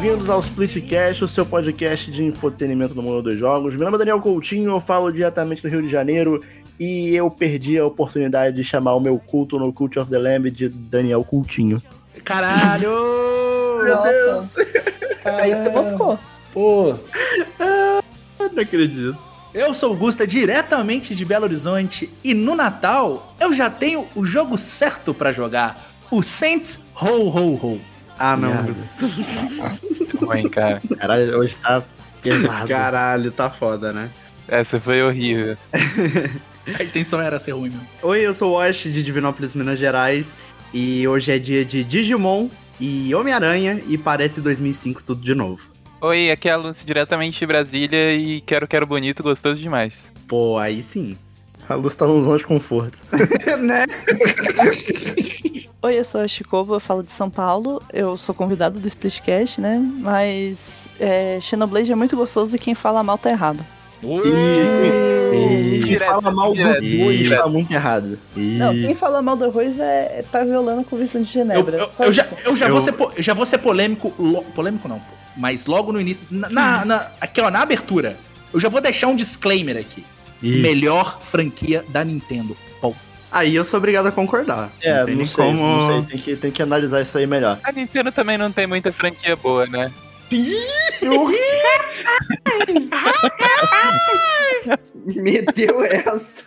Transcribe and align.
bem-vindos 0.00 0.30
ao 0.30 0.38
Splitcast, 0.38 1.24
o 1.24 1.28
seu 1.28 1.44
podcast 1.44 2.08
de 2.12 2.22
infotenimento 2.22 2.94
no 2.94 3.02
mundo 3.02 3.20
dos 3.20 3.36
jogos. 3.36 3.74
Meu 3.74 3.84
nome 3.84 3.96
é 3.96 3.98
Daniel 3.98 4.20
Coutinho, 4.20 4.70
eu 4.70 4.80
falo 4.80 5.10
diretamente 5.10 5.60
do 5.60 5.68
Rio 5.68 5.82
de 5.82 5.88
Janeiro 5.88 6.40
e 6.78 7.16
eu 7.16 7.28
perdi 7.28 7.76
a 7.76 7.84
oportunidade 7.84 8.54
de 8.54 8.62
chamar 8.62 8.94
o 8.94 9.00
meu 9.00 9.18
culto 9.18 9.58
no 9.58 9.72
Cult 9.72 9.98
of 9.98 10.08
the 10.08 10.16
Lamb 10.16 10.52
de 10.52 10.68
Daniel 10.68 11.24
Coutinho. 11.24 11.82
Caralho! 12.22 12.92
Meu 13.82 14.02
Deus! 14.04 14.46
Aí 15.24 15.52
você 15.52 15.68
moscou. 15.68 16.16
Pô, 16.52 16.94
Não 17.58 18.62
acredito. 18.62 19.18
eu 19.52 19.74
sou 19.74 19.94
o 19.94 19.96
Gusta 19.96 20.24
diretamente 20.24 21.12
de 21.12 21.24
Belo 21.24 21.44
Horizonte 21.44 22.08
e 22.22 22.34
no 22.34 22.54
Natal 22.54 23.34
eu 23.40 23.52
já 23.52 23.68
tenho 23.68 24.06
o 24.14 24.24
jogo 24.24 24.56
certo 24.56 25.12
pra 25.12 25.32
jogar, 25.32 25.90
o 26.08 26.22
Saints 26.22 26.84
Ho 26.94 27.28
Ho 27.30 27.54
Ho. 27.56 27.97
Ah, 28.18 28.36
não. 28.36 28.50
Ruim, 30.18 30.48
cara. 30.48 30.82
Caralho, 30.98 31.38
hoje 31.38 31.56
tá 31.56 31.82
pesado. 32.20 32.68
Caralho, 32.68 33.30
tá 33.30 33.48
foda, 33.48 33.92
né? 33.92 34.10
Essa 34.48 34.80
foi 34.80 35.02
horrível. 35.02 35.56
A 36.78 36.82
intenção 36.82 37.20
era 37.20 37.38
ser 37.38 37.52
ruim, 37.52 37.70
meu. 37.70 37.80
Oi, 38.10 38.20
eu 38.20 38.34
sou 38.34 38.52
o 38.52 38.54
Wash 38.56 38.84
de 38.84 39.02
Divinópolis, 39.02 39.54
Minas 39.54 39.78
Gerais. 39.78 40.36
E 40.72 41.06
hoje 41.08 41.32
é 41.32 41.38
dia 41.38 41.64
de 41.64 41.82
Digimon 41.82 42.48
e 42.78 43.14
Homem-Aranha 43.14 43.80
e 43.86 43.96
parece 43.96 44.40
2005 44.40 45.02
tudo 45.02 45.22
de 45.22 45.34
novo. 45.34 45.66
Oi, 46.00 46.30
aqui 46.30 46.48
é 46.48 46.52
a 46.52 46.56
Lucy 46.56 46.84
diretamente 46.84 47.38
de 47.38 47.46
Brasília 47.46 48.14
e 48.14 48.40
quero, 48.42 48.68
quero 48.68 48.86
bonito, 48.86 49.22
gostoso 49.22 49.60
demais. 49.60 50.04
Pô, 50.26 50.58
aí 50.58 50.82
sim. 50.82 51.16
A 51.68 51.74
luz 51.74 51.94
tá 51.94 52.06
num 52.06 52.22
zona 52.22 52.38
de 52.38 52.46
conforto. 52.46 52.98
né? 53.60 53.84
Oi, 55.80 55.96
eu 55.98 56.04
sou 56.04 56.20
a 56.20 56.26
Chicoba, 56.28 56.74
eu 56.74 56.80
falo 56.80 57.02
de 57.04 57.10
São 57.10 57.30
Paulo. 57.30 57.80
Eu 57.92 58.16
sou 58.16 58.34
convidado 58.34 58.80
do 58.80 58.88
Splitcast, 58.88 59.60
né? 59.60 59.78
Mas 60.00 60.88
é, 60.98 61.38
Xenoblade 61.40 61.92
é 61.92 61.94
muito 61.94 62.16
gostoso 62.16 62.56
e 62.56 62.58
quem 62.58 62.74
fala 62.74 63.02
mal 63.04 63.16
tá 63.16 63.30
errado. 63.30 63.64
E 64.02 65.80
quem 65.84 65.98
fala 65.98 66.30
mal 66.32 66.48
do 66.50 66.56
direto, 66.56 66.80
direto. 66.82 67.42
tá 67.42 67.48
muito 67.48 67.70
errado. 67.72 68.18
Não, 68.36 68.72
quem 68.72 68.94
fala 68.94 69.22
mal 69.22 69.36
do 69.36 69.44
arroz 69.44 69.78
é, 69.78 70.24
tá 70.32 70.42
violando 70.42 70.80
a 70.80 70.84
Convenção 70.84 71.22
de 71.22 71.28
Eu, 71.28 71.32
Genebra. 71.46 71.76
eu- 71.78 71.90
só 71.92 72.04
eu 72.04 72.12
já, 72.12 72.26
eu, 72.44 72.56
já 72.56 72.66
Eu- 72.66 72.72
Vou 72.72 72.80
ser, 72.80 72.92
po- 72.92 73.12
eu 73.16 73.22
já 73.22 73.34
vou 73.34 73.46
ser 73.46 73.58
polêmico. 73.58 74.12
lo- 74.18 74.42
polêmico 74.54 74.88
não. 74.88 75.00
Mas 75.36 75.66
logo 75.66 75.92
no 75.92 76.00
início. 76.00 76.26
Na, 76.30 76.48
na- 76.48 76.84
na- 76.84 77.08
aqui, 77.20 77.40
ó, 77.40 77.50
na 77.50 77.60
abertura. 77.62 78.16
Eu 78.52 78.58
já 78.58 78.68
vou 78.68 78.80
deixar 78.80 79.06
um 79.06 79.14
disclaimer 79.14 79.76
aqui. 79.76 80.04
Ih. 80.42 80.60
Melhor 80.60 81.18
franquia 81.20 81.84
da 81.88 82.04
Nintendo. 82.04 82.56
Aí 83.30 83.54
eu 83.54 83.64
sou 83.64 83.78
obrigado 83.78 84.06
a 84.06 84.12
concordar. 84.12 84.70
É, 84.80 85.04
tem 85.04 85.16
não 85.16 85.24
sei, 85.24 85.44
como... 85.44 85.62
não 85.62 85.86
sei, 85.86 86.02
tem 86.02 86.18
que, 86.18 86.36
tem 86.36 86.50
que 86.50 86.62
analisar 86.62 87.02
isso 87.02 87.18
aí 87.18 87.26
melhor. 87.26 87.58
A 87.62 87.72
Nintendo 87.72 88.10
também 88.10 88.38
não 88.38 88.50
tem 88.50 88.66
muita 88.66 88.90
franquia 88.92 89.36
boa, 89.36 89.66
né? 89.66 89.92
Meteu 95.06 95.82
essa. 95.84 96.44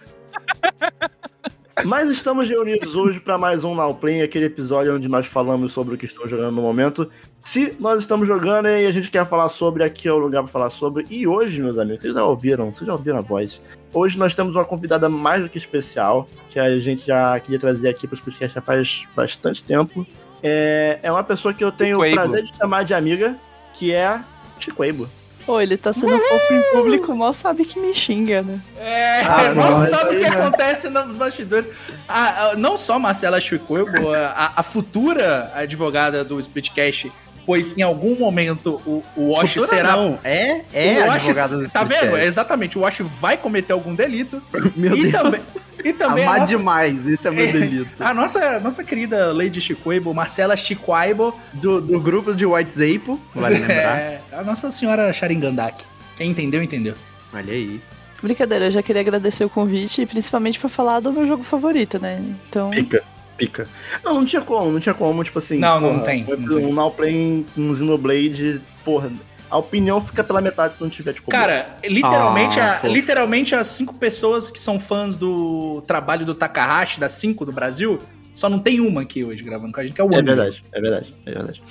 Mas 1.83 2.09
estamos 2.09 2.47
reunidos 2.47 2.95
hoje 2.95 3.19
para 3.19 3.37
mais 3.37 3.63
um 3.63 3.73
Now 3.73 3.95
Play, 3.95 4.21
aquele 4.21 4.45
episódio 4.45 4.95
onde 4.95 5.07
nós 5.07 5.25
falamos 5.25 5.71
sobre 5.71 5.95
o 5.95 5.97
que 5.97 6.05
estamos 6.05 6.29
jogando 6.29 6.55
no 6.55 6.61
momento. 6.61 7.09
Se 7.43 7.75
nós 7.79 8.01
estamos 8.01 8.27
jogando 8.27 8.67
e 8.67 8.85
a 8.85 8.91
gente 8.91 9.09
quer 9.09 9.25
falar 9.25 9.49
sobre, 9.49 9.83
aqui 9.83 10.07
é 10.07 10.13
o 10.13 10.17
lugar 10.17 10.43
para 10.43 10.51
falar 10.51 10.69
sobre. 10.69 11.05
E 11.09 11.25
hoje, 11.25 11.61
meus 11.61 11.79
amigos, 11.79 12.01
vocês 12.01 12.13
já 12.13 12.23
ouviram, 12.23 12.71
vocês 12.71 12.85
já 12.85 12.93
ouviram 12.93 13.17
a 13.17 13.21
voz. 13.21 13.61
Hoje 13.93 14.17
nós 14.17 14.33
temos 14.33 14.55
uma 14.55 14.63
convidada 14.65 15.09
mais 15.09 15.43
do 15.43 15.49
que 15.49 15.57
especial, 15.57 16.27
que 16.47 16.57
a 16.59 16.79
gente 16.79 17.05
já 17.07 17.39
queria 17.39 17.59
trazer 17.59 17.89
aqui 17.89 18.07
para 18.07 18.15
os 18.15 18.21
podcasts 18.21 18.53
já 18.53 18.61
faz 18.61 19.03
bastante 19.15 19.63
tempo. 19.63 20.05
É, 20.41 20.99
é 21.03 21.11
uma 21.11 21.23
pessoa 21.23 21.53
que 21.53 21.63
eu 21.63 21.71
tenho 21.71 21.97
o 21.99 22.05
Chico 22.05 22.05
Eibo. 22.05 22.21
prazer 22.21 22.43
de 22.43 22.57
chamar 22.57 22.83
de 22.83 22.93
amiga, 22.93 23.35
que 23.73 23.93
é 23.93 24.19
Chico 24.59 24.83
Eibo. 24.83 25.09
Pô, 25.45 25.59
ele 25.59 25.75
tá 25.75 25.91
sendo 25.91 26.17
fofo 26.19 26.53
em 26.53 26.61
público, 26.71 27.15
mal 27.15 27.33
sabe 27.33 27.65
que 27.65 27.79
me 27.79 27.93
xinga, 27.93 28.41
né? 28.43 28.61
É, 28.77 29.21
Ah, 29.21 29.51
mal 29.55 29.71
não, 29.71 29.87
sabe 29.87 30.15
o 30.15 30.19
que 30.19 30.29
né? 30.29 30.37
acontece 30.37 30.87
nos 30.89 31.17
bastidores. 31.17 31.69
A- 32.07 32.51
a- 32.51 32.55
não 32.55 32.77
só 32.77 32.97
Marcela 32.99 33.41
Chicoibo, 33.41 34.13
a, 34.13 34.53
a 34.55 34.63
futura 34.63 35.51
advogada 35.55 36.23
do 36.23 36.39
Splitcast, 36.39 37.11
pois 37.51 37.77
em 37.77 37.81
algum 37.81 38.15
momento 38.17 38.81
o, 38.85 39.03
o 39.17 39.31
Wash 39.33 39.53
Futura 39.55 39.67
será. 39.67 39.95
não. 39.97 40.17
É, 40.23 40.61
é 40.73 41.03
o 41.03 41.07
Wash, 41.07 41.15
advogado 41.27 41.63
do 41.63 41.69
Tá 41.69 41.83
vendo? 41.83 42.17
Exatamente, 42.17 42.77
o 42.77 42.81
Wash 42.81 42.99
vai 43.19 43.35
cometer 43.35 43.73
algum 43.73 43.93
delito. 43.93 44.41
Meu 44.75 44.95
e 44.95 45.01
Deus. 45.03 45.11
também. 45.11 45.41
E 45.83 45.91
também 45.93 46.23
Amar 46.23 46.39
nossa, 46.41 46.55
demais, 46.57 47.07
esse 47.07 47.27
é 47.27 47.31
meu 47.31 47.43
É. 47.47 47.51
delito. 47.51 48.03
a 48.03 48.13
nossa, 48.13 48.59
nossa 48.59 48.83
querida 48.83 49.33
Lady 49.33 49.59
Chicoibo, 49.59 50.13
Marcela 50.13 50.55
Chicoibo, 50.55 51.33
Do, 51.53 51.81
do 51.81 51.99
grupo 51.99 52.33
de 52.35 52.45
White 52.45 52.73
Zapo, 52.73 53.19
vale 53.35 53.55
lembrar. 53.59 53.97
é, 53.97 54.21
a 54.31 54.43
nossa 54.43 54.71
senhora 54.71 55.11
Sharingandak. 55.11 55.83
Quem 56.15 56.29
entendeu, 56.29 56.61
entendeu. 56.63 56.93
Olha 57.33 57.51
aí. 57.51 57.81
Brincadeira, 58.23 58.65
eu 58.65 58.71
já 58.71 58.83
queria 58.83 59.01
agradecer 59.01 59.43
o 59.43 59.49
convite, 59.49 60.05
principalmente 60.05 60.59
pra 60.59 60.69
falar 60.69 60.99
do 60.99 61.11
meu 61.11 61.25
jogo 61.25 61.43
favorito, 61.43 61.99
né? 61.99 62.21
Então, 62.47 62.69
Pica, 62.69 63.03
pica. 63.37 63.67
Não, 64.03 64.15
não 64.15 64.25
tinha 64.25 64.41
como, 64.41 64.71
não 64.71 64.79
tinha 64.79 64.93
como, 64.93 65.23
tipo 65.23 65.39
assim. 65.39 65.57
Não, 65.57 65.79
não 65.79 65.99
tem, 66.03 66.23
Um, 66.27 66.37
não 66.37 66.57
tem. 66.57 66.65
um 66.67 66.73
Now 66.73 66.91
Play, 66.91 67.45
um 67.57 67.75
Xenoblade, 67.75 68.61
porra, 68.85 69.11
a 69.49 69.57
opinião 69.57 69.99
fica 69.99 70.23
pela 70.23 70.39
metade 70.41 70.75
se 70.75 70.81
não 70.81 70.89
tiver, 70.89 71.13
tipo. 71.13 71.29
Cara, 71.29 71.77
literalmente, 71.83 72.59
Ah, 72.59 72.79
a- 72.83 72.87
literalmente 72.87 73.53
as 73.55 73.67
cinco 73.67 73.93
pessoas 73.95 74.49
que 74.51 74.59
são 74.59 74.79
fãs 74.79 75.17
do 75.17 75.83
trabalho 75.87 76.25
do 76.25 76.33
Takahashi, 76.35 76.99
das 76.99 77.11
cinco 77.13 77.43
do 77.45 77.51
Brasil, 77.51 77.99
só 78.33 78.47
não 78.47 78.59
tem 78.59 78.79
uma 78.79 79.01
aqui 79.01 79.25
hoje 79.25 79.43
gravando 79.43 79.73
com 79.73 79.79
a 79.81 79.83
gente, 79.83 79.93
que 79.93 79.99
é 79.99 80.03
o 80.05 80.13
É 80.13 80.21
verdade, 80.21 80.63
é 80.71 80.79
verdade, 80.79 81.13
é 81.25 81.31
verdade. 81.31 81.61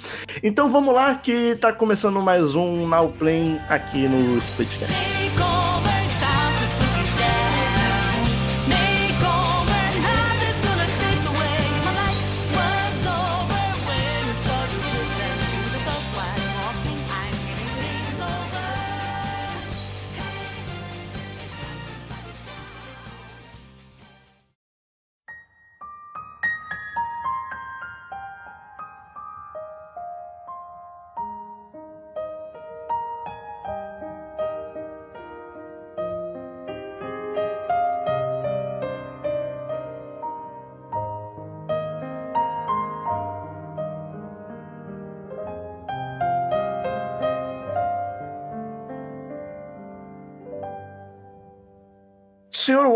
Então 0.42 0.68
vamos 0.68 0.94
lá, 0.94 1.14
que 1.14 1.54
tá 1.58 1.72
começando 1.72 2.20
mais 2.20 2.54
um 2.54 2.86
Now 2.86 3.08
Play 3.18 3.58
aqui 3.68 4.06
no 4.06 4.36
Splitcast. 4.38 4.92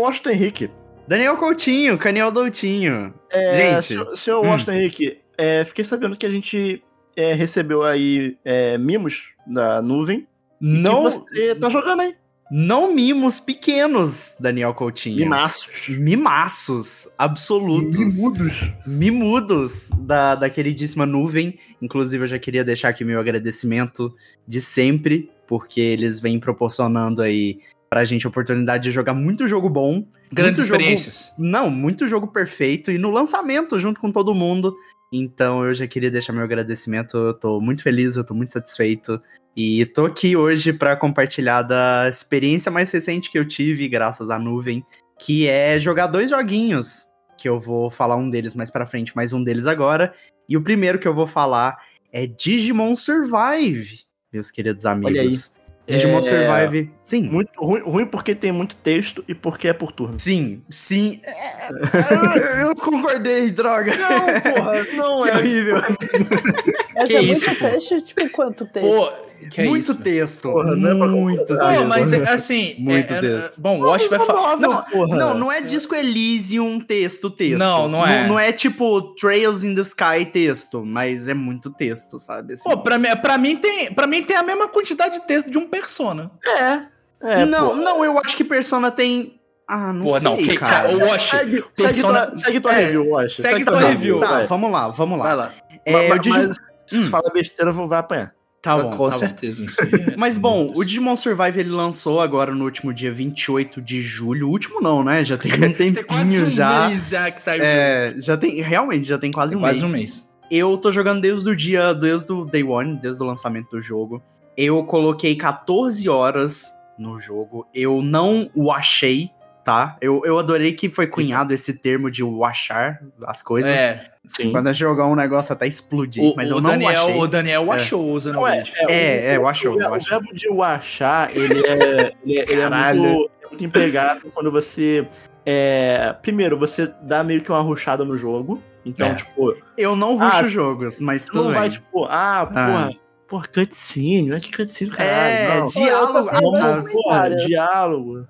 Washington 0.05 0.29
Henrique. 0.29 0.69
Daniel 1.07 1.37
Coutinho, 1.37 1.97
Caniel 1.97 2.31
Doutinho. 2.31 3.13
É, 3.31 3.79
Gente, 3.81 4.17
Senhor, 4.17 4.43
hum. 4.43 4.49
Washington 4.49 4.71
Henrique, 4.73 5.17
é, 5.37 5.65
fiquei 5.65 5.83
sabendo 5.83 6.15
que 6.15 6.25
a 6.25 6.29
gente 6.29 6.83
é, 7.15 7.33
recebeu 7.33 7.83
aí 7.83 8.37
é, 8.45 8.77
mimos 8.77 9.23
da 9.47 9.81
nuvem. 9.81 10.27
não, 10.61 11.03
você 11.03 11.55
tá 11.55 11.69
jogando 11.69 12.01
aí. 12.01 12.15
não 12.51 12.93
mimos 12.93 13.39
pequenos, 13.39 14.35
Daniel 14.39 14.73
Coutinho. 14.73 15.17
Mimaços. 15.17 15.89
Mimaços, 15.89 17.07
absolutos. 17.17 17.97
Mimudos. 17.97 18.71
Mimudos 18.85 19.89
da, 20.01 20.35
da 20.35 20.49
queridíssima 20.49 21.05
nuvem. 21.05 21.57
Inclusive, 21.81 22.23
eu 22.23 22.27
já 22.27 22.39
queria 22.39 22.63
deixar 22.63 22.89
aqui 22.89 23.03
meu 23.03 23.19
agradecimento 23.19 24.15
de 24.47 24.61
sempre, 24.61 25.31
porque 25.47 25.81
eles 25.81 26.19
vêm 26.19 26.39
proporcionando 26.39 27.21
aí 27.21 27.59
pra 27.89 28.03
gente 28.03 28.25
a 28.25 28.29
oportunidade 28.29 28.83
de 28.83 28.91
jogar 28.91 29.13
muito 29.13 29.47
jogo 29.47 29.69
bom. 29.69 30.05
Grandes 30.31 30.59
muito 30.59 30.67
jogo- 30.69 30.79
experiências. 30.81 31.33
Não, 31.37 31.69
muito 31.69 32.07
jogo 32.07 32.27
perfeito 32.27 32.91
e 32.91 32.97
no 32.97 33.09
lançamento 33.11 33.79
junto 33.79 33.99
com 34.01 34.11
todo 34.11 34.33
mundo. 34.35 34.75
Então 35.13 35.63
eu 35.63 35.73
já 35.73 35.87
queria 35.87 36.11
deixar 36.11 36.33
meu 36.33 36.43
agradecimento. 36.43 37.15
Eu 37.17 37.33
tô 37.33 37.61
muito 37.61 37.81
feliz, 37.83 38.15
eu 38.17 38.25
tô 38.25 38.33
muito 38.33 38.51
satisfeito. 38.53 39.21
E 39.55 39.85
tô 39.85 40.05
aqui 40.05 40.35
hoje 40.35 40.73
pra 40.73 40.95
compartilhar 40.97 41.61
da 41.61 42.09
experiência 42.09 42.69
mais 42.71 42.91
recente 42.91 43.31
que 43.31 43.39
eu 43.39 43.47
tive, 43.47 43.87
graças 43.87 44.29
à 44.29 44.37
nuvem, 44.37 44.83
que 45.17 45.47
é 45.47 45.79
jogar 45.79 46.07
dois 46.07 46.31
joguinhos. 46.31 47.03
Que 47.37 47.47
eu 47.47 47.59
vou 47.59 47.89
falar 47.89 48.17
um 48.17 48.29
deles 48.29 48.53
mais 48.55 48.69
pra 48.69 48.85
frente, 48.85 49.15
mais 49.15 49.31
um 49.31 49.41
deles 49.43 49.65
agora. 49.65 50.13
E 50.49 50.57
o 50.57 50.61
primeiro 50.61 50.99
que 50.99 51.07
eu 51.07 51.13
vou 51.13 51.27
falar 51.27 51.77
é 52.11 52.27
Digimon 52.27 52.95
Survive, 52.95 54.01
meus 54.33 54.51
queridos 54.51 54.85
amigos. 54.85 55.55
Digimon 55.87 56.17
É, 56.17 56.21
Survive. 56.21 56.91
Sim. 57.03 57.23
Muito 57.23 57.49
ruim, 57.57 57.81
ruim 57.81 58.05
porque 58.05 58.33
tem 58.33 58.51
muito 58.51 58.75
texto 58.75 59.23
e 59.27 59.35
porque 59.35 59.67
é 59.67 59.73
por 59.73 59.91
turno. 59.91 60.17
Sim, 60.17 60.61
sim. 60.69 61.19
É, 61.23 62.63
eu 62.63 62.75
concordei, 62.75 63.51
droga. 63.51 63.95
Não, 63.95 64.25
porra, 64.41 64.83
não 64.95 65.21
Que 65.25 65.29
é. 65.29 65.35
horrível. 65.37 65.75
Mas 66.95 67.07
Que 67.07 67.15
é 67.15 67.21
isso, 67.21 67.49
muito 67.49 67.59
pô? 67.61 67.69
texto, 67.69 68.01
tipo, 68.01 68.29
quanto 68.29 68.65
texto? 68.65 68.87
Pô, 68.87 69.11
que 69.49 69.61
é 69.61 69.65
muito 69.65 69.83
isso? 69.83 69.95
texto. 69.95 70.43
Porra, 70.43 70.75
não 70.75 70.89
é 70.91 70.95
pra 70.97 71.07
muito 71.07 71.45
texto. 71.45 71.85
mas 71.87 72.13
é, 72.13 72.29
assim. 72.29 72.75
Muito 72.79 73.13
é, 73.13 73.17
é, 73.17 73.19
texto. 73.19 73.59
Bom, 73.59 73.81
o 73.81 73.85
Wash 73.85 74.07
vai 74.07 74.19
falar. 74.19 74.57
Não, 74.57 74.81
porra. 74.83 75.17
Não, 75.17 75.37
não 75.37 75.51
é 75.51 75.61
Disco 75.61 75.93
Elysium 75.93 76.79
texto, 76.79 77.29
texto. 77.29 77.59
Não, 77.59 77.89
não 77.89 78.07
é. 78.07 78.21
Não, 78.21 78.29
não 78.29 78.39
é 78.39 78.53
tipo 78.53 79.01
Trails 79.15 79.63
in 79.63 79.75
the 79.75 79.81
Sky 79.81 80.25
texto, 80.31 80.85
mas 80.85 81.27
é 81.27 81.33
muito 81.33 81.69
texto, 81.69 82.17
sabe? 82.17 82.53
Assim. 82.53 82.63
Pô, 82.63 82.77
pra 82.77 82.97
mim, 82.97 83.09
pra, 83.21 83.37
mim 83.37 83.57
tem, 83.57 83.93
pra 83.93 84.07
mim 84.07 84.23
tem 84.23 84.37
a 84.37 84.43
mesma 84.43 84.69
quantidade 84.69 85.19
de 85.19 85.27
texto 85.27 85.51
de 85.51 85.57
um 85.57 85.67
Persona. 85.79 86.31
É. 86.45 86.81
É, 87.21 87.45
não, 87.45 87.69
pô. 87.69 87.75
não, 87.75 88.05
eu 88.05 88.19
acho 88.19 88.35
que 88.37 88.43
Persona 88.43 88.91
tem. 88.91 89.39
Ah, 89.67 89.91
não 89.91 90.05
Pô, 90.05 90.19
sei, 90.19 90.29
não, 90.29 90.37
que- 90.37 90.57
cara. 90.57 90.89
cara, 90.89 90.93
o 90.95 91.09
Wash, 91.09 91.23
Segue, 91.23 91.51
segue, 91.51 91.63
Persona- 91.75 92.27
tua, 92.27 92.37
segue 92.37 92.59
tua 92.59 92.71
é, 92.75 92.79
review, 92.85 93.09
Wash. 93.09 93.35
segue 93.37 93.65
tua 93.65 93.79
tua 93.79 93.89
review. 93.89 94.19
Tá, 94.19 94.27
vai. 94.31 94.47
vamos 94.47 94.71
lá, 94.71 94.87
vamos 94.89 95.17
lá. 95.17 95.23
Vai 95.25 95.35
lá. 95.35 95.53
É, 95.85 96.07
mas, 96.09 96.17
o 96.17 96.21
Digimon... 96.21 96.47
mas 96.49 96.57
se 96.85 96.97
Hum. 96.99 97.03
fala 97.09 97.31
besteira, 97.33 97.71
vai 97.87 97.99
apanhar. 97.99 98.31
Tá 98.61 98.77
bom, 98.77 98.89
Com 98.89 98.89
tá 98.91 98.97
bom. 98.97 99.11
certeza. 99.11 99.63
é- 99.63 100.15
Mas 100.17 100.33
sem 100.33 100.41
bom, 100.41 100.71
o 100.75 100.83
Digimon 100.83 101.15
Survive 101.15 101.59
ele 101.59 101.69
lançou 101.69 102.19
agora 102.21 102.53
no 102.53 102.63
último 102.65 102.91
dia 102.93 103.11
28 103.11 103.79
de 103.81 104.01
julho. 104.01 104.47
O 104.47 104.51
último 104.51 104.81
não, 104.81 105.03
né? 105.03 105.23
Já 105.23 105.37
tem 105.37 105.51
um 105.53 105.59
tempinho 105.71 105.93
Tem 105.93 106.03
quase 106.03 106.43
um 106.43 106.45
já. 106.47 106.87
mês 106.87 107.09
já 107.09 107.29
que 107.31 107.39
saiu. 107.41 107.63
É, 107.63 108.13
já 108.17 108.35
tem, 108.37 108.61
realmente, 108.61 109.03
já 109.07 109.17
tem 109.19 109.31
quase 109.31 109.51
Tem 109.51 109.57
um 109.57 109.61
quase 109.61 109.81
mês. 109.81 109.91
um 109.93 109.97
mês. 109.97 110.29
Eu 110.49 110.77
tô 110.77 110.91
jogando 110.91 111.21
desde 111.21 111.47
o 111.49 111.55
dia, 111.55 111.93
desde 111.93 112.31
o 112.31 112.45
day 112.45 112.63
one, 112.63 112.97
desde 112.99 113.21
o 113.21 113.25
lançamento 113.25 113.69
do 113.71 113.81
jogo. 113.81 114.21
Eu 114.57 114.83
coloquei 114.83 115.35
14 115.35 116.07
horas 116.09 116.75
no 116.97 117.17
jogo. 117.19 117.67
Eu 117.73 118.01
não 118.01 118.49
o 118.55 118.71
achei, 118.71 119.29
tá? 119.63 119.97
Eu, 119.99 120.21
eu 120.25 120.37
adorei 120.39 120.71
que 120.73 120.87
foi 120.89 121.07
cunhado 121.07 121.53
esse 121.53 121.73
termo 121.79 122.09
de 122.09 122.23
washar 122.23 123.01
as 123.25 123.43
coisas. 123.43 123.69
É. 123.71 124.11
Sim. 124.27 124.51
Quando 124.51 124.67
eu 124.67 124.73
jogar 124.73 125.05
um 125.05 125.15
negócio 125.15 125.53
até 125.53 125.67
explodir, 125.67 126.23
O, 126.23 126.35
mas 126.35 126.49
o 126.51 126.55
eu 126.55 126.61
não 126.61 126.71
Daniel, 126.71 127.05
achei. 127.05 127.17
o 127.19 127.27
Daniel 127.27 127.73
É. 127.73 127.75
achou 127.75 128.01
o 128.01 128.07
Não, 128.07 128.47
é, 128.47 128.63
Xenoblade. 128.63 128.73
É, 128.89 129.33
é, 129.33 129.37
eu 129.37 129.47
acho, 129.47 129.69
O, 129.69 129.79
eu 129.81 129.91
o 129.93 129.99
verbo 129.99 130.33
de 130.33 130.47
eu 130.47 130.63
achar, 130.63 131.35
ele 131.35 131.59
é, 131.65 132.13
ele 132.23 132.39
é, 132.39 132.45
ele 132.51 132.61
é 132.61 132.69
muito, 132.93 133.31
é 133.43 133.47
muito 133.47 133.65
empregado 133.65 134.31
quando 134.33 134.49
você. 134.49 135.07
É, 135.45 136.15
primeiro, 136.23 136.57
você 136.57 136.91
dá 137.03 137.23
meio 137.23 137.39
que 137.41 137.51
uma 137.51 137.61
ruchada 137.61 138.03
no 138.03 138.17
jogo. 138.17 138.59
Então, 138.83 139.07
É. 139.09 139.13
tipo, 139.15 139.55
Eu 139.77 139.95
não 139.95 140.19
Ah, 140.19 140.29
ruxo 140.39 140.47
jogos, 140.49 140.99
mas 140.99 141.25
tu 141.25 141.33
tudo 141.33 141.43
não 141.43 141.51
bem. 141.51 141.59
vai, 141.59 141.69
tipo, 141.69 142.05
ah, 142.05 142.45
porra, 142.47 142.89
porra, 143.27 143.47
cutscene, 143.47 144.29
não 144.29 144.37
é 144.37 144.39
que 144.39 144.51
cutscene, 144.51 144.91
caralho. 144.91 145.35
É, 145.35 145.59
não. 145.59 145.65
diálogo. 145.65 146.29
Eu 146.29 146.55
ah, 146.55 146.71
Vamos, 146.71 146.91
porra, 146.91 147.35
diálogo. 147.35 148.27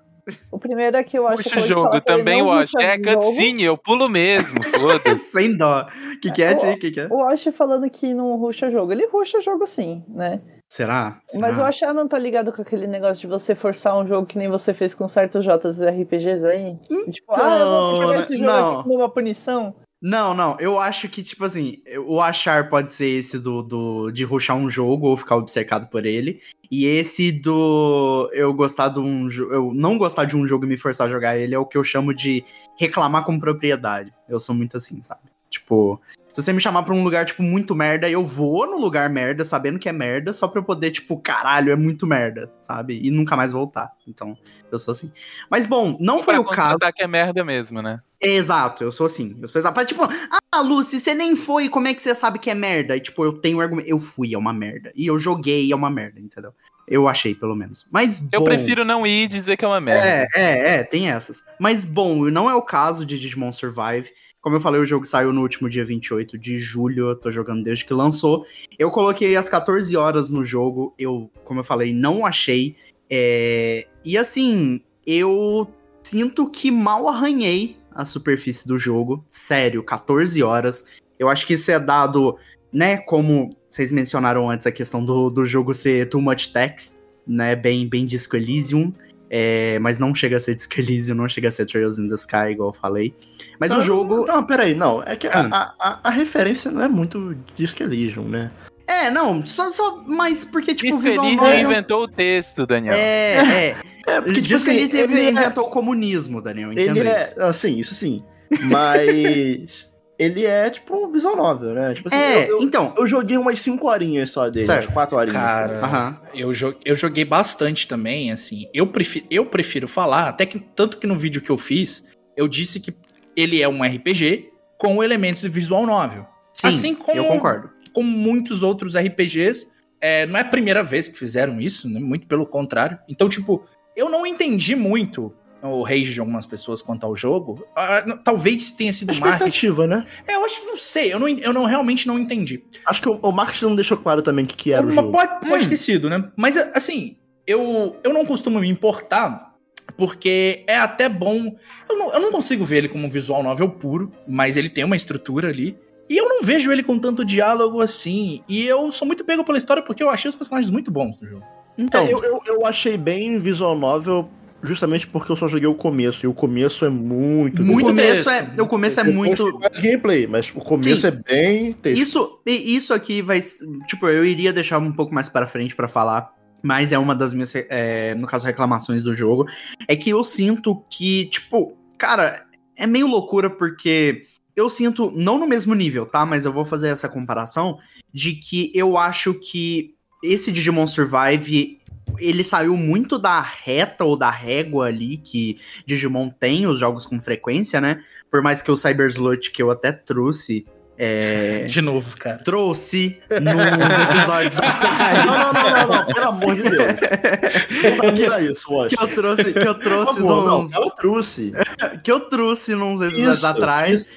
O 0.52 0.58
primeiro 0.58 0.98
é 0.98 1.04
que 1.04 1.18
eu 1.18 1.28
acho 1.28 1.44
Puxa 1.44 1.50
que 1.50 1.56
o 1.56 1.62
pode 1.62 1.68
jogo, 1.68 2.02
também 2.02 2.40
não 2.40 2.48
o 2.48 2.50
Wash. 2.50 2.72
ruxar 2.74 2.90
É 2.90 2.98
cutscene, 2.98 3.64
eu 3.64 3.78
pulo 3.78 4.10
mesmo, 4.10 4.58
foda-se. 4.74 5.18
Sem 5.28 5.56
dó. 5.56 5.88
O 6.16 6.20
que, 6.20 6.32
que 6.32 6.44
é? 6.44 6.52
O 6.54 6.80
que, 6.80 6.92
que 6.92 7.00
é? 7.00 7.08
O 7.12 7.18
Wash 7.18 7.48
falando 7.56 7.88
que 7.90 8.14
não 8.14 8.36
ruxa 8.38 8.72
jogo. 8.72 8.92
Ele 8.92 9.06
ruxa 9.08 9.40
jogo 9.40 9.68
sim, 9.68 10.04
né? 10.10 10.42
Será? 10.68 11.20
Mas 11.36 11.56
Será? 11.56 11.64
o 11.64 11.68
Achar 11.68 11.94
não 11.94 12.08
tá 12.08 12.18
ligado 12.18 12.52
com 12.52 12.62
aquele 12.62 12.88
negócio 12.88 13.22
de 13.22 13.28
você 13.28 13.54
forçar 13.54 13.98
um 13.98 14.06
jogo 14.06 14.26
que 14.26 14.38
nem 14.38 14.50
você 14.50 14.74
fez 14.74 14.94
com 14.94 15.08
certos 15.08 15.46
JRPGs 15.46 16.46
aí? 16.46 16.78
tipo, 17.12 17.32
ah, 17.34 17.60
eu 17.60 17.70
vou 17.70 17.96
jogar 17.96 18.20
esse 18.22 18.36
jogo 18.36 18.52
não. 18.52 18.74
aqui 18.74 18.84
como 18.84 18.96
uma 18.96 19.10
punição. 19.10 19.76
Não, 20.08 20.36
não. 20.36 20.56
Eu 20.60 20.80
acho 20.80 21.10
que, 21.10 21.24
tipo 21.24 21.44
assim, 21.44 21.82
o 22.06 22.22
achar 22.22 22.70
pode 22.70 22.94
ser 22.94 23.08
esse 23.08 23.40
do, 23.40 23.64
do 23.64 24.12
de 24.12 24.24
ruxar 24.24 24.56
um 24.56 24.70
jogo 24.70 25.08
ou 25.08 25.18
ficar 25.18 25.36
obcecado 25.36 25.88
por 25.88 26.06
ele. 26.06 26.44
E 26.70 26.86
esse 26.86 27.32
do 27.32 28.30
eu 28.32 28.54
gostar 28.54 28.90
de 28.90 29.00
um 29.00 29.28
eu 29.32 29.74
não 29.74 29.98
gostar 29.98 30.26
de 30.26 30.38
um 30.38 30.46
jogo 30.46 30.64
e 30.66 30.68
me 30.68 30.78
forçar 30.78 31.08
a 31.08 31.10
jogar 31.10 31.40
ele 31.40 31.56
é 31.56 31.58
o 31.58 31.66
que 31.66 31.76
eu 31.76 31.84
chamo 31.84 32.14
de 32.14 32.46
reclamar 32.78 33.24
com 33.26 33.40
propriedade. 33.40 34.14
Eu 34.30 34.40
sou 34.40 34.54
muito 34.54 34.78
assim, 34.78 35.02
sabe? 35.02 35.22
Tipo, 35.50 36.00
se 36.36 36.44
você 36.44 36.52
me 36.52 36.60
chamar 36.60 36.84
pra 36.84 36.94
um 36.94 37.02
lugar, 37.02 37.24
tipo, 37.24 37.42
muito 37.42 37.74
merda, 37.74 38.10
eu 38.10 38.22
vou 38.22 38.68
no 38.68 38.78
lugar 38.78 39.10
merda, 39.10 39.46
sabendo 39.46 39.80
que 39.80 39.88
é 39.88 39.94
merda, 39.94 40.34
só 40.34 40.50
pra 40.50 40.60
eu 40.60 40.66
poder, 40.66 40.92
tipo, 40.92 41.18
caralho, 41.18 41.72
é 41.72 41.78
muito 41.78 42.06
merda, 42.06 42.52
sabe? 42.62 43.00
E 43.02 43.10
nunca 43.10 43.38
mais 43.38 43.54
voltar. 43.54 43.94
Então, 44.06 44.38
eu 44.70 44.78
sou 44.78 44.92
assim. 44.92 45.10
Mas, 45.50 45.66
bom, 45.66 45.96
não 45.98 46.22
foi 46.22 46.38
o 46.38 46.44
caso. 46.44 46.78
que 46.94 47.02
é 47.02 47.08
merda 47.08 47.42
mesmo, 47.42 47.82
né? 47.82 48.02
Exato, 48.22 48.84
eu 48.84 48.92
sou 48.92 49.06
assim. 49.06 49.38
Eu 49.42 49.48
sou 49.48 49.62
exato. 49.62 49.86
Tipo, 49.86 50.10
ah, 50.52 50.60
Lucy, 50.60 51.00
você 51.00 51.14
nem 51.14 51.38
foi, 51.38 51.70
como 51.70 51.88
é 51.88 51.94
que 51.94 52.02
você 52.02 52.14
sabe 52.14 52.38
que 52.38 52.50
é 52.50 52.54
merda? 52.54 52.98
E, 52.98 53.00
tipo, 53.00 53.24
eu 53.24 53.32
tenho 53.32 53.62
argumento. 53.62 53.88
Eu 53.88 53.98
fui, 53.98 54.34
é 54.34 54.38
uma 54.38 54.52
merda. 54.52 54.92
E 54.94 55.08
eu 55.08 55.18
joguei, 55.18 55.72
é 55.72 55.76
uma 55.76 55.90
merda, 55.90 56.20
entendeu? 56.20 56.52
Eu 56.86 57.08
achei, 57.08 57.34
pelo 57.34 57.56
menos. 57.56 57.88
Mas, 57.90 58.28
Eu 58.30 58.42
bom, 58.42 58.44
prefiro 58.46 58.84
não 58.84 59.08
ir 59.08 59.24
e 59.24 59.28
dizer 59.30 59.56
que 59.56 59.64
é 59.64 59.68
uma 59.70 59.80
merda. 59.80 60.06
É, 60.06 60.28
é, 60.36 60.76
é, 60.76 60.84
tem 60.84 61.10
essas. 61.10 61.46
Mas, 61.58 61.86
bom, 61.86 62.26
não 62.30 62.50
é 62.50 62.54
o 62.54 62.62
caso 62.62 63.06
de 63.06 63.18
Digimon 63.18 63.54
Survive. 63.54 64.12
Como 64.46 64.58
eu 64.58 64.62
falei, 64.62 64.80
o 64.80 64.86
jogo 64.86 65.08
saiu 65.08 65.34
no 65.34 65.42
último 65.42 65.68
dia 65.68 65.84
28 65.84 66.38
de 66.38 66.60
julho. 66.60 67.10
Eu 67.10 67.16
tô 67.16 67.32
jogando 67.32 67.64
desde 67.64 67.84
que 67.84 67.92
lançou. 67.96 68.46
Eu 68.78 68.92
coloquei 68.92 69.36
as 69.36 69.50
14 69.50 69.98
horas 69.98 70.30
no 70.30 70.46
jogo. 70.46 70.94
Eu, 71.00 71.32
como 71.44 71.62
eu 71.62 71.64
falei, 71.64 71.92
não 71.92 72.24
achei. 72.24 72.76
É, 73.10 73.88
E 74.04 74.16
assim, 74.16 74.82
eu 75.04 75.68
sinto 76.04 76.48
que 76.48 76.70
mal 76.70 77.10
arranhei 77.10 77.76
a 77.92 78.06
superfície 78.06 78.68
do 78.68 78.78
jogo. 78.78 79.26
Sério, 79.32 79.82
14 79.82 80.44
horas. 80.44 80.86
Eu 81.18 81.28
acho 81.28 81.48
que 81.48 81.56
isso 81.56 81.72
é 81.72 81.80
dado, 81.80 82.38
né? 82.72 82.98
Como 82.98 83.58
vocês 83.68 83.92
mencionaram 83.92 84.48
antes, 84.48 84.68
a 84.68 84.72
questão 84.72 85.04
do, 85.04 85.32
do 85.32 85.44
jogo 85.44 85.74
ser 85.74 86.08
too 86.08 86.22
much 86.22 86.50
text, 86.54 86.98
né? 87.26 87.56
Bem, 87.56 87.90
bem 87.90 88.06
Disco 88.06 88.36
Elysium. 88.36 88.94
É, 89.30 89.80
mas 89.80 89.98
não 90.00 90.14
chega 90.14 90.38
a 90.38 90.40
ser 90.40 90.54
Disco 90.56 90.80
Elysium, 90.80 91.16
não 91.16 91.28
chega 91.28 91.48
a 91.48 91.52
ser 91.52 91.66
Trails 91.66 91.98
in 91.98 92.08
the 92.08 92.16
Sky, 92.16 92.52
igual 92.52 92.70
eu 92.70 92.74
falei. 92.74 93.14
Mas 93.60 93.72
Não, 93.72 93.80
o 93.80 93.82
jogo. 93.82 94.26
Não, 94.28 94.44
peraí, 94.44 94.76
não. 94.76 95.02
É 95.04 95.16
que 95.16 95.28
a, 95.28 95.42
Hum. 95.42 95.50
a, 95.52 95.74
a, 95.80 96.00
a 96.04 96.10
referência 96.12 96.70
não 96.72 96.82
é 96.84 96.88
muito 96.88 97.36
Disco 97.56 97.82
Elysium, 97.84 98.28
né? 98.30 98.52
É, 98.88 99.10
não, 99.10 99.44
só, 99.46 99.72
só. 99.72 100.04
Mas 100.06 100.44
porque, 100.46 100.76
tipo, 100.76 100.96
Disco 100.98 101.00
visual 101.02 101.32
novel. 101.34 101.60
inventou 101.60 102.04
o 102.04 102.08
texto, 102.08 102.68
Daniel. 102.68 102.94
É, 102.94 103.38
é. 103.74 103.76
É, 104.08 104.22
porque, 104.22 104.34
tipo 104.36 104.48
Disco 104.48 104.70
assim, 104.70 104.78
Elysium 104.80 105.00
ele 105.06 105.20
é- 105.22 105.30
inventou 105.32 105.66
o 105.66 105.70
comunismo, 105.70 106.40
Daniel, 106.40 106.72
entenda 106.72 107.00
Ele 107.00 107.10
isso. 107.10 107.40
é. 107.40 107.44
Assim, 107.46 107.80
isso 107.80 107.96
sim. 107.96 108.22
Mas. 108.70 109.90
Ele 110.18 110.46
é 110.46 110.70
tipo 110.70 111.08
visual 111.10 111.36
novel, 111.36 111.74
né? 111.74 111.94
Tipo 111.94 112.08
assim, 112.08 112.18
É, 112.18 112.44
eu, 112.50 112.58
eu, 112.58 112.62
então. 112.64 112.94
eu 112.98 113.06
joguei 113.06 113.38
umas 113.38 113.60
5 113.60 113.88
horinhas 113.88 114.30
só 114.32 114.50
dele, 114.50 114.66
Certo. 114.66 114.86
umas 114.86 114.94
4 114.94 115.18
horinhas. 115.18 115.36
Cara, 115.36 116.22
eu, 116.34 116.52
jo- 116.54 116.76
eu 116.86 116.96
joguei 116.96 117.26
bastante 117.26 117.88
também, 117.88 118.32
assim. 118.32 118.66
Eu 118.74 118.88
prefiro, 118.88 119.26
eu 119.30 119.46
prefiro 119.46 119.88
falar, 119.88 120.30
até 120.30 120.46
que 120.46 120.60
tanto 120.60 120.98
que 120.98 121.06
no 121.08 121.18
vídeo 121.18 121.42
que 121.42 121.50
eu 121.50 121.58
fiz, 121.58 122.06
eu 122.38 122.48
disse 122.48 122.80
que 122.80 122.94
ele 123.36 123.62
é 123.62 123.68
um 123.68 123.84
RPG 123.84 124.50
com 124.78 125.04
elementos 125.04 125.42
de 125.42 125.50
visual 125.50 125.86
novel. 125.86 126.26
Sim, 126.54 126.68
assim 126.68 126.96
como, 126.96 127.18
eu 127.18 127.26
concordo. 127.26 127.70
como 127.94 128.10
muitos 128.10 128.64
outros 128.64 128.96
RPGs, 128.96 129.68
é, 130.00 130.26
não 130.26 130.38
é 130.38 130.42
a 130.42 130.46
primeira 130.46 130.82
vez 130.84 131.10
que 131.10 131.18
fizeram 131.18 131.60
isso, 131.60 131.90
né? 131.90 132.00
muito 132.00 132.28
pelo 132.28 132.46
contrário. 132.46 132.98
Então, 133.10 133.28
tipo, 133.28 133.66
eu 133.96 134.10
não 134.10 134.26
entendi 134.26 134.76
muito 134.76 135.34
o 135.66 135.84
rage 135.84 136.14
de 136.14 136.20
algumas 136.20 136.46
pessoas 136.46 136.82
quanto 136.82 137.06
ao 137.06 137.16
jogo. 137.16 137.66
Não, 138.06 138.18
talvez 138.18 138.72
tenha 138.72 138.92
sido 138.94 139.08
marketing. 139.16 139.28
Expectativa, 139.50 139.88
né? 139.88 140.06
É, 140.28 140.36
eu 140.36 140.46
acho 140.46 140.62
que 140.62 140.68
não 140.68 140.78
sei, 140.78 141.14
eu, 141.14 141.20
não, 141.20 141.28
eu 141.28 141.54
não 141.54 141.66
realmente 141.66 142.08
não 142.08 142.18
entendi. 142.20 142.64
Acho 142.86 143.02
que 143.02 143.10
o, 143.10 143.20
o 143.22 143.32
marketing 143.32 143.66
não 143.66 143.76
deixou 143.76 143.98
claro 143.98 144.22
também 144.24 144.46
o 144.46 144.48
que, 144.48 144.56
que 144.56 144.72
era 144.72 144.82
o 144.84 144.86
Mas 144.86 144.96
jogo. 144.96 145.12
Pode, 145.12 145.48
pode 145.48 145.66
Hum. 145.66 145.70
ter 145.70 145.78
sido, 145.78 146.10
né? 146.10 146.30
Mas, 146.36 146.58
assim, 146.58 147.18
eu, 147.48 147.96
eu 148.04 148.14
não 148.14 148.26
costumo 148.26 148.60
me 148.60 148.68
importar, 148.70 149.54
porque 149.98 150.64
é 150.68 150.78
até 150.78 151.08
bom. 151.08 151.56
Eu 151.90 151.98
não, 151.98 152.14
eu 152.14 152.22
não 152.22 152.32
consigo 152.32 152.64
ver 152.66 152.78
ele 152.78 152.90
como 152.90 153.06
um 153.06 153.10
visual 153.10 153.42
novel 153.44 153.70
puro, 153.70 154.12
mas 154.28 154.58
ele 154.58 154.70
tem 154.70 154.84
uma 154.84 154.96
estrutura 154.96 155.50
ali. 155.50 155.78
E 156.10 156.18
eu 156.18 156.28
não 156.30 156.44
vejo 156.44 156.72
ele 156.72 156.84
com 156.84 157.00
tanto 157.00 157.26
diálogo 157.26 157.82
assim. 157.82 158.42
E 158.48 158.66
eu 158.66 158.92
sou 158.92 159.08
muito 159.08 159.24
pego 159.26 159.44
pela 159.44 159.58
história 159.58 159.82
porque 159.82 160.04
eu 160.04 160.10
achei 160.10 160.30
os 160.30 160.36
personagens 160.36 160.70
muito 160.70 160.92
bons 160.92 161.16
do 161.18 161.28
jogo. 161.28 161.44
Então, 161.78 162.06
É, 162.06 162.14
eu, 162.14 162.24
eu, 162.24 162.42
eu 162.46 162.66
achei 162.66 162.96
bem 162.96 163.40
visual 163.40 163.78
novel 163.78 164.30
justamente 164.66 165.08
porque 165.08 165.32
eu 165.32 165.36
só 165.36 165.48
joguei 165.48 165.68
o 165.68 165.76
começo. 165.76 166.26
E 166.26 166.28
o 166.28 166.34
começo 166.34 166.86
é 166.86 166.90
muito. 166.90 167.62
o 167.62 167.66
muito 167.66 167.88
começo 167.88 168.30
é, 168.30 168.62
o 168.62 168.68
começo 168.68 169.00
é 169.00 169.04
muito 169.04 169.60
mais 169.60 169.80
gameplay, 169.80 170.28
mas 170.28 170.52
o 170.54 170.60
começo 170.60 171.02
Sim. 171.02 171.08
é 171.08 171.12
bem 171.12 171.74
texto. 171.74 172.02
Isso, 172.02 172.42
e 172.46 172.76
isso 172.76 172.94
aqui 172.94 173.22
vai. 173.22 173.42
Tipo, 173.88 174.08
eu 174.08 174.26
iria 174.26 174.52
deixar 174.52 174.80
um 174.80 174.92
pouco 174.92 175.14
mais 175.14 175.30
pra 175.30 175.48
frente 175.48 175.76
pra 175.76 175.88
falar. 175.88 176.34
Mas 176.64 176.92
é 176.92 176.98
uma 176.98 177.14
das 177.14 177.32
minhas, 177.32 177.54
é, 177.56 178.16
no 178.16 178.26
caso, 178.26 178.46
reclamações 178.46 179.04
do 179.04 179.14
jogo. 179.14 179.46
É 179.88 179.96
que 179.96 180.10
eu 180.10 180.24
sinto 180.24 180.84
que, 180.90 181.26
tipo, 181.26 181.78
cara, 181.96 182.44
é 182.76 182.88
meio 182.88 183.06
loucura 183.06 183.52
porque 183.52 184.24
eu 184.56 184.70
sinto, 184.70 185.12
não 185.16 185.38
no 185.38 185.48
mesmo 185.48 185.76
nível, 185.76 186.06
tá? 186.06 186.26
Mas 186.26 186.44
eu 186.44 186.52
vou 186.52 186.66
fazer 186.66 186.88
essa 186.88 187.08
comparação 187.08 187.78
de 188.12 188.34
que 188.34 188.72
eu 188.74 188.98
acho 188.98 189.34
que 189.36 189.96
esse 190.24 190.52
Digimon 190.52 190.88
Survive. 190.88 191.80
Ele 192.18 192.44
saiu 192.44 192.78
muito 192.78 193.18
da 193.18 193.42
reta 193.42 194.04
ou 194.04 194.16
da 194.16 194.30
régua 194.30 194.88
ali 194.88 195.18
que 195.18 195.58
Digimon 195.86 196.30
tem, 196.30 196.68
os 196.68 196.80
jogos 196.80 197.06
com 197.06 197.20
frequência, 197.20 197.82
né? 197.82 198.04
Por 198.32 198.42
mais 198.42 198.62
que 198.62 198.72
o 198.72 198.78
Cyber 198.78 199.08
Slot 199.08 199.52
que 199.52 199.62
eu 199.62 199.72
até 199.72 199.92
trouxe 199.92 200.66
é, 200.98 201.66
De 201.68 201.82
novo, 201.82 202.16
cara. 202.18 202.42
trouxe 202.44 203.20
nos 203.30 203.98
episódios 204.04 204.58
atrás. 204.58 205.26
Não, 205.26 205.36
não, 205.36 205.54
não, 205.54 205.72
não, 205.72 205.88
não, 205.88 206.06
pelo 206.06 206.28
amor 206.28 206.56
de 206.56 206.62
Deus. 206.64 207.98
Não 208.04 208.14
tira 208.16 208.42
isso, 208.42 208.74
Watch. 208.74 208.96
Que 208.96 209.04
eu 209.04 209.16
trouxe, 209.16 209.54
que 209.54 209.68
eu 209.68 209.76
trouxe 209.80 210.20
não, 210.22 210.62
nos, 210.62 210.74
eu 210.74 210.90
trouxe. 210.92 211.52
que 212.04 212.12
eu 212.12 212.20
trouxe 212.22 212.76
nos 212.76 213.02
episódios 213.02 213.38
Isso, 213.38 213.48
atrás. 213.48 214.02
isso. 214.02 214.10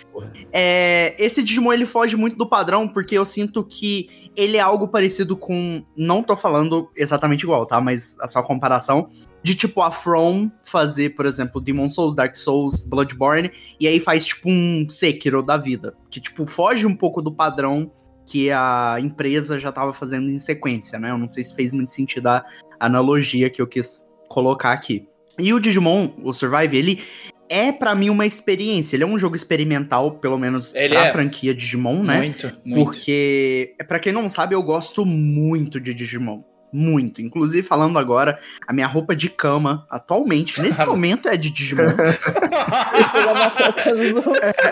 É, 0.53 1.15
esse 1.19 1.43
Digimon 1.43 1.73
ele 1.73 1.87
foge 1.87 2.17
muito 2.17 2.37
do 2.37 2.47
padrão, 2.47 2.89
porque 2.89 3.17
eu 3.17 3.25
sinto 3.25 3.65
que 3.65 4.31
ele 4.37 4.57
é 4.57 4.61
algo 4.61 4.89
parecido 4.89 5.37
com. 5.37 5.85
Não 5.97 6.23
tô 6.23 6.37
falando 6.37 6.91
exatamente 6.97 7.43
igual, 7.43 7.67
tá? 7.67 7.81
Mas 7.81 8.17
a 8.21 8.27
sua 8.27 8.43
comparação. 8.43 9.11
De 9.43 9.55
tipo 9.55 9.81
a 9.83 9.91
From 9.91 10.51
fazer, 10.65 11.11
por 11.11 11.25
exemplo, 11.25 11.61
Demon 11.61 11.89
Souls, 11.89 12.15
Dark 12.15 12.35
Souls, 12.35 12.85
Bloodborne, 12.85 13.51
e 13.79 13.87
aí 13.87 14.01
faz 14.01 14.27
tipo 14.27 14.51
um 14.51 14.87
Sekiro 14.89 15.43
da 15.43 15.57
vida. 15.57 15.95
Que 16.11 16.21
tipo, 16.21 16.47
foge 16.47 16.87
um 16.87 16.95
pouco 16.95 17.23
do 17.23 17.33
padrão 17.33 17.91
que 18.27 18.51
a 18.51 18.97
empresa 19.01 19.59
já 19.59 19.73
tava 19.73 19.93
fazendo 19.93 20.29
em 20.29 20.39
sequência, 20.39 20.99
né? 20.99 21.11
Eu 21.11 21.19
não 21.19 21.29
sei 21.29 21.43
se 21.43 21.55
fez 21.55 21.73
muito 21.73 21.91
sentido 21.91 22.27
a 22.27 22.45
analogia 22.79 23.49
que 23.49 23.63
eu 23.63 23.67
quis 23.67 24.05
colocar 24.29 24.73
aqui. 24.73 25.09
E 25.39 25.55
o 25.55 25.61
Digimon, 25.61 26.11
o 26.23 26.33
Survive, 26.33 26.77
ele 26.77 27.03
é 27.49 27.73
pra 27.73 27.95
mim 27.95 28.11
uma 28.11 28.27
experiência. 28.27 28.97
Ele 28.97 29.05
é 29.05 29.07
um 29.07 29.19
jogo 29.19 29.35
experimental, 29.35 30.19
pelo 30.19 30.39
menos 30.39 30.75
Ele 30.75 30.95
pra 30.95 31.07
é. 31.07 31.13
franquia 31.13 31.55
Digimon, 31.55 32.03
né? 32.03 32.19
Muito, 32.19 32.53
muito. 32.65 32.85
Porque, 32.85 33.75
pra 33.87 33.99
quem 33.99 34.13
não 34.13 34.29
sabe, 34.29 34.55
eu 34.55 34.63
gosto 34.63 35.07
muito 35.07 35.81
de 35.81 35.95
Digimon. 35.95 36.43
Muito. 36.73 37.23
Inclusive, 37.23 37.67
falando 37.67 37.99
agora, 37.99 38.39
a 38.67 38.73
minha 38.73 38.87
roupa 38.87 39.17
de 39.17 39.29
cama, 39.31 39.87
atualmente, 39.91 40.61
nesse 40.61 40.85
momento, 40.85 41.29
é 41.29 41.37
de 41.37 41.51
Digimon. 41.51 41.83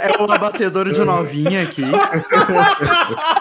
é 0.02 0.22
o 0.22 0.30
abatedor 0.30 0.90
de 0.92 1.00
novinha 1.04 1.62
aqui. 1.62 1.82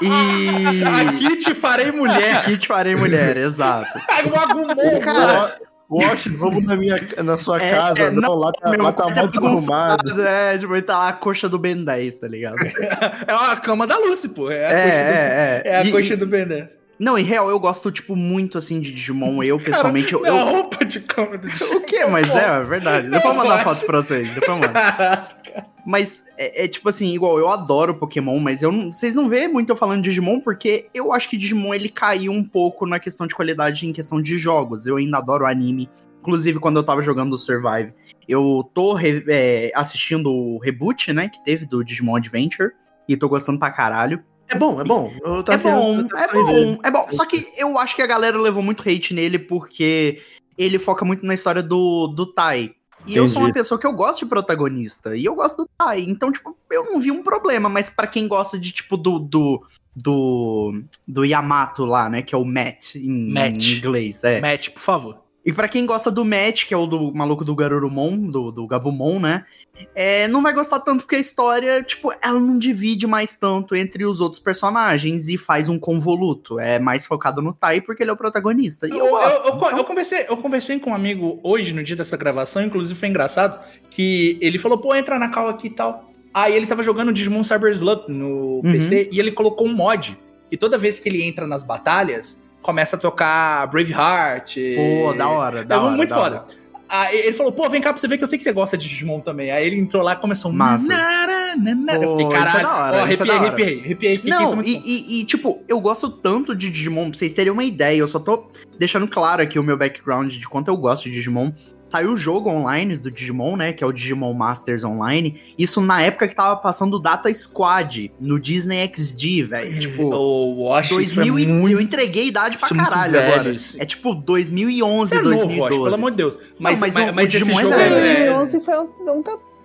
e. 0.02 0.84
Aqui 1.10 1.36
te 1.38 1.54
farei 1.54 1.92
mulher. 1.92 2.38
Aqui 2.38 2.58
te 2.58 2.68
farei 2.68 2.96
mulher, 2.96 3.38
exato. 3.38 4.00
O 4.26 4.36
Agumon, 4.40 5.00
Cara, 5.02 5.58
Watch, 5.90 6.30
vamos 6.30 6.66
na, 6.66 6.76
minha, 6.76 6.96
na 7.24 7.38
sua 7.38 7.62
É, 7.62 7.70
casa. 7.72 8.02
é, 8.04 8.10
não, 8.12 8.34
lá 8.34 8.52
tá, 8.52 8.72
meu 8.72 8.82
lá 8.82 8.92
tá 8.92 9.04
é 9.04 9.08
arrumado. 9.20 9.32
bagunçado, 9.40 10.22
É, 10.22 10.58
tipo, 10.58 10.74
ele 10.74 10.82
tá 10.82 10.98
lá 10.98 11.10
a 11.10 11.14
coxa 11.14 11.48
do 11.48 11.60
Ben 11.60 11.84
10, 11.84 12.20
tá 12.20 12.28
ligado? 12.28 12.56
É 13.28 13.32
a 13.52 13.56
cama 13.58 13.86
da 13.86 13.96
Lucy, 13.98 14.30
pô. 14.30 14.50
É 14.50 14.66
a 14.66 14.70
É, 14.72 14.82
coxa 14.82 14.98
do, 14.98 15.14
é, 15.14 15.62
é. 15.64 15.70
é 15.70 15.78
a 15.78 15.84
E- 15.86 15.92
coxa 15.92 16.18
do 16.18 16.26
Ben 16.26 16.48
10. 16.48 16.80
Não, 16.98 17.18
em 17.18 17.24
real, 17.24 17.50
eu 17.50 17.60
gosto, 17.60 17.92
tipo, 17.92 18.16
muito, 18.16 18.58
assim, 18.58 18.80
de 18.80 18.92
Digimon. 18.92 19.42
Eu, 19.44 19.60
pessoalmente, 19.60 20.14
eu... 20.14 20.24
A 20.24 20.28
eu... 20.28 20.46
roupa 20.46 20.86
de 20.86 21.00
cama 21.02 21.38
do 21.38 21.48
O 21.48 21.82
quê? 21.82 22.06
Mas 22.06 22.34
é, 22.34 22.60
é 22.60 22.64
verdade. 22.64 23.10
Depois 23.10 23.36
eu 23.36 23.44
mandar 23.44 23.64
foto 23.64 23.86
pra 23.86 24.02
vocês. 24.02 24.34
Depois 24.34 24.62
eu. 24.64 24.70
Caraca. 24.72 25.66
Mas 25.86 26.26
é, 26.38 26.66
é 26.66 26.68
tipo 26.68 26.90
assim, 26.90 27.14
igual, 27.14 27.38
eu 27.38 27.48
adoro 27.48 27.94
Pokémon, 27.94 28.40
mas 28.40 28.64
eu 28.64 28.72
não, 28.72 28.92
vocês 28.92 29.16
não 29.16 29.30
vê 29.30 29.48
muito 29.48 29.70
eu 29.72 29.76
falando 29.76 30.02
de 30.02 30.10
Digimon, 30.10 30.40
porque 30.40 30.90
eu 30.96 31.14
acho 31.14 31.30
que 31.30 31.38
Digimon 31.38 31.76
ele 31.76 31.90
caiu 31.90 32.32
um 32.32 32.44
pouco 32.44 32.88
na 32.88 33.00
questão 33.00 33.28
de 33.28 33.36
qualidade 33.36 33.88
em 33.88 33.94
questão 33.94 34.20
de 34.20 34.36
jogos. 34.36 34.88
Eu 34.88 34.98
ainda 34.98 35.20
adoro 35.20 35.46
anime. 35.46 35.90
Inclusive, 36.22 36.60
quando 36.60 36.78
eu 36.78 36.84
tava 36.84 37.04
jogando 37.04 37.34
o 37.34 37.38
Survive, 37.38 37.94
eu 38.28 38.68
tô 38.74 38.94
re- 38.94 39.24
é, 39.28 39.72
assistindo 39.76 40.32
o 40.32 40.58
reboot, 40.58 41.14
né, 41.14 41.30
que 41.30 41.44
teve 41.46 41.68
do 41.68 41.84
Digimon 41.84 42.16
Adventure, 42.16 42.72
e 43.08 43.16
tô 43.16 43.30
gostando 43.30 43.60
pra 43.60 43.70
caralho. 43.70 44.24
É 44.48 44.56
bom, 44.58 44.80
é 44.80 44.84
bom. 44.84 45.12
Eu 45.24 45.44
É 45.48 45.58
bom, 45.58 46.08
querendo- 46.08 46.18
é 46.18 46.28
bom, 46.34 46.80
é 46.84 46.92
bom. 46.92 47.08
Só 47.12 47.26
que 47.26 47.44
eu 47.58 47.78
acho 47.80 47.96
que 47.96 48.02
a 48.02 48.08
galera 48.08 48.40
levou 48.40 48.62
muito 48.62 48.88
hate 48.88 49.14
nele 49.14 49.40
porque 49.40 50.22
ele 50.58 50.78
foca 50.80 51.04
muito 51.04 51.26
na 51.26 51.34
história 51.34 51.64
do, 51.64 52.08
do 52.08 52.26
Tai. 52.26 52.74
E 53.08 53.16
eu 53.16 53.30
sou 53.30 53.40
uma 53.42 53.50
Entendi. 53.50 53.60
pessoa 53.60 53.80
que 53.80 53.86
eu 53.86 53.94
gosto 53.94 54.20
de 54.20 54.26
protagonista. 54.26 55.16
E 55.16 55.26
eu 55.26 55.36
gosto 55.36 55.58
do 55.58 55.70
Tai. 55.78 56.00
Então, 56.02 56.32
tipo, 56.32 56.56
eu 56.72 56.86
não 56.86 57.00
vi 57.00 57.12
um 57.12 57.22
problema. 57.22 57.70
Mas 57.70 57.88
pra 57.90 58.08
quem 58.08 58.28
gosta 58.28 58.58
de, 58.58 58.72
tipo, 58.72 58.98
do. 58.98 59.20
do 59.20 59.62
do, 59.98 60.82
do 61.08 61.24
Yamato 61.24 61.86
lá, 61.86 62.10
né? 62.10 62.22
Que 62.22 62.36
é 62.36 62.38
o 62.38 62.44
Matt 62.44 62.96
em, 62.96 63.32
Matt. 63.32 63.64
em 63.64 63.78
inglês. 63.78 64.26
É. 64.26 64.42
Matt, 64.42 64.70
por 64.72 64.82
favor. 64.82 65.18
E 65.46 65.54
pra 65.54 65.68
quem 65.68 65.86
gosta 65.86 66.10
do 66.10 66.26
Matt, 66.26 66.66
que 66.66 66.74
é 66.74 66.78
o 66.78 66.88
do 66.88 67.14
maluco 67.14 67.46
do 67.46 67.54
Garurumon, 67.56 68.18
do, 68.18 68.52
do 68.52 68.66
Gabumon, 68.66 69.20
né? 69.20 69.46
É, 69.94 70.28
não 70.28 70.42
vai 70.42 70.52
gostar 70.54 70.80
tanto 70.80 71.02
porque 71.02 71.18
a 71.18 71.20
história, 71.20 71.84
tipo, 71.84 72.12
ela 72.22 72.40
não 72.40 72.58
divide 72.58 73.06
mais 73.06 73.36
tanto 73.36 73.76
entre 73.76 74.06
os 74.06 74.20
outros 74.20 74.42
personagens 74.42 75.30
e 75.30 75.38
faz 75.38 75.70
um 75.70 75.78
convoluto. 75.78 76.60
É 76.60 76.80
mais 76.80 77.06
focado 77.06 77.44
no 77.44 77.54
Tai 77.54 77.80
porque 77.82 78.02
ele 78.02 78.10
é 78.10 78.14
o 78.14 78.18
protagonista. 78.18 78.88
Eu, 78.88 78.98
Eu, 78.98 79.10
gosto. 79.12 79.44
eu- 79.46 79.50
eu- 79.52 79.56
Então, 79.58 79.78
eu 79.78 79.84
conversei, 79.84 80.26
eu 80.28 80.38
conversei 80.38 80.80
com 80.80 80.90
um 80.90 80.96
amigo 80.96 81.40
hoje, 81.44 81.74
no 81.74 81.84
dia 81.84 81.96
dessa 81.96 82.18
gravação, 82.18 82.64
inclusive 82.64 82.98
foi 83.00 83.10
engraçado, 83.10 83.60
que 83.92 84.40
ele 84.42 84.58
falou, 84.58 84.80
pô, 84.80 84.96
entra 84.96 85.20
na 85.20 85.30
call 85.30 85.50
aqui 85.50 85.68
e 85.68 85.72
tal. 85.72 86.10
Aí 86.34 86.56
ele 86.56 86.66
tava 86.66 86.82
jogando 86.82 87.14
Digimon 87.14 87.44
Cyber 87.44 87.72
Sleuth 87.72 88.10
no 88.10 88.56
Uhum. 88.58 88.62
PC 88.64 89.10
e 89.12 89.20
ele 89.20 89.32
colocou 89.32 89.68
um 89.68 89.74
mod. 89.76 90.18
E 90.52 90.58
toda 90.58 90.78
vez 90.78 90.98
que 90.98 91.08
ele 91.08 91.22
entra 91.24 91.46
nas 91.46 91.64
batalhas, 91.64 92.42
começa 92.66 92.96
a 92.96 93.00
tocar 93.00 93.68
Braveheart. 93.68 94.56
Pô, 94.76 95.14
da 95.14 95.28
hora, 95.30 95.64
da 95.64 95.76
é 95.76 95.78
hora. 95.78 95.96
muito 95.96 96.10
da 96.10 96.16
foda. 96.16 96.36
hora. 96.38 96.46
Aí 96.88 97.18
ele 97.18 97.34
falou, 97.34 97.52
pô, 97.52 97.68
vem 97.70 97.82
cá 97.82 97.92
pra 97.92 98.00
você 98.00 98.08
ver 98.08 98.18
que 98.18 98.24
eu 98.24 98.28
sei 98.28 98.38
que 98.38 98.44
você 98.44 98.52
gosta 98.52 98.78
de 98.78 98.88
Digimon 98.88 99.20
também. 99.20 99.52
Aí 99.52 99.66
ele 99.66 99.76
entrou 99.78 100.04
lá 100.04 100.14
e 100.14 100.16
começou... 100.18 100.52
Massa. 100.52 100.88
Nanara, 100.88 101.56
nanara. 101.56 102.04
eu 102.04 102.10
Pô, 102.12 102.18
fiquei, 102.18 102.28
isso 102.28 102.36
é 102.36 102.52
caralho, 102.52 102.64
da 102.64 102.76
hora, 102.76 102.98
ó, 103.04 103.08
isso 103.08 103.24
é 103.24 103.26
arrepiei, 103.26 103.28
da 103.28 103.34
hora. 103.34 103.48
arrepiei, 103.48 103.80
arrepiei 103.84 104.14
aqui. 104.16 104.22
que 104.24 104.32
é 104.32 104.36
Não, 104.40 104.56
muito 104.56 104.70
e, 104.70 104.82
e- 104.86 105.20
e, 105.22 105.26
tipo, 105.26 105.64
eu 105.68 105.80
gosto 105.80 106.10
tanto 106.10 106.56
de 106.56 106.70
Digimon, 106.70 107.10
pra 107.10 107.18
vocês 107.18 107.34
terem 107.34 107.52
uma 107.52 107.64
ideia, 107.64 107.98
eu 107.98 108.08
só 108.08 108.20
tô 108.20 108.48
deixando 108.78 109.08
claro 109.08 109.42
aqui 109.42 109.58
o 109.58 109.64
meu 109.64 109.76
background 109.78 110.32
de 110.32 110.48
quanto 110.48 110.68
eu 110.68 110.78
gosto 110.78 111.06
de 111.06 111.12
Digimon. 111.12 111.52
Saiu 111.88 112.12
o 112.14 112.18
jogo 112.18 112.50
online 112.50 112.98
do 112.98 113.12
Digimon, 113.12 113.56
né? 113.56 113.72
Que 113.72 113.84
é 113.84 113.88
o 113.88 113.92
Digimon 113.92 114.34
Masters 114.34 114.84
Online. 114.84 115.40
Isso 115.58 115.80
na 115.82 116.02
época 116.02 116.28
que 116.28 116.36
tava 116.36 116.56
passando 116.58 116.96
o 116.96 117.00
Data 117.00 117.32
Squad 117.34 118.12
no 118.20 118.40
Disney 118.40 118.90
XD, 118.94 119.44
velho. 119.44 119.80
Tipo, 119.80 120.04
o 120.16 120.66
Wash, 120.70 120.88
isso 120.92 121.22
é 121.22 121.24
2000 121.26 121.40
e, 121.40 121.46
muito 121.48 121.74
eu 121.74 121.80
entreguei 121.82 122.28
idade 122.28 122.58
pra 122.58 122.66
Isso 122.68 122.74
é 122.74 122.78
muito 122.78 122.90
caralho 122.90 123.12
velho, 123.14 123.34
agora. 123.34 123.52
isso. 123.52 123.82
É 123.82 123.86
tipo 123.86 124.14
2011, 124.16 125.10
Você 125.10 125.16
é 125.16 125.22
novo, 125.22 125.38
2012. 125.38 125.62
Wash, 125.62 125.84
pelo 125.84 125.96
amor 125.96 126.12
de 126.12 126.18
Deus. 126.18 126.40
Mas, 126.60 126.80
mas 126.80 126.94
mas, 126.96 127.10
o- 127.10 127.14
mas 127.14 127.34
o 127.34 127.38
esse 127.38 127.46
Digimon 127.46 127.60
é 127.60 127.62
jogo 127.62 127.74
é... 127.76 127.90
2011 127.90 128.60
foi 128.62 128.74
um, 128.80 128.90
um 129.20 129.24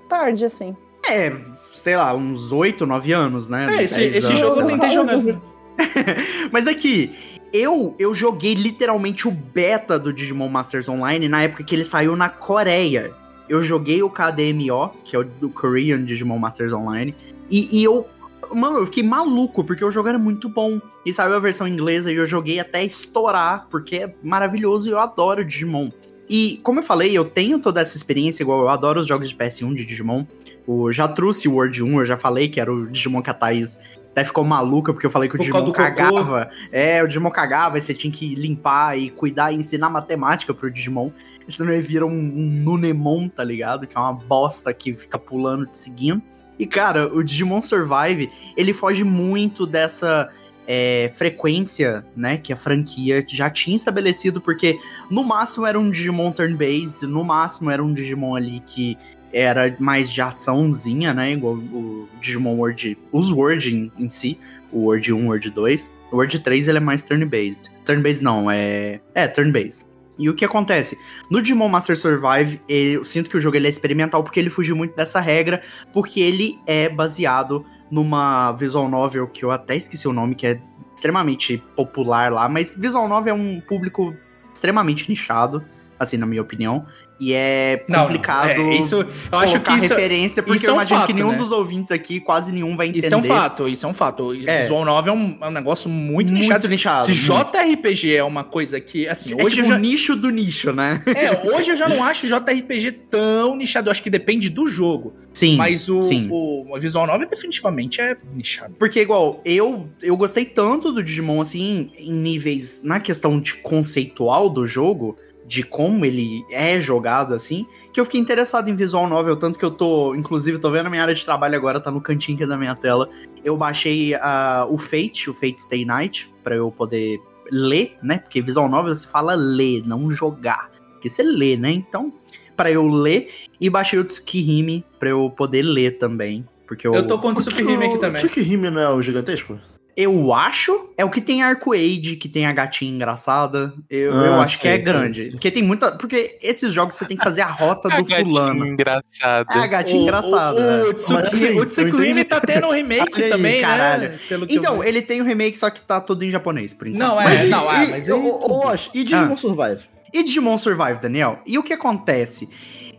tarde, 0.09 0.45
assim. 0.45 0.77
É, 1.09 1.35
sei 1.75 1.97
lá, 1.97 2.15
uns 2.15 2.53
8, 2.53 2.87
9 2.87 3.13
anos, 3.13 3.49
né? 3.49 3.67
É, 3.79 3.85
esse, 3.85 3.97
10 3.99 4.17
esse 4.17 4.35
jogo 4.37 4.61
eu 4.61 4.67
tentei 4.67 4.91
jogar. 4.91 5.17
Mas 6.53 6.67
aqui, 6.67 7.11
eu 7.53 7.95
eu 7.99 8.15
joguei 8.15 8.55
literalmente 8.55 9.27
o 9.27 9.31
beta 9.31 9.99
do 9.99 10.13
Digimon 10.13 10.49
Masters 10.49 10.89
Online 10.89 11.29
na 11.29 11.43
época 11.43 11.65
que 11.65 11.75
ele 11.75 11.85
saiu 11.85 12.17
na 12.17 12.29
Coreia. 12.29 13.13
Eu 13.49 13.63
joguei 13.63 14.03
o 14.03 14.09
KDMO, 14.09 14.91
que 15.05 15.17
é 15.17 15.19
o 15.19 15.25
do 15.25 15.51
Korean 15.51 16.05
Digimon 16.05 16.39
Masters 16.39 16.73
Online, 16.73 17.15
e, 17.51 17.81
e 17.81 17.85
eu. 17.85 18.07
Mano, 18.53 18.79
eu 18.79 18.87
fiquei 18.87 19.03
maluco, 19.03 19.63
porque 19.63 19.85
o 19.85 19.93
jogo 19.93 20.09
era 20.09 20.19
muito 20.19 20.49
bom. 20.49 20.81
E 21.07 21.13
saiu 21.13 21.35
a 21.35 21.39
versão 21.39 21.69
inglesa 21.69 22.13
e 22.13 22.17
eu 22.17 22.27
joguei 22.27 22.59
até 22.59 22.85
estourar, 22.85 23.69
porque 23.71 23.97
é 23.97 24.15
maravilhoso 24.23 24.89
e 24.89 24.93
eu 24.93 24.99
adoro 24.99 25.45
Digimon. 25.45 25.91
E, 26.29 26.61
como 26.63 26.79
eu 26.79 26.83
falei, 26.83 27.17
eu 27.17 27.25
tenho 27.25 27.59
toda 27.59 27.81
essa 27.81 27.97
experiência, 27.97 28.43
igual 28.43 28.61
eu 28.61 28.69
adoro 28.69 29.01
os 29.01 29.07
jogos 29.07 29.29
de 29.29 29.37
PS1 29.37 29.75
de 29.75 29.85
Digimon. 29.85 30.25
Eu 30.67 30.93
já 30.93 31.09
trouxe 31.09 31.49
o 31.49 31.55
World 31.55 31.83
1, 31.83 31.99
eu 31.99 32.05
já 32.05 32.17
falei 32.17 32.49
que 32.49 32.61
era 32.61 32.73
o 32.73 32.87
Digimon 32.87 33.21
que 33.21 33.31
a 33.31 33.35
Thaís 33.35 33.81
até 34.11 34.25
ficou 34.25 34.45
maluca, 34.45 34.93
porque 34.93 35.07
eu 35.07 35.11
falei 35.11 35.29
que 35.29 35.37
o 35.37 35.39
Por 35.39 35.49
causa 35.49 35.67
Digimon 35.67 35.89
cocô. 35.89 36.11
cagava. 36.11 36.51
É, 36.73 37.03
o 37.03 37.07
Digimon 37.07 37.31
cagava, 37.31 37.79
e 37.79 37.83
você 37.83 37.95
tinha 37.95 38.13
que 38.13 38.35
limpar 38.35 38.99
e 38.99 39.11
cuidar 39.11 39.53
e 39.53 39.57
ensinar 39.57 39.89
matemática 39.89 40.53
pro 40.53 40.71
Digimon. 40.71 41.11
E 41.47 41.53
senão 41.53 41.73
ele 41.73 41.83
vira 41.83 42.05
um, 42.05 42.11
um 42.11 42.51
Nunemon, 42.63 43.29
tá 43.29 43.45
ligado? 43.45 43.87
Que 43.87 43.97
é 43.97 44.01
uma 44.01 44.13
bosta 44.13 44.73
que 44.75 44.95
fica 44.95 45.19
pulando 45.19 45.67
te 45.67 45.79
seguindo. 45.79 46.23
E, 46.59 46.67
cara, 46.67 47.13
o 47.13 47.23
Digimon 47.23 47.61
Survive, 47.61 48.31
ele 48.57 48.75
foge 48.75 49.03
muito 49.03 49.67
dessa 49.67 50.29
é, 50.67 51.11
frequência, 51.15 52.05
né, 52.15 52.37
que 52.37 52.53
a 52.53 52.57
franquia 52.57 53.25
já 53.27 53.49
tinha 53.49 53.77
estabelecido, 53.77 54.41
porque 54.41 54.79
no 55.11 55.25
máximo 55.25 55.67
era 55.67 55.79
um 55.79 55.91
Digimon 55.91 56.31
turn-based, 56.33 57.07
no 57.07 57.25
máximo 57.25 57.71
era 57.71 57.83
um 57.83 57.93
Digimon 57.95 58.37
ali 58.37 58.63
que 58.67 58.97
era 59.33 59.75
mais 59.79 60.13
de 60.13 60.21
açãozinha, 60.21 61.15
né, 61.15 61.33
igual 61.33 61.55
o 61.55 62.09
Digimon 62.21 62.57
World, 62.57 62.99
os 63.13 63.31
World 63.31 63.75
em, 63.75 63.93
em 63.99 64.09
si, 64.09 64.39
o 64.73 64.85
World 64.85 65.13
1, 65.13 65.27
World 65.27 65.51
2. 65.51 65.95
O 66.13 66.17
World 66.17 66.39
3 66.39 66.69
ele 66.69 66.79
é 66.79 66.81
mais 66.81 67.03
turn-based. 67.03 67.71
Turn-based 67.85 68.23
não, 68.23 68.51
é... 68.51 69.01
É, 69.15 69.27
turn-based. 69.27 69.85
E 70.19 70.29
o 70.29 70.35
que 70.35 70.45
acontece? 70.45 70.99
No 71.31 71.41
Digimon 71.41 71.69
Master 71.69 71.97
Survive, 71.97 72.61
eu 72.69 73.05
sinto 73.05 73.31
que 73.31 73.37
o 73.37 73.41
jogo 73.41 73.57
ele 73.57 73.67
é 73.67 73.71
experimental 73.71 74.23
porque 74.23 74.39
ele 74.39 74.51
fugiu 74.51 74.77
muito 74.77 74.95
dessa 74.95 75.19
regra, 75.19 75.63
porque 75.93 76.21
ele 76.21 76.59
é 76.67 76.89
baseado 76.89 77.65
numa 77.91 78.53
visual 78.53 78.89
novel 78.89 79.27
que 79.27 79.45
eu 79.45 79.51
até 79.51 79.77
esqueci 79.77 80.07
o 80.07 80.13
nome, 80.13 80.35
que 80.35 80.47
é 80.47 80.61
extremamente 80.95 81.63
popular 81.75 82.31
lá, 82.31 82.49
mas 82.49 82.75
visual 82.75 83.09
novel 83.09 83.35
é 83.35 83.39
um 83.39 83.61
público 83.61 84.15
extremamente 84.53 85.09
nichado. 85.09 85.65
assim, 85.99 86.17
na 86.17 86.27
minha 86.27 86.41
opinião. 86.41 86.87
E 87.21 87.35
é 87.35 87.85
Não, 87.87 87.99
não, 87.99 88.07
complicado 88.07 88.49
é, 88.49 88.77
isso, 88.79 89.07
eu 89.31 89.39
acho 89.39 89.61
que 89.61 89.73
isso, 89.75 89.89
referência, 89.89 90.43
porque 90.43 90.57
isso 90.57 90.67
eu 90.67 90.71
é 90.71 90.73
um 90.73 90.77
imagino 90.77 91.01
que 91.01 91.07
fato, 91.09 91.17
nenhum 91.17 91.33
né? 91.33 91.37
dos 91.39 91.53
ouvintes 91.53 91.93
aqui, 91.93 92.19
quase 92.19 92.51
nenhum 92.51 92.75
vai 92.75 92.87
entender. 92.87 93.05
isso 93.07 93.15
é 93.15 93.19
um 93.19 93.23
fato, 93.23 93.69
isso 93.69 93.85
é 93.85 93.89
um 93.91 93.93
fato. 93.93 94.33
É. 94.47 94.63
Visual 94.63 94.87
novel 94.87 95.13
é 95.13 95.17
um, 95.17 95.37
é 95.39 95.49
um 95.49 95.51
negócio 95.51 95.91
muito, 95.91 96.33
Muito 96.33 96.33
nichado. 96.33 96.67
nichado, 96.67 97.05
Se. 97.05 97.13
JRPG 97.13 98.17
é 98.17 98.25
uma 98.25 98.43
coisa 98.43 98.81
que, 98.81 99.07
assim, 99.07 99.39
É 99.39 99.45
hoje 99.45 99.57
tipo 99.57 99.67
eu 99.67 99.71
já... 99.71 99.77
o 99.77 99.79
nicho 99.79 100.17
do 100.17 100.31
nicho, 100.31 100.73
né? 100.73 101.03
É, 101.07 101.55
hoje 101.55 101.73
eu 101.73 101.77
já 101.77 101.87
não 101.89 102.03
acho 102.03 102.27
JRPG 102.27 102.93
tão 103.11 103.55
nichado. 103.55 103.89
Eu 103.89 103.93
acho 103.93 104.03
que 104.03 104.09
depende 104.09 104.49
do 104.49 104.67
jogo. 104.67 105.15
Sim. 105.33 105.57
mas 105.57 105.89
o, 105.89 106.03
sim. 106.03 106.29
o 106.31 106.77
Visual 106.79 107.07
Novel 107.07 107.29
definitivamente 107.29 108.01
é 108.01 108.17
nichado. 108.35 108.75
Porque, 108.79 109.01
igual, 109.01 109.41
eu, 109.45 109.89
eu 110.03 110.17
gostei 110.17 110.45
tanto 110.45 110.93
do 110.93 111.03
Digimon, 111.03 111.41
assim, 111.41 111.91
em 111.97 112.13
níveis, 112.13 112.81
na 112.83 112.99
questão 112.99 113.39
de 113.39 113.55
conceitual 113.55 114.49
do 114.49 114.67
jogo, 114.67 115.17
de 115.51 115.65
como 115.65 116.05
ele 116.05 116.47
é 116.49 116.81
jogado, 116.81 117.35
assim, 117.35 117.67
que 117.93 118.01
eu 118.01 118.05
fiquei 118.05 118.21
interessado 118.21 118.71
em 118.71 118.75
visual 118.77 119.09
novel, 119.09 119.35
tanto 119.35 119.59
que 119.59 119.65
eu 119.65 119.71
tô, 119.73 120.15
inclusive, 120.15 120.61
tô 120.61 120.71
vendo 120.71 120.87
a 120.87 120.91
minha 120.91 121.03
área 121.03 121.13
de 121.13 121.25
trabalho 121.25 121.57
agora, 121.57 121.81
tá 121.81 121.91
no 121.91 122.01
cantinho 122.01 122.37
aqui 122.37 122.47
da 122.47 122.57
minha 122.57 122.77
tela. 122.77 123.11
Eu 123.45 123.57
baixei 123.57 124.15
ah, 124.15 124.65
o 124.71 124.79
Fate, 124.79 125.29
o 125.29 125.35
Fate 125.35 125.61
Stay 125.61 125.85
Night, 125.85 126.33
pra 126.45 126.55
eu 126.55 126.71
poder 126.71 127.21
ler, 127.51 127.99
né? 128.01 128.19
Porque 128.19 128.41
visual 128.41 128.69
novel 128.69 128.95
se 128.95 129.09
fala 129.09 129.35
ler, 129.35 129.83
não 129.85 130.09
jogar. 130.09 130.71
Porque 130.93 131.11
você 131.11 131.25
lê, 131.25 131.57
né? 131.57 131.73
Então, 131.73 132.13
pra 132.57 132.71
eu 132.71 132.87
ler, 132.87 133.31
e 133.61 133.69
baixei 133.69 133.99
o 133.99 134.05
Tsukihime 134.05 134.85
pra 135.01 135.11
eu 135.11 135.29
poder 135.31 135.63
ler 135.63 135.99
também. 135.99 136.47
Porque 136.65 136.87
eu, 136.87 136.95
Eu 136.95 137.09
tô 137.09 137.19
com 137.19 137.31
o 137.31 137.35
Tsukihime 137.35 137.87
aqui 137.87 137.99
também. 137.99 138.25
Tsukihime 138.25 138.71
não 138.71 138.81
é 138.81 138.89
o 138.89 139.03
gigantesco? 139.03 139.59
Eu 139.97 140.33
acho 140.33 140.91
é 140.97 141.05
o 141.05 141.11
que 141.11 141.21
tem 141.21 141.43
arco-age, 141.43 142.17
que 142.17 142.29
tem 142.29 142.47
a 142.47 142.53
gatinha 142.53 142.95
engraçada. 142.95 143.73
Eu, 143.89 144.13
Ah, 144.13 144.27
eu 144.27 144.35
acho 144.41 144.57
que 144.59 144.63
sei, 144.69 144.73
é 144.73 144.79
grande. 144.79 145.23
sei. 145.23 145.31
Porque 145.33 145.51
tem 145.51 145.63
muita. 145.63 145.93
Porque 145.99 146.39
esses 146.43 146.73
jogos 146.73 146.95
você 146.95 147.05
tem 147.05 147.17
que 147.17 147.23
fazer 147.25 147.41
a 147.43 147.49
rota 147.51 147.89
A 147.93 147.97
do 147.97 148.03
gatinha 148.05 148.23
fulano. 148.25 148.67
engraçada. 148.67 149.47
É 149.55 149.59
a 149.59 149.67
gatinha 149.67 150.03
engraçada. 150.03 150.57
O, 150.57 150.61
né? 150.63 150.83
o, 150.85 150.95
Tsuki- 150.95 151.35
assim, 151.35 151.45
o 151.55 151.59
eu 151.61 151.89
entendi. 151.89 152.25
tá 152.25 152.41
tendo 152.41 152.69
um 152.69 152.73
remake 152.73 153.23
aí, 153.25 153.29
também, 153.31 153.61
caralho. 153.61 154.11
né? 154.11 154.19
Pelo 154.29 154.47
que 154.47 154.55
eu 154.55 154.59
Então, 154.59 154.85
ele 154.85 155.03
tem 155.03 155.21
um 155.21 155.25
remake, 155.25 155.59
só 155.59 155.69
que 155.71 155.81
tá 155.83 156.01
todo 156.01 156.23
em 156.25 156.31
japonês, 156.31 156.73
por 156.73 156.87
enquanto. 156.87 157.01
Não, 157.09 157.21
é, 157.21 157.25
Mas- 157.25 157.49
não, 157.51 157.69
ah, 157.69 157.85
e, 157.85 157.91
mas 157.91 158.09
e, 158.09 158.13
ô, 158.13 158.19
ô, 158.21 158.67
Osh, 158.69 158.91
e 158.95 159.05
Digimon 159.05 159.35
Ah. 159.35 159.37
Survive? 159.37 159.81
E 160.13 160.23
Digimon 160.23 160.59
Survive, 160.59 160.99
Daniel? 161.01 161.41
E 161.47 161.59
o 161.59 161.63
que 161.63 161.73
acontece? 161.73 162.49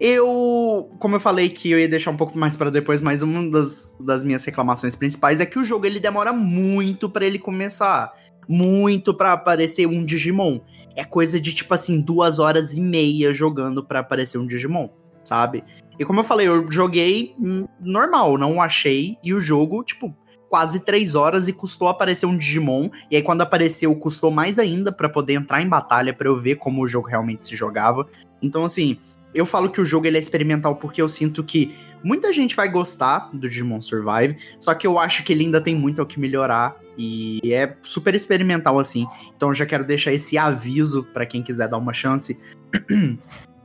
Eu, 0.04 0.90
como 0.98 1.18
eu 1.18 1.20
falei 1.20 1.48
que 1.48 1.70
eu 1.70 1.80
ia 1.80 1.88
deixar 1.88 2.10
um 2.10 2.18
pouco 2.18 2.36
mais 2.36 2.58
pra 2.58 2.72
depois, 2.72 3.02
mas 3.02 3.22
uma 3.22 3.48
das, 3.52 3.96
das 4.00 4.24
minhas 4.24 4.44
reclamações 4.44 4.96
principais 4.96 5.40
é 5.40 5.46
que 5.46 5.60
o 5.60 5.64
jogo 5.64 5.86
ele 5.86 6.00
demora 6.00 6.34
muito 6.34 7.08
pra 7.08 7.24
ele 7.24 7.38
começar, 7.38 8.12
muito 8.50 9.14
pra 9.14 9.34
aparecer 9.34 9.86
um 9.86 10.04
Digimon. 10.04 10.60
É 10.96 11.04
coisa 11.04 11.40
de 11.40 11.54
tipo 11.54 11.72
assim 11.76 12.02
duas 12.02 12.40
horas 12.40 12.76
e 12.76 12.82
meia 12.82 13.32
jogando 13.32 13.84
pra 13.84 14.00
aparecer 14.00 14.40
um 14.40 14.48
Digimon, 14.48 14.90
sabe? 15.24 15.64
E 16.00 16.04
como 16.04 16.22
eu 16.22 16.24
falei, 16.24 16.48
eu 16.48 16.66
joguei 16.72 17.36
hum, 17.40 17.68
normal, 17.80 18.40
não 18.40 18.60
achei 18.60 19.20
e 19.24 19.36
o 19.36 19.40
jogo 19.40 19.84
tipo 19.84 20.18
quase 20.50 20.80
três 20.80 21.14
horas 21.14 21.48
e 21.48 21.54
custou 21.54 21.88
aparecer 21.88 22.26
um 22.26 22.36
Digimon. 22.36 22.90
E 23.10 23.16
aí, 23.16 23.22
quando 23.22 23.42
apareceu, 23.42 23.96
custou 23.96 24.32
mais 24.32 24.58
ainda 24.58 24.92
pra 24.92 25.08
poder 25.08 25.36
entrar 25.36 25.62
em 25.62 25.70
batalha, 25.70 26.14
pra 26.14 26.28
eu 26.28 26.38
ver 26.38 26.56
como 26.56 26.82
o 26.82 26.88
jogo 26.88 27.08
realmente 27.08 27.46
se 27.46 27.56
jogava. 27.56 28.06
Então, 28.42 28.66
assim, 28.66 28.98
eu 29.34 29.46
falo 29.46 29.70
que 29.70 29.80
o 29.82 29.86
jogo 29.86 30.06
ele 30.08 30.18
é 30.18 30.20
experimental 30.20 30.76
porque 30.76 31.02
eu 31.02 31.08
sinto 31.10 31.44
que 31.44 31.76
muita 32.04 32.32
gente 32.34 32.56
vai 32.56 32.70
gostar 32.70 33.30
do 33.34 33.48
Digimon 33.48 33.80
Survive, 33.82 34.38
só 34.60 34.74
que 34.74 34.86
eu 34.88 34.98
acho 35.00 35.24
que 35.24 35.32
ele 35.34 35.46
ainda 35.46 35.62
tem 35.62 35.76
muito 35.76 36.00
ao 36.02 36.06
que 36.06 36.20
melhorar. 36.20 36.76
E 36.98 37.40
é 37.54 37.74
super 37.82 38.14
experimental, 38.14 38.78
assim. 38.78 39.08
Então, 39.36 39.50
eu 39.50 39.54
já 39.54 39.66
quero 39.66 39.84
deixar 39.86 40.12
esse 40.12 40.38
aviso 40.38 41.04
pra 41.14 41.26
quem 41.26 41.42
quiser 41.42 41.68
dar 41.70 41.78
uma 41.78 41.94
chance. 41.94 42.38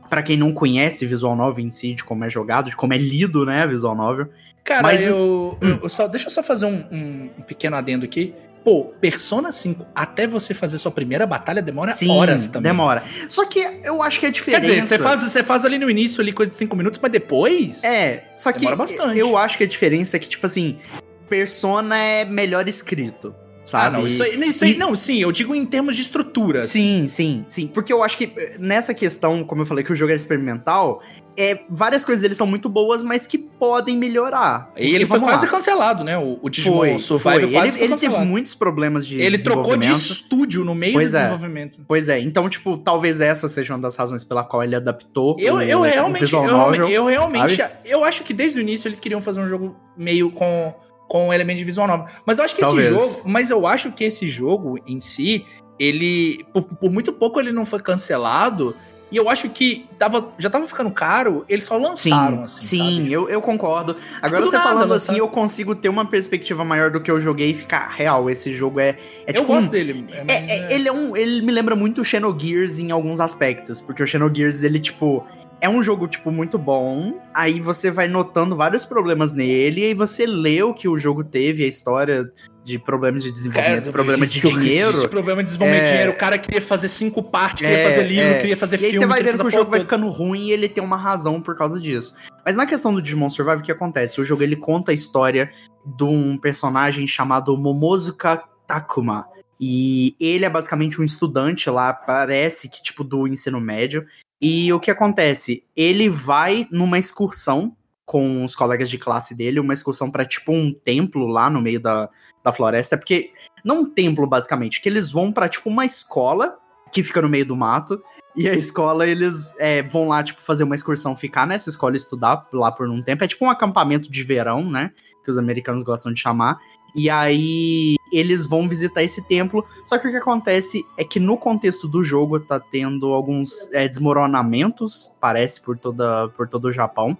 Pra 0.09 0.23
quem 0.23 0.37
não 0.37 0.53
conhece 0.53 1.05
Visual 1.05 1.35
Novel 1.37 1.65
em 1.65 1.71
si, 1.71 1.93
de 1.93 2.05
como 2.05 2.25
é 2.25 2.31
jogado, 2.31 2.71
de 2.71 2.77
como 2.77 2.95
é 2.95 2.97
lido, 2.97 3.45
né, 3.45 3.67
Visual 3.67 3.95
Novel. 3.97 4.29
Cara, 4.63 4.83
Mas 4.83 5.05
eu, 5.05 5.59
eu- 5.61 5.81
eu 5.83 5.89
só, 5.89 6.07
deixa 6.07 6.29
eu 6.29 6.31
só 6.31 6.45
fazer 6.45 6.65
um, 6.67 6.77
um- 6.93 7.31
um 7.39 7.43
pequeno 7.43 7.75
adendo 7.75 8.05
aqui. 8.05 8.33
Pô, 8.67 8.87
Persona 9.01 9.53
5, 9.53 9.87
até 9.95 10.27
você 10.27 10.53
fazer 10.53 10.79
sua 10.79 10.91
primeira 10.91 11.25
batalha, 11.25 11.63
demora 11.63 11.95
horas 12.11 12.49
também. 12.49 12.73
demora. 12.73 13.05
Só 13.29 13.45
que 13.47 13.61
eu 13.61 14.03
acho 14.03 14.19
que 14.19 14.27
a 14.27 14.29
Quer 14.29 14.33
diferença... 14.35 14.61
dizer, 14.67 14.83
você 14.83 14.99
faz, 14.99 15.21
você 15.21 15.43
faz 15.45 15.65
ali 15.65 15.79
no 15.79 15.89
início, 15.89 16.21
ali, 16.21 16.33
coisa 16.33 16.51
de 16.51 16.59
5 16.59 16.75
minutos, 16.75 16.99
mas 17.01 17.13
depois... 17.13 17.85
É, 17.85 18.25
só 18.35 18.51
que 18.51 18.59
Demora 18.59 18.75
bastante. 18.75 19.21
eu 19.21 19.39
acho 19.39 19.57
que 19.57 19.63
a 19.63 19.69
diferença 19.69 20.17
é 20.17 20.19
que, 20.19 20.29
tipo 20.29 20.45
assim, 20.45 20.81
Persona 21.29 21.97
é 21.97 22.25
melhor 22.25 22.69
escrito, 22.69 23.33
sabe? 23.67 23.87
Ah, 23.87 23.91
não, 23.99 24.07
isso 24.07 24.23
aí, 24.23 24.31
isso 24.49 24.65
aí- 24.65 24.73
E- 24.75 24.79
não, 24.79 24.97
sim, 24.97 25.19
eu 25.21 25.31
digo 25.33 25.55
em 25.55 25.67
termos 25.67 25.95
de 25.97 26.03
estrutura. 26.03 26.65
Sim, 26.65 27.07
sim, 27.09 27.45
sim. 27.47 27.67
Porque 27.67 27.93
eu 27.93 28.03
acho 28.03 28.17
que 28.17 28.33
eh, 28.37 28.57
nessa 28.59 28.95
questão, 28.95 29.45
como 29.45 29.63
eu 29.63 29.67
falei, 29.67 29.85
que 29.85 29.93
o 29.93 29.97
jogo 29.97 30.13
é 30.13 30.15
experimental, 30.15 31.03
é, 31.39 31.61
várias 31.69 32.03
coisas 32.03 32.23
dele 32.23 32.35
são 32.35 32.47
muito 32.47 32.67
boas, 32.67 33.03
mas 33.03 33.27
que 33.27 33.37
podem 33.37 33.95
melhorar. 33.99 34.73
E 34.75 34.95
ele 34.95 35.05
foi 35.05 35.21
quase 35.21 35.45
lá, 35.45 35.51
cancelado, 35.53 36.03
né? 36.03 36.17
O, 36.17 36.39
o 36.41 36.49
Digimon 36.49 36.79
foi, 36.79 36.99
Survival 36.99 37.41
foi. 37.41 37.53
quase 37.53 37.77
Ele, 37.77 37.85
ele 37.93 37.97
teve 38.01 38.19
muitos 38.25 38.55
problemas 38.55 39.07
de 39.07 39.21
Ele 39.21 39.37
trocou 39.37 39.77
de 39.77 39.91
estúdio 39.91 40.65
no 40.65 40.75
meio 40.75 40.95
Pois 40.95 41.11
do 41.13 41.17
é. 41.19 41.21
desenvolvimento. 41.21 41.81
Pois 41.87 42.09
é, 42.09 42.19
então, 42.21 42.49
tipo, 42.49 42.79
talvez 42.79 43.21
essa 43.21 43.49
seja 43.49 43.75
uma 43.75 43.81
das 43.81 43.97
razões 43.97 44.25
pela 44.25 44.45
qual 44.45 44.63
ele 44.65 44.77
adaptou 44.77 45.37
Eu, 45.39 45.57
o- 45.57 45.61
eu 45.61 45.81
o 45.81 45.83
realmente, 45.83 46.33
eu, 46.33 46.41
realmente- 46.41 46.79
novel. 46.79 46.89
eu 46.89 47.05
realmente, 47.05 47.57
sabe? 47.57 47.75
eu 47.85 48.03
acho 48.03 48.25
que 48.25 48.33
desde 48.33 48.59
o 48.59 48.63
início 48.63 48.89
eles 48.89 48.99
queriam 48.99 49.21
fazer 49.21 49.41
um 49.43 49.49
jogo 49.49 49.77
meio 49.95 50.31
com 50.31 50.73
com 51.09 51.29
um 51.29 51.33
elemento 51.33 51.59
de 51.59 51.65
visual 51.65 51.87
novel. 51.87 52.07
Mas 52.25 52.39
eu 52.39 52.45
acho 52.45 52.55
que 52.55 52.61
Talvez. 52.63 52.91
esse 52.91 52.95
jogo, 53.17 53.29
mas 53.29 53.51
eu 53.51 53.67
acho 53.67 53.93
que 53.93 54.05
esse 54.05 54.29
jogo 54.29 54.79
em 54.87 55.01
si, 55.01 55.45
ele 55.79 56.45
por, 56.53 56.63
por 56.65 56.91
muito 56.91 57.13
pouco 57.13 57.39
ele 57.41 57.53
não 57.53 57.65
foi 57.65 57.81
cancelado. 57.81 58.75
E 59.09 59.17
eu 59.19 59.31
acho 59.31 59.49
que 59.51 59.87
tava, 59.97 60.33
já 60.37 60.51
tava 60.51 60.67
ficando 60.67 60.91
caro, 60.91 61.45
eles 61.49 61.63
só 61.65 61.77
lançaram, 61.79 62.43
assim. 62.43 62.61
sim, 62.61 62.97
sabe? 62.99 63.13
eu, 63.13 63.29
eu 63.29 63.41
concordo. 63.41 63.95
Agora 64.21 64.43
do 64.43 64.51
você 64.51 64.57
nada, 64.57 64.69
falando 64.69 64.91
lançaram. 64.91 65.15
assim, 65.15 65.21
eu 65.21 65.29
consigo 65.29 65.77
ter 65.77 65.89
uma 65.89 66.05
perspectiva 66.05 66.65
maior 66.65 66.91
do 66.91 67.01
que 67.01 67.09
eu 67.09 67.21
joguei 67.21 67.51
e 67.51 67.55
ficar 67.55 67.87
real. 67.89 68.29
Esse 68.29 68.53
jogo 68.53 68.81
é. 68.81 68.97
é 69.25 69.31
eu 69.31 69.35
tipo 69.35 69.47
gosto 69.47 69.69
um- 69.69 69.71
dele. 69.71 70.07
é, 70.11 70.33
é, 70.35 70.59
é- 70.59 70.75
ele 70.75 70.89
é 70.89 70.93
um. 70.93 71.17
Ele 71.17 71.41
me 71.43 71.53
lembra 71.53 71.77
muito 71.77 72.01
o 72.01 72.05
Xenogears 72.05 72.81
em 72.81 72.91
alguns 72.91 73.21
aspectos. 73.21 73.81
Porque 73.81 74.03
o 74.03 74.07
Xenogears, 74.07 74.65
ele, 74.65 74.81
tipo. 74.81 75.25
É 75.61 75.69
um 75.69 75.83
jogo, 75.83 76.07
tipo, 76.07 76.31
muito 76.31 76.59
bom. 76.59 77.19
Aí 77.35 77.61
você 77.61 77.91
vai 77.91 78.07
notando 78.09 78.55
vários 78.55 78.85
problemas 78.85 79.33
nele. 79.33 79.81
E 79.81 79.85
aí 79.87 79.95
você 79.95 80.27
lê 80.27 80.63
o 80.63 80.75
que 80.75 80.87
o 80.87 80.99
jogo 80.99 81.25
teve, 81.25 81.65
a 81.65 81.67
história 81.67 82.31
de 82.63 82.79
problemas 82.79 83.23
de 83.23 83.31
desenvolvimento, 83.33 83.81
Cara, 83.81 83.93
problema 83.93 84.27
de 84.27 84.41
dinheiro. 84.41 84.91
Esse 84.91 85.09
problema 85.09 85.43
de 85.43 85.49
desenvolvimento 85.49 85.85
de 85.85 85.89
É. 85.89 85.93
dinheiro. 85.93 86.13
O 86.13 86.17
cara 86.17 86.37
queria 86.37 86.61
fazer 86.61 86.89
cinco 86.89 87.23
partes, 87.23 87.63
queria 87.63 87.79
É, 87.79 87.83
fazer 87.91 88.03
livro, 88.03 88.31
é. 88.33 88.39
queria 88.39 88.57
fazer 88.57 88.81
E 88.81 88.85
aí 88.87 88.91
filme. 88.91 89.07
você 89.07 89.13
vai 89.13 89.23
vendo 89.23 89.41
que 89.41 89.47
o 89.47 89.51
jogo 89.51 89.71
vai 89.71 89.81
ficando 89.81 90.09
ruim 90.09 90.47
e 90.49 90.53
ele 90.53 90.69
tem 90.69 90.83
uma 90.83 90.97
razão 90.97 91.41
por 91.41 91.57
causa 91.57 91.81
disso. 91.81 92.15
Mas 92.45 92.57
na 92.57 92.67
questão 92.67 92.93
do 92.93 93.01
Digimon 93.01 93.31
Survive, 93.31 93.59
o 93.59 93.63
que 93.63 93.73
acontece? 93.73 94.21
O 94.21 94.25
jogo 94.25 94.43
ele 94.43 94.57
conta 94.57 94.91
a 94.91 94.95
história 94.95 95.51
de 95.97 96.05
um 96.05 96.37
personagem 96.37 97.07
chamado 97.07 97.57
Momozuka 97.57 98.43
Takuma. 98.67 99.27
E 99.61 100.15
ele 100.21 100.45
é 100.45 100.51
basicamente 100.51 101.01
um 101.01 101.05
estudante 101.05 101.71
lá, 101.71 101.93
parece 101.95 102.69
que 102.69 102.83
tipo 102.83 103.03
do 103.03 103.27
ensino 103.27 103.61
médio. 103.61 104.05
E 104.41 104.73
o 104.73 104.81
que 104.81 104.91
acontece? 104.91 105.65
Ele 105.75 106.09
vai 106.09 106.67
numa 106.71 106.99
excursão 106.99 107.77
com 108.05 108.45
os 108.45 108.55
colegas 108.55 108.89
de 108.89 108.99
classe 108.99 109.35
dele, 109.35 109.59
uma 109.59 109.73
excursão 109.73 110.11
pra 110.11 110.25
tipo 110.25 110.53
um 110.53 110.73
templo 110.73 111.27
lá 111.27 111.51
no 111.51 111.61
meio 111.61 111.81
da, 111.81 112.09
da 112.45 112.53
floresta, 112.53 112.97
porque 112.97 113.33
não 113.65 113.81
um 113.81 113.91
templo 113.91 114.27
basicamente, 114.27 114.81
que 114.81 114.89
eles 114.89 115.11
vão 115.11 115.33
pra 115.33 115.49
tipo 115.49 115.69
uma 115.69 115.85
escola 115.85 116.57
que 116.93 117.03
fica 117.03 117.21
no 117.21 117.29
meio 117.29 117.45
do 117.45 117.57
mato. 117.57 118.01
E 118.37 118.49
a 118.49 118.55
escola, 118.55 119.07
eles 119.07 119.55
é, 119.59 119.83
vão 119.83 120.09
lá, 120.09 120.23
tipo, 120.23 120.43
fazer 120.43 120.63
uma 120.65 120.75
excursão, 120.75 121.17
ficar 121.17 121.47
nessa 121.47 121.71
escola 121.71 121.97
estudar 121.97 122.47
lá 122.53 122.71
por 122.71 122.89
um 122.89 123.03
tempo. 123.03 123.25
É 123.25 123.27
tipo 123.27 123.45
um 123.45 123.51
acampamento 123.51 124.11
de 124.11 124.23
verão, 124.23 124.71
né? 124.71 124.93
Que 125.25 125.31
os 125.31 125.39
americanos 125.39 125.83
gostam 125.83 126.13
de 126.13 126.21
chamar. 126.21 126.59
E 126.95 127.09
aí 127.11 127.96
eles 128.17 128.47
vão 128.47 128.69
visitar 128.69 129.03
esse 129.03 129.27
templo. 129.27 129.65
Só 129.85 129.99
que 129.99 130.09
o 130.09 130.11
que 130.11 130.17
acontece 130.17 130.85
é 130.97 131.05
que 131.05 131.21
no 131.21 131.37
contexto 131.37 131.87
do 131.87 132.03
jogo 132.03 132.41
tá 132.41 132.59
tendo 132.59 133.13
alguns 133.13 133.71
é, 133.73 133.87
desmoronamentos, 133.87 135.13
parece, 135.21 135.61
por, 135.61 135.79
toda, 135.79 136.29
por 136.31 136.49
todo 136.49 136.67
o 136.67 136.73
Japão. 136.73 137.17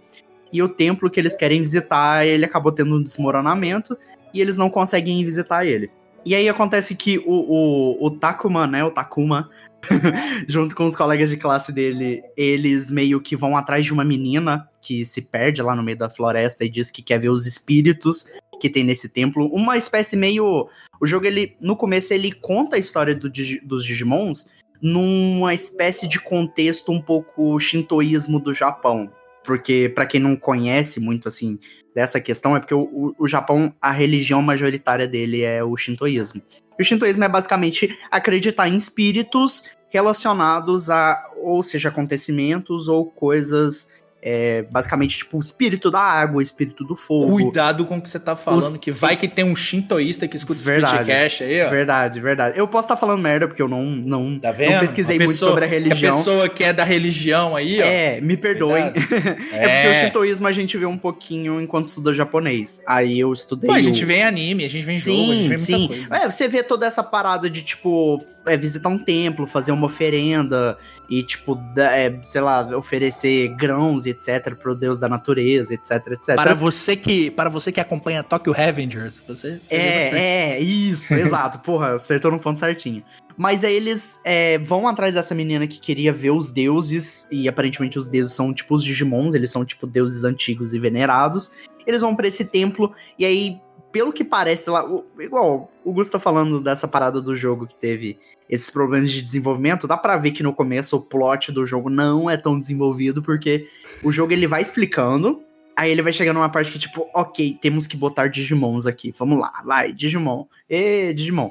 E 0.53 0.63
o 0.63 0.69
templo 0.69 1.11
que 1.11 1.21
eles 1.21 1.37
querem 1.37 1.61
visitar, 1.61 2.25
ele 2.25 2.45
acabou 2.45 2.73
tendo 2.73 2.97
um 2.97 3.03
desmoronamento 3.03 3.97
e 4.33 4.41
eles 4.41 4.57
não 4.57 4.71
conseguem 4.71 5.25
visitar 5.25 5.67
ele. 5.67 5.91
E 6.25 6.35
aí 6.35 6.49
acontece 6.49 6.97
que 6.97 7.19
o, 7.19 7.25
o, 7.27 8.07
o 8.07 8.11
Takuma, 8.11 8.67
né? 8.67 8.85
O 8.85 8.91
Takuma, 8.91 9.49
junto 10.49 10.75
com 10.75 10.85
os 10.85 10.97
colegas 10.97 11.31
de 11.31 11.37
classe 11.37 11.73
dele, 11.73 12.23
eles 12.37 12.91
meio 12.91 13.21
que 13.21 13.37
vão 13.37 13.57
atrás 13.57 13.85
de 13.85 13.93
uma 13.93 14.05
menina 14.05 14.69
que 14.81 15.05
se 15.05 15.23
perde 15.23 15.63
lá 15.63 15.75
no 15.75 15.83
meio 15.83 15.99
da 15.99 16.11
floresta 16.11 16.65
e 16.65 16.69
diz 16.69 16.91
que 16.91 17.03
quer 17.03 17.19
ver 17.19 17.29
os 17.29 17.47
espíritos 17.47 18.27
que 18.61 18.71
tem 18.71 18.85
nesse 18.85 19.09
templo. 19.09 19.47
Uma 19.53 19.77
espécie 19.77 20.17
meio. 20.17 20.69
O 21.01 21.07
jogo, 21.07 21.27
ele, 21.27 21.57
no 21.61 21.77
começo, 21.77 22.13
ele 22.13 22.33
conta 22.33 22.77
a 22.77 22.79
história 22.79 23.15
do 23.15 23.31
dos 23.63 23.85
Digimons 23.85 24.47
numa 24.81 25.55
espécie 25.55 26.07
de 26.07 26.21
contexto 26.21 26.93
um 26.93 27.01
pouco 27.01 27.59
shintoísmo 27.59 28.39
do 28.39 28.53
Japão. 28.53 29.11
Porque, 29.45 29.91
pra 29.95 30.07
quem 30.07 30.21
não 30.21 30.35
conhece 30.35 30.99
muito, 30.99 31.29
assim, 31.29 31.59
dessa 31.95 32.21
questão, 32.21 32.57
é 32.57 32.61
porque 32.61 32.75
o, 32.75 32.83
o, 32.83 33.15
o 33.19 33.29
Japão, 33.29 33.73
a 33.81 33.93
religião 33.93 34.43
majoritária 34.43 35.07
dele 35.07 35.43
é 35.43 35.63
o 35.63 35.77
shintoísmo. 35.77 36.43
E 36.79 36.83
o 36.83 36.85
shintoísmo 36.85 37.25
é 37.25 37.29
basicamente 37.29 37.97
acreditar 38.11 38.69
em 38.69 38.77
espíritos 38.77 39.65
relacionados 39.89 40.91
a 40.91 41.27
ou 41.47 41.63
seja, 41.63 41.91
acontecimentos 41.91 42.89
ou 42.89 43.07
coisas. 43.07 43.89
É, 44.29 44.63
basicamente, 44.69 45.19
tipo, 45.19 45.39
o 45.39 45.41
espírito 45.41 45.89
da 45.89 46.01
água, 46.01 46.39
o 46.39 46.43
espírito 46.43 46.83
do 46.83 46.97
fogo. 46.97 47.31
Cuidado 47.31 47.85
com 47.87 47.99
o 47.99 48.03
que 48.03 48.09
você 48.09 48.19
tá 48.19 48.35
falando, 48.35 48.73
Os- 48.73 48.77
que 48.79 48.91
vai 48.91 49.15
que 49.15 49.29
tem 49.29 49.45
um 49.45 49.55
shintoísta 49.55 50.27
que 50.27 50.37
escuta 50.37 50.61
o 50.61 50.65
Verdade. 50.65 50.95
Splitcast 51.03 51.45
aí, 51.45 51.63
ó. 51.63 51.71
Verdade, 51.71 52.21
verdade. 52.21 52.59
Eu 52.59 52.67
posso 52.67 52.87
estar 52.87 52.97
falando 52.97 53.21
merda, 53.23 53.47
porque 53.47 53.63
eu 53.63 53.69
não, 53.69 53.85
não, 53.85 54.37
Tá 54.41 54.49
não 54.53 54.81
pesquisei 54.81 55.15
A 55.15 55.19
muito 55.21 55.31
pessoa- 55.31 55.51
sobre 55.51 55.65
a 55.65 55.69
religião. 55.69 56.13
A 56.13 56.17
pessoa 56.17 56.49
que 56.49 56.65
é 56.65 56.73
da 56.73 56.83
religião 56.83 57.55
aí, 57.55 57.81
ó. 57.81 57.85
É, 57.87 58.21
me 58.21 58.37
perdoem. 58.37 58.93
É. 59.53 59.83
porque 59.83 59.89
o 59.89 60.01
shintoísmo 60.07 60.47
a 60.49 60.53
gente 60.53 60.77
vê 60.77 60.87
um 60.87 60.99
pouquinho 60.99 61.61
enquanto 61.61 61.87
estuda 61.87 62.13
japonês. 62.13 62.81
Aí 62.87 63.21
eu 63.21 63.33
estudei. 63.33 63.69
Pô, 63.69 63.75
a 63.77 63.79
o- 63.79 63.83
gente 63.83 64.05
vê 64.05 64.23
anime, 64.23 64.65
a 64.65 64.69
gente 64.69 64.85
vê 64.85 64.97
jogo, 64.97 65.31
a 65.31 65.35
gente 65.35 65.49
vê 65.51 65.59
sim, 65.59 65.77
muita 65.79 65.95
sim. 65.95 66.07
coisa. 66.09 66.25
É, 66.25 66.31
você 66.31 66.49
vê 66.49 66.63
toda 66.65 66.85
essa 66.85 67.03
parada 67.03 67.49
de, 67.49 67.63
tipo, 67.63 68.19
é, 68.45 68.57
visitar 68.57 68.89
um 68.89 68.99
templo, 68.99 69.47
fazer 69.47 69.71
uma 69.73 69.87
oferenda 69.87 70.77
e, 71.09 71.23
tipo, 71.23 71.59
é, 71.77 72.19
sei 72.23 72.41
lá, 72.41 72.77
oferecer 72.77 73.49
grãos 73.57 74.07
e 74.07 74.11
etc 74.11 74.55
pro 74.61 74.75
deus 74.75 74.99
da 74.99 75.09
natureza, 75.09 75.75
etc, 75.75 76.13
etc. 76.13 76.35
Para 76.35 76.55
você 76.55 76.97
que, 76.97 77.31
para 77.31 77.49
você 77.49 77.71
que 77.71 77.81
acompanha 77.81 78.23
Tokyo 78.23 78.53
Revengers, 78.53 79.23
você, 79.27 79.59
você 79.63 79.77
vê 79.77 79.95
bastante. 79.95 80.17
É, 80.17 80.51
é, 80.53 80.61
isso, 80.61 81.15
exato. 81.15 81.59
Porra, 81.61 81.95
acertou 81.95 82.31
no 82.31 82.39
ponto 82.39 82.59
certinho. 82.59 83.03
Mas 83.37 83.65
aí 83.65 83.75
eles 83.75 84.19
é, 84.25 84.57
vão 84.59 84.89
atrás 84.89 85.15
dessa 85.15 85.35
menina 85.35 85.67
que 85.67 85.79
queria 85.79 86.13
ver 86.13 86.31
os 86.31 86.51
deuses, 86.51 87.27
e 87.31 87.49
aparentemente 87.49 87.99
os 87.99 88.07
deuses 88.07 88.33
são 88.33 88.53
tipo 88.53 88.75
os 88.75 88.83
Digimons, 88.83 89.35
eles 89.35 89.51
são 89.51 89.65
tipo 89.65 89.87
deuses 89.87 90.25
antigos 90.25 90.73
e 90.73 90.79
venerados. 90.79 91.51
Eles 91.87 92.01
vão 92.01 92.17
pra 92.17 92.27
esse 92.27 92.47
templo, 92.47 92.93
e 93.19 93.25
aí, 93.25 93.61
pelo 93.97 94.13
que 94.13 94.23
parece 94.23 94.69
lá, 94.69 94.85
o- 94.87 95.07
igual 95.19 95.73
o 95.83 95.91
Gusto 95.91 96.13
tá 96.13 96.19
falando 96.21 96.61
dessa 96.61 96.87
parada 96.87 97.19
do 97.23 97.35
jogo 97.35 97.67
que 97.67 97.75
teve 97.75 98.19
esses 98.47 98.69
problemas 98.69 99.11
de 99.11 99.23
desenvolvimento, 99.23 99.87
dá 99.87 99.97
pra 99.97 100.19
ver 100.19 100.33
que 100.33 100.43
no 100.43 100.53
começo 100.53 100.97
o 100.97 101.01
plot 101.01 101.51
do 101.51 101.65
jogo 101.65 101.89
não 101.89 102.29
é 102.29 102.37
tão 102.37 102.61
desenvolvido, 102.61 103.23
porque 103.23 103.67
o 104.05 104.13
jogo 104.13 104.35
ele 104.35 104.47
vai 104.47 104.61
explicando, 104.61 105.43
Aí 105.79 105.91
ele 105.91 106.01
vai 106.03 106.11
chegar 106.11 106.33
numa 106.33 106.49
parte 106.49 106.73
que, 106.73 106.79
tipo, 106.79 107.07
ok, 107.15 107.59
temos 107.61 107.87
que 107.87 107.99
botar 107.99 108.29
Digimons 108.29 108.87
aqui. 108.87 109.13
Vamos 109.19 109.39
lá, 109.39 109.63
vai, 109.63 109.93
Digimon. 109.93 110.47
Ê, 110.71 111.13
Digimon. 111.13 111.51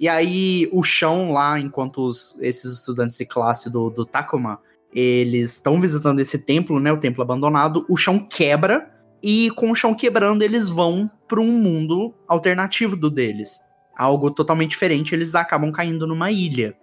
E 0.00 0.08
aí, 0.08 0.66
o 0.72 0.82
chão 0.82 1.32
lá, 1.32 1.60
enquanto 1.60 2.00
os- 2.00 2.38
esses 2.40 2.72
estudantes 2.72 3.18
de 3.18 3.26
classe 3.26 3.68
do, 3.68 3.90
do 3.90 4.06
Takuma, 4.06 4.58
eles 4.90 5.52
estão 5.52 5.78
visitando 5.78 6.18
esse 6.20 6.38
templo, 6.38 6.80
né? 6.80 6.90
O 6.90 6.96
templo 6.96 7.20
abandonado, 7.22 7.84
o 7.90 7.94
chão 7.96 8.18
quebra. 8.18 8.90
E 9.22 9.50
com 9.50 9.70
o 9.70 9.74
chão 9.74 9.94
quebrando, 9.94 10.42
eles 10.42 10.68
vão 10.68 11.10
para 11.26 11.40
um 11.40 11.50
mundo 11.50 12.14
alternativo 12.26 12.96
do 12.96 13.10
deles. 13.10 13.60
Algo 13.96 14.30
totalmente 14.30 14.70
diferente, 14.70 15.14
eles 15.14 15.34
acabam 15.34 15.72
caindo 15.72 16.06
numa 16.06 16.30
ilha. 16.30 16.74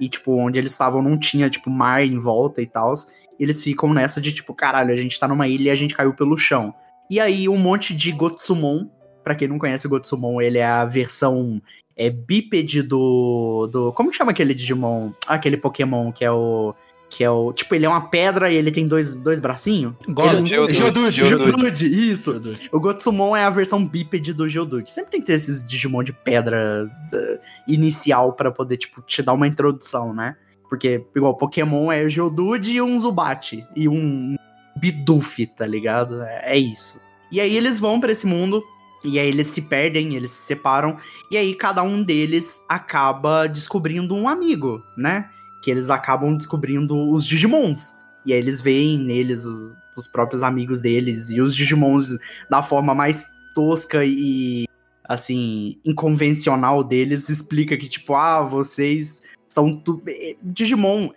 E, 0.00 0.08
tipo, 0.08 0.32
onde 0.32 0.58
eles 0.58 0.72
estavam 0.72 1.02
não 1.02 1.18
tinha, 1.18 1.48
tipo, 1.48 1.70
mar 1.70 2.04
em 2.04 2.18
volta 2.18 2.60
e 2.60 2.66
tal. 2.66 2.92
Eles 3.38 3.62
ficam 3.62 3.94
nessa 3.94 4.20
de, 4.20 4.32
tipo, 4.32 4.52
caralho, 4.52 4.92
a 4.92 4.96
gente 4.96 5.18
tá 5.18 5.28
numa 5.28 5.46
ilha 5.48 5.68
e 5.68 5.70
a 5.70 5.74
gente 5.74 5.94
caiu 5.94 6.12
pelo 6.14 6.36
chão. 6.36 6.74
E 7.10 7.20
aí, 7.20 7.48
um 7.48 7.56
monte 7.56 7.94
de 7.94 8.10
Gotsumon. 8.12 8.88
Pra 9.22 9.34
quem 9.34 9.48
não 9.48 9.58
conhece 9.58 9.86
o 9.86 9.90
Gotsumon, 9.90 10.40
ele 10.40 10.58
é 10.58 10.66
a 10.66 10.84
versão 10.84 11.60
é, 11.96 12.10
bípede 12.10 12.82
do, 12.82 13.66
do. 13.68 13.92
Como 13.92 14.10
que 14.10 14.16
chama 14.16 14.30
aquele 14.30 14.54
Digimon? 14.54 15.12
Aquele 15.26 15.56
Pokémon 15.56 16.12
que 16.12 16.24
é 16.24 16.30
o. 16.30 16.74
Que 17.08 17.22
é 17.22 17.30
o. 17.30 17.52
Tipo, 17.52 17.74
ele 17.74 17.86
é 17.86 17.88
uma 17.88 18.08
pedra 18.08 18.50
e 18.50 18.56
ele 18.56 18.70
tem 18.72 18.86
dois, 18.86 19.14
dois 19.14 19.38
bracinhos? 19.38 19.94
Golem. 20.08 20.44
Geodude, 20.44 20.74
Geodude, 20.74 21.16
Geodude. 21.16 21.50
Geodude, 21.50 22.10
isso. 22.12 22.32
Geodude. 22.32 22.68
O 22.72 22.80
Gotsumon 22.80 23.36
é 23.36 23.44
a 23.44 23.50
versão 23.50 23.84
bípede 23.86 24.32
do 24.32 24.48
Geodude. 24.48 24.90
Sempre 24.90 25.12
tem 25.12 25.20
que 25.20 25.26
ter 25.26 25.34
esses 25.34 25.64
Digimon 25.64 26.02
de 26.02 26.12
pedra 26.12 26.90
da- 27.10 27.38
inicial 27.68 28.32
pra 28.32 28.50
poder, 28.50 28.76
tipo, 28.76 29.00
te 29.02 29.22
dar 29.22 29.34
uma 29.34 29.46
introdução, 29.46 30.12
né? 30.12 30.36
Porque, 30.68 31.04
igual, 31.14 31.36
Pokémon 31.36 31.92
é 31.92 32.02
o 32.02 32.08
Geodude 32.08 32.72
e 32.72 32.82
um 32.82 32.98
Zubat. 32.98 33.64
E 33.76 33.88
um 33.88 34.34
Bidoof, 34.76 35.46
tá 35.56 35.64
ligado? 35.66 36.22
É, 36.22 36.54
é 36.54 36.58
isso. 36.58 37.00
E 37.30 37.40
aí 37.40 37.56
eles 37.56 37.78
vão 37.78 38.00
pra 38.00 38.10
esse 38.12 38.26
mundo. 38.26 38.62
E 39.04 39.18
aí 39.20 39.28
eles 39.28 39.46
se 39.46 39.62
perdem, 39.62 40.16
eles 40.16 40.32
se 40.32 40.46
separam. 40.46 40.96
E 41.30 41.36
aí 41.36 41.54
cada 41.54 41.82
um 41.84 42.02
deles 42.02 42.60
acaba 42.68 43.46
descobrindo 43.46 44.14
um 44.16 44.28
amigo, 44.28 44.82
né? 44.96 45.30
Que 45.62 45.70
eles 45.70 45.90
acabam 45.90 46.36
descobrindo 46.36 47.10
os 47.10 47.26
Digimons. 47.26 47.94
E 48.24 48.32
aí 48.32 48.38
eles 48.38 48.60
veem 48.60 48.98
neles 48.98 49.44
os, 49.44 49.76
os 49.96 50.06
próprios 50.06 50.42
amigos 50.42 50.80
deles. 50.80 51.30
E 51.30 51.40
os 51.40 51.54
Digimons 51.54 52.18
da 52.50 52.62
forma 52.62 52.94
mais 52.94 53.28
tosca 53.54 54.04
e, 54.04 54.66
assim, 55.04 55.78
inconvencional 55.84 56.84
deles, 56.84 57.28
explica 57.28 57.76
que, 57.76 57.88
tipo, 57.88 58.14
ah, 58.14 58.42
vocês 58.42 59.22
são. 59.48 59.76
Tu... 59.76 60.02
eh, 60.06 60.36
Digimon 60.42 61.10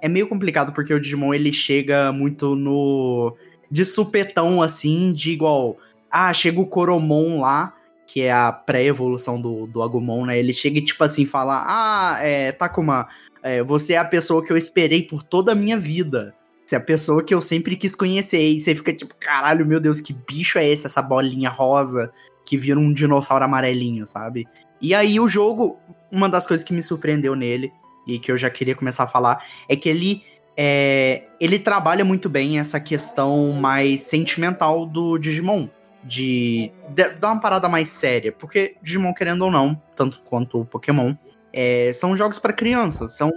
é 0.00 0.08
meio 0.08 0.26
complicado 0.26 0.72
porque 0.72 0.94
o 0.94 1.00
Digimon 1.00 1.34
ele 1.34 1.52
chega 1.52 2.10
muito 2.10 2.56
no. 2.56 3.36
de 3.70 3.84
supetão, 3.84 4.62
assim, 4.62 5.12
de 5.12 5.32
igual. 5.32 5.76
Ah, 6.10 6.32
chega 6.32 6.60
o 6.60 6.66
Coromon 6.66 7.40
lá, 7.40 7.74
que 8.06 8.22
é 8.22 8.32
a 8.32 8.52
pré-evolução 8.52 9.40
do, 9.40 9.66
do 9.66 9.82
Agumon, 9.82 10.26
né? 10.26 10.38
Ele 10.38 10.52
chega 10.52 10.78
e, 10.78 10.84
tipo 10.84 11.02
assim, 11.04 11.24
fala: 11.24 11.62
Ah, 11.64 12.18
é, 12.20 12.52
Takuma, 12.52 13.08
é, 13.42 13.62
você 13.62 13.94
é 13.94 13.98
a 13.98 14.04
pessoa 14.04 14.44
que 14.44 14.52
eu 14.52 14.56
esperei 14.56 15.02
por 15.02 15.22
toda 15.22 15.52
a 15.52 15.54
minha 15.54 15.78
vida. 15.78 16.34
Você 16.64 16.76
é 16.76 16.78
a 16.78 16.82
pessoa 16.82 17.22
que 17.22 17.34
eu 17.34 17.40
sempre 17.40 17.76
quis 17.76 17.94
conhecer. 17.94 18.40
E 18.40 18.60
você 18.60 18.74
fica 18.74 18.92
tipo, 18.92 19.14
caralho, 19.18 19.66
meu 19.66 19.80
Deus, 19.80 20.00
que 20.00 20.12
bicho 20.12 20.58
é 20.58 20.66
esse? 20.66 20.86
Essa 20.86 21.02
bolinha 21.02 21.50
rosa 21.50 22.12
que 22.46 22.56
vira 22.56 22.78
um 22.78 22.92
dinossauro 22.92 23.44
amarelinho, 23.44 24.06
sabe? 24.06 24.46
E 24.80 24.94
aí 24.94 25.18
o 25.18 25.28
jogo, 25.28 25.78
uma 26.10 26.28
das 26.28 26.46
coisas 26.46 26.64
que 26.64 26.72
me 26.72 26.82
surpreendeu 26.82 27.34
nele, 27.34 27.72
e 28.06 28.18
que 28.18 28.32
eu 28.32 28.36
já 28.36 28.50
queria 28.50 28.74
começar 28.74 29.04
a 29.04 29.08
falar, 29.08 29.44
é 29.68 29.76
que 29.76 29.88
ele. 29.88 30.22
é, 30.56 31.24
ele 31.40 31.58
trabalha 31.58 32.04
muito 32.04 32.28
bem 32.28 32.58
essa 32.58 32.80
questão 32.80 33.52
mais 33.52 34.02
sentimental 34.02 34.86
do 34.86 35.18
Digimon. 35.18 35.68
De, 36.04 36.72
de 36.88 37.10
dar 37.10 37.30
uma 37.30 37.40
parada 37.40 37.68
mais 37.68 37.88
séria. 37.88 38.32
Porque 38.32 38.76
Digimon, 38.82 39.14
querendo 39.14 39.42
ou 39.42 39.52
não, 39.52 39.80
tanto 39.94 40.20
quanto 40.22 40.60
o 40.60 40.64
Pokémon, 40.64 41.14
é, 41.52 41.92
são 41.94 42.16
jogos 42.16 42.38
pra 42.38 42.52
criança. 42.52 43.08
São, 43.08 43.32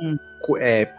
é, 0.59 0.89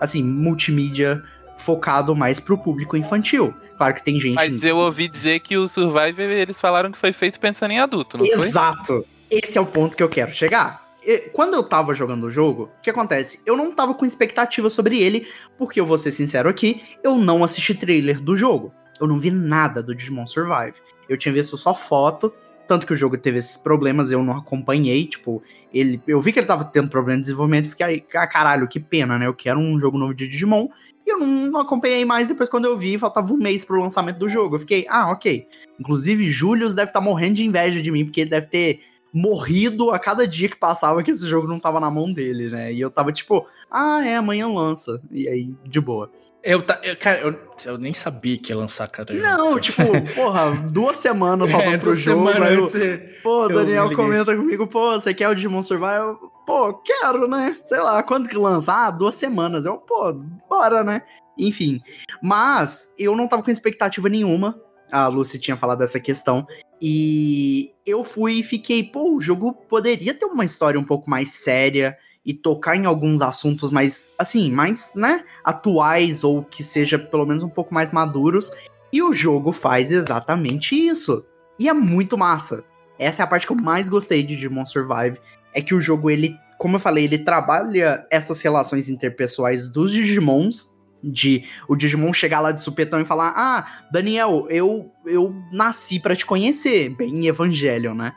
assim, 0.00 0.22
multimídia 0.22 1.22
focado 1.56 2.14
mais 2.14 2.38
pro 2.38 2.58
público 2.58 2.96
infantil. 2.96 3.54
Claro 3.76 3.94
que 3.94 4.02
tem 4.02 4.18
gente. 4.18 4.34
Mas 4.34 4.64
eu 4.64 4.76
ouvi 4.76 5.08
dizer 5.08 5.40
que 5.40 5.56
o 5.56 5.68
Survivor, 5.68 6.24
eles 6.24 6.60
falaram 6.60 6.90
que 6.90 6.98
foi 6.98 7.12
feito 7.12 7.38
pensando 7.38 7.70
em 7.72 7.78
adulto, 7.78 8.18
não 8.18 8.24
foi? 8.24 8.34
Exato. 8.34 9.04
Esse 9.30 9.58
é 9.58 9.60
o 9.60 9.66
ponto 9.66 9.96
que 9.96 10.02
eu 10.02 10.08
quero 10.08 10.32
chegar. 10.32 10.86
Quando 11.32 11.54
eu 11.54 11.62
tava 11.62 11.94
jogando 11.94 12.24
o 12.24 12.30
jogo, 12.30 12.64
o 12.78 12.82
que 12.82 12.90
acontece? 12.90 13.40
Eu 13.46 13.56
não 13.56 13.70
tava 13.72 13.94
com 13.94 14.04
expectativa 14.04 14.68
sobre 14.68 14.98
ele, 15.00 15.28
porque 15.56 15.78
eu 15.78 15.86
vou 15.86 15.96
ser 15.96 16.10
sincero 16.10 16.48
aqui, 16.48 16.82
eu 17.04 17.16
não 17.16 17.44
assisti 17.44 17.74
trailer 17.74 18.20
do 18.20 18.34
jogo. 18.34 18.72
Eu 19.00 19.06
não 19.06 19.20
vi 19.20 19.30
nada 19.30 19.82
do 19.82 19.94
Digimon 19.94 20.26
Survive. 20.26 20.74
Eu 21.08 21.16
tinha 21.16 21.32
visto 21.32 21.56
só 21.56 21.74
foto, 21.74 22.32
tanto 22.66 22.86
que 22.86 22.92
o 22.92 22.96
jogo 22.96 23.16
teve 23.16 23.38
esses 23.38 23.56
problemas, 23.56 24.10
eu 24.10 24.22
não 24.22 24.36
acompanhei, 24.36 25.06
tipo, 25.06 25.42
ele, 25.72 26.00
eu 26.06 26.20
vi 26.20 26.32
que 26.32 26.38
ele 26.38 26.46
tava 26.46 26.64
tendo 26.64 26.88
problema 26.88 27.18
de 27.18 27.26
desenvolvimento 27.26 27.68
fiquei, 27.68 28.04
ah, 28.14 28.26
caralho, 28.26 28.68
que 28.68 28.80
pena, 28.80 29.18
né? 29.18 29.26
Eu 29.26 29.34
quero 29.34 29.58
um 29.58 29.78
jogo 29.78 29.98
novo 29.98 30.14
de 30.14 30.26
Digimon. 30.26 30.68
E 31.06 31.10
eu 31.10 31.18
não, 31.18 31.26
não 31.26 31.60
acompanhei 31.60 32.04
mais 32.04 32.28
depois 32.28 32.48
quando 32.48 32.64
eu 32.64 32.76
vi, 32.76 32.98
faltava 32.98 33.32
um 33.32 33.36
mês 33.36 33.64
pro 33.64 33.80
lançamento 33.80 34.18
do 34.18 34.28
jogo. 34.28 34.56
Eu 34.56 34.60
fiquei, 34.60 34.86
ah, 34.88 35.10
ok. 35.10 35.46
Inclusive, 35.78 36.30
Julius 36.30 36.74
deve 36.74 36.90
estar 36.90 37.00
morrendo 37.00 37.34
de 37.34 37.44
inveja 37.44 37.80
de 37.80 37.90
mim, 37.90 38.04
porque 38.04 38.22
ele 38.22 38.30
deve 38.30 38.46
ter 38.46 38.80
morrido 39.12 39.90
a 39.90 39.98
cada 39.98 40.26
dia 40.26 40.48
que 40.48 40.56
passava 40.56 41.02
que 41.02 41.10
esse 41.10 41.26
jogo 41.26 41.46
não 41.46 41.60
tava 41.60 41.80
na 41.80 41.90
mão 41.90 42.12
dele, 42.12 42.50
né? 42.50 42.72
E 42.72 42.80
eu 42.80 42.90
tava 42.90 43.12
tipo, 43.12 43.46
ah, 43.70 44.04
é, 44.04 44.16
amanhã 44.16 44.48
lança. 44.48 45.00
E 45.10 45.28
aí, 45.28 45.54
de 45.64 45.80
boa. 45.80 46.10
Eu, 46.48 46.62
ta- 46.62 46.78
eu- 46.84 46.96
cara, 46.96 47.20
eu, 47.22 47.36
eu 47.64 47.76
nem 47.76 47.92
sabia 47.92 48.38
que 48.38 48.52
ia 48.52 48.56
lançar, 48.56 48.88
cara. 48.88 49.12
Não, 49.12 49.58
tipo, 49.58 49.82
porra, 50.14 50.52
duas 50.70 50.96
semanas 50.98 51.50
faltando 51.50 51.74
É, 51.74 51.78
pro 51.78 51.92
jogo. 51.92 52.28
aí 52.28 52.54
eu- 52.54 52.60
você- 52.60 53.18
Pô, 53.22 53.48
Daniel 53.48 53.92
comenta 53.96 54.36
comigo, 54.36 54.66
pô, 54.68 54.92
você 54.92 55.12
quer 55.12 55.28
o 55.28 55.34
Digimon 55.34 55.60
Survive? 55.62 55.96
Eu, 55.96 56.30
pô, 56.46 56.72
quero, 56.74 57.26
né? 57.26 57.56
Sei 57.64 57.80
lá, 57.80 58.00
quando 58.04 58.28
que 58.28 58.36
lança? 58.36 58.72
Ah, 58.72 58.90
duas 58.92 59.16
semanas. 59.16 59.66
Eu, 59.66 59.78
pô, 59.78 60.12
bora, 60.48 60.84
né? 60.84 61.02
Enfim. 61.36 61.80
Mas 62.22 62.92
eu 62.96 63.16
não 63.16 63.26
tava 63.26 63.42
com 63.42 63.50
expectativa 63.50 64.08
nenhuma. 64.08 64.56
A 64.92 65.08
Lucy 65.08 65.40
tinha 65.40 65.56
falado 65.56 65.78
dessa 65.78 65.98
questão. 65.98 66.46
E 66.80 67.72
eu 67.84 68.04
fui 68.04 68.34
e 68.34 68.42
fiquei, 68.44 68.84
pô, 68.84 69.16
o 69.16 69.20
jogo 69.20 69.52
poderia 69.52 70.14
ter 70.14 70.26
uma 70.26 70.44
história 70.44 70.78
um 70.78 70.84
pouco 70.84 71.10
mais 71.10 71.30
séria 71.30 71.96
e 72.26 72.34
tocar 72.34 72.74
em 72.74 72.86
alguns 72.86 73.22
assuntos 73.22 73.70
mais, 73.70 74.12
assim, 74.18 74.50
mais, 74.50 74.94
né, 74.96 75.24
atuais 75.44 76.24
ou 76.24 76.42
que 76.42 76.64
seja 76.64 76.98
pelo 76.98 77.24
menos 77.24 77.44
um 77.44 77.48
pouco 77.48 77.72
mais 77.72 77.92
maduros. 77.92 78.50
E 78.92 79.00
o 79.00 79.12
jogo 79.12 79.52
faz 79.52 79.92
exatamente 79.92 80.74
isso. 80.74 81.24
E 81.58 81.68
é 81.68 81.72
muito 81.72 82.18
massa. 82.18 82.64
Essa 82.98 83.22
é 83.22 83.24
a 83.24 83.26
parte 83.26 83.46
que 83.46 83.52
eu 83.52 83.56
mais 83.56 83.88
gostei 83.88 84.24
de 84.24 84.34
Digimon 84.34 84.66
Survive. 84.66 85.20
É 85.54 85.62
que 85.62 85.74
o 85.74 85.80
jogo, 85.80 86.10
ele, 86.10 86.36
como 86.58 86.76
eu 86.76 86.80
falei, 86.80 87.04
ele 87.04 87.18
trabalha 87.18 88.04
essas 88.10 88.40
relações 88.40 88.88
interpessoais 88.88 89.68
dos 89.68 89.92
Digimons. 89.92 90.74
De 91.04 91.44
o 91.68 91.76
Digimon 91.76 92.12
chegar 92.12 92.40
lá 92.40 92.50
de 92.50 92.62
supetão 92.62 93.00
e 93.00 93.04
falar: 93.04 93.32
Ah, 93.36 93.84
Daniel, 93.92 94.46
eu, 94.48 94.90
eu 95.04 95.32
nasci 95.52 96.00
pra 96.00 96.16
te 96.16 96.26
conhecer. 96.26 96.88
Bem 96.96 97.26
Evangelion, 97.26 97.94
né? 97.94 98.12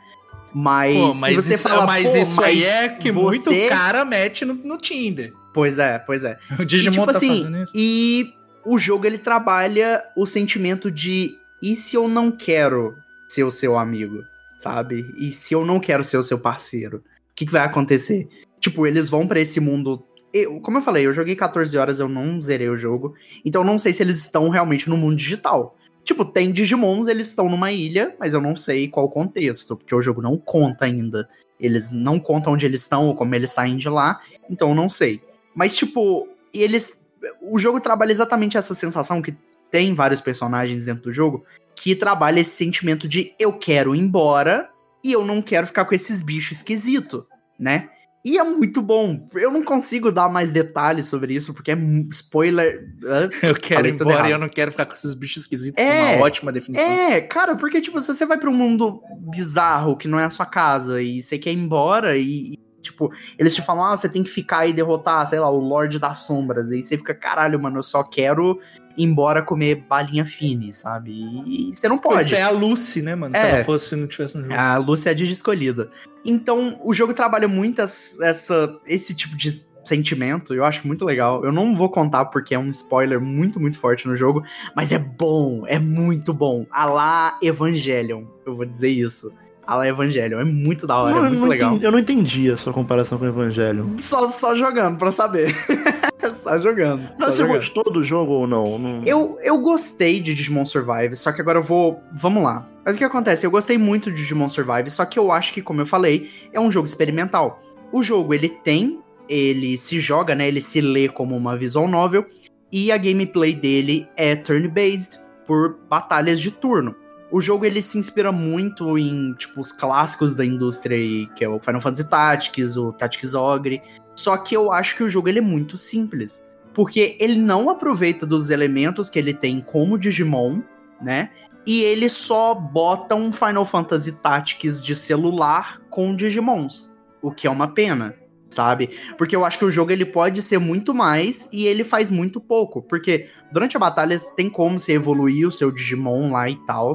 Mas, 0.52 0.96
Pô, 0.96 1.14
mas 1.14 1.36
você 1.36 1.54
isso, 1.54 1.68
fala, 1.68 1.86
mas 1.86 2.10
"Pô, 2.10 2.16
isso 2.18 2.42
aí 2.42 2.64
é 2.64 2.88
que 2.88 3.10
você- 3.12 3.50
muito 3.50 3.68
cara 3.68 4.04
mete 4.04 4.44
no, 4.44 4.54
no 4.54 4.76
Tinder. 4.76 5.32
Pois 5.54 5.78
é, 5.78 5.98
pois 5.98 6.24
é. 6.24 6.38
O 6.58 6.64
Digimon 6.64 6.90
E, 6.94 6.98
tipo 7.00 7.06
tá 7.12 7.16
assim, 7.18 7.28
fazendo 7.44 7.62
isso. 7.62 7.72
E 7.74 8.32
o 8.64 8.78
jogo 8.78 9.06
ele 9.06 9.18
trabalha 9.18 10.02
o 10.16 10.26
sentimento 10.26 10.90
de 10.90 11.34
e 11.62 11.76
se 11.76 11.94
eu 11.96 12.08
não 12.08 12.30
quero 12.30 12.94
ser 13.28 13.44
o 13.44 13.50
seu 13.50 13.78
amigo, 13.78 14.22
sabe? 14.58 15.12
E 15.18 15.30
se 15.30 15.54
eu 15.54 15.64
não 15.64 15.78
quero 15.78 16.02
ser 16.04 16.16
o 16.16 16.22
seu 16.24 16.38
parceiro, 16.38 16.98
o 16.98 17.34
que, 17.34 17.46
que 17.46 17.52
vai 17.52 17.62
acontecer? 17.64 18.28
Tipo, 18.58 18.86
eles 18.86 19.08
vão 19.08 19.26
pra 19.26 19.40
esse 19.40 19.60
mundo. 19.60 20.02
Eu- 20.32 20.60
como 20.60 20.78
eu 20.78 20.82
falei, 20.82 21.06
eu 21.06 21.12
joguei 21.12 21.34
14 21.36 21.76
horas, 21.76 21.98
eu 22.00 22.08
não 22.08 22.40
zerei 22.40 22.68
o 22.68 22.76
jogo. 22.76 23.14
Então 23.44 23.62
eu 23.62 23.66
não 23.66 23.78
sei 23.78 23.92
se 23.92 24.02
eles 24.02 24.18
estão 24.18 24.48
realmente 24.48 24.88
no 24.88 24.96
mundo 24.96 25.16
digital. 25.16 25.76
Tipo, 26.04 26.24
tem 26.24 26.50
Digimons, 26.50 27.06
eles 27.06 27.28
estão 27.28 27.48
numa 27.48 27.70
ilha, 27.70 28.14
mas 28.18 28.34
eu 28.34 28.40
não 28.40 28.56
sei 28.56 28.88
qual 28.88 29.08
contexto, 29.08 29.76
porque 29.76 29.94
o 29.94 30.02
jogo 30.02 30.22
não 30.22 30.36
conta 30.36 30.84
ainda. 30.84 31.28
Eles 31.58 31.90
não 31.92 32.18
contam 32.18 32.54
onde 32.54 32.64
eles 32.64 32.82
estão 32.82 33.08
ou 33.08 33.14
como 33.14 33.34
eles 33.34 33.50
saem 33.50 33.76
de 33.76 33.88
lá, 33.88 34.20
então 34.48 34.70
eu 34.70 34.74
não 34.74 34.88
sei. 34.88 35.20
Mas, 35.54 35.76
tipo, 35.76 36.28
eles. 36.54 36.98
O 37.42 37.58
jogo 37.58 37.80
trabalha 37.80 38.12
exatamente 38.12 38.56
essa 38.56 38.74
sensação 38.74 39.20
que 39.20 39.36
tem 39.70 39.92
vários 39.94 40.20
personagens 40.20 40.84
dentro 40.84 41.04
do 41.04 41.12
jogo 41.12 41.44
que 41.74 41.94
trabalha 41.94 42.40
esse 42.40 42.50
sentimento 42.50 43.06
de 43.06 43.34
eu 43.38 43.52
quero 43.52 43.94
ir 43.94 44.00
embora 44.00 44.68
e 45.04 45.12
eu 45.12 45.24
não 45.24 45.40
quero 45.40 45.66
ficar 45.66 45.84
com 45.84 45.94
esses 45.94 46.20
bichos 46.20 46.58
esquisitos, 46.58 47.22
né? 47.58 47.88
E 48.24 48.38
é 48.38 48.44
muito 48.44 48.82
bom. 48.82 49.26
Eu 49.34 49.50
não 49.50 49.64
consigo 49.64 50.12
dar 50.12 50.28
mais 50.28 50.52
detalhes 50.52 51.06
sobre 51.06 51.34
isso, 51.34 51.54
porque 51.54 51.72
é 51.72 51.76
spoiler. 52.10 52.92
Eu 53.42 53.54
quero 53.54 53.88
ir 53.88 53.94
embora 53.94 54.28
e 54.28 54.32
eu 54.32 54.38
não 54.38 54.48
quero 54.48 54.70
ficar 54.70 54.84
com 54.84 54.92
esses 54.92 55.14
bichos 55.14 55.42
esquisitos. 55.44 55.82
É, 55.82 56.16
uma 56.16 56.24
ótima 56.24 56.52
definição. 56.52 56.84
É, 56.84 57.20
cara, 57.20 57.56
porque, 57.56 57.80
tipo, 57.80 58.00
se 58.00 58.14
você 58.14 58.26
vai 58.26 58.38
pra 58.38 58.50
um 58.50 58.54
mundo 58.54 59.02
bizarro, 59.18 59.96
que 59.96 60.06
não 60.06 60.20
é 60.20 60.24
a 60.24 60.30
sua 60.30 60.46
casa, 60.46 61.00
e 61.00 61.22
você 61.22 61.38
quer 61.38 61.52
ir 61.52 61.58
embora, 61.58 62.16
e, 62.16 62.58
tipo, 62.82 63.10
eles 63.38 63.54
te 63.54 63.62
falam, 63.62 63.84
ah, 63.84 63.96
você 63.96 64.08
tem 64.08 64.22
que 64.22 64.30
ficar 64.30 64.66
e 64.66 64.72
derrotar, 64.72 65.26
sei 65.26 65.40
lá, 65.40 65.50
o 65.50 65.58
Lorde 65.58 65.98
das 65.98 66.18
Sombras, 66.18 66.70
e 66.70 66.76
aí 66.76 66.82
você 66.82 66.98
fica, 66.98 67.14
caralho, 67.14 67.60
mano, 67.60 67.78
eu 67.78 67.82
só 67.82 68.02
quero 68.02 68.60
embora 68.98 69.42
comer 69.42 69.84
balinha 69.88 70.24
fine, 70.24 70.72
sabe? 70.72 71.12
E, 71.46 71.70
você 71.74 71.88
não 71.88 71.98
pode. 71.98 72.22
Isso 72.24 72.34
é 72.34 72.42
a 72.42 72.50
Lucy, 72.50 73.02
né, 73.02 73.14
mano? 73.14 73.34
Se 73.34 73.40
É. 73.42 73.50
ela 73.50 73.64
fosse, 73.64 73.88
se 73.88 73.96
não 73.96 74.06
tivesse 74.06 74.36
no 74.36 74.42
jogo. 74.44 74.54
A 74.54 74.76
Lúcia 74.76 75.10
é 75.10 75.12
a 75.12 75.14
Digi 75.14 75.32
escolhida. 75.32 75.88
Então, 76.24 76.78
o 76.84 76.92
jogo 76.92 77.14
trabalha 77.14 77.48
muito 77.48 77.80
essa, 77.80 78.76
esse 78.86 79.14
tipo 79.14 79.36
de 79.36 79.50
sentimento, 79.84 80.54
eu 80.54 80.64
acho 80.64 80.86
muito 80.86 81.04
legal. 81.04 81.42
Eu 81.44 81.50
não 81.50 81.74
vou 81.74 81.88
contar 81.88 82.26
porque 82.26 82.54
é 82.54 82.58
um 82.58 82.68
spoiler 82.68 83.20
muito, 83.20 83.58
muito 83.58 83.78
forte 83.78 84.06
no 84.06 84.14
jogo, 84.14 84.42
mas 84.76 84.92
é 84.92 84.98
bom, 84.98 85.64
é 85.66 85.78
muito 85.78 86.34
bom. 86.34 86.66
A 86.70 86.84
lá 86.84 87.38
Evangelion, 87.42 88.24
eu 88.46 88.54
vou 88.54 88.66
dizer 88.66 88.90
isso. 88.90 89.32
A 89.66 89.76
lá 89.76 89.86
Evangelion, 89.88 90.40
é 90.40 90.44
muito 90.44 90.86
da 90.86 90.96
hora, 90.98 91.14
Não, 91.16 91.26
é 91.26 91.28
muito 91.30 91.46
legal. 91.46 91.70
entendi- 91.70 91.84
eu 91.86 91.92
não 91.92 91.98
entendi 91.98 92.50
a 92.50 92.56
sua 92.56 92.72
comparação 92.72 93.18
com 93.18 93.24
o 93.24 93.28
Evangelho. 93.28 93.94
Só, 93.98 94.28
só 94.28 94.54
jogando, 94.54 94.98
pra 94.98 95.10
saber. 95.12 95.54
só 96.34 96.58
jogando. 96.60 97.02
Mas 97.18 97.18
só 97.18 97.30
você 97.32 97.36
jogando. 97.42 97.54
gostou 97.56 97.84
do 97.84 98.02
jogo 98.04 98.32
ou 98.32 98.46
não? 98.46 98.78
Não- 98.78 99.02
Eu, 99.04 99.38
eu 99.42 99.58
gostei 99.58 100.20
de 100.20 100.34
Digimon 100.34 100.64
Survive, 100.64 101.16
só 101.16 101.32
que 101.32 101.40
agora 101.40 101.58
eu 101.58 101.62
vou. 101.62 102.00
Vamos 102.12 102.42
lá. 102.42 102.68
Mas 102.84 102.94
o 102.94 102.98
que 102.98 103.04
acontece? 103.04 103.46
Eu 103.46 103.50
gostei 103.50 103.76
muito 103.78 104.10
de 104.10 104.16
Digimon 104.16 104.48
Survive, 104.48 104.90
só 104.90 105.04
que 105.04 105.18
eu 105.18 105.30
acho 105.32 105.52
que, 105.52 105.60
como 105.62 105.80
eu 105.80 105.86
falei, 105.86 106.30
é 106.52 106.58
um 106.60 106.70
jogo 106.70 106.86
experimental. 106.86 107.60
O 107.92 108.02
jogo, 108.02 108.32
ele 108.34 108.48
tem. 108.48 109.00
Ele 109.28 109.76
se 109.78 110.00
joga, 110.00 110.34
né? 110.34 110.48
Ele 110.48 110.60
se 110.60 110.80
lê 110.80 111.08
como 111.08 111.36
uma 111.36 111.56
visual 111.56 111.86
novel. 111.86 112.24
E 112.72 112.90
a 112.90 112.96
gameplay 112.96 113.52
dele 113.54 114.08
é 114.16 114.34
turn-based, 114.36 115.20
por 115.46 115.78
batalhas 115.88 116.40
de 116.40 116.50
turno. 116.50 116.94
O 117.30 117.40
jogo 117.40 117.64
ele 117.64 117.80
se 117.80 117.96
inspira 117.96 118.32
muito 118.32 118.98
em, 118.98 119.34
tipo, 119.34 119.60
os 119.60 119.72
clássicos 119.72 120.34
da 120.34 120.44
indústria 120.44 120.96
aí, 120.96 121.26
que 121.36 121.44
é 121.44 121.48
o 121.48 121.60
Final 121.60 121.80
Fantasy 121.80 122.08
Tactics, 122.08 122.76
o 122.76 122.92
Tactics 122.92 123.34
Ogre. 123.34 123.80
Só 124.16 124.36
que 124.36 124.56
eu 124.56 124.72
acho 124.72 124.96
que 124.96 125.02
o 125.04 125.08
jogo 125.08 125.28
ele 125.28 125.38
é 125.38 125.42
muito 125.42 125.78
simples. 125.78 126.44
Porque 126.74 127.16
ele 127.20 127.36
não 127.36 127.68
aproveita 127.68 128.26
dos 128.26 128.50
elementos 128.50 129.08
que 129.10 129.18
ele 129.18 129.34
tem 129.34 129.60
como 129.60 129.98
Digimon, 129.98 130.60
né? 131.00 131.30
E 131.66 131.82
ele 131.82 132.08
só 132.08 132.54
bota 132.54 133.14
um 133.14 133.32
Final 133.32 133.64
Fantasy 133.64 134.12
Tactics 134.12 134.82
de 134.82 134.96
celular 134.96 135.80
com 135.90 136.16
Digimons. 136.16 136.92
O 137.22 137.30
que 137.30 137.46
é 137.46 137.50
uma 137.50 137.68
pena, 137.68 138.14
sabe? 138.48 138.90
Porque 139.18 139.36
eu 139.36 139.44
acho 139.44 139.58
que 139.58 139.64
o 139.64 139.70
jogo 139.70 139.92
ele 139.92 140.06
pode 140.06 140.42
ser 140.42 140.58
muito 140.58 140.94
mais 140.94 141.48
e 141.52 141.66
ele 141.66 141.84
faz 141.84 142.08
muito 142.08 142.40
pouco. 142.40 142.82
Porque 142.82 143.28
durante 143.52 143.76
a 143.76 143.80
batalha 143.80 144.18
tem 144.36 144.48
como 144.48 144.78
você 144.78 144.92
evoluir 144.92 145.46
o 145.46 145.52
seu 145.52 145.70
Digimon 145.70 146.30
lá 146.32 146.48
e 146.48 146.56
tal. 146.66 146.92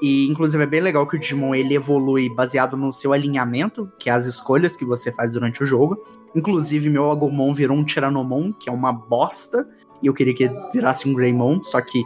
E 0.00 0.28
inclusive 0.28 0.62
é 0.62 0.66
bem 0.66 0.80
legal 0.80 1.06
que 1.06 1.16
o 1.16 1.18
Digimon 1.18 1.54
ele 1.54 1.74
evolui 1.74 2.28
baseado 2.28 2.76
no 2.76 2.92
seu 2.92 3.12
alinhamento, 3.12 3.90
que 3.98 4.08
é 4.08 4.12
as 4.12 4.26
escolhas 4.26 4.76
que 4.76 4.84
você 4.84 5.10
faz 5.10 5.32
durante 5.32 5.62
o 5.62 5.66
jogo. 5.66 5.98
Inclusive, 6.34 6.88
meu 6.90 7.10
Agumon 7.10 7.52
virou 7.52 7.76
um 7.76 7.84
Tiranomon, 7.84 8.52
que 8.52 8.68
é 8.68 8.72
uma 8.72 8.92
bosta. 8.92 9.66
E 10.02 10.06
eu 10.06 10.14
queria 10.14 10.34
que 10.34 10.48
virasse 10.72 11.08
um 11.08 11.14
Greymon, 11.14 11.62
só 11.64 11.80
que 11.80 12.02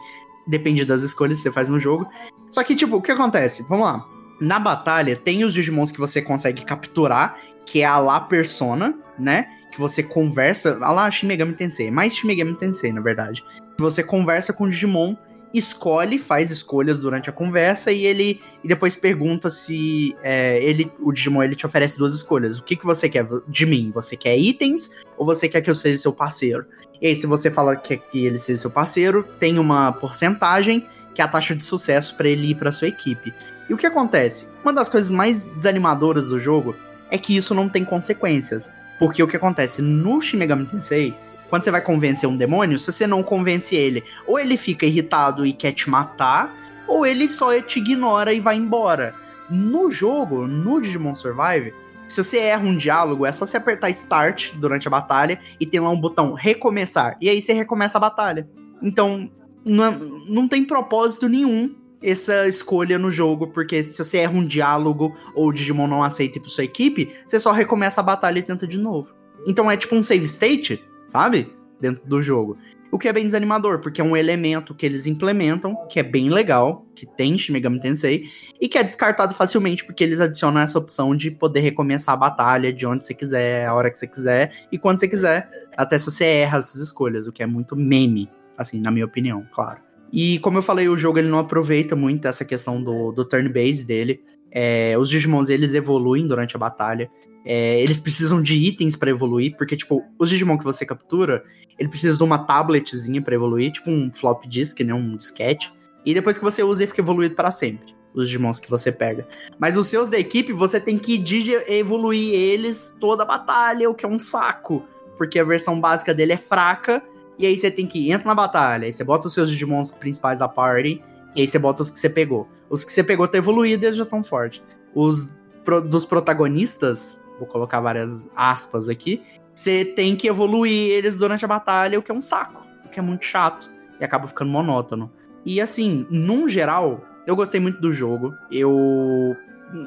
depende 0.46 0.84
das 0.84 1.02
escolhas 1.02 1.38
que 1.38 1.42
você 1.42 1.52
faz 1.52 1.68
no 1.68 1.78
jogo. 1.78 2.06
Só 2.50 2.62
que, 2.62 2.74
tipo, 2.74 2.96
o 2.96 3.02
que 3.02 3.10
acontece? 3.10 3.64
Vamos 3.68 3.86
lá. 3.86 4.06
Na 4.40 4.58
batalha, 4.58 5.16
tem 5.16 5.44
os 5.44 5.52
Digimons 5.52 5.92
que 5.92 5.98
você 5.98 6.22
consegue 6.22 6.64
capturar, 6.64 7.36
que 7.66 7.82
é 7.82 7.84
a 7.84 7.98
lá 7.98 8.20
persona, 8.20 8.94
né? 9.18 9.46
Que 9.70 9.78
você 9.78 10.02
conversa. 10.02 10.78
A 10.80 10.90
lá 10.90 11.10
Shin 11.10 11.26
Megami 11.26 11.54
Tensei. 11.54 11.90
Mais 11.90 12.14
Shin 12.14 12.26
Megami 12.26 12.54
Tensei, 12.54 12.92
na 12.92 13.00
verdade. 13.00 13.44
Você 13.78 14.02
conversa 14.02 14.52
com 14.52 14.64
o 14.64 14.70
Digimon, 14.70 15.14
escolhe, 15.52 16.18
faz 16.18 16.50
escolhas 16.50 17.00
durante 17.00 17.28
a 17.28 17.32
conversa 17.32 17.92
e 17.92 18.04
ele. 18.04 18.40
E 18.64 18.68
depois 18.68 18.94
pergunta 18.94 19.50
se 19.50 20.16
é, 20.22 20.62
ele, 20.62 20.90
o 21.00 21.12
Digimon 21.12 21.42
ele 21.42 21.56
te 21.56 21.66
oferece 21.66 21.98
duas 21.98 22.14
escolhas. 22.14 22.58
O 22.58 22.62
que, 22.62 22.76
que 22.76 22.84
você 22.84 23.08
quer 23.08 23.26
de 23.48 23.66
mim? 23.66 23.90
Você 23.92 24.16
quer 24.16 24.36
itens 24.36 24.90
ou 25.16 25.26
você 25.26 25.48
quer 25.48 25.60
que 25.60 25.70
eu 25.70 25.74
seja 25.74 26.00
seu 26.00 26.12
parceiro? 26.12 26.64
E 27.00 27.08
aí, 27.08 27.16
se 27.16 27.26
você 27.26 27.50
fala 27.50 27.74
que, 27.74 27.96
que 27.96 28.24
ele 28.24 28.38
seja 28.38 28.60
seu 28.60 28.70
parceiro, 28.70 29.24
tem 29.38 29.58
uma 29.58 29.92
porcentagem 29.92 30.86
que 31.12 31.20
é 31.20 31.24
a 31.24 31.28
taxa 31.28 31.54
de 31.54 31.64
sucesso 31.64 32.16
para 32.16 32.28
ele 32.28 32.50
ir 32.50 32.54
para 32.54 32.72
sua 32.72 32.88
equipe. 32.88 33.34
E 33.68 33.74
o 33.74 33.76
que 33.76 33.86
acontece? 33.86 34.48
Uma 34.62 34.72
das 34.72 34.88
coisas 34.88 35.10
mais 35.10 35.48
desanimadoras 35.48 36.28
do 36.28 36.38
jogo 36.38 36.74
é 37.10 37.18
que 37.18 37.36
isso 37.36 37.54
não 37.54 37.68
tem 37.68 37.84
consequências. 37.84 38.70
Porque 38.98 39.22
o 39.22 39.26
que 39.26 39.36
acontece 39.36 39.82
no 39.82 40.20
Shin 40.20 40.36
Megami 40.36 40.64
Tensei, 40.64 41.14
quando 41.52 41.64
você 41.64 41.70
vai 41.70 41.82
convencer 41.82 42.26
um 42.26 42.34
demônio, 42.34 42.78
se 42.78 42.90
você 42.90 43.06
não 43.06 43.22
convence 43.22 43.76
ele, 43.76 44.02
ou 44.26 44.38
ele 44.38 44.56
fica 44.56 44.86
irritado 44.86 45.44
e 45.44 45.52
quer 45.52 45.72
te 45.72 45.90
matar, 45.90 46.50
ou 46.88 47.04
ele 47.04 47.28
só 47.28 47.60
te 47.60 47.78
ignora 47.78 48.32
e 48.32 48.40
vai 48.40 48.56
embora. 48.56 49.14
No 49.50 49.90
jogo, 49.90 50.46
no 50.46 50.80
Digimon 50.80 51.14
Survive, 51.14 51.74
se 52.08 52.24
você 52.24 52.38
erra 52.38 52.64
um 52.64 52.74
diálogo, 52.74 53.26
é 53.26 53.32
só 53.32 53.44
você 53.44 53.58
apertar 53.58 53.90
Start 53.90 54.54
durante 54.54 54.88
a 54.88 54.90
batalha 54.90 55.38
e 55.60 55.66
tem 55.66 55.78
lá 55.78 55.90
um 55.90 56.00
botão 56.00 56.32
Recomeçar. 56.32 57.18
E 57.20 57.28
aí 57.28 57.42
você 57.42 57.52
recomeça 57.52 57.98
a 57.98 58.00
batalha. 58.00 58.48
Então, 58.80 59.30
não, 59.62 59.92
não 60.26 60.48
tem 60.48 60.64
propósito 60.64 61.28
nenhum 61.28 61.74
essa 62.02 62.48
escolha 62.48 62.98
no 62.98 63.10
jogo, 63.10 63.48
porque 63.48 63.84
se 63.84 64.02
você 64.02 64.16
erra 64.16 64.32
um 64.32 64.46
diálogo 64.46 65.14
ou 65.34 65.48
o 65.48 65.52
Digimon 65.52 65.86
não 65.86 66.02
aceita 66.02 66.38
ir 66.38 66.40
pra 66.40 66.50
sua 66.50 66.64
equipe, 66.64 67.12
você 67.26 67.38
só 67.38 67.52
recomeça 67.52 68.00
a 68.00 68.04
batalha 68.04 68.38
e 68.38 68.42
tenta 68.42 68.66
de 68.66 68.78
novo. 68.78 69.10
Então 69.46 69.70
é 69.70 69.76
tipo 69.76 69.94
um 69.94 70.02
save 70.02 70.24
state, 70.24 70.82
sabe? 71.12 71.52
Dentro 71.78 72.02
do 72.06 72.22
jogo. 72.22 72.56
O 72.90 72.98
que 72.98 73.08
é 73.08 73.12
bem 73.12 73.24
desanimador, 73.24 73.80
porque 73.80 74.00
é 74.00 74.04
um 74.04 74.16
elemento 74.16 74.74
que 74.74 74.84
eles 74.84 75.06
implementam, 75.06 75.74
que 75.88 76.00
é 76.00 76.02
bem 76.02 76.28
legal, 76.28 76.86
que 76.94 77.06
tem 77.06 77.32
em 77.32 77.38
Shin 77.38 77.52
Megami 77.52 77.80
Tensei, 77.80 78.24
e 78.60 78.68
que 78.68 78.78
é 78.78 78.82
descartado 78.82 79.34
facilmente, 79.34 79.84
porque 79.84 80.04
eles 80.04 80.20
adicionam 80.20 80.60
essa 80.60 80.78
opção 80.78 81.14
de 81.14 81.30
poder 81.30 81.60
recomeçar 81.60 82.14
a 82.14 82.18
batalha 82.18 82.72
de 82.72 82.86
onde 82.86 83.04
você 83.04 83.14
quiser, 83.14 83.66
a 83.66 83.74
hora 83.74 83.90
que 83.90 83.98
você 83.98 84.06
quiser, 84.06 84.52
e 84.70 84.78
quando 84.78 85.00
você 85.00 85.08
quiser, 85.08 85.50
até 85.76 85.98
se 85.98 86.06
você 86.06 86.24
erra 86.24 86.58
essas 86.58 86.80
escolhas, 86.80 87.26
o 87.26 87.32
que 87.32 87.42
é 87.42 87.46
muito 87.46 87.74
meme, 87.76 88.30
assim, 88.56 88.80
na 88.80 88.90
minha 88.90 89.06
opinião, 89.06 89.46
claro. 89.52 89.80
E 90.12 90.38
como 90.40 90.58
eu 90.58 90.62
falei, 90.62 90.88
o 90.88 90.96
jogo 90.96 91.18
ele 91.18 91.28
não 91.28 91.38
aproveita 91.38 91.96
muito 91.96 92.28
essa 92.28 92.44
questão 92.44 92.82
do, 92.82 93.10
do 93.12 93.24
turn-based 93.24 93.86
dele. 93.86 94.22
É, 94.50 94.94
os 94.98 95.08
Digimons 95.08 95.48
eles 95.48 95.72
evoluem 95.72 96.26
durante 96.26 96.54
a 96.54 96.58
batalha. 96.58 97.10
É, 97.44 97.80
eles 97.80 97.98
precisam 97.98 98.40
de 98.40 98.54
itens 98.54 98.94
pra 98.94 99.10
evoluir, 99.10 99.56
porque, 99.56 99.76
tipo, 99.76 100.04
os 100.18 100.30
Digimon 100.30 100.56
que 100.56 100.64
você 100.64 100.86
captura, 100.86 101.42
ele 101.78 101.88
precisa 101.88 102.16
de 102.16 102.22
uma 102.22 102.38
tabletzinha 102.38 103.20
pra 103.20 103.34
evoluir, 103.34 103.72
tipo 103.72 103.90
um 103.90 104.12
flop 104.12 104.44
disk, 104.46 104.80
né? 104.80 104.94
Um 104.94 105.16
disquete. 105.16 105.72
E 106.06 106.14
depois 106.14 106.38
que 106.38 106.44
você 106.44 106.62
usa, 106.62 106.82
ele 106.82 106.88
fica 106.88 107.00
evoluído 107.00 107.34
para 107.34 107.50
sempre. 107.50 107.94
Os 108.14 108.28
Digimons 108.28 108.60
que 108.60 108.70
você 108.70 108.92
pega. 108.92 109.26
Mas 109.58 109.76
os 109.76 109.86
seus 109.86 110.08
da 110.08 110.18
equipe, 110.18 110.52
você 110.52 110.78
tem 110.78 110.98
que 110.98 111.22
evoluir 111.66 112.34
eles 112.34 112.96
toda 113.00 113.22
a 113.22 113.26
batalha, 113.26 113.88
o 113.90 113.94
que 113.94 114.04
é 114.04 114.08
um 114.08 114.18
saco. 114.18 114.84
Porque 115.16 115.38
a 115.38 115.44
versão 115.44 115.80
básica 115.80 116.12
dele 116.14 116.32
é 116.32 116.36
fraca. 116.36 117.02
E 117.38 117.46
aí 117.46 117.58
você 117.58 117.70
tem 117.70 117.86
que 117.86 118.10
entra 118.12 118.28
na 118.28 118.34
batalha, 118.34 118.84
aí 118.86 118.92
você 118.92 119.02
bota 119.02 119.26
os 119.26 119.34
seus 119.34 119.50
Digimons 119.50 119.90
principais 119.90 120.38
da 120.38 120.46
party, 120.46 121.02
e 121.34 121.40
aí 121.40 121.48
você 121.48 121.58
bota 121.58 121.82
os 121.82 121.90
que 121.90 121.98
você 121.98 122.08
pegou. 122.08 122.46
Os 122.68 122.84
que 122.84 122.92
você 122.92 123.02
pegou 123.02 123.26
tá 123.26 123.38
evoluídos, 123.38 123.82
eles 123.84 123.96
já 123.96 124.02
estão 124.04 124.22
fortes. 124.22 124.62
Os 124.94 125.34
pro- 125.64 125.80
dos 125.80 126.04
protagonistas, 126.04 127.20
vou 127.42 127.46
colocar 127.46 127.80
várias 127.80 128.28
aspas 128.36 128.88
aqui, 128.88 129.20
você 129.52 129.84
tem 129.84 130.14
que 130.16 130.28
evoluir 130.28 130.92
eles 130.92 131.18
durante 131.18 131.44
a 131.44 131.48
batalha, 131.48 131.98
o 131.98 132.02
que 132.02 132.10
é 132.10 132.14
um 132.14 132.22
saco, 132.22 132.64
o 132.84 132.88
que 132.88 132.98
é 132.98 133.02
muito 133.02 133.24
chato 133.24 133.70
e 134.00 134.04
acaba 134.04 134.26
ficando 134.28 134.50
monótono. 134.50 135.10
E 135.44 135.60
assim, 135.60 136.06
num 136.08 136.48
geral, 136.48 137.04
eu 137.26 137.34
gostei 137.34 137.60
muito 137.60 137.80
do 137.80 137.92
jogo. 137.92 138.34
Eu 138.50 139.36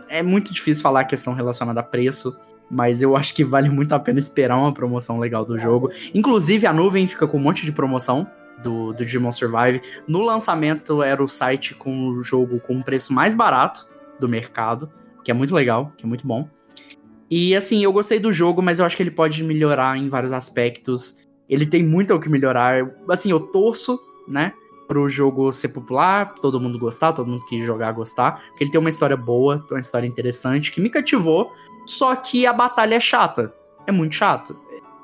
é 0.09 0.21
muito 0.21 0.51
difícil 0.53 0.81
falar 0.81 1.01
a 1.01 1.05
questão 1.05 1.33
relacionada 1.33 1.79
a 1.79 1.83
preço, 1.83 2.37
Mas 2.69 3.03
eu 3.03 3.15
acho 3.15 3.35
que 3.35 3.43
vale 3.43 3.69
muito 3.69 3.93
a 3.93 3.99
pena 3.99 4.17
esperar 4.17 4.57
uma 4.57 4.73
promoção 4.73 5.19
legal 5.19 5.45
do 5.45 5.57
jogo. 5.57 5.91
Inclusive, 6.15 6.65
a 6.65 6.73
nuvem 6.73 7.05
fica 7.05 7.27
com 7.27 7.37
um 7.37 7.39
monte 7.39 7.63
de 7.63 7.71
promoção 7.71 8.27
do, 8.63 8.91
do 8.91 9.05
Digimon 9.05 9.31
Survive. 9.31 9.81
No 10.07 10.23
lançamento, 10.23 11.03
era 11.03 11.23
o 11.23 11.27
site 11.27 11.75
com 11.75 12.09
o 12.09 12.23
jogo 12.23 12.59
com 12.59 12.79
o 12.79 12.83
preço 12.83 13.13
mais 13.13 13.35
barato 13.35 13.87
do 14.19 14.27
mercado, 14.27 14.89
que 15.23 15.29
é 15.29 15.33
muito 15.33 15.53
legal, 15.53 15.93
que 15.95 16.05
é 16.05 16.07
muito 16.07 16.25
bom. 16.25 16.49
E 17.29 17.55
assim, 17.55 17.83
eu 17.83 17.91
gostei 17.91 18.19
do 18.19 18.31
jogo, 18.31 18.61
mas 18.61 18.79
eu 18.79 18.85
acho 18.85 18.95
que 18.95 19.03
ele 19.03 19.11
pode 19.11 19.43
melhorar 19.43 19.97
em 19.97 20.09
vários 20.09 20.31
aspectos. 20.31 21.17
Ele 21.49 21.65
tem 21.65 21.83
muito 21.83 22.13
o 22.13 22.19
que 22.19 22.29
melhorar. 22.29 22.85
Assim, 23.09 23.31
eu 23.31 23.39
torço, 23.39 23.99
né? 24.27 24.53
Pro 24.87 25.09
jogo 25.09 25.51
ser 25.51 25.69
popular, 25.69 26.35
todo 26.35 26.59
mundo 26.59 26.77
gostar, 26.77 27.13
todo 27.13 27.27
mundo 27.27 27.45
que 27.45 27.59
jogar 27.59 27.91
gostar. 27.91 28.43
Porque 28.49 28.63
ele 28.65 28.71
tem 28.71 28.79
uma 28.79 28.89
história 28.89 29.17
boa, 29.17 29.65
uma 29.69 29.79
história 29.79 30.07
interessante, 30.07 30.71
que 30.71 30.79
me 30.79 30.89
cativou. 30.89 31.51
Só 31.87 32.15
que 32.15 32.45
a 32.45 32.53
batalha 32.53 32.95
é 32.95 32.99
chata. 32.99 33.53
É 33.87 33.91
muito 33.91 34.15
chato. 34.15 34.55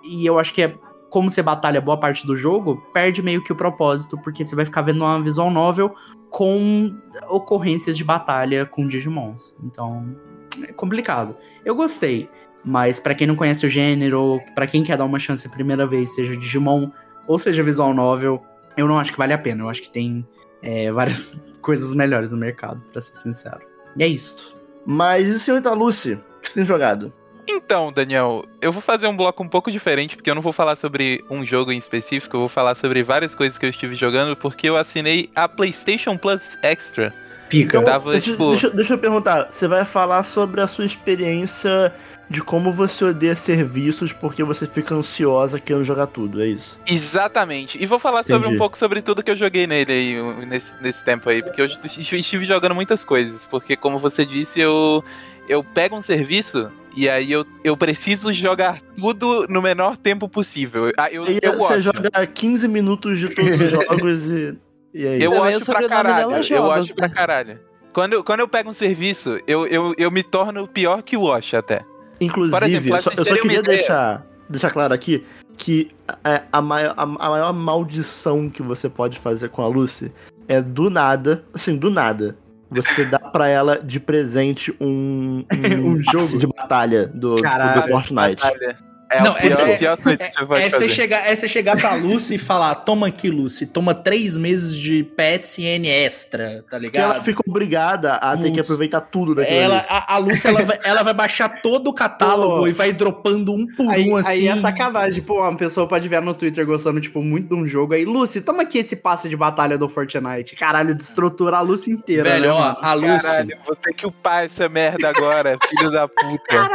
E 0.03 0.25
eu 0.25 0.37
acho 0.37 0.53
que 0.53 0.61
é. 0.61 0.77
Como 1.09 1.29
você 1.29 1.43
batalha 1.43 1.81
boa 1.81 1.97
parte 1.97 2.25
do 2.25 2.37
jogo, 2.37 2.81
perde 2.93 3.21
meio 3.21 3.43
que 3.43 3.51
o 3.51 3.55
propósito, 3.55 4.17
porque 4.21 4.45
você 4.45 4.55
vai 4.55 4.63
ficar 4.63 4.81
vendo 4.81 5.01
uma 5.01 5.21
visual 5.21 5.51
novel 5.51 5.93
com 6.29 6.97
ocorrências 7.27 7.97
de 7.97 8.03
batalha 8.05 8.65
com 8.65 8.87
Digimons. 8.87 9.57
Então, 9.61 10.15
é 10.63 10.73
complicado. 10.73 11.35
Eu 11.63 11.75
gostei, 11.75 12.29
mas 12.63 12.99
pra 12.99 13.15
quem 13.15 13.27
não 13.27 13.35
conhece 13.35 13.65
o 13.65 13.69
gênero, 13.69 14.41
pra 14.55 14.67
quem 14.67 14.83
quer 14.83 14.97
dar 14.97 15.05
uma 15.05 15.19
chance 15.19 15.45
a 15.45 15.49
primeira 15.49 15.85
vez, 15.85 16.15
seja 16.15 16.35
Digimon 16.35 16.89
ou 17.27 17.37
seja 17.37 17.63
visual 17.63 17.93
novel, 17.93 18.43
eu 18.77 18.87
não 18.87 18.99
acho 18.99 19.11
que 19.11 19.17
vale 19.17 19.33
a 19.33 19.37
pena. 19.37 19.63
Eu 19.63 19.69
acho 19.69 19.81
que 19.81 19.89
tem 19.89 20.27
é, 20.61 20.91
várias 20.91 21.43
coisas 21.61 21.93
melhores 21.93 22.31
no 22.31 22.37
mercado, 22.37 22.81
pra 22.91 23.01
ser 23.01 23.15
sincero. 23.15 23.61
E 23.95 24.03
é 24.03 24.07
isto. 24.07 24.55
Mas 24.85 25.27
e 25.29 25.39
senhorita 25.39 25.73
Lucy? 25.73 26.13
O 26.13 26.39
que 26.41 26.47
você 26.47 26.53
tem 26.55 26.65
jogado? 26.65 27.13
Então, 27.47 27.91
Daniel, 27.91 28.45
eu 28.61 28.71
vou 28.71 28.81
fazer 28.81 29.07
um 29.07 29.17
bloco 29.17 29.43
um 29.43 29.47
pouco 29.47 29.71
diferente, 29.71 30.15
porque 30.15 30.29
eu 30.29 30.35
não 30.35 30.41
vou 30.41 30.53
falar 30.53 30.75
sobre 30.75 31.23
um 31.29 31.45
jogo 31.45 31.71
em 31.71 31.77
específico, 31.77 32.35
eu 32.35 32.41
vou 32.41 32.49
falar 32.49 32.75
sobre 32.75 33.03
várias 33.03 33.35
coisas 33.35 33.57
que 33.57 33.65
eu 33.65 33.69
estive 33.69 33.95
jogando, 33.95 34.35
porque 34.37 34.69
eu 34.69 34.77
assinei 34.77 35.29
a 35.35 35.47
PlayStation 35.47 36.17
Plus 36.17 36.57
Extra. 36.61 37.13
Pica. 37.51 37.77
Então- 37.77 37.83
Tava, 37.91 38.11
deixa, 38.11 38.31
tipo- 38.31 38.49
deixa, 38.49 38.69
deixa 38.69 38.93
eu 38.93 38.97
perguntar, 38.97 39.47
você 39.51 39.67
vai 39.67 39.85
falar 39.85 40.23
sobre 40.23 40.61
a 40.61 40.67
sua 40.67 40.85
experiência 40.85 41.93
de 42.29 42.41
como 42.41 42.71
você 42.71 43.03
odeia 43.03 43.35
serviços 43.35 44.13
porque 44.13 44.41
você 44.43 44.65
fica 44.65 44.95
ansiosa 44.95 45.59
querendo 45.59 45.83
jogar 45.83 46.07
tudo, 46.07 46.41
é 46.41 46.47
isso? 46.47 46.79
Exatamente. 46.87 47.77
E 47.81 47.85
vou 47.85 47.99
falar 47.99 48.23
sobre 48.23 48.39
Entendi. 48.39 48.55
um 48.55 48.57
pouco 48.57 48.77
sobre 48.77 49.01
tudo 49.01 49.21
que 49.21 49.29
eu 49.29 49.35
joguei 49.35 49.67
nele 49.67 49.91
aí, 49.91 50.45
nesse, 50.45 50.73
nesse 50.81 51.03
tempo 51.03 51.29
aí, 51.29 51.43
porque 51.43 51.61
eu 51.61 51.65
est- 51.85 51.85
estive 52.13 52.45
jogando 52.45 52.73
muitas 52.73 53.03
coisas, 53.03 53.45
porque 53.45 53.75
como 53.75 53.99
você 53.99 54.25
disse, 54.25 54.59
eu 54.61 55.03
eu 55.49 55.61
pego 55.63 55.97
um 55.97 56.01
serviço 56.01 56.69
e 56.95 57.09
aí 57.09 57.29
eu, 57.31 57.45
eu 57.63 57.75
preciso 57.75 58.31
jogar 58.33 58.79
tudo 58.95 59.45
no 59.49 59.61
menor 59.61 59.97
tempo 59.97 60.29
possível. 60.29 60.93
Ah, 60.97 61.09
Eu, 61.11 61.25
E 61.25 61.39
eu 61.41 61.53
você 61.53 61.57
gosto. 61.75 61.81
joga 61.81 62.25
15 62.27 62.67
minutos 62.69 63.19
de 63.19 63.27
todos 63.35 63.59
os 63.59 63.69
jogos 63.71 64.25
e. 64.27 64.57
E 64.93 65.07
aí? 65.07 65.21
Eu 65.21 65.31
o 65.31 65.43
acho 65.43 65.65
pra 65.65 65.87
caralho. 65.87 66.15
dela 66.15 66.37
é 66.39 66.53
eu 66.53 66.71
acho 66.71 66.95
pra 66.95 67.07
né? 67.07 67.13
caralho. 67.13 67.59
Quando, 67.93 68.13
eu- 68.13 68.23
quando 68.23 68.39
eu 68.41 68.47
pego 68.47 68.69
um 68.69 68.73
serviço, 68.73 69.39
eu, 69.47 69.67
eu, 69.67 69.93
eu 69.97 70.09
me 70.11 70.23
torno 70.23 70.67
pior 70.67 71.01
que 71.03 71.17
o 71.17 71.23
Wash 71.23 71.53
até. 71.53 71.83
Inclusive, 72.19 72.57
Por 72.59 72.67
exemplo, 72.67 72.89
pra 72.91 72.99
só- 72.99 73.11
eu 73.17 73.25
só 73.25 73.35
queria 73.37 73.61
deixar, 73.61 74.25
deixar 74.49 74.71
claro 74.71 74.93
aqui 74.93 75.25
que 75.57 75.91
é, 76.23 76.41
a, 76.51 76.61
maior, 76.61 76.93
a, 76.97 77.03
a 77.03 77.29
maior 77.29 77.53
maldição 77.53 78.49
que 78.49 78.61
você 78.61 78.87
pode 78.89 79.19
fazer 79.19 79.49
com 79.49 79.61
a 79.61 79.67
Lucy 79.67 80.11
é 80.47 80.61
do 80.61 80.89
nada, 80.89 81.43
assim, 81.53 81.75
do 81.77 81.89
nada. 81.89 82.37
Você 82.69 83.03
dá 83.03 83.19
pra 83.19 83.49
ela 83.49 83.77
de 83.77 83.99
presente 83.99 84.73
um, 84.79 85.43
um, 85.51 85.85
Um 85.91 86.01
jogo? 86.03 86.39
de 86.39 86.47
batalha 86.47 87.05
do, 87.07 87.35
do 87.35 87.41
Caralho. 87.43 87.81
Fortnite. 87.89 88.41
Batalha. 88.41 88.77
É 89.13 89.21
Não, 89.21 89.35
essa 89.37 89.63
é- 89.63 89.75
a 89.75 89.77
pior 89.77 89.97
coisa 89.97 90.17
que 90.17 90.31
você 90.33 90.45
pode 90.45 90.61
É 90.61 90.69
você, 90.69 90.71
fazer. 90.71 90.89
chegar, 90.89 91.29
é 91.29 91.35
você 91.35 91.47
chegar 91.47 91.75
pra 91.77 91.93
Lucy 91.95 92.35
e 92.35 92.37
falar: 92.37 92.73
toma 92.75 93.07
aqui, 93.07 93.29
Lucy, 93.29 93.65
toma 93.65 93.93
três 93.93 94.37
meses 94.37 94.75
de 94.75 95.03
PSN 95.03 95.85
extra, 95.87 96.63
tá 96.69 96.79
Que 96.79 96.97
ela 96.97 97.13
ligado? 97.13 97.23
fica 97.23 97.41
obrigada 97.45 98.13
a 98.13 98.37
ter 98.37 98.51
que 98.51 98.59
aproveitar 98.59 99.01
tudo 99.01 99.35
daquilo 99.35 99.59
Ela, 99.59 99.77
ali. 99.79 99.85
a, 99.89 100.15
a 100.15 100.17
Lucy, 100.17 100.47
ela 100.47 100.63
vai, 100.63 100.79
ela 100.83 101.03
vai 101.03 101.13
baixar 101.13 101.61
todo 101.61 101.89
o 101.89 101.93
catálogo 101.93 102.59
Pô. 102.59 102.67
e 102.67 102.71
vai 102.71 102.93
dropando 102.93 103.53
um 103.53 103.67
por 103.75 103.91
Aí, 103.91 104.09
um, 104.09 104.15
assim. 104.15 104.31
aí 104.31 104.47
é 104.47 104.55
sacanagem, 104.55 105.21
pô, 105.23 105.41
uma 105.41 105.55
pessoa 105.57 105.85
pode 105.87 106.07
ver 106.07 106.21
no 106.21 106.33
Twitter 106.33 106.65
gostando, 106.65 107.01
tipo, 107.01 107.21
muito 107.21 107.49
de 107.49 107.61
um 107.61 107.67
jogo 107.67 107.93
aí. 107.93 108.05
Lucy, 108.05 108.39
toma 108.39 108.63
aqui 108.63 108.77
esse 108.77 108.95
passe 108.95 109.27
de 109.27 109.35
batalha 109.35 109.77
do 109.77 109.89
Fortnite. 109.89 110.55
Caralho, 110.55 110.95
destrutura 110.95 111.57
a 111.57 111.61
Lucy 111.61 111.91
inteira, 111.91 112.29
Velho, 112.29 112.43
né, 112.45 112.49
ó, 112.51 112.59
mano? 112.59 112.77
a 112.81 112.93
Lucy. 112.93 113.25
Caralho, 113.25 113.57
vou 113.65 113.75
ter 113.75 113.93
que 113.93 114.07
upar 114.07 114.45
essa 114.45 114.69
merda 114.69 115.09
agora, 115.09 115.57
filho 115.69 115.91
da 115.91 116.07
puta. 116.07 116.69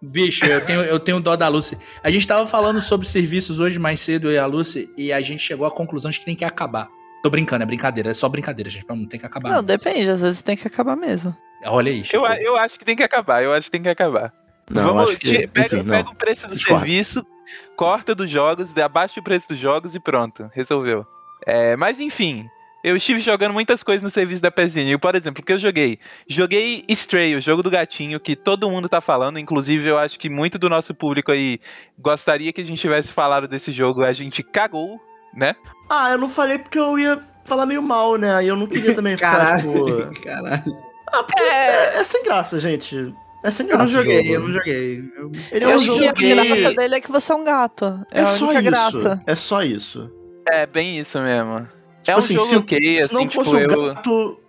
Bicho, 0.00 0.44
eu 0.44 0.64
tenho, 0.64 0.80
eu 0.82 1.00
tenho 1.00 1.20
dó 1.20 1.34
da 1.34 1.48
Lucy. 1.48 1.76
A 2.02 2.10
gente 2.10 2.26
tava 2.26 2.46
falando 2.46 2.80
sobre 2.80 3.06
serviços 3.06 3.58
hoje 3.58 3.78
mais 3.78 4.00
cedo, 4.00 4.28
eu 4.28 4.34
e 4.34 4.38
a 4.38 4.46
Lucy, 4.46 4.88
e 4.96 5.12
a 5.12 5.20
gente 5.20 5.40
chegou 5.40 5.66
à 5.66 5.70
conclusão 5.70 6.10
de 6.10 6.20
que 6.20 6.24
tem 6.24 6.36
que 6.36 6.44
acabar. 6.44 6.88
Tô 7.22 7.28
brincando, 7.28 7.64
é 7.64 7.66
brincadeira, 7.66 8.10
é 8.10 8.14
só 8.14 8.28
brincadeira, 8.28 8.70
gente. 8.70 8.86
Não 8.88 9.06
tem 9.06 9.18
que 9.18 9.26
acabar. 9.26 9.50
Não, 9.50 9.62
depende, 9.62 10.08
às 10.08 10.22
vezes 10.22 10.40
tem 10.40 10.56
que 10.56 10.68
acabar 10.68 10.96
mesmo. 10.96 11.36
Olha 11.64 11.90
aí, 11.90 12.02
Eu, 12.12 12.24
eu 12.24 12.56
acho 12.56 12.78
que 12.78 12.84
tem 12.84 12.94
que 12.94 13.02
acabar, 13.02 13.42
eu 13.42 13.52
acho 13.52 13.64
que 13.64 13.72
tem 13.72 13.82
que 13.82 13.88
acabar. 13.88 14.32
Não, 14.70 14.84
Vamos, 14.84 15.10
acho 15.10 15.18
que, 15.18 15.48
pega, 15.48 15.76
enfim, 15.76 15.84
pega 15.84 16.04
não. 16.04 16.12
o 16.12 16.14
preço 16.14 16.46
do 16.46 16.56
serviço, 16.56 17.26
corta 17.74 18.14
dos 18.14 18.30
jogos, 18.30 18.76
abaixa 18.76 19.18
o 19.18 19.22
preço 19.22 19.48
dos 19.48 19.58
jogos 19.58 19.94
e 19.94 20.00
pronto, 20.00 20.48
resolveu. 20.54 21.04
É, 21.44 21.74
mas 21.74 21.98
enfim, 21.98 22.46
eu 22.84 22.96
estive 22.96 23.20
jogando 23.20 23.52
muitas 23.52 23.82
coisas 23.82 24.02
no 24.02 24.10
serviço 24.10 24.40
da 24.42 24.50
PSN. 24.50 24.88
Eu, 24.90 24.98
Por 24.98 25.14
exemplo, 25.14 25.42
o 25.42 25.44
que 25.44 25.52
eu 25.52 25.58
joguei? 25.58 25.98
Joguei 26.28 26.84
Stray, 26.88 27.34
o 27.34 27.40
jogo 27.40 27.62
do 27.62 27.70
gatinho, 27.70 28.20
que 28.20 28.36
todo 28.36 28.70
mundo 28.70 28.88
tá 28.88 29.00
falando. 29.00 29.38
Inclusive, 29.38 29.86
eu 29.88 29.98
acho 29.98 30.18
que 30.18 30.28
muito 30.28 30.58
do 30.58 30.68
nosso 30.68 30.94
público 30.94 31.32
aí 31.32 31.58
gostaria 31.98 32.52
que 32.52 32.60
a 32.60 32.64
gente 32.64 32.80
tivesse 32.80 33.12
falado 33.12 33.48
desse 33.48 33.72
jogo. 33.72 34.04
A 34.04 34.12
gente 34.12 34.42
cagou, 34.42 35.00
né? 35.34 35.54
Ah, 35.90 36.10
eu 36.10 36.18
não 36.18 36.28
falei 36.28 36.58
porque 36.58 36.78
eu 36.78 36.98
ia 36.98 37.20
falar 37.44 37.66
meio 37.66 37.82
mal, 37.82 38.16
né? 38.16 38.34
Aí 38.34 38.48
eu 38.48 38.56
não 38.56 38.66
queria 38.66 38.94
também 38.94 39.16
ficar, 39.18 39.58
tipo... 39.60 39.72
Caralho, 39.84 40.20
caralho. 40.22 40.76
Ah, 41.12 41.22
porque 41.24 41.42
é, 41.42 41.96
é 41.98 42.04
sem 42.04 42.22
graça, 42.22 42.60
gente. 42.60 43.14
É 43.42 43.50
sem 43.50 43.66
Eu 43.66 43.76
graça. 43.78 43.92
não 43.92 44.00
o 44.00 44.04
joguei, 44.04 44.18
jogo. 44.24 44.34
eu 44.34 44.40
não 44.40 44.52
joguei. 44.52 45.04
Eu- 45.16 45.32
Ele 45.52 45.64
é 45.64 45.68
Eu 45.68 45.70
um 45.70 45.74
acho 45.74 45.84
jogo 45.84 45.98
que 46.00 46.06
a 46.08 46.12
que... 46.12 46.34
graça 46.34 46.74
dele 46.74 46.94
é 46.96 47.00
que 47.00 47.10
você 47.10 47.32
é 47.32 47.34
um 47.34 47.44
gato. 47.44 48.06
É, 48.12 48.20
É 48.20 48.22
a 48.22 48.26
só 48.26 48.44
única 48.46 48.60
isso. 48.60 48.70
graça. 48.70 49.22
É 49.26 49.34
só 49.34 49.62
isso. 49.62 50.10
É 50.50 50.66
bem 50.66 50.98
isso 50.98 51.18
mesmo. 51.20 51.66
Tipo 52.02 52.10
é 52.10 52.14
um 52.14 52.18
assim, 52.18 52.34
jogo 52.34 52.46
se, 52.46 52.56
ok, 52.56 52.78
se 52.78 53.02
assim, 53.04 53.14
não 53.14 53.28
tipo, 53.28 53.44
fosse 53.44 53.56
um 53.56 53.60
eu. 53.60 53.94
gato... 53.94 54.40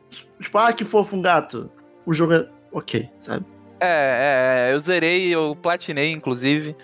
Tipo, 0.42 0.58
ah, 0.58 0.74
que 0.74 0.86
fofo 0.86 1.16
um 1.18 1.22
gato. 1.22 1.70
O 2.06 2.14
jogo 2.14 2.34
é 2.34 2.48
ok, 2.72 3.10
sabe? 3.20 3.46
É, 3.80 4.68
é, 4.70 4.74
eu 4.74 4.80
zerei, 4.80 5.28
eu 5.34 5.56
platinei, 5.62 6.12
inclusive. 6.12 6.76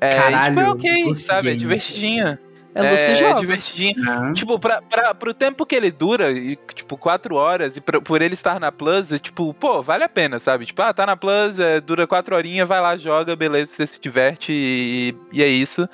É, 0.00 0.10
Caralho, 0.10 0.54
tipo, 0.54 0.60
é 0.60 0.70
ok, 0.70 1.14
sabe? 1.14 1.38
É 1.48 1.50
Games. 1.50 1.58
divertidinho. 1.60 2.38
É 2.74 2.90
Lucy 2.90 3.10
é, 3.10 3.14
Jogos. 3.14 3.40
divertidinho. 3.40 3.94
Ah, 4.08 4.32
Tipo, 4.32 4.58
pra, 4.58 4.80
pra, 4.82 5.14
pro 5.14 5.34
tempo 5.34 5.66
que 5.66 5.74
ele 5.74 5.90
dura, 5.90 6.30
e, 6.30 6.56
tipo, 6.74 6.96
quatro 6.96 7.34
horas, 7.34 7.76
e 7.76 7.80
pra- 7.80 8.00
por 8.00 8.22
ele 8.22 8.34
estar 8.34 8.60
na 8.60 8.70
Plus, 8.70 9.10
é, 9.10 9.18
tipo, 9.18 9.52
pô, 9.54 9.82
vale 9.82 10.04
a 10.04 10.08
pena, 10.08 10.38
sabe? 10.38 10.66
Tipo, 10.66 10.82
ah, 10.82 10.92
tá 10.94 11.04
na 11.06 11.16
Plus, 11.16 11.58
é, 11.58 11.80
dura 11.80 12.06
quatro 12.06 12.36
horinhas, 12.36 12.68
vai 12.68 12.80
lá, 12.80 12.96
joga, 12.96 13.34
beleza, 13.34 13.72
você 13.72 13.86
se 13.86 14.00
diverte 14.00 14.52
e, 14.52 15.16
e 15.32 15.42
é 15.42 15.48
isso. 15.48 15.88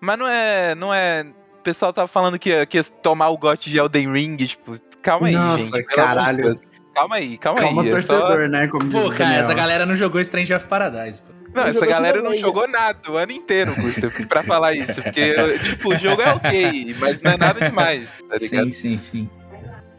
Mas 0.00 0.18
não 0.18 0.26
é. 0.26 0.74
Não 0.74 0.92
é. 0.92 1.26
O 1.64 1.70
pessoal 1.72 1.94
tava 1.94 2.06
falando 2.06 2.38
que 2.38 2.50
ia, 2.50 2.66
que 2.66 2.76
ia 2.76 2.84
tomar 2.84 3.30
o 3.30 3.38
gote 3.38 3.70
de 3.70 3.78
Elden 3.78 4.12
Ring, 4.12 4.36
tipo, 4.36 4.78
calma 5.00 5.28
aí, 5.28 5.32
Nossa, 5.34 5.78
gente. 5.78 5.86
caralho. 5.86 6.54
Calma 6.94 7.16
aí, 7.16 7.38
calma, 7.38 7.58
Calma, 7.58 7.80
aí. 7.82 7.88
é 7.88 8.02
só- 8.02 8.18
torcedor, 8.20 8.48
né? 8.50 8.68
Como 8.68 8.86
Pô, 8.90 9.10
cara, 9.12 9.36
essa 9.36 9.54
galera 9.54 9.86
não 9.86 9.96
jogou 9.96 10.20
Strange 10.20 10.52
of 10.52 10.66
Paradise, 10.66 11.22
pô. 11.22 11.32
Não, 11.54 11.62
Não 11.62 11.70
essa 11.70 11.86
galera 11.86 12.20
não 12.20 12.36
jogou 12.36 12.68
nada 12.68 12.98
o 13.10 13.16
ano 13.16 13.32
inteiro, 13.32 13.74
Gustav, 13.76 14.12
pra 14.28 14.42
falar 14.42 14.74
isso. 14.74 15.02
Porque, 15.02 15.32
tipo, 15.60 15.88
o 15.94 15.96
jogo 15.96 16.20
é 16.20 16.34
ok, 16.34 16.94
mas 17.00 17.22
não 17.22 17.32
é 17.32 17.36
nada 17.38 17.58
demais, 17.66 18.10
tá 18.28 18.36
ligado? 18.36 18.70
Sim, 18.70 18.70
sim, 18.70 18.98
sim. 18.98 19.30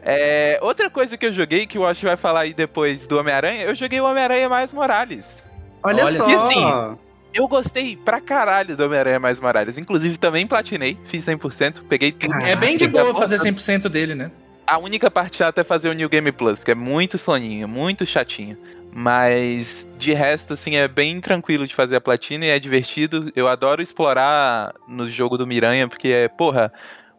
É, 0.04 0.60
outra 0.62 0.88
coisa 0.88 1.16
que 1.18 1.26
eu 1.26 1.32
joguei, 1.32 1.66
que 1.66 1.76
o 1.78 1.82
Wash 1.82 2.00
vai 2.00 2.16
falar 2.16 2.42
aí 2.42 2.54
depois 2.54 3.08
do 3.08 3.18
Homem-Aranha, 3.18 3.64
eu 3.64 3.74
joguei 3.74 4.00
o 4.00 4.04
Homem-Aranha 4.04 4.48
Mais 4.48 4.72
Morales. 4.72 5.42
Olha, 5.82 6.04
Olha, 6.04 6.14
só. 6.14 6.30
e 6.30 6.34
assim, 6.36 6.98
Eu 7.36 7.46
gostei 7.46 7.96
pra 8.02 8.18
caralho 8.18 8.74
do 8.74 8.84
Homem-Aranha 8.84 9.20
Mais 9.20 9.38
Morales. 9.38 9.76
Inclusive, 9.76 10.16
também 10.16 10.46
platinei, 10.46 10.96
fiz 11.04 11.22
100%, 11.26 11.82
peguei 11.86 12.10
tudo. 12.10 12.32
É 12.36 12.56
bem 12.56 12.78
de 12.78 12.88
boa 12.88 13.14
fazer 13.14 13.36
toda. 13.36 13.50
100% 13.50 13.88
dele, 13.90 14.14
né? 14.14 14.30
A 14.66 14.78
única 14.78 15.10
parte 15.10 15.36
chata 15.36 15.60
é 15.60 15.64
fazer 15.64 15.90
o 15.90 15.92
New 15.92 16.08
Game 16.08 16.32
Plus, 16.32 16.64
que 16.64 16.70
é 16.70 16.74
muito 16.74 17.18
soninho, 17.18 17.68
muito 17.68 18.06
chatinho. 18.06 18.56
Mas 18.90 19.86
de 19.98 20.14
resto, 20.14 20.54
assim, 20.54 20.76
é 20.76 20.88
bem 20.88 21.20
tranquilo 21.20 21.66
de 21.66 21.74
fazer 21.74 21.96
a 21.96 22.00
platina 22.00 22.46
e 22.46 22.48
é 22.48 22.58
divertido. 22.58 23.30
Eu 23.36 23.46
adoro 23.46 23.82
explorar 23.82 24.72
no 24.88 25.06
jogo 25.06 25.36
do 25.36 25.46
Miranha, 25.46 25.86
porque 25.86 26.08
é, 26.08 26.28
porra, 26.28 26.72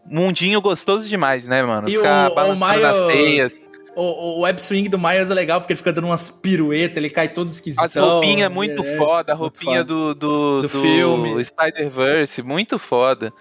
mundinho 0.03 0.59
gostoso 0.59 1.07
demais, 1.07 1.47
né, 1.47 1.61
mano? 1.61 1.87
E 1.87 1.95
Ficar 1.95 2.31
o, 2.31 2.53
o. 2.53 3.07
Miles. 3.07 3.61
O, 3.99 4.37
o 4.37 4.41
web 4.41 4.61
swing 4.61 4.87
do 4.89 4.99
Miles 4.99 5.31
é 5.31 5.33
legal 5.33 5.59
porque 5.59 5.73
ele 5.73 5.77
fica 5.77 5.91
dando 5.91 6.05
umas 6.05 6.29
piruetas, 6.29 6.97
ele 6.97 7.09
cai 7.09 7.29
todo 7.29 7.47
esquisitão. 7.47 7.85
As 7.85 7.93
roupinhas 7.95 8.51
muito 8.51 8.85
é, 8.85 8.95
foda, 8.95 9.33
a 9.33 9.35
roupinha 9.35 9.79
foda. 9.79 9.85
do, 9.85 10.13
do, 10.13 10.61
Do 10.61 10.69
filme. 10.69 11.43
Spider-Verse, 11.43 12.43
muito 12.43 12.77
foda. 12.77 13.33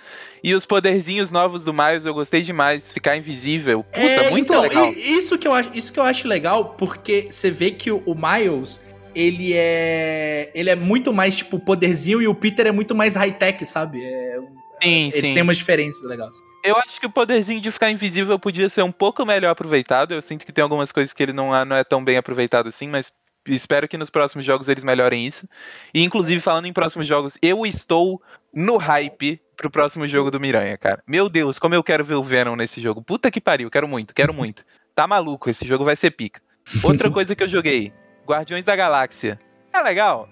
E 0.42 0.54
os 0.54 0.64
poderzinhos 0.64 1.30
novos 1.30 1.62
do 1.62 1.74
Miles 1.74 2.06
eu 2.06 2.14
gostei 2.14 2.40
demais, 2.40 2.90
ficar 2.90 3.18
invisível. 3.18 3.84
Puta, 3.84 4.00
É, 4.00 4.30
muito 4.30 4.48
então, 4.48 4.62
legal. 4.62 4.90
Isso 4.94 5.36
que, 5.36 5.46
eu 5.46 5.52
acho, 5.52 5.70
isso 5.74 5.92
que 5.92 6.00
eu 6.00 6.04
acho 6.04 6.26
legal, 6.26 6.76
porque 6.78 7.26
você 7.28 7.50
vê 7.50 7.70
que 7.70 7.90
o, 7.90 8.02
o 8.06 8.14
Miles, 8.14 8.82
ele 9.14 9.52
é. 9.52 10.50
Ele 10.54 10.70
é 10.70 10.76
muito 10.76 11.12
mais, 11.12 11.36
tipo, 11.36 11.58
poderzinho 11.58 12.22
e 12.22 12.28
o 12.28 12.34
Peter 12.34 12.66
é 12.66 12.72
muito 12.72 12.94
mais 12.94 13.14
high-tech, 13.14 13.66
sabe? 13.66 14.02
É, 14.02 14.38
Sim, 14.82 15.10
eles 15.14 15.28
sim. 15.28 15.34
têm 15.34 15.42
umas 15.42 15.56
diferenças 15.58 16.02
legais. 16.08 16.34
Eu 16.62 16.76
acho 16.76 17.00
que 17.00 17.06
o 17.06 17.10
poderzinho 17.10 17.60
de 17.60 17.70
ficar 17.70 17.90
invisível 17.90 18.38
podia 18.38 18.68
ser 18.68 18.82
um 18.82 18.92
pouco 18.92 19.24
melhor 19.24 19.50
aproveitado. 19.50 20.12
Eu 20.12 20.22
sinto 20.22 20.44
que 20.44 20.52
tem 20.52 20.62
algumas 20.62 20.90
coisas 20.92 21.12
que 21.12 21.22
ele 21.22 21.32
não, 21.32 21.54
é- 21.54 21.64
não 21.64 21.76
é 21.76 21.84
tão 21.84 22.04
bem 22.04 22.16
aproveitado 22.16 22.68
assim, 22.68 22.88
mas 22.88 23.12
espero 23.46 23.86
que 23.86 23.96
nos 23.96 24.10
próximos 24.10 24.44
jogos 24.44 24.68
eles 24.68 24.82
melhorem 24.84 25.24
isso. 25.24 25.48
E 25.94 26.02
inclusive, 26.02 26.40
falando 26.40 26.66
em 26.66 26.72
próximos 26.72 27.06
jogos, 27.06 27.38
eu 27.40 27.64
estou 27.64 28.20
no 28.52 28.76
hype 28.76 29.40
pro 29.56 29.70
próximo 29.70 30.06
jogo 30.06 30.30
do 30.30 30.40
Miranha, 30.40 30.76
cara. 30.76 31.02
Meu 31.06 31.28
Deus, 31.28 31.58
como 31.58 31.74
eu 31.74 31.82
quero 31.82 32.04
ver 32.04 32.16
o 32.16 32.22
Venom 32.22 32.56
nesse 32.56 32.80
jogo. 32.80 33.00
Puta 33.02 33.30
que 33.30 33.40
pariu, 33.40 33.70
quero 33.70 33.86
muito, 33.88 34.14
quero 34.14 34.32
muito. 34.34 34.64
Tá 34.94 35.06
maluco, 35.06 35.48
esse 35.48 35.66
jogo 35.66 35.84
vai 35.84 35.94
ser 35.96 36.10
pica. 36.10 36.40
Outra 36.82 37.10
coisa 37.10 37.36
que 37.36 37.42
eu 37.42 37.48
joguei, 37.48 37.92
Guardiões 38.26 38.64
da 38.64 38.74
Galáxia. 38.74 39.38
É 39.72 39.80
legal? 39.80 40.28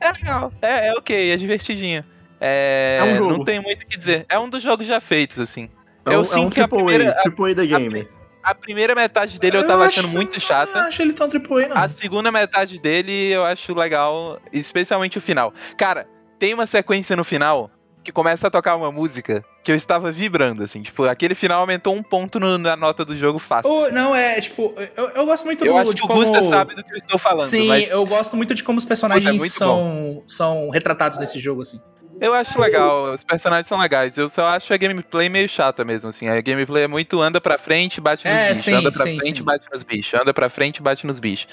É 0.00 0.12
legal, 0.12 0.52
é, 0.62 0.88
é 0.88 0.92
ok, 0.92 1.32
é 1.32 1.36
divertidinho. 1.36 2.04
É, 2.40 2.98
É 3.00 3.04
um 3.04 3.14
jogo. 3.16 3.38
Não 3.38 3.44
tem 3.44 3.60
muito 3.60 3.82
o 3.82 3.86
que 3.86 3.96
dizer. 3.96 4.24
É 4.28 4.38
um 4.38 4.48
dos 4.48 4.62
jogos 4.62 4.86
já 4.86 5.00
feitos, 5.00 5.38
assim. 5.38 5.68
É 6.06 6.14
Eu 6.14 6.20
um, 6.22 6.32
é 6.32 6.36
um 6.38 6.50
que 6.50 6.60
a 6.60 6.68
primeira- 6.68 7.10
A, 7.10 7.22
triple 7.22 7.50
A 7.50 7.54
da 7.54 7.64
game. 7.64 8.08
A 8.42 8.54
primeira 8.54 8.94
metade 8.94 9.38
dele 9.38 9.58
eu 9.58 9.66
tava 9.66 9.84
acho- 9.84 10.00
achando 10.00 10.12
muito 10.12 10.36
Eu 10.36 10.40
chata. 10.40 10.72
não 10.80 10.88
acho 10.88 11.02
ele 11.02 11.12
tão 11.12 11.28
triple 11.28 11.64
A, 11.64 11.68
não. 11.68 11.76
A 11.76 11.88
segunda 11.88 12.30
metade 12.32 12.78
dele 12.80 13.30
eu 13.30 13.44
acho 13.44 13.74
legal, 13.74 14.40
especialmente 14.52 15.18
o 15.18 15.20
final. 15.20 15.52
Cara, 15.76 16.06
tem 16.38 16.54
uma 16.54 16.66
sequência 16.66 17.14
no 17.16 17.24
final 17.24 17.70
que 18.02 18.12
começa 18.12 18.46
a 18.46 18.50
tocar 18.50 18.74
uma 18.76 18.90
música 18.90 19.44
que 19.62 19.70
eu 19.70 19.76
estava 19.76 20.10
vibrando, 20.10 20.62
assim. 20.62 20.80
Tipo, 20.80 21.02
aquele 21.04 21.34
final 21.34 21.60
aumentou 21.60 21.94
um 21.94 22.02
ponto 22.02 22.40
no- 22.40 22.56
na 22.56 22.74
nota 22.74 23.04
do 23.04 23.14
jogo 23.14 23.38
fácil. 23.38 23.70
Ou, 23.70 23.92
não, 23.92 24.14
é, 24.16 24.40
tipo, 24.40 24.72
eu, 24.96 25.10
eu 25.10 25.26
gosto 25.26 25.44
muito 25.44 25.66
eu 25.66 25.72
do, 25.74 25.78
acho 25.78 25.94
de 25.94 26.00
que 26.00 26.06
o 26.06 26.08
como... 26.08 26.20
Buster 26.22 26.44
sabe 26.44 26.74
do 26.74 26.82
que 26.84 26.92
eu 26.92 26.96
estou 26.96 27.18
falando, 27.18 27.44
Sim, 27.48 27.68
mas 27.68 27.90
eu 27.90 28.06
gosto 28.06 28.34
muito 28.34 28.54
de 28.54 28.64
como 28.64 28.78
os 28.78 28.84
personagens 28.86 29.34
Puta, 29.36 29.46
é 29.46 29.50
são, 29.50 30.22
são 30.26 30.70
retratados 30.70 31.18
nesse 31.18 31.38
jogo, 31.38 31.60
assim. 31.60 31.82
Eu 32.20 32.34
acho 32.34 32.60
legal. 32.60 33.12
Os 33.12 33.22
personagens 33.24 33.66
são 33.66 33.78
legais. 33.78 34.16
Eu 34.18 34.28
só 34.28 34.46
acho 34.46 34.72
a 34.72 34.76
gameplay 34.76 35.28
meio 35.28 35.48
chata 35.48 35.84
mesmo, 35.84 36.08
assim. 36.10 36.28
A 36.28 36.40
gameplay 36.40 36.84
é 36.84 36.88
muito 36.88 37.20
anda 37.20 37.40
pra 37.40 37.58
frente, 37.58 38.00
bate 38.00 38.24
nos 38.26 38.34
É, 38.34 38.48
bichos. 38.50 38.64
sim, 38.64 38.72
anda 38.74 38.92
pra 38.92 39.04
sim, 39.04 39.18
frente, 39.18 39.38
sim. 39.38 39.44
bate 39.44 39.66
nos 39.72 39.82
bichos. 39.82 40.20
Anda 40.20 40.34
pra 40.34 40.48
frente, 40.50 40.82
bate 40.82 41.06
nos 41.06 41.18
bichos. 41.18 41.48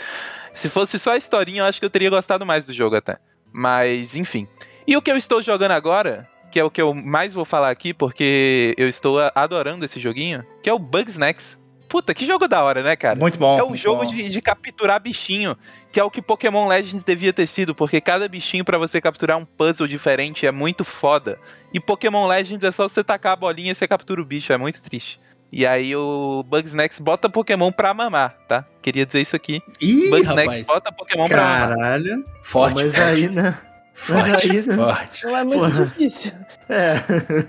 Se 0.53 0.69
fosse 0.69 0.97
só 0.99 1.11
a 1.13 1.17
historinha, 1.17 1.61
eu 1.61 1.65
acho 1.65 1.79
que 1.79 1.85
eu 1.85 1.89
teria 1.89 2.09
gostado 2.09 2.45
mais 2.45 2.65
do 2.65 2.73
jogo 2.73 2.95
até. 2.95 3.17
Mas, 3.51 4.15
enfim. 4.15 4.47
E 4.87 4.95
o 4.95 5.01
que 5.01 5.11
eu 5.11 5.17
estou 5.17 5.41
jogando 5.41 5.71
agora, 5.71 6.27
que 6.51 6.59
é 6.59 6.63
o 6.63 6.69
que 6.71 6.81
eu 6.81 6.93
mais 6.93 7.33
vou 7.33 7.45
falar 7.45 7.69
aqui, 7.69 7.93
porque 7.93 8.73
eu 8.77 8.87
estou 8.87 9.17
adorando 9.33 9.83
esse 9.85 9.99
joguinho, 9.99 10.45
que 10.63 10.69
é 10.69 10.73
o 10.73 10.79
Bugsnax. 10.79 11.59
Puta, 11.95 12.13
que 12.13 12.25
jogo 12.25 12.45
da 12.45 12.61
hora, 12.61 12.83
né, 12.83 12.93
cara? 12.97 13.17
muito 13.17 13.39
bom. 13.39 13.57
É 13.57 13.63
um 13.63 13.73
jogo 13.73 14.05
de, 14.05 14.27
de 14.27 14.41
capturar 14.41 14.99
bichinho, 14.99 15.55
que 15.93 15.97
é 15.97 16.03
o 16.03 16.11
que 16.11 16.21
Pokémon 16.21 16.67
Legends 16.67 17.05
devia 17.05 17.31
ter 17.31 17.47
sido, 17.47 17.73
porque 17.73 18.01
cada 18.01 18.27
bichinho 18.27 18.65
pra 18.65 18.77
você 18.77 18.99
capturar 18.99 19.37
um 19.37 19.45
puzzle 19.45 19.87
diferente 19.87 20.45
é 20.45 20.51
muito 20.51 20.83
foda. 20.83 21.39
E 21.73 21.79
Pokémon 21.79 22.27
Legends 22.27 22.65
é 22.65 22.71
só 22.73 22.89
você 22.89 23.01
tacar 23.01 23.31
a 23.31 23.35
bolinha 23.37 23.71
e 23.71 23.75
você 23.75 23.87
captura 23.87 24.21
o 24.21 24.25
bicho, 24.25 24.51
é 24.51 24.57
muito 24.57 24.81
triste. 24.81 25.21
E 25.49 25.65
aí 25.65 25.95
o 25.95 26.43
Bugsnax 26.45 26.99
bota 26.99 27.29
Pokémon 27.29 27.71
pra 27.71 27.93
mamar, 27.93 28.35
tá? 28.45 28.65
Queria 28.81 29.05
dizer 29.05 29.21
isso 29.21 29.37
aqui. 29.37 29.61
Ih, 29.79 30.09
Bugsnax 30.09 30.47
rapaz. 30.47 30.67
bota 30.67 30.91
Pokémon 30.91 31.23
pra 31.23 31.37
mamar. 31.43 31.69
Caralho. 31.77 32.25
Forte, 32.43 32.75
Mas 32.83 32.99
aí, 32.99 33.29
né? 33.31 33.57
forte, 33.93 34.31
mas 34.31 34.43
aí, 34.51 34.61
né? 34.63 34.75
forte. 34.75 35.25
Não 35.25 35.37
é 35.37 35.43
muito 35.45 35.59
Porra. 35.59 35.85
difícil. 35.85 36.33
É. 36.67 37.45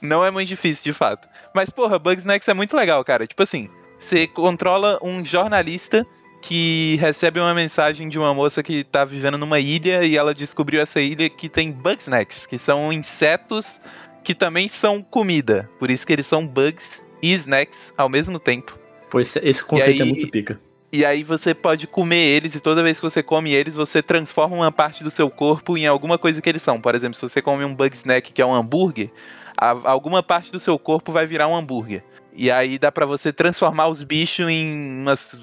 Não 0.00 0.24
é 0.24 0.32
muito 0.32 0.48
difícil, 0.48 0.82
de 0.92 0.92
fato. 0.98 1.28
Mas, 1.54 1.70
porra, 1.70 1.98
Bugsnax 1.98 2.46
é 2.48 2.54
muito 2.54 2.76
legal, 2.76 3.04
cara. 3.04 3.26
Tipo 3.26 3.42
assim, 3.42 3.68
você 3.98 4.26
controla 4.26 4.98
um 5.02 5.24
jornalista 5.24 6.06
que 6.40 6.96
recebe 7.00 7.38
uma 7.38 7.54
mensagem 7.54 8.08
de 8.08 8.18
uma 8.18 8.34
moça 8.34 8.62
que 8.62 8.82
tá 8.82 9.04
vivendo 9.04 9.38
numa 9.38 9.60
ilha 9.60 10.04
e 10.04 10.16
ela 10.16 10.34
descobriu 10.34 10.80
essa 10.80 11.00
ilha 11.00 11.30
que 11.30 11.48
tem 11.48 11.70
Bugsnax, 11.70 12.46
que 12.46 12.58
são 12.58 12.92
insetos 12.92 13.80
que 14.24 14.34
também 14.34 14.68
são 14.68 15.02
comida. 15.02 15.68
Por 15.78 15.90
isso 15.90 16.06
que 16.06 16.12
eles 16.12 16.26
são 16.26 16.46
bugs 16.46 17.00
e 17.22 17.32
snacks 17.32 17.92
ao 17.96 18.08
mesmo 18.08 18.38
tempo. 18.38 18.76
Pois 19.10 19.36
esse 19.36 19.62
conceito 19.64 20.02
aí- 20.02 20.08
é 20.08 20.12
muito 20.12 20.28
pica. 20.30 20.60
E 20.94 21.06
aí 21.06 21.24
você 21.24 21.54
pode 21.54 21.86
comer 21.86 22.16
eles 22.36 22.54
e 22.54 22.60
toda 22.60 22.82
vez 22.82 22.98
que 22.98 23.02
você 23.02 23.22
come 23.22 23.52
eles, 23.52 23.72
você 23.74 24.02
transforma 24.02 24.54
uma 24.54 24.70
parte 24.70 25.02
do 25.02 25.10
seu 25.10 25.30
corpo 25.30 25.78
em 25.78 25.86
alguma 25.86 26.18
coisa 26.18 26.42
que 26.42 26.48
eles 26.48 26.60
são. 26.60 26.78
Por 26.80 26.94
exemplo, 26.94 27.14
se 27.14 27.22
você 27.22 27.40
come 27.40 27.64
um 27.64 27.74
bug 27.74 27.94
snack 27.94 28.30
que 28.30 28.42
é 28.42 28.46
um 28.46 28.52
hambúrguer, 28.54 29.10
a- 29.56 29.90
alguma 29.90 30.22
parte 30.22 30.50
do 30.52 30.60
seu 30.60 30.78
corpo 30.78 31.12
vai 31.12 31.26
virar 31.26 31.48
um 31.48 31.56
hambúrguer. 31.56 32.02
E 32.34 32.50
aí 32.50 32.78
dá 32.78 32.90
pra 32.90 33.04
você 33.04 33.32
transformar 33.32 33.88
os 33.88 34.02
bichos 34.02 34.48
em 34.48 35.00
umas 35.02 35.40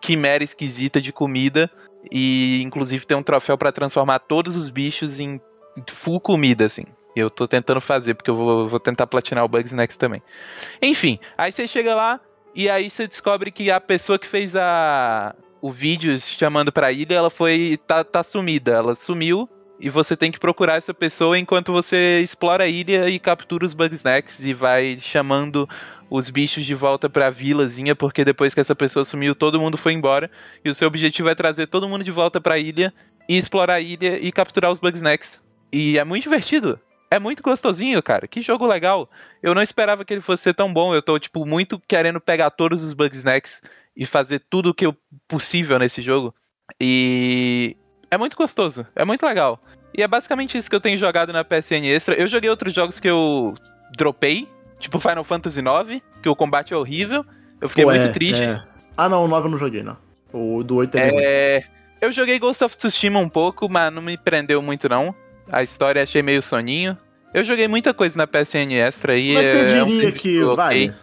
quimera 0.00 0.42
esquisita 0.42 1.00
de 1.00 1.12
comida 1.12 1.70
e 2.10 2.62
inclusive 2.62 3.06
tem 3.06 3.16
um 3.16 3.22
troféu 3.22 3.58
pra 3.58 3.72
transformar 3.72 4.18
todos 4.20 4.56
os 4.56 4.68
bichos 4.70 5.20
em 5.20 5.40
full 5.90 6.20
comida 6.20 6.64
assim. 6.66 6.84
Eu 7.14 7.28
tô 7.28 7.46
tentando 7.46 7.80
fazer 7.80 8.14
porque 8.14 8.30
eu 8.30 8.36
vou, 8.36 8.68
vou 8.68 8.80
tentar 8.80 9.06
platinar 9.06 9.44
o 9.44 9.48
Bugsnax 9.48 9.96
também. 9.96 10.22
Enfim, 10.80 11.18
aí 11.36 11.52
você 11.52 11.68
chega 11.68 11.94
lá, 11.94 12.18
e 12.54 12.70
aí 12.70 12.88
você 12.90 13.06
descobre 13.06 13.50
que 13.50 13.70
a 13.70 13.80
pessoa 13.80 14.18
que 14.18 14.26
fez 14.26 14.56
a 14.56 15.34
o 15.60 15.70
vídeo 15.70 16.18
chamando 16.18 16.72
pra 16.72 16.90
ilha, 16.90 17.14
ela 17.14 17.30
foi 17.30 17.78
tá, 17.86 18.02
tá 18.02 18.22
sumida, 18.24 18.72
ela 18.72 18.94
sumiu 18.96 19.48
e 19.82 19.90
você 19.90 20.16
tem 20.16 20.30
que 20.30 20.38
procurar 20.38 20.76
essa 20.76 20.94
pessoa 20.94 21.36
enquanto 21.36 21.72
você 21.72 22.20
explora 22.22 22.62
a 22.62 22.68
ilha 22.68 23.08
e 23.08 23.18
captura 23.18 23.64
os 23.64 23.74
bugsnacks 23.74 24.44
e 24.44 24.54
vai 24.54 24.96
chamando 25.00 25.68
os 26.08 26.30
bichos 26.30 26.64
de 26.64 26.72
volta 26.72 27.10
pra 27.10 27.30
vilazinha, 27.30 27.96
porque 27.96 28.24
depois 28.24 28.54
que 28.54 28.60
essa 28.60 28.76
pessoa 28.76 29.04
sumiu, 29.04 29.34
todo 29.34 29.60
mundo 29.60 29.76
foi 29.76 29.92
embora 29.92 30.30
e 30.64 30.70
o 30.70 30.74
seu 30.74 30.86
objetivo 30.86 31.28
é 31.28 31.34
trazer 31.34 31.66
todo 31.66 31.88
mundo 31.88 32.04
de 32.04 32.12
volta 32.12 32.40
pra 32.40 32.58
ilha 32.58 32.94
e 33.28 33.36
explorar 33.36 33.74
a 33.74 33.80
ilha 33.80 34.20
e 34.20 34.30
capturar 34.30 34.70
os 34.70 34.78
bugsnacks. 34.78 35.40
E 35.72 35.98
é 35.98 36.04
muito 36.04 36.22
divertido. 36.22 36.78
É 37.10 37.18
muito 37.18 37.42
gostosinho, 37.42 38.00
cara. 38.02 38.28
Que 38.28 38.40
jogo 38.40 38.64
legal. 38.64 39.10
Eu 39.42 39.52
não 39.52 39.62
esperava 39.62 40.04
que 40.04 40.14
ele 40.14 40.20
fosse 40.20 40.44
ser 40.44 40.54
tão 40.54 40.72
bom. 40.72 40.94
Eu 40.94 41.02
tô, 41.02 41.18
tipo, 41.18 41.44
muito 41.44 41.82
querendo 41.88 42.20
pegar 42.20 42.50
todos 42.50 42.82
os 42.82 42.94
Bugsnax 42.94 43.60
e 43.96 44.06
fazer 44.06 44.42
tudo 44.48 44.70
o 44.70 44.74
que 44.74 44.90
possível 45.28 45.78
nesse 45.78 46.00
jogo. 46.00 46.34
E 46.80 47.76
é 48.12 48.18
muito 48.18 48.36
gostoso. 48.36 48.86
É 48.94 49.06
muito 49.06 49.24
legal. 49.24 49.58
E 49.96 50.02
é 50.02 50.06
basicamente 50.06 50.58
isso 50.58 50.68
que 50.68 50.76
eu 50.76 50.80
tenho 50.80 50.98
jogado 50.98 51.32
na 51.32 51.42
PSN 51.42 51.86
Extra. 51.86 52.14
Eu 52.14 52.26
joguei 52.26 52.50
outros 52.50 52.74
jogos 52.74 53.00
que 53.00 53.08
eu 53.08 53.54
dropei, 53.96 54.46
tipo 54.78 55.00
Final 55.00 55.24
Fantasy 55.24 55.60
IX, 55.60 56.02
que 56.22 56.28
o 56.28 56.36
combate 56.36 56.74
é 56.74 56.76
horrível. 56.76 57.24
Eu 57.58 57.70
fiquei 57.70 57.84
Pô, 57.84 57.90
muito 57.90 58.04
é, 58.04 58.08
triste. 58.08 58.42
é. 58.42 58.62
Ah, 58.98 59.08
não, 59.08 59.24
o 59.24 59.28
9 59.28 59.46
eu 59.46 59.50
não 59.50 59.58
joguei, 59.58 59.82
não. 59.82 59.96
O 60.30 60.62
do 60.62 60.76
8 60.76 60.94
é. 60.98 61.10
É, 61.14 61.64
eu 62.02 62.12
joguei 62.12 62.38
Ghost 62.38 62.62
of 62.62 62.76
Tsushima 62.76 63.18
um 63.18 63.30
pouco, 63.30 63.66
mas 63.66 63.90
não 63.90 64.02
me 64.02 64.18
prendeu 64.18 64.60
muito 64.60 64.90
não. 64.90 65.14
A 65.50 65.62
história 65.62 66.02
achei 66.02 66.22
meio 66.22 66.42
soninho. 66.42 66.96
Eu 67.32 67.44
joguei 67.44 67.66
muita 67.66 67.94
coisa 67.94 68.14
na 68.18 68.26
PSN 68.26 68.72
Extra 68.72 69.14
aí. 69.14 69.32
Mas 69.32 69.46
você 69.46 69.78
é 69.78 69.84
um 69.84 69.86
diria 69.86 70.12
que 70.12 70.44
vale? 70.54 70.94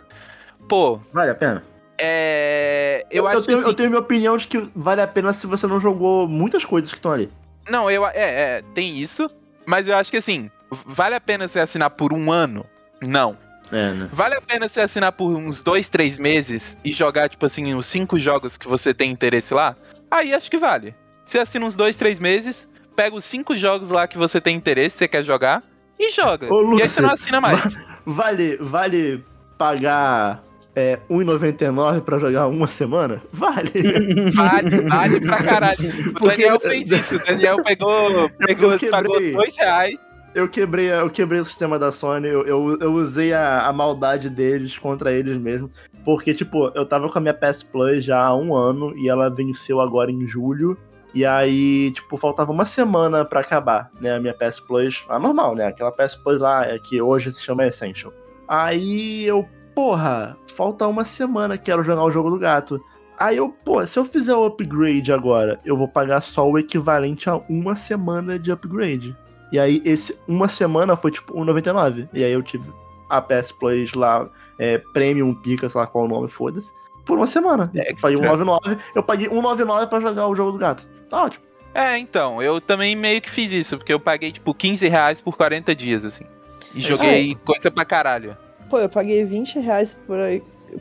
Pô, 0.67 0.99
Vale 1.11 1.31
a 1.31 1.35
pena? 1.35 1.63
É. 1.99 3.05
Eu, 3.11 3.27
acho 3.27 3.41
tenho, 3.43 3.57
que 3.57 3.61
assim, 3.61 3.69
eu 3.69 3.73
tenho 3.73 3.89
minha 3.89 4.01
opinião 4.01 4.37
de 4.37 4.47
que 4.47 4.69
vale 4.75 5.01
a 5.01 5.07
pena 5.07 5.33
se 5.33 5.45
você 5.45 5.67
não 5.67 5.79
jogou 5.79 6.27
muitas 6.27 6.63
coisas 6.65 6.89
que 6.89 6.97
estão 6.97 7.11
ali. 7.11 7.29
Não, 7.69 7.89
eu. 7.89 8.05
É, 8.07 8.11
é, 8.15 8.61
tem 8.73 8.97
isso. 8.97 9.29
Mas 9.65 9.87
eu 9.87 9.95
acho 9.95 10.09
que 10.09 10.17
assim, 10.17 10.49
vale 10.85 11.15
a 11.15 11.21
pena 11.21 11.47
você 11.47 11.59
assinar 11.59 11.91
por 11.91 12.13
um 12.13 12.31
ano? 12.31 12.65
Não. 13.01 13.37
É, 13.71 13.93
né? 13.93 14.09
Vale 14.11 14.35
a 14.35 14.41
pena 14.41 14.67
você 14.67 14.81
assinar 14.81 15.11
por 15.11 15.29
uns 15.29 15.61
dois, 15.61 15.89
três 15.89 16.17
meses 16.17 16.75
e 16.83 16.91
jogar, 16.91 17.29
tipo 17.29 17.45
assim, 17.45 17.75
os 17.75 17.85
cinco 17.85 18.17
jogos 18.17 18.57
que 18.57 18.67
você 18.67 18.93
tem 18.93 19.11
interesse 19.11 19.53
lá? 19.53 19.75
Aí 20.09 20.33
acho 20.33 20.49
que 20.49 20.57
vale. 20.57 20.95
Você 21.23 21.37
assina 21.37 21.65
uns 21.65 21.75
dois, 21.75 21.95
três 21.95 22.19
meses, 22.19 22.67
pega 22.95 23.15
os 23.15 23.23
cinco 23.25 23.55
jogos 23.55 23.91
lá 23.91 24.07
que 24.07 24.17
você 24.17 24.41
tem 24.41 24.55
interesse, 24.55 24.97
você 24.97 25.07
quer 25.07 25.23
jogar, 25.23 25.63
e 25.99 26.09
joga. 26.09 26.51
Ô, 26.51 26.61
e 26.61 26.63
aí 26.63 26.71
Lúcio, 26.71 26.87
você 26.87 27.01
não 27.01 27.11
assina 27.11 27.41
mais. 27.41 27.77
Vale, 28.05 28.57
vale 28.59 29.23
pagar 29.55 30.41
é, 30.79 30.99
R$1,99 31.09 32.01
pra 32.01 32.17
jogar 32.19 32.47
uma 32.47 32.67
semana? 32.67 33.21
Vale. 33.31 33.71
Vale, 34.33 34.81
vale 34.87 35.21
pra 35.21 35.43
caralho. 35.43 35.89
O 36.09 36.13
Porque- 36.13 36.37
Daniel 36.43 36.59
fez 36.59 36.91
isso. 36.91 37.15
O 37.15 37.25
Daniel 37.25 37.63
pegou, 37.63 38.29
pegou 38.39 38.77
pagou 38.91 39.19
dois 39.33 39.55
reais. 39.57 39.97
Eu 40.35 40.47
quebrei, 40.47 40.91
eu 40.91 41.09
quebrei 41.09 41.39
o 41.39 41.45
sistema 41.45 41.79
da 41.79 41.91
Sony, 41.91 42.27
eu, 42.27 42.45
eu, 42.45 42.77
eu 42.79 42.93
usei 42.93 43.33
a, 43.33 43.67
a 43.67 43.73
maldade 43.73 44.29
deles 44.29 44.77
contra 44.77 45.11
eles 45.11 45.37
mesmo. 45.37 45.71
Porque, 46.05 46.33
tipo, 46.33 46.71
eu 46.75 46.85
tava 46.85 47.09
com 47.09 47.17
a 47.17 47.21
minha 47.21 47.33
PS 47.33 47.63
Plus 47.63 48.05
já 48.05 48.19
há 48.21 48.35
um 48.35 48.55
ano 48.55 48.95
e 48.97 49.09
ela 49.09 49.27
venceu 49.29 49.81
agora 49.81 50.11
em 50.11 50.25
julho. 50.27 50.77
E 51.15 51.25
aí, 51.25 51.89
tipo, 51.91 52.15
faltava 52.17 52.51
uma 52.51 52.65
semana 52.65 53.25
pra 53.25 53.39
acabar, 53.39 53.89
né? 53.99 54.13
A 54.15 54.19
minha 54.19 54.33
PS 54.33 54.59
Plus, 54.59 55.03
a 55.09 55.17
normal, 55.17 55.55
né? 55.55 55.65
Aquela 55.65 55.91
PS 55.91 56.15
Plus 56.15 56.39
lá, 56.39 56.63
é 56.67 56.77
que 56.77 57.01
hoje 57.01 57.33
se 57.33 57.41
chama 57.41 57.65
Essential. 57.65 58.13
Aí 58.47 59.25
eu, 59.25 59.47
porra, 59.73 60.37
falta 60.55 60.87
uma 60.87 61.05
semana, 61.05 61.57
quero 61.57 61.83
jogar 61.83 62.03
o 62.03 62.11
jogo 62.11 62.29
do 62.29 62.39
gato. 62.39 62.83
Aí 63.17 63.37
eu, 63.37 63.49
pô, 63.49 63.85
se 63.85 63.99
eu 63.99 64.05
fizer 64.05 64.33
o 64.33 64.45
upgrade 64.45 65.11
agora, 65.11 65.59
eu 65.65 65.75
vou 65.75 65.87
pagar 65.87 66.21
só 66.21 66.49
o 66.49 66.57
equivalente 66.57 67.29
a 67.29 67.35
uma 67.49 67.75
semana 67.75 68.39
de 68.39 68.51
upgrade. 68.51 69.15
E 69.51 69.59
aí, 69.59 69.81
esse 69.83 70.17
uma 70.27 70.47
semana 70.47 70.95
foi 70.95 71.11
tipo 71.11 71.33
1,99. 71.33 72.07
E 72.13 72.23
aí 72.23 72.31
eu 72.31 72.41
tive 72.41 72.71
a 73.09 73.19
PS 73.21 73.51
Plus 73.51 73.93
lá, 73.93 74.29
é, 74.57 74.77
Premium 74.93 75.33
Pica, 75.33 75.67
sei 75.67 75.81
lá 75.81 75.87
qual 75.87 76.05
o 76.05 76.07
nome, 76.07 76.29
foda-se. 76.29 76.71
por 77.05 77.17
uma 77.17 77.25
semana. 77.27 77.71
Eu 77.73 77.81
Extra. 77.81 78.11
paguei 78.11 78.17
1,99, 78.19 78.77
eu 78.95 79.03
paguei 79.03 79.27
1,99 79.27 79.87
pra 79.87 79.99
jogar 79.99 80.27
o 80.27 80.35
jogo 80.35 80.51
do 80.51 80.57
gato. 80.59 80.87
Tá 81.09 81.23
ótimo. 81.23 81.43
É, 81.73 81.97
então, 81.97 82.41
eu 82.41 82.61
também 82.61 82.95
meio 82.95 83.21
que 83.21 83.29
fiz 83.29 83.51
isso, 83.51 83.77
porque 83.77 83.91
eu 83.91 83.99
paguei, 83.99 84.31
tipo, 84.31 84.53
15 84.53 84.87
reais 84.87 85.19
por 85.19 85.35
40 85.35 85.75
dias, 85.75 86.05
assim. 86.05 86.25
E 86.73 86.79
joguei 86.81 87.35
coisa 87.43 87.71
pra 87.71 87.83
caralho. 87.83 88.37
Pô, 88.69 88.79
eu 88.79 88.89
paguei 88.89 89.25
20 89.25 89.59
reais 89.59 89.97
por, 90.05 90.17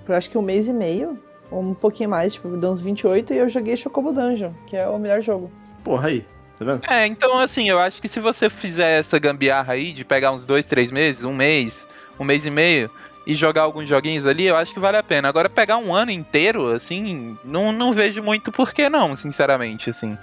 por 0.04 0.14
acho 0.14 0.30
que 0.30 0.38
um 0.38 0.42
mês 0.42 0.68
e 0.68 0.72
meio. 0.72 1.18
Ou 1.50 1.62
um 1.62 1.74
pouquinho 1.74 2.10
mais, 2.10 2.34
tipo, 2.34 2.48
deu 2.56 2.70
uns 2.70 2.80
28 2.80 3.32
e 3.32 3.38
eu 3.38 3.48
joguei 3.48 3.76
Chocobo 3.76 4.12
Dungeon, 4.12 4.52
que 4.66 4.76
é 4.76 4.86
o 4.86 4.98
melhor 4.98 5.22
jogo. 5.22 5.50
Porra, 5.82 6.08
aí. 6.08 6.24
Tá 6.58 6.64
vendo? 6.64 6.82
É, 6.88 7.06
então, 7.06 7.38
assim, 7.38 7.70
eu 7.70 7.78
acho 7.78 8.02
que 8.02 8.08
se 8.08 8.20
você 8.20 8.50
fizer 8.50 9.00
essa 9.00 9.18
gambiarra 9.18 9.72
aí 9.72 9.92
de 9.92 10.04
pegar 10.04 10.32
uns 10.32 10.44
dois, 10.44 10.66
três 10.66 10.90
meses, 10.90 11.24
um 11.24 11.32
mês, 11.32 11.86
um 12.18 12.24
mês 12.24 12.44
e 12.44 12.50
meio, 12.50 12.90
e 13.26 13.34
jogar 13.34 13.62
alguns 13.62 13.88
joguinhos 13.88 14.26
ali, 14.26 14.46
eu 14.46 14.56
acho 14.56 14.74
que 14.74 14.80
vale 14.80 14.96
a 14.96 15.02
pena. 15.02 15.28
Agora, 15.28 15.48
pegar 15.48 15.76
um 15.76 15.94
ano 15.94 16.10
inteiro, 16.10 16.72
assim, 16.72 17.38
não, 17.44 17.72
não 17.72 17.92
vejo 17.92 18.22
muito 18.22 18.50
por 18.50 18.72
que 18.72 18.88
não, 18.88 19.14
sinceramente, 19.14 19.90
assim. 19.90 20.18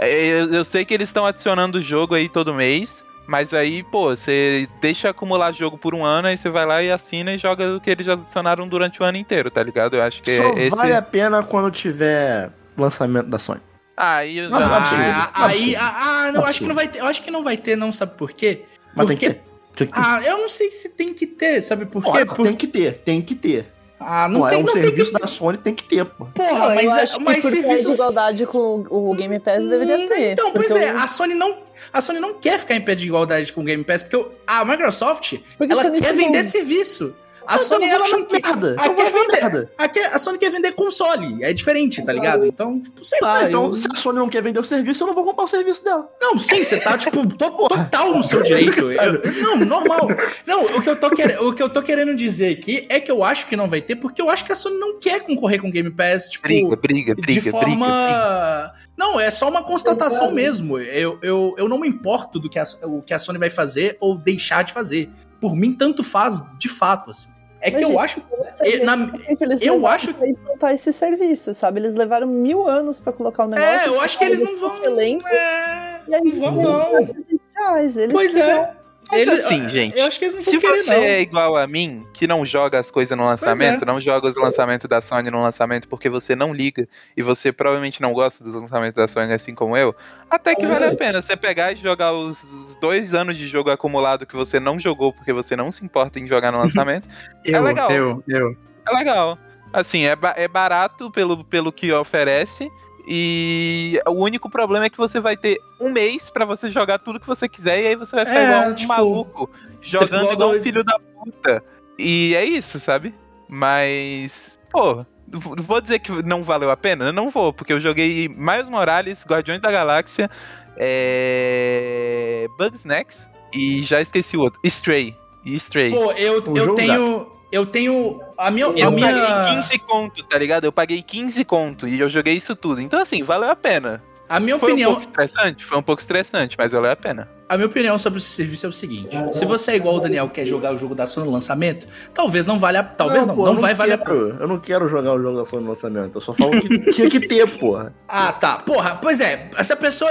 Eu, 0.00 0.52
eu 0.52 0.64
sei 0.64 0.84
que 0.84 0.92
eles 0.92 1.08
estão 1.08 1.24
adicionando 1.24 1.78
o 1.78 1.82
jogo 1.82 2.14
aí 2.14 2.28
todo 2.28 2.54
mês, 2.54 3.04
mas 3.28 3.52
aí, 3.52 3.82
pô, 3.82 4.16
você 4.16 4.66
deixa 4.80 5.10
acumular 5.10 5.52
jogo 5.52 5.76
por 5.76 5.94
um 5.94 6.02
ano, 6.02 6.28
aí 6.28 6.38
você 6.38 6.48
vai 6.48 6.64
lá 6.64 6.82
e 6.82 6.90
assina 6.90 7.34
e 7.34 7.38
joga 7.38 7.76
o 7.76 7.80
que 7.80 7.90
eles 7.90 8.06
já 8.06 8.14
adicionaram 8.14 8.66
durante 8.66 9.02
o 9.02 9.04
ano 9.04 9.18
inteiro, 9.18 9.50
tá 9.50 9.62
ligado? 9.62 9.96
Eu 9.96 10.02
acho 10.02 10.22
que 10.22 10.34
Só 10.34 10.48
esse... 10.54 10.70
vale 10.74 10.94
a 10.94 11.02
pena 11.02 11.42
quando 11.42 11.70
tiver 11.70 12.50
lançamento 12.74 13.26
da 13.28 13.38
Sony. 13.38 13.60
Ah, 13.94 14.16
aí 14.16 14.38
eu 14.38 14.48
Não, 14.48 14.58
já... 14.58 14.76
absurdo. 14.76 15.02
Ah, 15.04 15.46
aí, 15.46 15.76
ah, 15.76 15.94
ah, 16.28 16.32
não, 16.32 16.44
acho 16.46 16.60
que 16.60 16.66
não 16.68 16.74
vai 16.74 16.88
ter. 16.88 17.00
Eu 17.00 17.04
acho 17.06 17.22
que 17.22 17.30
não 17.30 17.44
vai 17.44 17.56
ter, 17.58 17.76
não, 17.76 17.92
sabe 17.92 18.14
por 18.16 18.32
quê? 18.32 18.64
Mas 18.94 19.04
Porque- 19.06 19.26
tem 19.26 19.34
que 19.34 19.40
ter. 19.40 19.48
Tem 19.76 19.86
que 19.88 19.92
ter. 19.92 20.00
Ah, 20.00 20.22
eu 20.24 20.38
não 20.38 20.48
sei 20.48 20.70
se 20.70 20.88
tem 20.96 21.12
que 21.12 21.26
ter, 21.26 21.60
sabe 21.60 21.84
por 21.84 22.02
quê? 22.02 22.08
Olha, 22.10 22.26
Por- 22.26 22.46
Tem 22.46 22.56
que 22.56 22.66
ter, 22.66 22.94
tem 23.04 23.20
que 23.20 23.34
ter. 23.34 23.70
Ah, 24.00 24.28
não 24.28 24.40
Pô, 24.40 24.48
tem, 24.48 24.58
é 24.58 24.62
um 24.62 24.64
não 24.66 24.72
tem 24.72 24.82
serviço 24.84 25.12
que 25.12 25.20
da 25.20 25.26
Sony, 25.26 25.58
tem 25.58 25.74
que 25.74 25.82
ter, 25.84 26.04
pô. 26.04 26.26
Porra, 26.26 26.52
Não, 26.68 26.74
mas, 26.74 26.84
eu 26.84 26.90
é- 26.96 27.02
acho 27.02 27.20
mas 27.20 27.42
por 27.44 27.50
ter 27.50 27.62
serviços. 27.62 27.94
igualdade 27.94 28.46
com 28.46 28.84
o 28.88 29.14
Game 29.14 29.38
Pass 29.40 29.64
deveria 29.68 29.96
Hum, 29.96 30.08
ter. 30.08 30.32
Então, 30.32 30.52
pois 30.52 30.70
é, 30.70 30.92
o- 30.94 30.98
a 30.98 31.08
Sony 31.08 31.34
não. 31.34 31.56
A 31.92 32.00
Sony 32.00 32.20
não 32.20 32.34
quer 32.34 32.58
ficar 32.58 32.74
em 32.76 32.80
pé 32.80 32.94
de 32.94 33.06
igualdade 33.06 33.52
com 33.52 33.60
o 33.62 33.64
Game 33.64 33.82
Pass, 33.82 34.02
porque 34.02 34.30
a 34.46 34.64
Microsoft, 34.64 35.34
Porque 35.56 35.72
ela 35.72 35.90
quer 35.90 36.00
tem 36.00 36.12
vender 36.14 36.44
serviço. 36.44 37.14
A 37.54 37.58
Sony, 37.58 37.86
eu 37.88 37.94
ela 37.94 38.08
não 38.08 38.24
quer. 38.24 38.40
A, 38.44 38.86
Eu 38.86 38.94
quer 38.94 39.10
vender, 39.12 39.70
a, 39.78 39.88
quer- 39.88 40.14
a 40.14 40.18
Sony 40.18 40.38
quer 40.38 40.50
vender 40.50 40.74
console. 40.74 41.42
É 41.42 41.52
diferente, 41.52 42.04
tá 42.04 42.12
ligado? 42.12 42.44
Então, 42.46 42.80
tipo, 42.80 43.04
sei 43.04 43.18
lá. 43.22 43.48
então, 43.48 43.66
eu- 43.66 43.74
se 43.76 43.88
a 43.90 43.96
Sony 43.96 44.18
não 44.18 44.28
quer 44.28 44.42
vender 44.42 44.58
o 44.58 44.64
serviço, 44.64 45.02
eu 45.02 45.06
não 45.08 45.14
vou 45.14 45.24
comprar 45.24 45.44
o 45.44 45.48
serviço 45.48 45.82
dela. 45.82 46.08
Não, 46.20 46.38
sim, 46.38 46.64
você 46.64 46.78
tá, 46.78 46.98
tipo, 46.98 47.26
to- 47.26 47.50
total 47.68 48.14
no 48.14 48.22
seu 48.22 48.42
direito. 48.42 48.90
Eu- 48.92 49.32
não, 49.42 49.56
normal. 49.64 50.08
Não, 50.46 50.64
o 50.64 50.82
que, 50.82 50.90
eu 50.90 50.96
tô 50.96 51.10
quer- 51.10 51.40
o 51.40 51.52
que 51.54 51.62
eu 51.62 51.68
tô 51.68 51.82
querendo 51.82 52.14
dizer 52.14 52.56
aqui 52.58 52.86
é 52.88 53.00
que 53.00 53.10
eu 53.10 53.24
acho 53.24 53.46
que 53.46 53.56
não 53.56 53.66
vai 53.66 53.80
ter, 53.80 53.96
porque 53.96 54.20
eu 54.20 54.28
acho 54.28 54.44
que 54.44 54.52
a 54.52 54.56
Sony 54.56 54.76
não 54.78 54.98
quer 55.00 55.20
concorrer 55.20 55.60
com 55.60 55.68
o 55.68 55.72
Game 55.72 55.90
Pass, 55.90 56.28
tipo, 56.30 56.46
Briga, 56.46 56.76
briga, 56.76 57.14
briga, 57.14 57.32
de 57.32 57.40
briga, 57.40 57.50
forma. 57.50 57.86
briga. 57.86 58.72
Não, 58.96 59.18
é 59.18 59.30
só 59.30 59.48
uma 59.48 59.62
constatação 59.62 60.32
mesmo. 60.32 60.78
Eu, 60.78 61.18
eu, 61.22 61.54
eu 61.56 61.68
não 61.68 61.78
me 61.80 61.88
importo 61.88 62.38
do 62.38 62.50
que 62.50 62.58
a, 62.58 62.64
o 62.82 63.00
que 63.00 63.14
a 63.14 63.18
Sony 63.18 63.38
vai 63.38 63.48
fazer 63.48 63.96
ou 64.00 64.16
deixar 64.18 64.62
de 64.64 64.72
fazer. 64.72 65.08
Por 65.40 65.54
mim, 65.54 65.72
tanto 65.72 66.02
faz 66.02 66.42
de 66.58 66.68
fato, 66.68 67.12
assim. 67.12 67.28
É 67.60 67.70
que 67.70 67.76
Mas, 67.76 67.82
eu 67.82 67.88
gente, 67.88 67.98
acho. 68.00 68.22
Você 68.56 68.76
E- 68.76 68.84
na- 68.84 69.10
que 69.10 69.36
que 69.36 69.44
eles 69.44 69.60
eu 69.62 69.86
acho- 69.86 70.14
pra 70.14 70.28
implantar 70.28 70.74
esse 70.74 70.92
serviço, 70.92 71.52
sabe? 71.54 71.80
Eles 71.80 71.94
levaram 71.94 72.26
mil 72.26 72.66
anos 72.68 73.00
pra 73.00 73.12
colocar 73.12 73.44
o 73.44 73.48
negócio. 73.48 73.70
É, 73.70 73.88
eu 73.88 74.00
acho 74.00 74.18
que 74.18 74.24
eles 74.24 74.40
não 74.40 74.56
vão. 74.56 74.84
Elenco, 74.84 75.26
É, 75.28 76.00
não 76.08 76.30
vão, 76.40 76.52
não. 76.62 76.90
400 77.06 77.40
reais. 77.56 77.96
Eles 77.96 78.12
Pois 78.12 78.34
é. 78.36 78.70
Mas 79.10 79.20
Eles- 79.22 79.44
assim, 79.44 79.68
gente, 79.70 79.98
Eu 79.98 80.06
acho 80.06 80.18
que 80.18 80.24
eles 80.26 80.34
não 80.34 80.42
vão 80.42 80.52
Se 80.52 80.58
querer, 80.58 80.82
você 80.82 80.94
não. 80.94 81.02
é 81.02 81.20
igual 81.22 81.56
a 81.56 81.66
mim, 81.66 82.06
que 82.12 82.26
não 82.26 82.44
joga 82.44 82.78
as 82.78 82.90
coisas 82.90 83.16
no 83.16 83.24
lançamento, 83.24 83.82
é. 83.82 83.86
não 83.86 83.98
joga 84.00 84.28
os 84.28 84.36
lançamentos 84.36 84.86
da 84.88 85.00
Sony 85.00 85.30
no 85.30 85.40
lançamento 85.40 85.88
porque 85.88 86.10
você 86.10 86.36
não 86.36 86.52
liga 86.52 86.86
e 87.16 87.22
você 87.22 87.50
provavelmente 87.50 88.02
não 88.02 88.12
gosta 88.12 88.44
dos 88.44 88.54
lançamentos 88.54 88.94
da 88.96 89.08
Sony 89.08 89.32
assim 89.32 89.54
como 89.54 89.76
eu, 89.76 89.94
até 90.28 90.54
que 90.54 90.66
vale 90.66 90.84
a 90.84 90.94
pena 90.94 91.22
você 91.22 91.36
pegar 91.36 91.72
e 91.72 91.76
jogar 91.76 92.12
os, 92.12 92.42
os 92.42 92.74
dois 92.76 93.14
anos 93.14 93.36
de 93.36 93.48
jogo 93.48 93.70
acumulado 93.70 94.26
que 94.26 94.36
você 94.36 94.60
não 94.60 94.78
jogou 94.78 95.12
porque 95.12 95.32
você 95.32 95.56
não 95.56 95.72
se 95.72 95.82
importa 95.84 96.18
em 96.20 96.26
jogar 96.26 96.52
no 96.52 96.58
lançamento. 96.60 97.08
Eu, 97.44 97.62
legal. 97.62 97.90
eu, 97.90 98.22
eu. 98.28 98.54
é 98.86 98.94
legal. 98.94 99.38
Assim, 99.72 100.04
é, 100.04 100.14
ba- 100.16 100.34
é 100.36 100.48
barato 100.48 101.10
pelo, 101.10 101.44
pelo 101.44 101.70
que 101.72 101.92
oferece. 101.92 102.70
E 103.10 103.98
o 104.06 104.12
único 104.12 104.50
problema 104.50 104.84
é 104.84 104.90
que 104.90 104.98
você 104.98 105.18
vai 105.18 105.34
ter 105.34 105.58
um 105.80 105.88
mês 105.88 106.28
pra 106.28 106.44
você 106.44 106.70
jogar 106.70 106.98
tudo 106.98 107.18
que 107.18 107.26
você 107.26 107.48
quiser, 107.48 107.80
e 107.80 107.86
aí 107.86 107.96
você 107.96 108.14
vai 108.14 108.26
ficar 108.26 108.38
É, 108.38 108.44
igual 108.44 108.68
um 108.68 108.74
tipo, 108.74 108.88
maluco, 108.88 109.50
jogando 109.80 110.30
igual 110.30 110.50
um 110.50 110.62
filho 110.62 110.84
da 110.84 110.98
puta. 110.98 111.64
E 111.98 112.34
é 112.36 112.44
isso, 112.44 112.78
sabe? 112.78 113.14
Mas, 113.48 114.58
pô, 114.70 115.06
vou 115.26 115.80
dizer 115.80 116.00
que 116.00 116.22
não 116.22 116.42
valeu 116.42 116.70
a 116.70 116.76
pena? 116.76 117.06
Eu 117.06 117.12
não 117.14 117.30
vou, 117.30 117.50
porque 117.50 117.72
eu 117.72 117.80
joguei 117.80 118.28
Miles 118.28 118.68
Morales, 118.68 119.24
Guardiões 119.26 119.62
da 119.62 119.70
Galáxia, 119.70 120.30
é... 120.76 122.46
Bugsnax 122.58 123.26
e 123.54 123.82
já 123.84 124.02
esqueci 124.02 124.36
o 124.36 124.40
outro, 124.40 124.60
Stray. 124.64 125.16
E 125.46 125.54
Stray. 125.54 125.92
Pô, 125.92 126.12
eu, 126.12 126.42
O 126.46 126.58
eu 126.58 126.74
tenho. 126.74 127.26
Eu 127.50 127.64
tenho. 127.64 128.20
A 128.38 128.52
minha. 128.52 128.66
Eu 128.66 128.88
a 128.88 128.90
minha... 128.92 129.12
paguei 129.12 129.56
15 129.56 129.78
conto, 129.80 130.22
tá 130.22 130.38
ligado? 130.38 130.64
Eu 130.64 130.72
paguei 130.72 131.02
15 131.02 131.44
conto 131.44 131.88
e 131.88 131.98
eu 131.98 132.08
joguei 132.08 132.34
isso 132.34 132.54
tudo. 132.54 132.80
Então, 132.80 133.00
assim, 133.00 133.24
valeu 133.24 133.50
a 133.50 133.56
pena. 133.56 134.00
A 134.28 134.38
minha 134.38 134.58
Foi 134.58 134.70
opinião. 134.70 134.90
um 134.90 134.94
pouco 134.94 135.08
estressante? 135.08 135.64
Foi 135.64 135.78
um 135.78 135.82
pouco 135.82 136.00
estressante, 136.02 136.54
mas 136.58 136.70
valeu 136.70 136.90
a 136.90 136.96
pena. 136.96 137.28
A 137.48 137.56
minha 137.56 137.66
opinião 137.66 137.96
sobre 137.96 138.18
esse 138.18 138.28
serviço 138.28 138.66
é 138.66 138.68
o 138.68 138.72
seguinte: 138.72 139.16
se 139.32 139.44
você 139.44 139.72
é 139.72 139.76
igual 139.76 139.96
o 139.96 140.00
Daniel 140.00 140.28
quer 140.28 140.44
jogar 140.44 140.72
o 140.72 140.76
jogo 140.76 140.94
da 140.94 141.06
Sony 141.06 141.26
no 141.26 141.32
lançamento, 141.32 141.88
talvez 142.14 142.46
não 142.46 142.58
valha. 142.58 142.84
Talvez 142.84 143.26
não, 143.26 143.34
não, 143.34 143.42
pô, 143.42 143.50
eu 143.50 143.54
vai 143.54 143.74
valer 143.74 143.94
a 143.94 143.98
quero, 143.98 144.36
Eu 144.38 144.46
não 144.46 144.60
quero 144.60 144.88
jogar 144.88 145.14
o 145.14 145.22
jogo 145.22 145.38
da 145.38 145.46
Sony 145.46 145.62
no 145.62 145.70
lançamento. 145.70 146.16
Eu 146.16 146.20
só 146.20 146.34
falo 146.34 146.60
que 146.60 146.68
tinha 146.92 147.08
que 147.08 147.26
ter, 147.26 147.48
porra. 147.58 147.94
Ah, 148.06 148.32
tá. 148.32 148.58
Porra, 148.58 148.96
pois 148.96 149.18
é, 149.18 149.50
essa 149.56 149.74
pessoa 149.74 150.10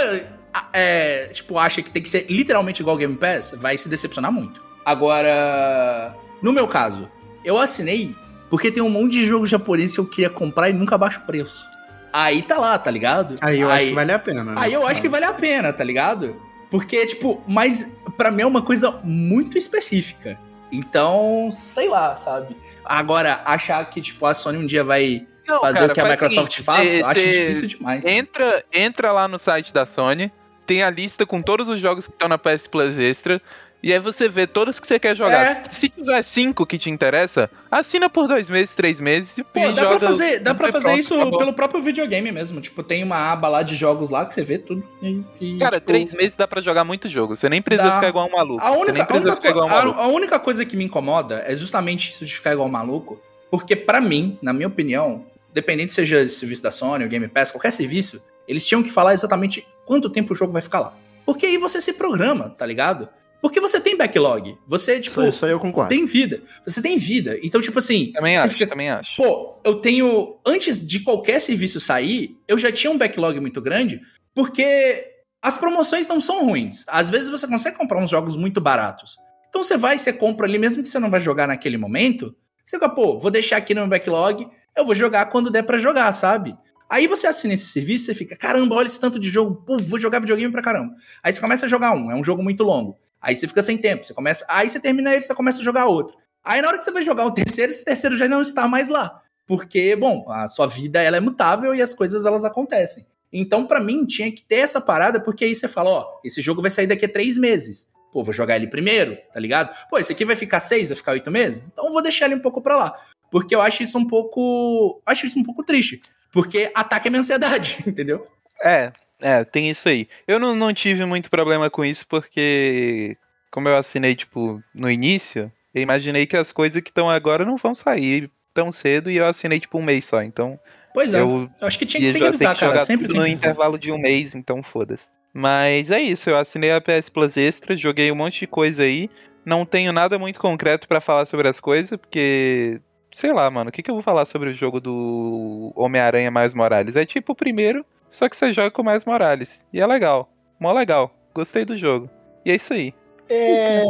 ah, 0.54 0.66
é, 0.74 1.28
tipo, 1.28 1.58
acha 1.60 1.82
que 1.84 1.92
tem 1.92 2.02
que 2.02 2.10
ser 2.10 2.26
literalmente 2.28 2.82
igual 2.82 2.96
ao 2.96 2.98
Game 2.98 3.16
Pass, 3.16 3.54
vai 3.56 3.78
se 3.78 3.88
decepcionar 3.88 4.32
muito. 4.32 4.60
Agora, 4.84 6.16
no 6.42 6.52
meu 6.52 6.68
caso, 6.68 7.08
eu 7.48 7.58
assinei 7.60 8.16
porque 8.50 8.72
tem 8.72 8.82
um 8.84 8.90
monte 8.90 9.14
de 9.14 9.26
jogo 9.26 9.46
japonês 9.46 9.94
que 9.94 10.00
eu 10.00 10.06
queria 10.06 10.30
comprar 10.30 10.70
e 10.70 10.74
nunca 10.74 10.98
baixo 10.98 11.20
o 11.20 11.26
preço. 11.26 11.68
Aí 12.14 12.42
tá 12.42 12.58
lá, 12.58 12.78
tá 12.78 12.90
ligado? 12.90 13.36
Aí 13.42 13.60
eu 13.60 13.70
acho 13.70 13.88
que 13.88 13.94
vale 13.94 14.12
a 14.12 14.20
pena, 14.20 14.44
né? 14.44 14.54
Aí 14.56 14.74
eu 14.74 14.88
acho 14.88 15.02
que 15.02 15.10
vale 15.10 15.26
a 15.26 15.34
pena, 15.34 15.74
tá 15.74 15.84
ligado? 15.84 16.36
Porque, 16.72 17.06
tipo, 17.06 17.44
mas 17.48 17.94
pra 18.16 18.32
mim 18.32 18.42
é 18.44 18.46
uma 18.46 18.62
coisa 18.62 19.00
muito 19.04 19.58
específica. 19.58 20.38
Então, 20.72 21.50
sei 21.52 21.88
lá, 21.90 22.16
sabe? 22.16 22.56
Agora, 22.84 23.42
achar 23.46 23.84
que, 23.90 24.02
tipo, 24.02 24.26
a 24.26 24.34
Sony 24.34 24.58
um 24.58 24.66
dia 24.66 24.84
vai 24.84 25.28
Não, 25.48 25.60
fazer 25.60 25.80
cara, 25.80 25.92
o 25.92 25.94
que 25.96 26.00
a 26.02 26.10
Microsoft 26.10 26.54
seguinte, 26.54 26.64
faz, 26.66 26.90
cê- 26.90 27.02
eu 27.02 27.06
acho 27.06 27.20
cê 27.22 27.32
difícil 27.40 27.68
demais. 27.68 28.06
Entra, 28.06 28.64
entra 28.74 29.12
lá 29.12 29.28
no 29.28 29.38
site 29.38 29.74
da 29.74 29.86
Sony, 29.86 30.32
tem 30.66 30.84
a 30.84 30.90
lista 30.90 31.26
com 31.26 31.42
todos 31.42 31.68
os 31.68 31.80
jogos 31.80 32.08
que 32.08 32.14
estão 32.14 32.28
na 32.30 32.38
PS 32.38 32.68
Plus 32.68 32.98
Extra. 32.98 33.42
E 33.88 33.94
aí 33.94 34.00
você 34.00 34.28
vê 34.28 34.46
todos 34.46 34.82
que 34.82 34.86
você 34.86 35.00
quer 35.00 35.16
jogar. 35.16 35.46
É. 35.46 35.64
Se 35.70 35.88
tiver 35.88 36.22
cinco 36.22 36.66
que 36.66 36.78
te 36.78 36.90
interessa, 36.90 37.50
assina 37.72 38.10
por 38.10 38.28
dois 38.28 38.50
meses, 38.50 38.76
três 38.76 39.00
meses 39.00 39.38
e, 39.38 39.44
Pô, 39.46 39.62
e 39.62 39.72
dá 39.72 39.82
joga 39.84 39.98
pra 39.98 40.08
fazer, 40.10 40.40
dá 40.40 40.54
pra 40.54 40.70
fazer 40.74 40.84
pronto, 40.88 41.00
isso 41.00 41.14
acabou. 41.16 41.40
pelo 41.40 41.54
próprio 41.54 41.82
videogame 41.82 42.30
mesmo. 42.30 42.60
Tipo, 42.60 42.84
tem 42.84 43.02
uma 43.02 43.32
aba 43.32 43.48
lá 43.48 43.64
de 43.64 43.76
jogos 43.76 44.10
lá 44.10 44.26
que 44.26 44.34
você 44.34 44.44
vê 44.44 44.58
tudo. 44.58 44.84
E, 45.02 45.24
e, 45.40 45.58
Cara, 45.58 45.76
tipo, 45.78 45.88
três 45.88 46.14
meses 46.14 46.36
dá 46.36 46.46
pra 46.46 46.60
jogar 46.60 46.84
muito 46.84 47.08
jogo. 47.08 47.38
Você 47.38 47.48
nem 47.48 47.62
precisa 47.62 47.88
Dá. 47.90 47.96
ficar 47.96 48.10
igual 48.10 48.28
um 48.28 48.32
maluco. 48.32 48.62
A 48.62 48.72
única, 48.72 49.08
a, 49.10 49.16
única 49.16 49.50
um 49.50 49.54
co- 49.54 49.68
maluco. 49.70 50.00
a- 50.00 50.04
a 50.04 50.08
única 50.08 50.38
coisa 50.38 50.66
que 50.66 50.76
me 50.76 50.84
incomoda 50.84 51.46
é 51.48 51.56
justamente 51.56 52.10
isso 52.12 52.26
de 52.26 52.36
ficar 52.36 52.52
igual 52.52 52.68
um 52.68 52.72
maluco. 52.72 53.22
Porque 53.50 53.74
pra 53.74 54.02
mim, 54.02 54.38
na 54.42 54.52
minha 54.52 54.68
opinião, 54.68 55.26
dependente 55.54 55.94
seja 55.94 56.20
esse 56.22 56.36
serviço 56.40 56.62
da 56.62 56.72
Sony, 56.72 57.06
o 57.06 57.08
Game 57.08 57.28
Pass, 57.30 57.52
qualquer 57.52 57.72
serviço, 57.72 58.22
eles 58.46 58.68
tinham 58.68 58.84
que 58.84 58.90
falar 58.92 59.14
exatamente 59.14 59.66
quanto 59.86 60.10
tempo 60.10 60.34
o 60.34 60.36
jogo 60.36 60.52
vai 60.52 60.62
ficar 60.62 60.82
lá. 60.82 60.94
Porque 61.26 61.46
aí 61.46 61.58
você 61.58 61.80
se 61.80 61.94
programa, 61.94 62.50
tá 62.50 62.66
ligado? 62.66 63.08
Porque 63.42 63.60
você 63.62 63.80
tem 63.80 63.96
backlog. 63.96 64.58
Você, 64.68 65.00
tipo, 65.00 65.22
Isso, 65.22 65.30
isso 65.36 65.46
aí 65.46 65.52
eu 65.52 65.60
concordo. 65.60 65.90
tem 65.90 66.06
vida. 66.06 66.42
Você 66.66 66.82
tem 66.82 66.98
vida. 66.98 67.38
Então, 67.44 67.62
tipo 67.62 67.78
assim. 67.80 68.12
Também 68.14 68.38
você 68.38 68.44
acho, 68.46 68.54
fica- 68.54 68.68
também 68.68 68.90
acho. 68.90 69.16
Pô, 69.16 69.60
eu 69.64 69.76
tenho. 69.76 70.38
Antes 70.46 70.86
de 70.86 71.02
qualquer 71.02 71.40
serviço 71.40 71.80
sair, 71.80 72.36
eu 72.48 72.58
já 72.58 72.72
tinha 72.72 72.92
um 72.92 72.98
backlog 72.98 73.40
muito 73.40 73.62
grande, 73.62 74.02
porque 74.34 75.06
as 75.42 75.58
promoções 75.58 76.08
não 76.08 76.20
são 76.20 76.46
ruins. 76.46 76.84
Às 76.88 77.10
vezes 77.10 77.30
você 77.30 77.48
consegue 77.48 77.78
comprar 77.78 78.04
uns 78.04 78.10
jogos 78.10 78.36
muito 78.36 78.60
baratos. 78.60 79.18
Então 79.50 79.64
você 79.64 79.78
vai, 79.78 79.98
você 79.98 80.12
compra 80.12 80.46
ali, 80.46 80.58
mesmo 80.60 80.84
que 80.84 80.90
você 80.90 81.00
não 81.00 81.10
vai 81.10 81.22
jogar 81.22 81.48
naquele 81.48 81.78
momento, 81.78 82.36
você 82.64 82.76
fica, 82.78 82.90
pô, 82.90 83.18
vou 83.18 83.32
deixar 83.32 83.58
aqui 83.58 83.74
no 83.74 83.82
meu 83.82 83.90
backlog, 83.90 84.48
eu 84.76 84.86
vou 84.86 84.94
jogar 84.94 85.26
quando 85.28 85.50
der 85.50 85.64
pra 85.64 85.78
jogar, 85.78 86.12
sabe? 86.14 86.56
Aí 86.90 87.08
você 87.08 87.28
assina 87.28 87.54
esse 87.54 87.66
serviço, 87.68 88.06
você 88.06 88.14
fica, 88.14 88.36
caramba, 88.36 88.76
olha 88.76 88.88
esse 88.88 89.00
tanto 89.00 89.18
de 89.20 89.30
jogo, 89.30 89.64
pô, 89.66 89.78
vou 89.78 90.00
jogar 90.00 90.20
videogame 90.20 90.52
pra 90.52 90.62
caramba. 90.62 90.94
Aí 91.24 91.32
você 91.32 91.40
começa 91.42 91.66
a 91.66 91.70
jogar 91.70 91.94
um, 91.96 92.12
é 92.12 92.16
um 92.16 92.24
jogo 92.24 92.44
muito 92.44 92.64
longo. 92.64 92.98
Aí 93.22 93.36
você 93.36 93.48
fica 93.48 93.64
sem 93.64 93.78
tempo, 93.78 94.06
você 94.06 94.14
começa, 94.14 94.46
aí 94.48 94.70
você 94.70 94.80
termina 94.80 95.14
ele, 95.14 95.22
você 95.22 95.34
começa 95.34 95.60
a 95.60 95.64
jogar 95.64 95.86
outro. 95.86 96.18
Aí 96.44 96.62
na 96.62 96.68
hora 96.70 96.78
que 96.78 96.84
você 96.84 96.92
vai 96.92 97.04
jogar 97.04 97.26
o 97.26 97.32
terceiro, 97.32 97.72
esse 97.72 97.84
terceiro 97.84 98.16
já 98.16 98.28
não 98.28 98.42
está 98.42 98.68
mais 98.68 98.90
lá. 98.90 99.22
Porque, 99.46 99.96
bom, 99.96 100.26
a 100.30 100.48
sua 100.48 100.68
vida 100.68 101.02
ela 101.02 101.18
é 101.18 101.22
mutável 101.22 101.74
e 101.74 101.82
as 101.82 101.94
coisas 101.94 102.26
elas 102.26 102.44
acontecem. 102.44 103.06
Então, 103.32 103.66
pra 103.66 103.80
mim, 103.80 104.06
tinha 104.06 104.32
que 104.32 104.44
ter 104.44 104.58
essa 104.58 104.80
parada, 104.80 105.20
porque 105.20 105.46
aí 105.46 105.56
você 105.56 105.68
fala, 105.68 105.90
ó, 105.90 106.20
esse 106.24 106.42
jogo 106.42 106.62
vai 106.62 106.72
sair 106.72 106.88
daqui 106.88 107.06
a 107.06 107.10
três 107.10 107.38
meses. 107.38 107.88
Pô, 108.12 108.24
vou 108.24 108.34
jogar 108.34 108.56
ele 108.56 108.68
primeiro, 108.68 109.18
tá 109.32 109.40
ligado? 109.40 109.76
Pô, 109.90 109.98
esse 109.98 110.12
aqui 110.12 110.24
vai 110.26 110.36
ficar 110.36 110.60
seis, 110.60 110.90
vai 110.90 110.96
ficar 110.96 111.12
oito 111.12 111.30
meses? 111.30 111.70
Então 111.72 111.92
vou 111.92 112.02
deixar 112.02 112.26
ele 112.26 112.36
um 112.36 112.42
pouco 112.42 112.62
pra 112.62 112.78
lá. 112.78 112.98
porque 113.30 113.54
eu 113.54 113.62
acho 113.62 113.84
isso 113.84 113.98
um 113.98 114.08
pouco. 114.08 115.02
Acho 115.06 115.26
isso 115.26 115.38
um 115.40 115.44
pouco 115.44 115.64
triste. 115.64 116.02
Porque 116.32 116.72
ataca 116.74 117.08
a 117.08 117.12
minha 117.12 117.22
ansiedade, 117.22 117.84
entendeu? 117.88 118.24
É, 118.62 118.92
é, 119.20 119.44
tem 119.44 119.70
isso 119.70 119.88
aí. 119.90 120.08
Eu 120.28 120.40
não, 120.40 120.56
não 120.56 120.74
tive 120.74 121.06
muito 121.06 121.30
problema 121.30 121.70
com 121.70 121.84
isso 121.84 122.06
porque, 122.08 123.18
como 123.52 123.68
eu 123.68 123.76
assinei, 123.76 124.16
tipo, 124.16 124.62
no 124.74 124.90
início, 124.90 125.52
eu 125.74 125.82
imaginei 125.82 126.26
que 126.26 126.38
as 126.38 126.52
coisas 126.52 126.82
que 126.82 126.90
estão 126.90 127.10
agora 127.10 127.46
não 127.46 127.58
vão 127.58 127.76
sair 127.76 128.30
tão 128.54 128.72
cedo 128.72 129.12
e 129.12 129.18
eu 129.18 129.26
assinei, 129.26 129.60
tipo, 129.60 129.78
um 129.78 129.84
mês 129.84 130.06
só. 130.06 130.22
Então, 130.22 130.60
Pois 130.98 131.14
é. 131.14 131.22
Eu, 131.22 131.48
eu 131.62 131.68
acho 131.68 131.78
que 131.78 131.86
tinha 131.86 132.02
que, 132.02 132.06
tem 132.08 132.14
que 132.14 132.20
ter 132.20 132.28
avisar, 132.28 132.56
que 132.56 132.62
cara. 132.62 132.80
Sempre 132.80 133.08
tem 133.08 133.20
no 133.20 133.28
intervalo 133.28 133.78
de 133.78 133.92
um 133.92 134.00
mês, 134.00 134.34
então 134.34 134.64
foda-se. 134.64 135.08
Mas 135.32 135.92
é 135.92 136.02
isso, 136.02 136.28
eu 136.28 136.36
assinei 136.36 136.72
a 136.72 136.82
PS 136.82 137.10
Plus 137.10 137.38
Extra, 137.38 137.78
joguei 137.78 138.12
um 138.12 138.16
monte 138.16 138.40
de 138.40 138.48
coisa 138.48 138.82
aí. 138.82 139.08
Não 139.46 139.64
tenho 139.64 139.94
nada 139.94 140.18
muito 140.18 140.40
concreto 140.40 140.88
pra 140.88 141.00
falar 141.00 141.28
sobre 141.28 141.48
as 141.48 141.60
coisas, 141.60 142.00
porque. 142.00 142.82
Sei 143.14 143.32
lá, 143.32 143.50
mano, 143.50 143.70
o 143.70 143.72
que, 143.72 143.84
que 143.84 143.92
eu 143.92 143.96
vou 143.96 144.04
falar 144.04 144.26
sobre 144.26 144.50
o 144.50 144.54
jogo 144.54 144.80
do 144.80 145.72
Homem-Aranha 145.76 146.32
Mais 146.32 146.54
Morales? 146.54 146.96
É 146.96 147.06
tipo 147.06 147.34
o 147.34 147.36
primeiro, 147.36 147.86
só 148.10 148.28
que 148.30 148.36
você 148.38 148.52
joga 148.54 148.72
com 148.72 148.84
mais 148.84 149.06
Morales. 149.06 149.66
E 149.74 149.80
é 149.82 149.86
legal. 149.88 150.30
Mó 150.60 150.72
legal. 150.72 151.14
Gostei 151.34 151.66
do 151.66 151.78
jogo. 151.78 152.10
E 152.46 152.52
é 152.52 152.56
isso 152.56 152.74
aí. 152.74 152.94
É, 153.30 153.84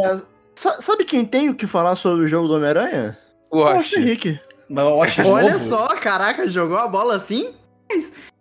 sa- 0.55 0.81
sabe 0.81 1.03
quem 1.05 1.23
tem 1.23 1.49
o 1.49 1.55
que 1.55 1.67
falar 1.67 1.95
sobre 1.95 2.25
o 2.25 2.27
jogo 2.27 2.47
do 2.47 2.55
Homem-Aranha? 2.55 3.17
O. 3.51 3.61
Austin 3.63 3.97
Henrique. 4.01 4.39
Olha 5.25 5.59
só, 5.59 5.87
caraca, 5.95 6.47
jogou 6.47 6.77
a 6.77 6.87
bola 6.87 7.15
assim? 7.15 7.53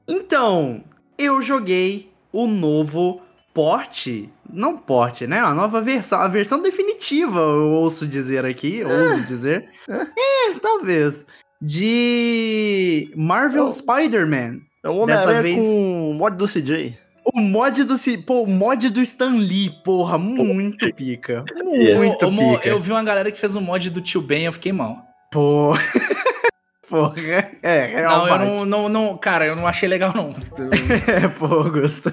Então, 0.09 0.83
eu 1.18 1.41
joguei 1.41 2.11
o 2.33 2.47
novo 2.49 3.20
porte. 3.55 4.29
Não 4.53 4.77
porte, 4.77 5.27
né? 5.27 5.39
A 5.41 5.55
nova 5.55 5.81
versão. 5.81 6.20
A 6.20 6.27
versão 6.29 6.61
definitiva, 6.62 7.39
eu 7.39 7.70
ouço 7.72 8.07
dizer 8.07 8.45
aqui. 8.45 8.83
Ouso 8.85 9.24
dizer. 9.24 9.68
É, 9.89 10.59
talvez. 10.61 11.27
De 11.61 13.12
Marvel 13.16 13.64
Oh. 13.64 13.68
Spider-Man. 13.68 14.61
É 14.85 14.89
o 14.89 14.97
Homem-Aranha 14.99 15.43
vez- 15.43 15.57
com 15.64 16.11
o 16.11 16.14
mod 16.14 16.37
do 16.37 16.47
CJ. 16.47 16.97
O 17.35 17.41
mod 17.41 17.83
do. 17.85 17.99
Ci- 17.99 18.18
Pô, 18.18 18.43
o 18.43 18.47
mod 18.47 18.89
do 18.89 19.01
Stan 19.01 19.35
Lee, 19.37 19.70
porra, 19.85 20.16
muito 20.16 20.93
pica. 20.95 21.45
Muito 21.59 22.29
pica. 22.31 22.68
eu 22.68 22.81
vi 22.81 22.93
uma 22.93 23.03
galera 23.03 23.33
que 23.33 23.39
fez 23.39 23.57
um 23.57 23.61
mod 23.61 23.91
do 23.91 24.01
Tio 24.01 24.20
Ben, 24.22 24.45
eu 24.45 24.53
fiquei 24.53 24.72
mal. 24.72 25.03
Pô. 25.33 25.72
Porra. 26.89 27.14
É, 27.64 27.95
é 27.95 28.05
não, 28.05 28.22
um 28.24 28.29
eu 28.29 28.39
não, 28.39 28.64
não, 28.64 28.89
não. 28.89 29.16
Cara, 29.18 29.45
eu 29.45 29.57
não 29.57 29.66
achei 29.66 29.89
legal, 29.89 30.12
não. 30.14 30.33
É, 31.12 31.27
pô, 31.27 31.64
gostei. 31.68 32.12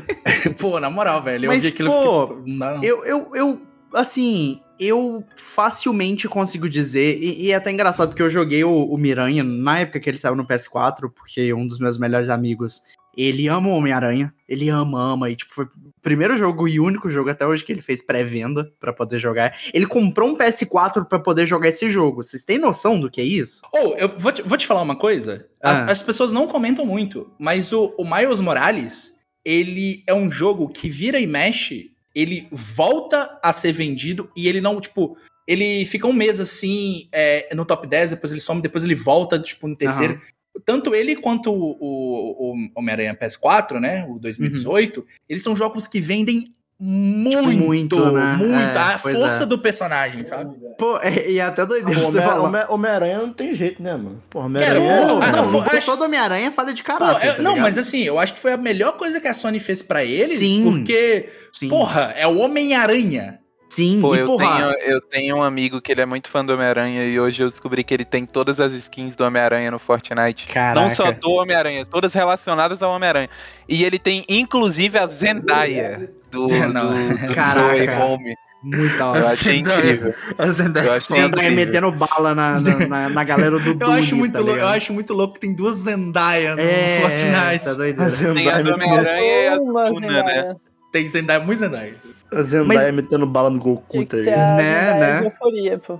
pô, 0.60 0.80
na 0.80 0.90
moral, 0.90 1.22
velho. 1.22 1.46
Eu 1.46 1.52
Mas, 1.52 1.62
vi 1.62 1.70
aquilo 1.70 1.90
e 1.90 1.92
pô, 1.92 2.28
fiquei. 2.38 2.56
Não 2.56 2.74
não. 2.78 2.84
Eu, 2.84 3.06
eu, 3.06 3.32
eu, 3.36 3.62
assim, 3.94 4.60
eu 4.80 5.24
facilmente 5.36 6.28
consigo 6.28 6.68
dizer, 6.70 7.18
e, 7.22 7.46
e 7.46 7.52
é 7.52 7.56
até 7.56 7.72
engraçado 7.72 8.10
porque 8.10 8.22
eu 8.24 8.30
joguei 8.30 8.64
o, 8.64 8.86
o 8.86 8.98
Miranha 8.98 9.44
na 9.44 9.80
época 9.80 10.00
que 10.00 10.10
ele 10.10 10.18
saiu 10.18 10.36
no 10.36 10.46
PS4, 10.46 11.12
porque 11.16 11.54
um 11.54 11.66
dos 11.68 11.80
meus 11.80 11.98
melhores 11.98 12.30
amigos, 12.30 12.82
ele 13.16 13.48
ama 13.48 13.70
o 13.70 13.74
Homem-Aranha, 13.74 14.34
ele 14.50 14.70
ama, 14.70 15.14
ama, 15.14 15.30
e 15.30 15.36
tipo, 15.36 15.54
foi 15.54 15.66
o 15.66 15.70
primeiro 16.02 16.36
jogo 16.36 16.68
e 16.68 16.80
único 16.80 17.10
jogo 17.10 17.30
até 17.30 17.46
hoje 17.46 17.64
que 17.64 17.72
ele 17.72 17.82
fez 17.82 18.02
pré-venda 18.02 18.72
pra 18.80 18.92
poder 18.92 19.20
jogar. 19.20 19.56
Ele 19.74 19.86
comprou 19.86 20.30
um 20.30 20.36
PS4 20.38 21.06
pra 21.06 21.20
poder 21.20 21.46
jogar 21.46 21.70
esse 21.70 21.90
jogo. 21.92 22.24
Vocês 22.24 22.44
têm 22.44 22.58
noção 22.58 23.00
do 23.00 23.12
que 23.12 23.22
é 23.22 23.24
isso? 23.24 23.62
Ou, 23.72 23.96
eu 23.98 24.10
vou 24.18 24.32
te, 24.32 24.42
vou 24.42 24.58
te 24.58 24.66
falar 24.66 24.82
uma 24.82 24.96
coisa. 24.96 25.48
As, 25.62 25.82
Ah. 25.82 25.86
as 25.92 26.02
pessoas 26.02 26.34
não 26.34 26.48
comentam 26.48 26.86
muito, 26.86 27.32
mas 27.40 27.72
o, 27.72 27.94
o 27.98 28.04
Miles 28.04 28.42
Morales, 28.42 29.14
ele 29.46 30.04
é 30.08 30.14
um 30.14 30.32
jogo 30.32 30.68
que 30.68 30.90
vira 30.90 31.20
e 31.20 31.28
mexe, 31.28 31.92
ele 32.14 32.48
volta 32.52 33.40
a 33.42 33.52
ser 33.52 33.72
vendido 33.72 34.30
e 34.36 34.48
ele 34.48 34.62
não, 34.62 34.80
tipo, 34.80 35.18
ele 35.48 35.86
fica 35.86 36.08
um 36.08 36.14
mês 36.14 36.40
assim 36.40 37.08
é, 37.12 37.54
no 37.54 37.66
top 37.66 37.88
10, 37.88 38.12
depois 38.12 38.32
ele 38.32 38.42
some, 38.42 38.62
depois 38.62 38.84
ele 38.84 38.96
volta, 38.96 39.40
tipo, 39.40 39.68
no 39.68 39.76
terceiro. 39.76 40.22
Tanto 40.66 40.94
ele 40.94 41.16
quanto 41.16 41.52
o, 41.52 41.78
o, 41.80 42.52
o 42.52 42.70
Homem-Aranha 42.76 43.16
PS4, 43.16 43.80
né, 43.80 44.06
o 44.08 44.20
2018, 44.20 45.06
eles 45.28 45.44
são 45.44 45.56
jogos 45.56 45.88
que 45.88 46.00
vendem 46.00 46.54
muito, 46.80 47.40
Tipo, 47.40 47.52
muito, 47.52 48.12
né? 48.12 48.36
muito. 48.38 48.54
É, 48.54 48.78
a 48.78 48.98
força 48.98 49.44
é. 49.44 49.46
do 49.46 49.58
personagem, 49.58 50.26
sabe? 50.26 50.54
Pô, 50.78 50.98
é, 50.98 51.30
e 51.30 51.40
é 51.40 51.44
até 51.44 51.66
doideira 51.66 52.00
O 52.02 52.04
você 52.06 52.18
Homem- 52.18 52.30
falar. 52.30 52.44
Homem- 52.48 52.66
Homem-Aranha 52.70 53.18
não 53.20 53.32
tem 53.34 53.54
jeito, 53.54 53.82
né, 53.82 53.94
mano? 53.96 54.22
Homem-Aranha. 54.34 55.02
pô, 55.02 55.08
Pô, 55.08 55.20
ah, 55.24 55.32
não, 55.32 55.38
não, 55.38 55.44
foi- 55.50 55.62
o 55.62 55.70
pessoal 55.70 55.96
do 55.98 56.04
Homem-Aranha 56.04 56.52
fala 56.52 56.74
de 56.74 56.84
Pô, 56.84 56.88
caráter. 56.92 57.28
eu- 57.28 57.36
tá 57.38 57.42
não, 57.42 57.58
mas 57.58 57.78
assim, 57.78 58.02
eu 58.04 58.20
acho 58.20 58.34
que 58.34 58.40
foi 58.40 58.52
a 58.54 58.58
melhor 58.58 58.94
coisa 58.98 59.20
que 59.22 59.28
a 59.28 59.34
Sony 59.34 59.60
fez 59.60 59.82
pra 59.82 60.04
eles, 60.04 60.38
Sim. 60.40 60.64
porque, 60.64 61.30
Sim. 61.52 61.70
porra, 61.70 62.14
é 62.18 62.28
o 62.28 62.38
Homem-Aranha. 62.40 63.40
Sim, 63.70 64.00
Pô, 64.02 64.14
e 64.16 64.20
eu 64.20 64.26
porra, 64.28 64.76
tenho, 64.76 64.94
eu 64.94 65.02
tenho 65.02 65.36
um 65.38 65.42
amigo 65.42 65.82
que 65.82 65.92
ele 65.92 66.02
é 66.02 66.06
muito 66.06 66.30
fã 66.30 66.46
do 66.46 66.54
Homem-Aranha 66.54 67.06
e 67.06 67.20
hoje 67.20 67.42
eu 67.42 67.50
descobri 67.50 67.84
que 67.84 67.92
ele 67.92 68.06
tem 68.06 68.24
todas 68.24 68.60
as 68.60 68.72
skins 68.74 69.16
do 69.16 69.24
Homem-Aranha 69.24 69.72
no 69.72 69.80
Fortnite. 69.80 70.46
Caraca. 70.54 70.80
Não 70.80 70.94
só 70.94 71.12
do 71.12 71.32
Homem-Aranha, 71.32 71.84
todas 71.84 72.14
relacionadas 72.14 72.84
ao 72.84 72.92
Homem-Aranha. 72.92 73.30
E 73.68 73.84
ele 73.84 73.98
tem 73.98 74.24
inclusive 74.30 74.96
a 75.00 75.08
Zendaya 75.08 76.08
do, 76.42 76.48
do, 76.48 76.68
Não. 76.74 77.10
do 77.16 77.34
Caraca. 77.36 78.04
Home. 78.06 78.36
muito 78.64 78.98
da 78.98 79.08
hora. 79.10 79.20
Eu 79.20 79.28
achei 79.28 79.58
incrível. 79.60 80.14
A 80.38 80.48
Zendaya, 80.52 80.86
Eu 80.88 80.94
achei 80.94 81.16
Zendaya 81.22 81.52
metendo 81.52 81.92
bala 81.92 82.34
na, 82.34 82.60
na, 82.60 82.88
na- 82.88 83.10
na 83.10 83.24
galera 83.24 83.60
do 83.60 83.70
Eu 83.72 83.76
Dune, 83.76 84.00
acho 84.00 84.16
muito 84.16 84.34
tá 84.34 84.40
louco, 84.40 84.60
eu 84.60 84.68
acho 84.68 84.94
muito 84.94 85.14
louco 85.14 85.34
que 85.36 85.40
tem 85.42 85.54
duas 85.54 85.78
Zendaya 85.80 86.56
no 86.56 86.62
É, 86.62 87.00
Fortnite. 87.02 87.56
essa 87.56 87.76
doideira. 87.76 88.12
Tem 88.12 88.50
a 88.50 88.62
do 88.62 88.74
Homem-Aranha 88.74 89.22
e 89.44 89.48
a 89.48 89.58
do 89.58 89.66
Duna, 89.66 89.90
né? 89.92 90.00
Zendaya. 90.00 90.56
Tem 90.92 91.10
Zendaya, 91.10 91.40
muito 91.40 91.60
Zendaya. 91.60 91.94
A 92.32 92.42
Zendaya 92.42 92.80
Mas- 92.86 92.94
metendo 92.96 93.26
bala 93.28 93.50
no 93.50 93.60
Goku, 93.60 94.06
tá 94.06 94.18
ligado? 94.18 94.58
Né, 94.58 94.94
Zendaya 94.94 95.22
né? 95.22 95.26
euforia, 95.28 95.78
pô. 95.80 96.00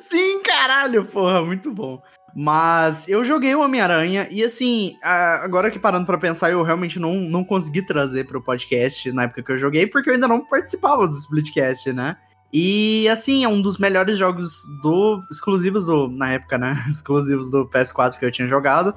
Sim, 0.00 0.42
caralho, 0.42 1.04
porra, 1.04 1.42
muito 1.44 1.70
bom. 1.72 2.00
Mas 2.40 3.08
eu 3.08 3.24
joguei 3.24 3.52
o 3.52 3.60
Homem-Aranha 3.62 4.28
e 4.30 4.44
assim, 4.44 4.96
agora 5.02 5.72
que 5.72 5.78
parando 5.78 6.06
pra 6.06 6.16
pensar, 6.16 6.52
eu 6.52 6.62
realmente 6.62 6.96
não, 7.00 7.14
não 7.14 7.42
consegui 7.42 7.82
trazer 7.82 8.28
pro 8.28 8.40
podcast 8.40 9.10
na 9.10 9.24
época 9.24 9.42
que 9.42 9.50
eu 9.50 9.58
joguei, 9.58 9.88
porque 9.88 10.08
eu 10.08 10.14
ainda 10.14 10.28
não 10.28 10.46
participava 10.46 11.08
do 11.08 11.16
Splitcast, 11.16 11.92
né? 11.92 12.16
E 12.52 13.08
assim, 13.08 13.42
é 13.42 13.48
um 13.48 13.60
dos 13.60 13.76
melhores 13.76 14.16
jogos 14.16 14.62
do. 14.80 15.20
exclusivos 15.32 15.86
do. 15.86 16.06
Na 16.06 16.30
época, 16.30 16.56
né? 16.56 16.80
Exclusivos 16.88 17.50
do 17.50 17.66
PS4 17.66 18.16
que 18.16 18.24
eu 18.24 18.30
tinha 18.30 18.46
jogado. 18.46 18.94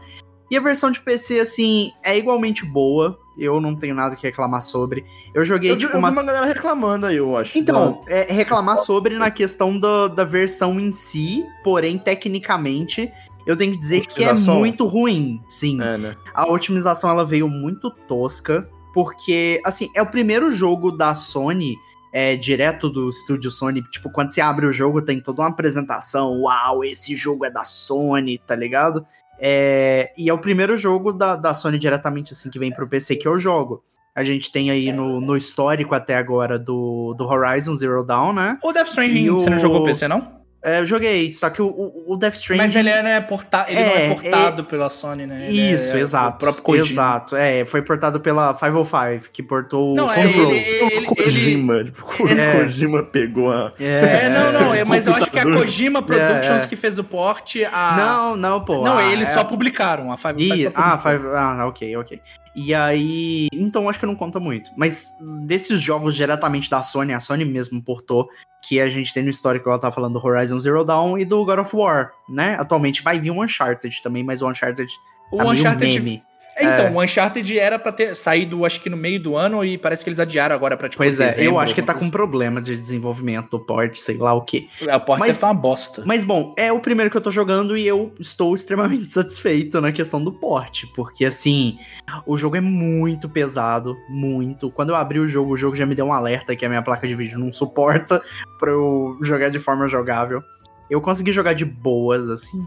E 0.52 0.56
a 0.56 0.62
versão 0.62 0.92
de 0.92 1.00
PC, 1.00 1.40
assim, 1.40 1.92
é 2.06 2.16
igualmente 2.16 2.64
boa. 2.64 3.18
Eu 3.40 3.60
não 3.60 3.76
tenho 3.76 3.96
nada 3.96 4.16
que 4.16 4.28
reclamar 4.28 4.62
sobre. 4.62 5.04
Eu 5.34 5.44
joguei, 5.44 5.72
Eu, 5.72 5.78
tipo, 5.78 5.94
eu 5.94 5.96
vi 5.96 6.00
umas. 6.00 6.16
uma 6.16 6.24
galera 6.24 6.46
reclamando 6.46 7.08
aí, 7.08 7.16
eu 7.16 7.36
acho. 7.36 7.58
Então, 7.58 8.04
é, 8.06 8.32
reclamar 8.32 8.78
sobre 8.78 9.18
na 9.18 9.32
questão 9.32 9.80
da, 9.80 10.10
da 10.10 10.24
versão 10.24 10.80
em 10.80 10.92
si, 10.92 11.44
porém, 11.64 11.98
tecnicamente, 11.98 13.12
eu 13.46 13.56
tenho 13.58 13.72
que 13.74 13.78
dizer 13.80 14.02
que 14.08 14.24
é 14.24 14.28
muito 14.60 14.86
ruim, 14.86 15.42
sim. 15.50 15.82
É, 15.82 15.98
né? 15.98 16.16
A 16.34 16.50
otimização, 16.52 17.10
ela 17.10 17.26
veio 17.26 17.48
muito 17.48 17.90
tosca, 18.08 18.68
porque, 18.94 19.62
assim, 19.66 19.90
é 19.96 20.02
o 20.02 20.06
primeiro 20.06 20.52
jogo 20.52 20.92
da 20.92 21.14
Sony, 21.16 21.76
é, 22.14 22.36
direto 22.36 22.90
do 22.90 23.10
estúdio 23.10 23.50
Sony, 23.50 23.82
tipo, 23.84 24.10
quando 24.12 24.30
você 24.30 24.42
abre 24.42 24.66
o 24.66 24.74
jogo, 24.74 25.02
tem 25.02 25.22
toda 25.22 25.42
uma 25.42 25.48
apresentação, 25.50 26.42
uau, 26.42 26.84
esse 26.84 27.16
jogo 27.16 27.46
é 27.46 27.50
da 27.50 27.64
Sony, 27.64 28.38
tá 28.38 28.56
ligado? 28.56 29.06
É, 29.40 30.12
e 30.18 30.30
é 30.30 30.34
o 30.34 30.38
primeiro 30.38 30.78
jogo 30.78 31.12
da, 31.12 31.36
da 31.36 31.54
Sony 31.54 31.80
diretamente, 31.80 32.34
assim, 32.34 32.50
que 32.50 32.60
vem 32.60 32.72
pro 32.72 32.88
PC 32.88 33.16
que 33.16 33.28
eu 33.28 33.40
jogo. 33.40 33.84
A 34.14 34.24
gente 34.24 34.52
tem 34.52 34.70
aí 34.70 34.92
no, 34.92 35.22
no 35.22 35.38
histórico 35.38 35.96
até 35.96 36.18
agora 36.18 36.60
do, 36.60 37.14
do 37.18 37.26
Horizon 37.26 37.74
Zero 37.76 38.06
Dawn, 38.06 38.34
né? 38.34 38.60
O 38.62 38.74
Death 38.74 38.88
Stranding, 38.90 39.30
o- 39.30 39.40
você 39.40 39.50
não 39.50 39.58
jogou 39.58 39.82
PC, 39.84 40.08
não? 40.08 40.41
É, 40.64 40.80
eu 40.80 40.86
joguei, 40.86 41.32
só 41.32 41.50
que 41.50 41.60
o, 41.60 41.66
o, 41.68 42.14
o 42.14 42.18
Death 42.18 42.36
Stranding... 42.36 42.64
Mas 42.64 42.76
ele, 42.76 42.90
é, 42.90 43.02
né, 43.02 43.22
porta... 43.22 43.66
ele 43.68 43.80
não 43.82 43.90
é 43.90 44.06
É, 44.06 44.14
portado 44.14 44.64
pela 44.64 44.90
Sony, 44.90 45.26
né? 45.26 45.48
Ele 45.48 45.74
Isso, 45.74 45.98
é 45.98 46.00
exato. 46.00 46.36
O 46.36 46.40
próprio 46.40 46.64
Kojima. 46.64 46.88
Exato, 46.88 47.36
é, 47.36 47.66
foi 47.66 47.82
portado 47.82 48.20
pela 48.20 48.54
505, 48.54 49.32
que 49.34 49.42
portou 49.42 49.96
Não, 49.96 50.06
o 50.06 50.12
é, 50.12 50.24
Control. 50.24 50.52
ele, 50.52 50.58
ele, 50.60 50.94
ele, 50.94 51.08
o 51.08 51.16
Kojima, 51.16 51.84
tipo, 51.84 52.06
o 52.24 52.28
É. 52.28 52.64
Kojima 52.64 53.02
pegou 53.04 53.52
a. 53.52 53.74
É, 53.80 54.30
não, 54.30 54.52
não, 54.52 54.74
é, 54.74 54.86
mas 54.86 55.08
eu 55.08 55.16
acho 55.16 55.32
que 55.32 55.40
a. 55.40 55.44
Kojima 55.44 56.02
Productions 56.04 56.62
É, 56.62 56.66
é. 56.66 56.68
que 56.68 56.76
fez 56.76 57.00
o 57.00 57.04
porte, 57.04 57.66
a... 57.66 57.96
Não, 57.98 58.36
não, 58.38 58.64
pô. 58.64 58.84
Não, 58.84 59.00
ah, 59.00 59.12
eles 59.12 59.30
é- 59.30 59.34
só 59.34 59.44
publicaram, 59.44 60.12
a 60.12 60.18
Five 60.18 60.44
Ih, 60.44 60.58
só 60.64 60.70
ah, 60.76 60.98
publicou. 60.98 61.12
five, 61.12 61.36
ah, 61.36 61.66
ok, 61.68 61.98
ok. 61.98 62.22
E 62.56 62.74
aí. 62.74 63.48
Então 63.54 63.88
acho 63.88 64.00
que 64.00 64.06
não 64.06 64.16
conta 64.16 64.40
muito. 64.40 64.72
Mas 64.76 65.14
desses 65.46 65.82
jogos 65.82 66.16
diretamente 66.16 66.70
da 66.70 66.82
Sony, 66.82 67.14
a 67.14 67.20
Sony 67.20 67.46
mesmo 67.46 67.82
portou, 67.82 68.30
que 68.62 68.80
a 68.80 68.90
gente 68.90 69.14
tem 69.14 69.24
no 69.24 69.30
histórico, 69.30 69.70
ela 69.70 69.80
tá 69.80 69.92
falando 69.92 70.20
do 70.20 70.26
Horizon 70.26 70.60
Zero 70.60 70.84
Dawn 70.84 71.18
e 71.18 71.26
do 71.26 71.44
God 71.46 71.60
of 71.60 71.76
War, 71.76 72.12
né? 72.30 72.56
Atualmente 72.60 73.02
vai 73.02 73.20
vir 73.20 73.32
um 73.32 73.42
Uncharted 73.42 74.02
também, 74.02 74.24
mas 74.24 74.42
o 74.42 74.50
Uncharted 74.50 74.92
O 75.32 75.38
tá 75.38 75.46
Uncharted. 75.46 76.24
Então, 76.60 76.88
É. 76.88 76.92
o 76.92 77.02
Uncharted 77.02 77.58
era 77.58 77.80
pra 77.80 77.92
ter 77.92 78.16
saído, 78.16 78.66
acho 78.66 78.82
que 78.82 78.90
no 78.90 78.98
meio 78.98 79.20
do 79.20 79.36
ano, 79.36 79.64
e 79.64 79.78
parece 79.78 80.04
que 80.04 80.10
eles 80.10 80.20
adiaram 80.20 80.54
agora 80.56 80.76
pra, 80.78 80.90
tipo, 80.90 81.02
Pois 81.02 81.20
é, 81.20 81.24
eu 81.24 81.28
dezembro, 81.30 81.60
acho 81.60 81.74
que 81.74 81.82
tá 81.82 81.94
com 81.94 82.10
problema 82.10 82.62
de 82.62 82.76
desenvolvimento 82.76 83.50
do 83.52 83.60
port, 83.60 83.96
sei 83.98 84.18
lá 84.18 84.34
o 84.34 84.42
quê. 84.42 84.68
coisa. 84.78 84.94
A 84.96 85.00
porta 85.00 85.26
Mas- 85.26 85.40
tá 85.40 85.48
uma 85.48 85.54
bosta. 85.60 86.04
Mas 86.06 86.24
bom, 86.24 86.54
é 86.58 86.72
o 86.72 86.80
primeiro 86.80 87.10
que 87.10 87.18
eu 87.18 87.22
tô 87.22 87.32
jogando 87.32 87.78
e 87.78 87.88
eu 87.88 88.14
estou 88.20 88.54
extremamente 88.54 89.12
satisfeito 89.14 89.80
na 89.82 89.92
questão 89.92 90.24
do 90.24 90.32
porte, 90.34 90.86
porque 90.96 91.26
assim, 91.26 91.78
o 92.26 92.36
jogo 92.38 92.58
é 92.58 92.62
muito 92.62 93.30
pesado, 93.30 93.96
muito. 94.10 94.70
Quando 94.72 94.90
eu 94.90 94.96
abri 94.96 95.20
o 95.20 95.28
jogo, 95.28 95.54
o 95.54 95.58
jogo 95.58 95.76
já 95.76 95.86
me 95.86 95.96
deu 95.96 96.06
um 96.06 96.14
alerta 96.14 96.56
que 96.56 96.66
a 96.66 96.70
minha 96.70 96.82
placa 96.82 97.08
de 97.08 97.16
vídeo 97.16 97.40
não 97.40 97.52
suporta 97.52 98.22
pra 98.60 98.70
eu 98.72 99.18
jogar 99.22 99.50
de 99.50 99.58
forma 99.60 99.88
jogável. 99.88 100.44
Eu 100.90 101.00
consegui 101.00 101.32
jogar 101.32 101.54
de 101.54 101.64
boas, 101.64 102.28
assim. 102.28 102.62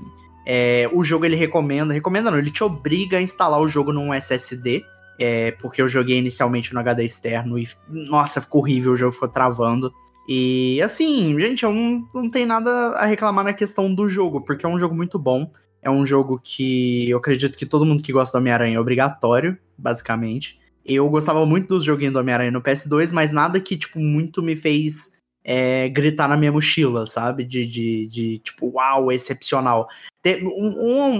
É, 0.46 0.88
o 0.92 1.02
jogo 1.02 1.24
ele 1.24 1.36
recomenda, 1.36 1.94
recomenda 1.94 2.30
não, 2.30 2.38
ele 2.38 2.50
te 2.50 2.62
obriga 2.62 3.18
a 3.18 3.22
instalar 3.22 3.60
o 3.60 3.68
jogo 3.68 3.92
num 3.92 4.12
SSD, 4.12 4.84
é, 5.18 5.52
porque 5.52 5.80
eu 5.80 5.88
joguei 5.88 6.18
inicialmente 6.18 6.74
no 6.74 6.80
HD 6.80 7.04
externo 7.04 7.58
e, 7.58 7.68
nossa, 7.88 8.40
ficou 8.40 8.60
horrível, 8.60 8.92
o 8.92 8.96
jogo 8.96 9.12
ficou 9.12 9.28
travando. 9.28 9.92
E 10.28 10.80
assim, 10.82 11.38
gente, 11.38 11.64
eu 11.64 11.72
não, 11.72 12.08
não 12.14 12.30
tenho 12.30 12.46
nada 12.46 12.70
a 12.70 13.06
reclamar 13.06 13.44
na 13.44 13.52
questão 13.52 13.94
do 13.94 14.08
jogo, 14.08 14.40
porque 14.40 14.64
é 14.64 14.68
um 14.68 14.80
jogo 14.80 14.94
muito 14.94 15.18
bom. 15.18 15.50
É 15.82 15.90
um 15.90 16.04
jogo 16.06 16.40
que 16.42 17.10
eu 17.10 17.18
acredito 17.18 17.58
que 17.58 17.66
todo 17.66 17.84
mundo 17.84 18.02
que 18.02 18.12
gosta 18.12 18.36
do 18.36 18.40
Homem-Aranha 18.40 18.76
é 18.76 18.80
obrigatório, 18.80 19.58
basicamente. 19.76 20.58
Eu 20.84 21.08
gostava 21.10 21.44
muito 21.44 21.68
dos 21.68 21.84
joguinhos 21.84 22.14
do 22.14 22.20
Homem-Aranha 22.20 22.50
no 22.50 22.62
PS2, 22.62 23.12
mas 23.12 23.32
nada 23.32 23.60
que, 23.60 23.76
tipo, 23.76 23.98
muito 23.98 24.42
me 24.42 24.56
fez 24.56 25.12
é, 25.44 25.88
gritar 25.90 26.26
na 26.28 26.36
minha 26.36 26.50
mochila, 26.52 27.06
sabe? 27.06 27.44
De, 27.44 27.66
de, 27.66 28.06
de 28.08 28.38
tipo, 28.38 28.70
uau, 28.74 29.12
excepcional. 29.12 29.88
Te- 30.22 30.42
Um, 30.42 30.68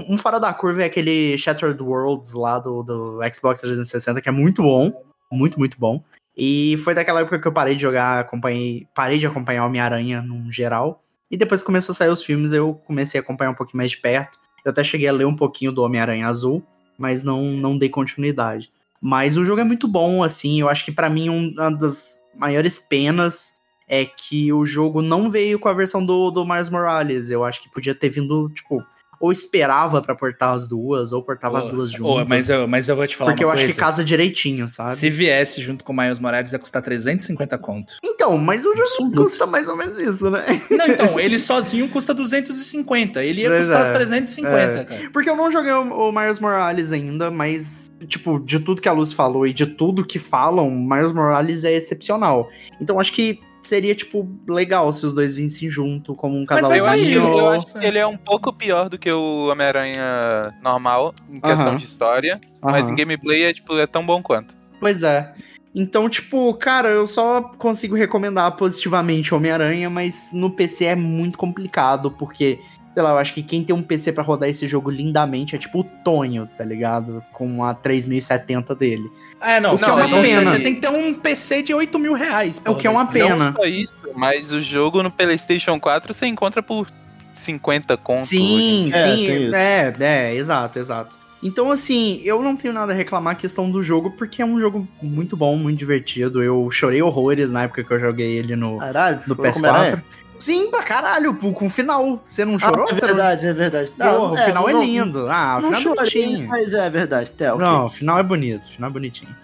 um, 0.09 0.13
um 0.13 0.17
fora 0.17 0.39
da 0.39 0.51
curva 0.53 0.81
é 0.81 0.85
aquele 0.85 1.37
Shattered 1.37 1.81
Worlds 1.81 2.33
lá 2.33 2.57
do, 2.59 2.81
do 2.83 3.19
Xbox 3.33 3.61
360, 3.61 4.19
que 4.21 4.29
é 4.29 4.31
muito 4.31 4.61
bom. 4.63 4.91
Muito, 5.31 5.59
muito 5.59 5.79
bom. 5.79 6.03
E 6.37 6.75
foi 6.83 6.93
daquela 6.93 7.21
época 7.21 7.39
que 7.39 7.47
eu 7.47 7.51
parei 7.53 7.75
de 7.75 7.81
jogar, 7.81 8.19
acompanhei, 8.19 8.87
parei 8.93 9.17
de 9.19 9.25
acompanhar 9.27 9.65
Homem-Aranha 9.65 10.21
num 10.21 10.51
geral. 10.51 11.01
E 11.31 11.37
depois 11.37 11.61
que 11.61 11.65
começou 11.65 11.93
a 11.93 11.95
sair 11.95 12.09
os 12.09 12.23
filmes, 12.23 12.51
eu 12.51 12.73
comecei 12.85 13.19
a 13.19 13.23
acompanhar 13.23 13.51
um 13.51 13.55
pouquinho 13.55 13.77
mais 13.77 13.91
de 13.91 13.97
perto. 13.97 14.37
Eu 14.63 14.71
até 14.71 14.83
cheguei 14.83 15.07
a 15.07 15.13
ler 15.13 15.25
um 15.25 15.35
pouquinho 15.35 15.71
do 15.71 15.81
Homem-Aranha 15.83 16.27
Azul, 16.27 16.63
mas 16.97 17.23
não, 17.23 17.43
não 17.51 17.77
dei 17.77 17.89
continuidade. 17.89 18.69
Mas 19.01 19.37
o 19.37 19.43
jogo 19.45 19.61
é 19.61 19.63
muito 19.63 19.87
bom, 19.87 20.23
assim. 20.23 20.59
Eu 20.59 20.67
acho 20.69 20.83
que 20.83 20.91
pra 20.91 21.09
mim 21.09 21.29
um- 21.29 21.51
uma 21.53 21.69
das 21.71 22.19
maiores 22.37 22.77
penas 22.79 23.54
é 23.87 24.05
que 24.05 24.51
o 24.51 24.65
jogo 24.65 25.01
não 25.01 25.29
veio 25.29 25.59
com 25.59 25.69
a 25.69 25.73
versão 25.73 26.03
do, 26.05 26.31
do 26.31 26.45
Miles 26.45 26.69
Morales. 26.69 27.29
Eu 27.29 27.43
acho 27.43 27.61
que 27.61 27.69
podia 27.69 27.93
ter 27.93 28.09
vindo, 28.09 28.49
tipo, 28.49 28.83
ou 29.17 29.31
esperava 29.31 30.01
pra 30.01 30.13
portar 30.13 30.53
as 30.53 30.67
duas, 30.67 31.13
ou 31.13 31.23
portava 31.23 31.57
as 31.57 31.69
duas 31.69 31.89
juntas. 31.89 32.23
Ô, 32.23 32.25
mas, 32.27 32.49
eu, 32.49 32.67
mas 32.67 32.89
eu 32.89 32.95
vou 32.97 33.07
te 33.07 33.15
falar 33.15 33.31
porque 33.31 33.43
eu 33.45 33.49
acho 33.49 33.63
coisa. 33.63 33.73
que 33.73 33.79
casa 33.79 34.03
direitinho, 34.03 34.67
sabe? 34.67 34.91
Se 34.95 35.09
viesse 35.09 35.61
junto 35.61 35.85
com 35.85 35.93
o 35.93 35.95
Miles 35.95 36.19
Morales, 36.19 36.51
ia 36.51 36.59
custar 36.59 36.81
350 36.81 37.57
conto. 37.59 37.93
Então, 38.03 38.37
mas 38.37 38.61
o 38.65 38.73
jogo 38.73 38.81
Absoluto. 38.81 39.23
custa 39.23 39.45
mais 39.47 39.69
ou 39.69 39.77
menos 39.77 39.97
isso, 39.99 40.29
né? 40.29 40.43
Não, 40.69 40.85
então, 40.87 41.17
ele 41.21 41.39
sozinho 41.39 41.87
custa 41.89 42.13
250. 42.13 43.23
Ele 43.23 43.41
ia 43.41 43.49
Pois 43.49 43.67
custar 43.67 43.81
é. 43.81 43.83
os 43.83 43.89
350, 43.95 44.57
É. 44.57 44.83
cara. 44.83 45.09
Porque 45.13 45.29
eu 45.29 45.35
não 45.35 45.49
joguei 45.49 45.71
o, 45.71 46.09
o 46.09 46.11
Miles 46.11 46.39
Morales 46.39 46.91
ainda, 46.91 47.31
mas, 47.31 47.89
tipo, 48.07 48.37
de 48.39 48.59
tudo 48.59 48.81
que 48.81 48.89
a 48.89 48.93
Luz 48.93 49.13
falou 49.13 49.47
e 49.47 49.53
de 49.53 49.65
tudo 49.65 50.05
que 50.05 50.19
falam, 50.19 50.69
Miles 50.69 51.13
Morales 51.13 51.63
é 51.63 51.73
excepcional. 51.73 52.49
Então 52.81 52.99
acho 52.99 53.13
que 53.13 53.39
seria, 53.67 53.95
tipo, 53.95 54.27
legal 54.47 54.91
se 54.93 55.05
os 55.05 55.13
dois 55.13 55.35
vissem 55.35 55.69
junto 55.69 56.15
como 56.15 56.37
um 56.37 56.45
Mas 56.49 56.63
Eu 56.63 56.85
acho, 56.85 57.03
eu 57.09 57.49
acho 57.49 57.73
que 57.73 57.85
ele 57.85 57.97
é 57.97 58.07
um 58.07 58.17
pouco 58.17 58.53
pior 58.53 58.89
do 58.89 58.97
que 58.97 59.11
o 59.11 59.47
Homem-Aranha 59.47 60.53
normal, 60.61 61.13
em 61.29 61.39
questão 61.39 61.67
Aham. 61.67 61.77
de 61.77 61.85
história. 61.85 62.39
Mas 62.61 62.89
em 62.89 62.95
gameplay 62.95 63.43
é, 63.43 63.53
tipo, 63.53 63.77
é 63.77 63.85
tão 63.87 64.05
bom 64.05 64.21
quanto. 64.21 64.53
Pois 64.79 65.03
é. 65.03 65.33
Então, 65.73 66.07
tipo, 66.07 66.53
cara, 66.53 66.87
eu 66.87 67.05
só 67.05 67.41
consigo 67.57 67.95
recomendar 67.95 68.55
positivamente 68.55 69.35
Homem-Aranha, 69.35 69.89
mas 69.89 70.31
no 70.33 70.49
PC 70.49 70.85
é 70.85 70.95
muito 70.95 71.37
complicado, 71.37 72.09
porque, 72.11 72.59
sei 72.95 73.03
lá, 73.03 73.11
eu 73.11 73.17
acho 73.17 73.33
que 73.33 73.43
quem 73.43 73.61
tem 73.61 73.75
um 73.75 73.83
PC 73.83 74.13
pra 74.13 74.23
rodar 74.23 74.47
esse 74.47 74.65
jogo 74.67 74.89
lindamente 74.89 75.53
é 75.53 75.57
tipo 75.59 75.81
o 75.81 75.83
Tonho, 75.83 76.47
tá 76.57 76.63
ligado? 76.63 77.21
Com 77.33 77.61
a 77.61 77.73
3070 77.73 78.73
dele. 78.73 79.11
É, 79.41 79.59
não, 79.59 79.75
O 79.75 79.77
que 79.77 79.81
não, 79.81 79.99
é 79.99 80.05
uma 80.05 80.21
pena. 80.21 80.45
você 80.45 80.59
tem 80.59 80.75
que 80.75 80.79
ter 80.79 80.89
um 80.89 81.13
PC 81.13 81.61
de 81.61 81.73
8 81.73 81.99
mil 81.99 82.13
reais. 82.13 82.61
É 82.63 82.69
o 82.69 82.75
que 82.75 82.87
é 82.87 82.89
uma 82.89 83.05
pena. 83.05 83.47
Não 83.47 83.53
só 83.53 83.65
isso, 83.65 83.93
mas 84.15 84.49
o 84.53 84.61
jogo 84.61 85.03
no 85.03 85.11
PlayStation 85.11 85.77
4 85.77 86.13
você 86.13 86.25
encontra 86.25 86.63
por 86.63 86.87
50 87.35 87.97
conto. 87.97 88.27
Sim, 88.27 88.89
É, 88.93 89.03
sim, 89.07 89.43
isso. 89.47 89.55
é, 89.55 89.93
é, 89.99 90.35
exato, 90.35 90.79
exato. 90.79 91.17
Então, 91.43 91.69
assim, 91.69 92.21
eu 92.23 92.41
não 92.41 92.55
tenho 92.55 92.73
nada 92.73 92.93
a 92.93 92.95
reclamar 92.95 93.33
a 93.33 93.35
questão 93.35 93.69
do 93.69 93.83
jogo, 93.83 94.11
porque 94.11 94.41
é 94.41 94.45
um 94.45 94.57
jogo 94.57 94.87
muito 95.01 95.35
bom, 95.35 95.57
muito 95.57 95.77
divertido. 95.77 96.41
Eu 96.41 96.71
chorei 96.71 97.01
horrores 97.01 97.51
na 97.51 97.63
época 97.63 97.83
que 97.83 97.91
eu 97.93 97.99
joguei 97.99 98.37
ele 98.37 98.55
no, 98.55 98.77
Caralho, 98.79 99.19
no 99.27 99.35
foi 99.35 99.51
como 99.51 99.67
Homem-Aranha? 99.67 99.97
PS4. 99.97 100.24
Sim, 100.37 100.69
pra 100.69 100.83
caralho, 100.83 101.33
pô, 101.33 101.51
com 101.53 101.67
o 101.67 101.69
final. 101.69 102.21
Você 102.23 102.43
não 102.45 102.59
chorou? 102.59 102.85
Ah, 102.87 102.91
é 102.91 102.93
Você 102.95 103.01
não- 103.01 103.07
verdade, 103.07 103.45
é 103.47 103.53
verdade. 103.53 103.91
Porra, 103.91 104.31
o 104.33 104.37
final 104.37 104.69
é 104.69 104.73
não- 104.73 104.83
lindo. 104.83 105.27
Ah, 105.29 105.57
o 105.57 105.61
Não 105.61 105.73
final 105.73 105.79
é 105.79 106.05
chorei, 106.05 106.25
bonitinho. 106.25 106.47
mas 106.49 106.73
é 106.73 106.89
verdade. 106.89 107.31
Até, 107.33 107.53
ok. 107.53 107.65
Não, 107.65 107.85
o 107.85 107.89
final 107.89 108.19
é 108.19 108.23
bonito, 108.23 108.63
o 108.65 108.69
final 108.69 108.89
é 108.89 108.93
bonitinho. 108.93 109.35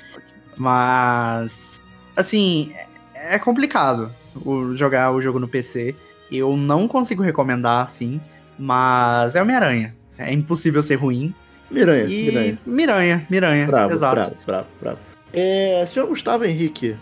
Mas, 0.57 1.81
assim, 2.15 2.71
é 2.75 3.35
é 3.35 3.37
complicado 3.39 4.11
o, 4.43 4.75
jogar 4.75 5.11
o 5.11 5.21
jogo 5.21 5.39
no 5.39 5.47
PC. 5.47 5.95
Eu 6.31 6.57
não 6.57 6.87
consigo 6.87 7.21
recomendar, 7.21 7.83
assim, 7.83 8.19
mas 8.57 9.35
é 9.35 9.41
Homem-Aranha. 9.41 9.95
É 10.17 10.33
impossível 10.33 10.81
ser 10.81 10.95
ruim. 10.95 11.33
Miranha, 11.69 12.05
E 12.05 12.25
Miranha. 12.25 12.59
Miranha, 12.65 13.27
Miranha, 13.29 13.67
Bravo, 13.67 13.93
exato. 13.93 14.15
bravo, 14.15 14.35
bravo, 14.45 14.67
bravo. 14.81 14.97
É, 15.31 15.85
senhor 15.87 16.07
Gustavo 16.07 16.43
Henrique. 16.45 16.95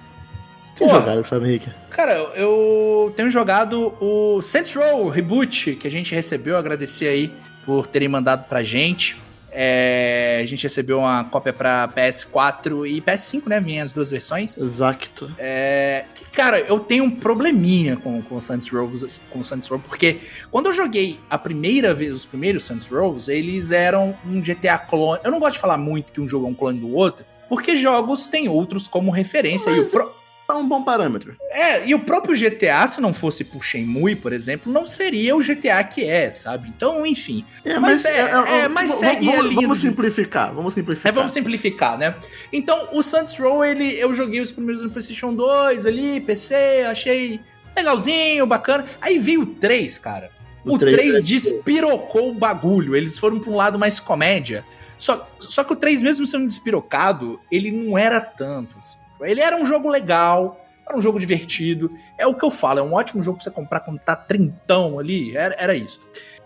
Tem 0.79 0.87
Pô. 0.87 0.95
jogado, 0.95 1.45
Henrique? 1.45 1.69
Cara, 1.89 2.13
eu 2.35 3.11
tenho 3.15 3.29
jogado 3.29 3.93
o 3.99 4.41
Saints 4.41 4.73
Row 4.73 5.09
Reboot, 5.09 5.75
que 5.75 5.85
a 5.85 5.91
gente 5.91 6.15
recebeu, 6.15 6.55
agradecer 6.55 7.07
aí 7.09 7.33
por 7.65 7.85
terem 7.85 8.07
mandado 8.07 8.45
pra 8.45 8.63
gente. 8.63 9.17
É, 9.51 10.39
a 10.41 10.45
gente 10.45 10.63
recebeu 10.63 10.99
uma 10.99 11.23
cópia 11.25 11.51
pra 11.51 11.87
PS4 11.87 12.87
e 12.89 13.01
PS5, 13.01 13.47
né? 13.47 13.59
Minhas 13.59 13.91
duas 13.91 14.09
versões. 14.11 14.57
Exato. 14.57 15.29
É, 15.37 16.05
que, 16.13 16.29
cara, 16.29 16.59
eu 16.61 16.79
tenho 16.79 17.03
um 17.03 17.09
probleminha 17.09 17.97
com, 17.97 18.21
com 18.21 18.37
o 18.37 18.41
Saints 18.41 18.69
Row, 18.69 18.89
com 19.29 19.39
o 19.39 19.43
Saints 19.43 19.67
Row, 19.67 19.79
porque 19.79 20.19
quando 20.51 20.67
eu 20.67 20.71
joguei 20.73 21.19
a 21.29 21.37
primeira 21.37 21.93
vez, 21.93 22.13
os 22.13 22.25
primeiros 22.25 22.63
Saints 22.63 22.85
Rows, 22.85 23.27
eles 23.27 23.71
eram 23.71 24.15
um 24.25 24.39
GTA 24.39 24.77
clone. 24.77 25.19
Eu 25.25 25.31
não 25.31 25.39
gosto 25.39 25.55
de 25.55 25.59
falar 25.59 25.77
muito 25.77 26.13
que 26.13 26.21
um 26.21 26.27
jogo 26.27 26.45
é 26.45 26.49
um 26.49 26.53
clone 26.53 26.79
do 26.79 26.93
outro, 26.93 27.25
porque 27.49 27.75
jogos 27.75 28.27
têm 28.27 28.47
outros 28.47 28.87
como 28.87 29.11
referência. 29.11 29.71
E 29.71 29.79
o, 29.79 29.85
pro- 29.89 30.11
É 30.49 30.53
um 30.53 30.67
bom 30.67 30.83
parâmetro. 30.83 31.35
é, 31.51 31.87
e 31.87 31.93
o 31.93 31.99
próprio 31.99 32.35
GTA, 32.35 32.87
se 32.87 32.99
não 32.99 33.13
fosse 33.13 33.43
por 33.43 33.63
Shenmue, 33.63 34.15
por 34.15 34.33
exemplo, 34.33 34.71
não 34.73 34.85
seria 34.85 35.35
o 35.35 35.39
GTA 35.41 35.83
que 35.83 36.03
é, 36.03 36.31
sabe? 36.31 36.67
Então, 36.75 37.05
enfim. 37.05 37.45
É, 37.63 37.77
Mas 37.79 38.03
é- 38.03 38.19
é, 38.19 38.67
mas 38.67 38.89
vamos- 38.89 38.99
segue 38.99 39.29
a 39.29 39.35
vamos, 39.35 39.49
linha 39.51 39.61
vamos 39.61 39.77
do- 39.79 39.87
simplificar, 39.89 40.53
vamos 40.53 40.73
simplificar. 40.73 41.09
É, 41.11 41.13
vamos 41.13 41.31
simplificar, 41.31 41.97
né? 41.97 42.15
Então, 42.51 42.89
o 42.93 43.03
Saints 43.03 43.37
Row, 43.37 43.63
ele, 43.63 43.97
eu 43.99 44.13
joguei 44.13 44.41
os 44.41 44.51
primeiros 44.51 44.81
no 44.81 44.89
PlayStation 44.89 45.33
2 45.33 45.85
ali, 45.85 46.19
PC, 46.19 46.55
achei 46.89 47.39
legalzinho, 47.77 48.45
bacana. 48.45 48.85
Aí 48.99 49.17
veio 49.19 49.41
o 49.41 49.45
3, 49.45 49.97
cara. 49.97 50.31
O 50.65 50.73
O, 50.75 50.77
três 50.77 50.95
3, 50.95 51.15
é- 51.15 51.21
despirocou 51.21 52.31
o 52.31 52.33
bagulho. 52.33 52.95
Eles 52.95 53.17
foram 53.17 53.39
pra 53.39 53.51
um 53.51 53.55
lado 53.55 53.77
mais 53.79 53.99
comédia. 53.99 54.65
Só, 54.97 55.29
só 55.39 55.63
que 55.63 55.71
o 55.71 55.75
3, 55.75 56.01
mesmo 56.01 56.27
sendo 56.27 56.47
despirocado, 56.47 57.39
ele 57.51 57.71
não 57.71 57.97
era 57.97 58.19
tanto. 58.19 58.75
assim. 58.77 58.97
Ele 59.21 59.41
era 59.41 59.55
um 59.55 59.65
jogo 59.65 59.89
legal, 59.89 60.65
era 60.87 60.97
um 60.97 61.01
jogo 61.01 61.19
divertido. 61.19 61.91
É 62.17 62.25
o 62.25 62.33
que 62.33 62.43
eu 62.43 62.51
falo, 62.51 62.79
é 62.79 62.83
um 62.83 62.93
ótimo 62.93 63.21
jogo 63.21 63.37
pra 63.37 63.43
você 63.43 63.51
comprar 63.51 63.81
quando 63.81 63.99
tá 63.99 64.15
trintão 64.15 64.99
ali. 64.99 65.35
Era, 65.35 65.55
era 65.57 65.75
isso. 65.75 65.99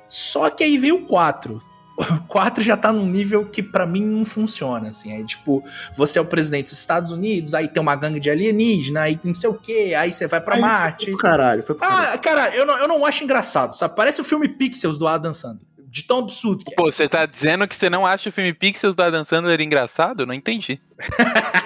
Só 0.10 0.50
que 0.50 0.64
aí 0.64 0.78
veio 0.78 0.98
o 0.98 1.06
4. 1.06 1.62
O 1.96 2.28
4 2.28 2.64
já 2.64 2.76
tá 2.76 2.92
num 2.92 3.06
nível 3.06 3.46
que 3.46 3.62
pra 3.62 3.86
mim 3.86 4.04
não 4.04 4.26
funciona, 4.26 4.90
assim. 4.90 5.16
Aí, 5.16 5.24
tipo, 5.24 5.64
você 5.96 6.18
é 6.18 6.22
o 6.22 6.26
presidente 6.26 6.66
dos 6.66 6.80
Estados 6.80 7.12
Unidos, 7.12 7.54
aí 7.54 7.68
tem 7.68 7.82
uma 7.82 7.96
gangue 7.96 8.20
de 8.20 8.32
alienígena, 8.32 9.02
aí 9.02 9.20
não 9.24 9.36
sei 9.36 9.50
o 9.50 9.54
quê, 9.54 9.94
aí 9.98 10.12
você 10.12 10.26
vai 10.28 10.42
pra 10.42 10.56
Aí 10.56 10.62
Marte. 10.62 11.06
Foi 11.06 11.14
pro 11.14 11.22
caralho, 11.22 11.64
foi 11.64 11.76
pro 11.76 11.88
caralho. 11.88 12.14
Ah, 12.14 12.18
cara, 12.18 12.56
eu 12.56 12.66
não, 12.66 12.78
eu 12.80 12.88
não 12.88 13.06
acho 13.06 13.24
engraçado, 13.24 13.74
sabe? 13.74 13.96
Parece 13.96 14.20
o 14.20 14.24
filme 14.24 14.48
Pixels 14.48 14.98
do 14.98 15.08
Adam 15.08 15.34
Sandler. 15.34 15.68
De 15.88 16.04
tão 16.04 16.18
absurdo 16.18 16.66
que 16.66 16.74
Pô, 16.74 16.90
é. 16.90 16.92
você 16.92 17.08
tá 17.08 17.28
dizendo 17.28 17.68
que 17.68 17.76
você 17.76 17.88
não 17.88 18.04
acha 18.04 18.28
o 18.28 18.32
filme 18.32 18.52
Pixels 18.52 18.96
do 18.96 19.04
Adam 19.04 19.24
Sandler 19.24 19.62
engraçado? 19.62 20.26
Não 20.26 20.34
entendi. 20.34 20.80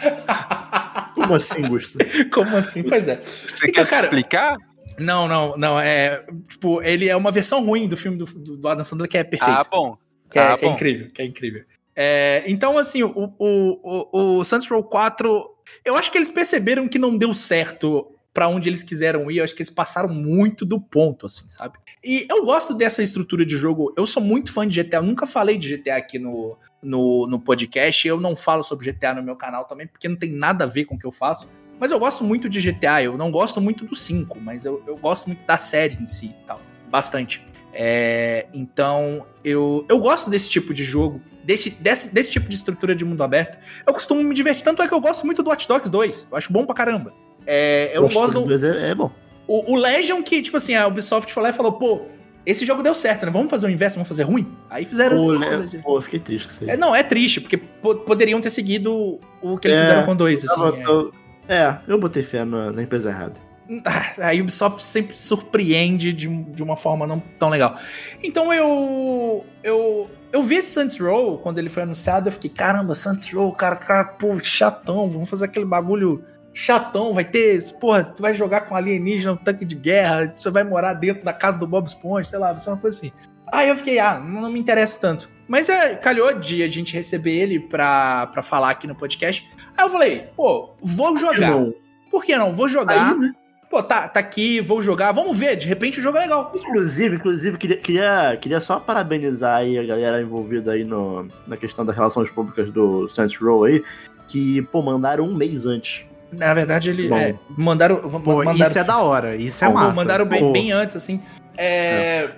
Como 1.14 1.34
assim, 1.34 1.62
Gustavo? 1.62 2.04
Como 2.32 2.56
assim? 2.56 2.82
Pois 2.82 3.06
é. 3.08 3.16
Você 3.16 3.66
Então, 3.68 3.84
quer 3.84 3.90
cara- 3.90 4.06
explicar? 4.06 4.56
Não, 4.98 5.26
não, 5.28 5.56
não. 5.56 5.80
É. 5.80 6.24
Tipo, 6.48 6.82
ele 6.82 7.08
é 7.08 7.16
uma 7.16 7.30
versão 7.30 7.64
ruim 7.64 7.86
do 7.88 7.96
filme 7.96 8.16
do, 8.18 8.24
do, 8.24 8.56
do 8.56 8.68
Adam 8.68 8.84
Sandler 8.84 9.08
que 9.08 9.16
é 9.18 9.24
perfeito. 9.24 9.60
Ah, 9.60 9.62
bom. 9.70 9.96
Que 10.30 10.38
é, 10.38 10.42
Ah, 10.42 10.56
que 10.58 10.64
é 10.64 10.68
bom. 10.68 10.74
incrível, 10.74 11.10
que 11.10 11.22
é 11.22 11.24
incrível. 11.24 11.64
É, 11.96 12.44
então, 12.46 12.78
assim, 12.78 13.02
o, 13.02 13.10
o, 13.38 14.08
o, 14.18 14.38
o 14.38 14.44
Saints 14.44 14.68
Row 14.68 14.82
4, 14.82 15.44
eu 15.84 15.96
acho 15.96 16.10
que 16.10 16.18
eles 16.18 16.30
perceberam 16.30 16.88
que 16.88 16.98
não 16.98 17.16
deu 17.16 17.34
certo 17.34 18.06
pra 18.32 18.46
onde 18.48 18.68
eles 18.68 18.82
quiseram 18.82 19.30
ir. 19.30 19.38
Eu 19.38 19.44
acho 19.44 19.54
que 19.54 19.60
eles 19.62 19.70
passaram 19.70 20.08
muito 20.08 20.64
do 20.64 20.80
ponto, 20.80 21.26
assim, 21.26 21.48
sabe? 21.48 21.78
E 22.04 22.26
eu 22.30 22.44
gosto 22.44 22.74
dessa 22.74 23.02
estrutura 23.02 23.44
de 23.44 23.56
jogo. 23.56 23.92
Eu 23.96 24.06
sou 24.06 24.22
muito 24.22 24.52
fã 24.52 24.66
de 24.66 24.82
GTA. 24.82 24.98
Eu 24.98 25.02
nunca 25.02 25.26
falei 25.26 25.56
de 25.58 25.76
GTA 25.76 25.96
aqui 25.96 26.18
no, 26.18 26.56
no, 26.82 27.26
no 27.26 27.38
podcast. 27.38 28.06
Eu 28.06 28.20
não 28.20 28.34
falo 28.36 28.62
sobre 28.62 28.90
GTA 28.92 29.14
no 29.14 29.22
meu 29.22 29.36
canal 29.36 29.64
também, 29.64 29.86
porque 29.86 30.08
não 30.08 30.16
tem 30.16 30.30
nada 30.32 30.64
a 30.64 30.66
ver 30.66 30.84
com 30.84 30.94
o 30.94 30.98
que 30.98 31.06
eu 31.06 31.12
faço. 31.12 31.50
Mas 31.78 31.90
eu 31.90 31.98
gosto 31.98 32.22
muito 32.24 32.48
de 32.48 32.60
GTA. 32.60 33.02
Eu 33.02 33.16
não 33.16 33.30
gosto 33.30 33.60
muito 33.60 33.84
do 33.84 33.94
5, 33.96 34.38
mas 34.40 34.64
eu, 34.64 34.82
eu 34.86 34.96
gosto 34.96 35.26
muito 35.28 35.44
da 35.46 35.56
série 35.58 35.94
em 36.00 36.06
si 36.06 36.26
e 36.34 36.46
tal. 36.46 36.60
Bastante. 36.90 37.44
É, 37.72 38.46
então, 38.52 39.24
eu, 39.44 39.86
eu 39.88 39.98
gosto 40.00 40.28
desse 40.28 40.50
tipo 40.50 40.74
de 40.74 40.82
jogo, 40.84 41.20
desse, 41.44 41.70
desse, 41.70 42.12
desse 42.12 42.32
tipo 42.32 42.48
de 42.48 42.54
estrutura 42.56 42.94
de 42.94 43.04
mundo 43.04 43.22
aberto. 43.22 43.58
Eu 43.86 43.92
costumo 43.94 44.22
me 44.22 44.34
divertir, 44.34 44.62
tanto 44.64 44.82
é 44.82 44.88
que 44.88 44.92
eu 44.92 45.00
gosto 45.00 45.24
muito 45.24 45.42
do 45.42 45.48
Watch 45.50 45.66
Dogs 45.68 45.88
2. 45.90 46.28
Eu 46.30 46.36
acho 46.36 46.52
bom 46.52 46.66
pra 46.66 46.74
caramba. 46.74 47.14
É, 47.46 47.90
eu 47.94 48.02
não 48.02 48.08
gosto 48.10 48.34
do, 48.34 48.40
Às 48.40 48.60
vezes 48.60 48.76
É, 48.76 48.90
é 48.90 48.94
bom. 48.94 49.10
o, 49.46 49.72
o 49.72 49.76
Legion 49.76 50.22
que, 50.22 50.42
tipo 50.42 50.56
assim, 50.56 50.74
a 50.74 50.86
Ubisoft 50.86 51.32
foi 51.32 51.42
lá 51.42 51.50
e 51.50 51.52
falou, 51.52 51.72
pô, 51.72 52.02
esse 52.46 52.64
jogo 52.66 52.82
deu 52.82 52.94
certo, 52.94 53.26
né? 53.26 53.32
Vamos 53.32 53.50
fazer 53.50 53.66
o 53.66 53.70
inverso, 53.70 53.96
vamos 53.96 54.08
fazer 54.08 54.22
ruim? 54.24 54.50
Aí 54.68 54.84
fizeram 54.84 55.16
Pô, 55.16 55.38
né? 55.38 55.68
Pô, 55.82 55.98
eu 55.98 56.02
fiquei 56.02 56.18
triste 56.20 56.46
com 56.48 56.52
isso 56.54 56.64
aí. 56.64 56.70
É, 56.70 56.76
não, 56.76 56.94
é 56.94 57.02
triste, 57.02 57.40
porque 57.40 57.56
po- 57.56 57.96
poderiam 57.96 58.40
ter 58.40 58.50
seguido 58.50 59.18
o 59.42 59.58
que 59.58 59.68
eles 59.68 59.78
É, 59.78 59.80
fizeram 59.82 60.04
com 60.06 60.16
dois, 60.16 60.44
assim. 60.44 60.60
Eu- 60.60 60.74
é. 60.76 60.84
eu- 60.84 61.12
é, 61.48 61.76
eu 61.88 61.98
botei 61.98 62.22
fé 62.22 62.44
na, 62.44 62.70
na 62.70 62.82
empresa 62.82 63.10
errada. 63.10 63.34
A 64.18 64.32
Ubisoft 64.40 64.82
sempre 64.82 65.16
surpreende 65.16 66.12
de, 66.12 66.26
de 66.26 66.62
uma 66.62 66.76
forma 66.76 67.06
não 67.06 67.20
tão 67.38 67.48
legal. 67.50 67.76
Então 68.22 68.52
eu. 68.52 69.44
Eu. 69.62 70.10
Eu 70.32 70.42
vi 70.42 70.56
esse 70.56 70.70
Saints 70.70 70.96
Row 70.98 71.38
quando 71.38 71.58
ele 71.58 71.68
foi 71.68 71.82
anunciado, 71.82 72.28
eu 72.28 72.32
fiquei, 72.32 72.50
caramba, 72.50 72.94
Saints 72.94 73.32
Row, 73.32 73.50
cara, 73.52 73.74
cara, 73.74 74.04
pô, 74.04 74.38
chatão, 74.38 75.08
vamos 75.08 75.28
fazer 75.28 75.46
aquele 75.46 75.64
bagulho 75.66 76.24
chatão, 76.52 77.14
vai 77.14 77.24
ter, 77.24 77.58
porra, 77.80 78.04
tu 78.04 78.20
vai 78.20 78.34
jogar 78.34 78.62
com 78.62 78.74
alienígena, 78.74 79.32
um 79.32 79.36
tanque 79.36 79.64
de 79.64 79.74
guerra, 79.74 80.32
você 80.34 80.50
vai 80.50 80.64
morar 80.64 80.94
dentro 80.94 81.24
da 81.24 81.32
casa 81.32 81.58
do 81.58 81.66
Bob 81.66 81.86
Esponja, 81.86 82.30
sei 82.30 82.38
lá, 82.38 82.50
vai 82.52 82.60
ser 82.60 82.70
uma 82.70 82.76
coisa 82.76 82.96
assim. 82.96 83.12
Aí 83.52 83.68
eu 83.68 83.76
fiquei, 83.76 83.98
ah, 83.98 84.18
não, 84.18 84.50
me 84.50 84.60
interessa 84.60 84.98
tanto. 85.00 85.28
Mas 85.48 85.68
é, 85.68 85.94
calhou 85.96 86.32
de 86.32 86.62
a 86.62 86.68
gente 86.68 86.94
receber 86.94 87.32
ele 87.32 87.58
pra, 87.58 88.28
pra 88.28 88.42
falar 88.42 88.70
aqui 88.70 88.86
no 88.86 88.94
podcast. 88.94 89.44
Aí 89.76 89.84
eu 89.84 89.90
falei, 89.90 90.28
pô, 90.36 90.76
vou 90.80 91.16
jogar. 91.16 91.50
Não. 91.50 91.74
Por 92.10 92.24
que 92.24 92.36
não? 92.36 92.54
Vou 92.54 92.68
jogar. 92.68 93.12
Aí, 93.12 93.18
né? 93.18 93.32
Pô, 93.68 93.82
tá, 93.82 94.08
tá 94.08 94.18
aqui, 94.18 94.60
vou 94.60 94.82
jogar, 94.82 95.12
vamos 95.12 95.38
ver, 95.38 95.54
de 95.54 95.68
repente 95.68 96.00
o 96.00 96.02
jogo 96.02 96.18
é 96.18 96.22
legal. 96.22 96.52
Inclusive, 96.52 97.14
inclusive, 97.14 97.56
queria, 97.56 97.76
queria, 97.76 98.38
queria 98.40 98.60
só 98.60 98.80
parabenizar 98.80 99.58
aí 99.58 99.78
a 99.78 99.84
galera 99.84 100.20
envolvida 100.20 100.72
aí 100.72 100.82
no, 100.82 101.28
na 101.46 101.56
questão 101.56 101.84
das 101.84 101.94
relações 101.94 102.28
públicas 102.30 102.72
do 102.72 103.08
Saints 103.08 103.38
Row 103.40 103.62
aí, 103.62 103.80
que, 104.26 104.60
pô, 104.62 104.82
mandaram 104.82 105.24
um 105.24 105.36
mês 105.36 105.66
antes. 105.66 106.04
Na 106.32 106.54
verdade, 106.54 106.90
ele 106.90 107.12
é, 107.12 107.34
mandaram. 107.56 107.96
Pô, 107.96 108.36
mandaram, 108.44 108.56
isso 108.66 108.78
é 108.78 108.84
da 108.84 108.98
hora, 108.98 109.36
isso 109.36 109.64
é 109.64 109.68
pô, 109.68 109.74
massa. 109.74 109.94
mandaram 109.96 110.24
bem, 110.24 110.40
Pô, 110.40 110.52
bem 110.52 110.70
antes, 110.72 110.94
assim. 110.96 111.20
É, 111.56 112.30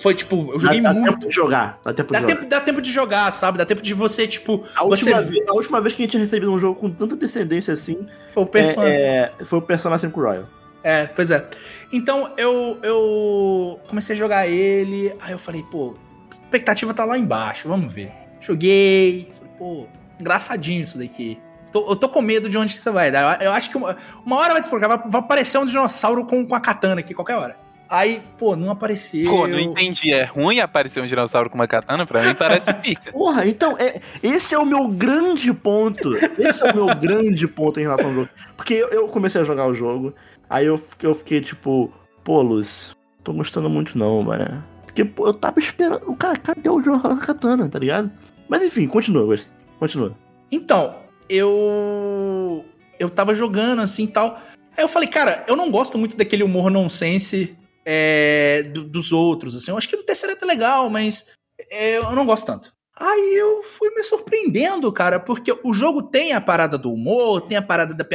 Foi 0.00 0.14
tipo, 0.14 0.52
eu 0.52 0.58
joguei 0.58 0.80
dá, 0.82 0.92
dá 0.92 1.00
muito. 1.00 1.12
tempo 1.12 1.28
de 1.28 1.34
jogar, 1.34 1.78
dá 1.82 1.94
tempo 1.94 2.08
de 2.08 2.12
Dá 2.12 2.20
jogar. 2.20 2.34
tempo, 2.36 2.48
dá 2.50 2.60
tempo 2.60 2.80
de 2.82 2.92
jogar, 2.92 3.30
sabe? 3.32 3.56
Dá 3.58 3.64
tempo 3.64 3.80
de 3.80 3.94
você, 3.94 4.28
tipo, 4.28 4.64
A 4.76 4.84
você 4.84 5.10
última, 5.10 5.22
vez, 5.22 5.48
a 5.48 5.52
última 5.54 5.80
vez 5.80 5.94
que 5.94 6.02
a 6.02 6.04
gente 6.04 6.10
tinha 6.10 6.20
recebido 6.22 6.52
um 6.52 6.58
jogo 6.58 6.78
com 6.78 6.90
tanta 6.90 7.16
descendência 7.16 7.72
assim 7.72 8.06
foi 8.32 8.42
o 8.42 8.46
personagem. 8.46 8.96
é, 8.96 9.32
é, 9.40 9.44
foi 9.44 9.58
o 9.58 9.62
Persona 9.62 9.98
5 9.98 10.20
Royal. 10.20 10.44
É, 10.84 11.06
pois 11.06 11.30
é. 11.30 11.46
Então 11.92 12.32
eu, 12.36 12.76
eu 12.82 13.80
comecei 13.88 14.14
a 14.14 14.18
jogar 14.18 14.46
ele, 14.46 15.14
aí 15.20 15.32
eu 15.32 15.38
falei, 15.38 15.62
pô, 15.70 15.94
a 16.28 16.34
expectativa 16.34 16.92
tá 16.92 17.04
lá 17.06 17.16
embaixo, 17.16 17.66
vamos 17.68 17.92
ver. 17.92 18.12
Joguei, 18.40 19.30
falei, 19.32 19.52
pô, 19.58 19.86
engraçadinho 20.20 20.82
isso 20.82 20.98
daqui. 20.98 21.38
Tô- 21.72 21.88
eu 21.90 21.96
tô 21.96 22.08
com 22.08 22.20
medo 22.20 22.48
de 22.48 22.56
onde 22.58 22.72
isso 22.74 22.92
vai 22.92 23.10
dar. 23.10 23.40
Eu, 23.40 23.46
eu 23.46 23.52
acho 23.52 23.70
que 23.70 23.76
uma, 23.76 23.96
uma 24.24 24.36
hora 24.36 24.52
vai 24.52 24.60
desbloquear, 24.60 24.88
vai, 24.98 25.10
vai 25.10 25.20
aparecer 25.20 25.58
um 25.58 25.64
dinossauro 25.64 26.24
com, 26.26 26.46
com 26.46 26.54
a 26.54 26.60
katana 26.60 27.00
aqui, 27.00 27.14
qualquer 27.14 27.36
hora. 27.36 27.56
Aí, 27.88 28.22
pô, 28.38 28.56
não 28.56 28.70
apareceu. 28.70 29.28
Pô, 29.30 29.46
não 29.46 29.58
entendi. 29.58 30.12
É 30.14 30.24
ruim 30.24 30.60
aparecer 30.60 31.02
um 31.02 31.06
dinossauro 31.06 31.50
com 31.50 31.56
uma 31.56 31.66
katana? 31.68 32.06
Pra 32.06 32.22
mim 32.22 32.34
parece 32.34 32.72
pica. 32.80 33.12
Porra, 33.12 33.46
então, 33.46 33.76
é, 33.78 34.00
esse 34.22 34.54
é 34.54 34.58
o 34.58 34.64
meu 34.64 34.88
grande 34.88 35.52
ponto. 35.52 36.10
Esse 36.38 36.66
é 36.66 36.72
o 36.72 36.74
meu 36.74 36.86
grande 36.96 37.46
ponto 37.46 37.78
em 37.78 37.82
relação 37.82 38.06
ao 38.08 38.14
jogo. 38.14 38.28
Porque 38.56 38.72
eu, 38.74 38.88
eu 38.88 39.08
comecei 39.08 39.40
a 39.42 39.44
jogar 39.44 39.66
o 39.66 39.74
jogo, 39.74 40.14
aí 40.48 40.64
eu, 40.66 40.78
fiquei- 40.78 41.08
eu 41.10 41.14
fiquei 41.14 41.40
tipo, 41.42 41.92
pô, 42.24 42.40
Luz, 42.40 42.96
tô 43.22 43.32
gostando 43.34 43.68
muito 43.68 43.98
não, 43.98 44.22
mano. 44.22 44.64
Porque 44.86 45.04
pô, 45.04 45.26
eu 45.26 45.34
tava 45.34 45.58
esperando. 45.58 46.02
O 46.10 46.16
cara, 46.16 46.36
cadê 46.38 46.70
o 46.70 46.82
jogo 46.82 46.98
com 47.00 47.08
a 47.08 47.16
katana, 47.18 47.68
tá 47.68 47.78
ligado? 47.78 48.10
Mas 48.48 48.62
enfim, 48.62 48.86
continua, 48.86 49.26
Wes, 49.26 49.52
continua. 49.78 50.14
Então, 50.50 50.96
eu. 51.32 52.64
Eu 52.98 53.10
tava 53.10 53.34
jogando 53.34 53.80
assim 53.82 54.04
e 54.04 54.08
tal. 54.08 54.40
Aí 54.76 54.84
eu 54.84 54.88
falei, 54.88 55.08
cara, 55.08 55.44
eu 55.48 55.56
não 55.56 55.70
gosto 55.70 55.98
muito 55.98 56.16
daquele 56.16 56.42
humor 56.42 56.70
nonsense 56.70 57.56
é, 57.84 58.62
do- 58.62 58.84
dos 58.84 59.12
outros. 59.12 59.56
Assim. 59.56 59.70
Eu 59.70 59.76
acho 59.76 59.88
que 59.88 59.96
do 59.96 60.04
terceiro 60.04 60.36
é 60.40 60.44
legal, 60.44 60.88
mas 60.88 61.26
é, 61.70 61.96
eu 61.98 62.12
não 62.12 62.24
gosto 62.26 62.46
tanto. 62.46 62.72
Aí 62.96 63.34
eu 63.36 63.62
fui 63.64 63.90
me 63.94 64.02
surpreendendo, 64.02 64.92
cara, 64.92 65.18
porque 65.18 65.52
o 65.64 65.72
jogo 65.72 66.02
tem 66.02 66.32
a 66.32 66.40
parada 66.40 66.76
do 66.78 66.92
humor, 66.92 67.40
tem 67.42 67.56
a 67.56 67.62
parada 67.62 67.94
da. 67.94 68.06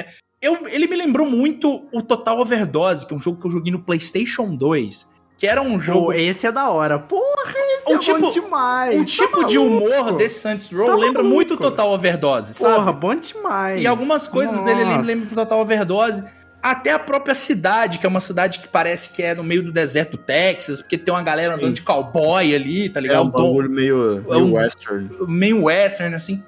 Eu, 0.42 0.68
ele 0.68 0.88
me 0.88 0.96
lembrou 0.96 1.28
muito 1.30 1.88
o 1.92 2.02
Total 2.02 2.40
Overdose, 2.40 3.06
que 3.06 3.14
é 3.14 3.18
um 3.18 3.20
jogo 3.20 3.42
que 3.42 3.48
eu 3.48 3.52
joguei 3.52 3.72
no 3.72 3.84
PlayStation 3.84 4.56
2. 4.56 5.10
Que 5.38 5.46
era 5.46 5.62
um 5.62 5.80
jogo. 5.80 6.08
Pô, 6.08 6.14
esse 6.14 6.48
é 6.48 6.52
da 6.52 6.70
hora. 6.70 6.98
Porra, 6.98 7.54
esse 7.78 7.92
O 7.92 7.96
é 7.96 8.00
tipo- 8.00 8.20
bom 8.22 8.32
demais. 8.32 8.96
o 8.96 9.00
tá 9.00 9.06
tipo 9.06 9.46
de 9.46 9.58
maluco? 9.60 9.86
humor 9.86 10.12
desse 10.14 10.40
Saints 10.40 10.72
Row 10.72 10.88
Tá 10.88 10.96
lembra 10.96 11.22
maluco. 11.22 11.36
muito 11.36 11.54
o 11.54 11.58
Total 11.58 11.88
Overdose, 11.92 12.54
sabe? 12.56 12.76
Porra, 12.76 12.92
bom 12.92 13.14
demais. 13.16 13.82
E 13.82 13.86
algumas 13.86 14.28
coisas 14.28 14.64
dele 14.64 14.80
lembram 14.80 14.98
Nossa. 14.98 15.08
lembram 15.08 15.30
do 15.30 15.36
Total 15.36 15.60
Overdose. 15.60 16.24
Até 16.64 16.92
a 16.92 16.98
própria 17.00 17.36
cidade, 17.36 18.00
que 18.00 18.06
é 18.06 18.10
uma 18.10 18.20
cidade 18.20 18.60
que 18.60 18.68
parece 18.68 19.10
que 19.10 19.22
é 19.22 19.36
no 19.36 19.44
meio 19.44 19.62
do 19.62 19.72
deserto 19.72 20.14
do 20.14 20.18
Texas, 20.18 20.82
porque 20.82 20.98
tem 20.98 21.14
uma 21.14 21.22
galera 21.22 21.54
Sim. 21.54 21.60
andando 21.62 21.74
de 21.76 21.82
cowboy 21.84 22.56
ali, 22.56 22.90
tá 22.90 23.00
É 23.00 23.04
ligado? 23.04 23.28
um 23.28 23.30
bagulho 23.30 23.70
meio, 23.70 24.18
é 24.18 24.22
meio 24.32 24.46
um- 24.46 24.54
western. 24.56 25.10
meio 25.28 25.64
western, 25.66 26.16
assim. 26.16 26.44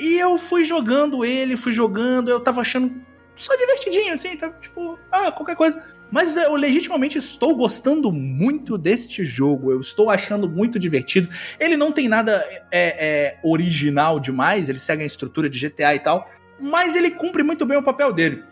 E 0.00 0.18
eu 0.18 0.38
fui 0.38 0.64
jogando 0.64 1.26
ele, 1.26 1.58
fui 1.58 1.72
jogando, 1.72 2.30
eu 2.30 2.40
tava 2.40 2.62
achando 2.62 2.90
só 3.36 3.54
divertidinho, 3.54 4.14
assim, 4.14 4.34
tava 4.34 4.54
tipo, 4.60 4.98
ah, 5.12 5.30
qualquer 5.30 5.56
coisa. 5.56 5.80
Mas 6.10 6.36
eu 6.36 6.54
legitimamente 6.56 7.18
estou 7.18 7.54
gostando 7.54 8.10
muito 8.10 8.76
deste 8.76 9.24
jogo, 9.24 9.70
eu 9.70 9.80
estou 9.80 10.10
achando 10.10 10.48
muito 10.48 10.78
divertido. 10.78 11.28
Ele 11.58 11.76
não 11.76 11.92
tem 11.92 12.08
nada 12.08 12.44
é, 12.70 12.80
é, 12.80 13.38
original 13.42 14.18
demais, 14.18 14.68
ele 14.68 14.78
segue 14.78 15.02
a 15.02 15.06
estrutura 15.06 15.48
de 15.48 15.68
GTA 15.68 15.94
e 15.94 16.00
tal, 16.00 16.28
mas 16.60 16.96
ele 16.96 17.10
cumpre 17.10 17.42
muito 17.42 17.64
bem 17.64 17.76
o 17.76 17.82
papel 17.82 18.12
dele. 18.12 18.42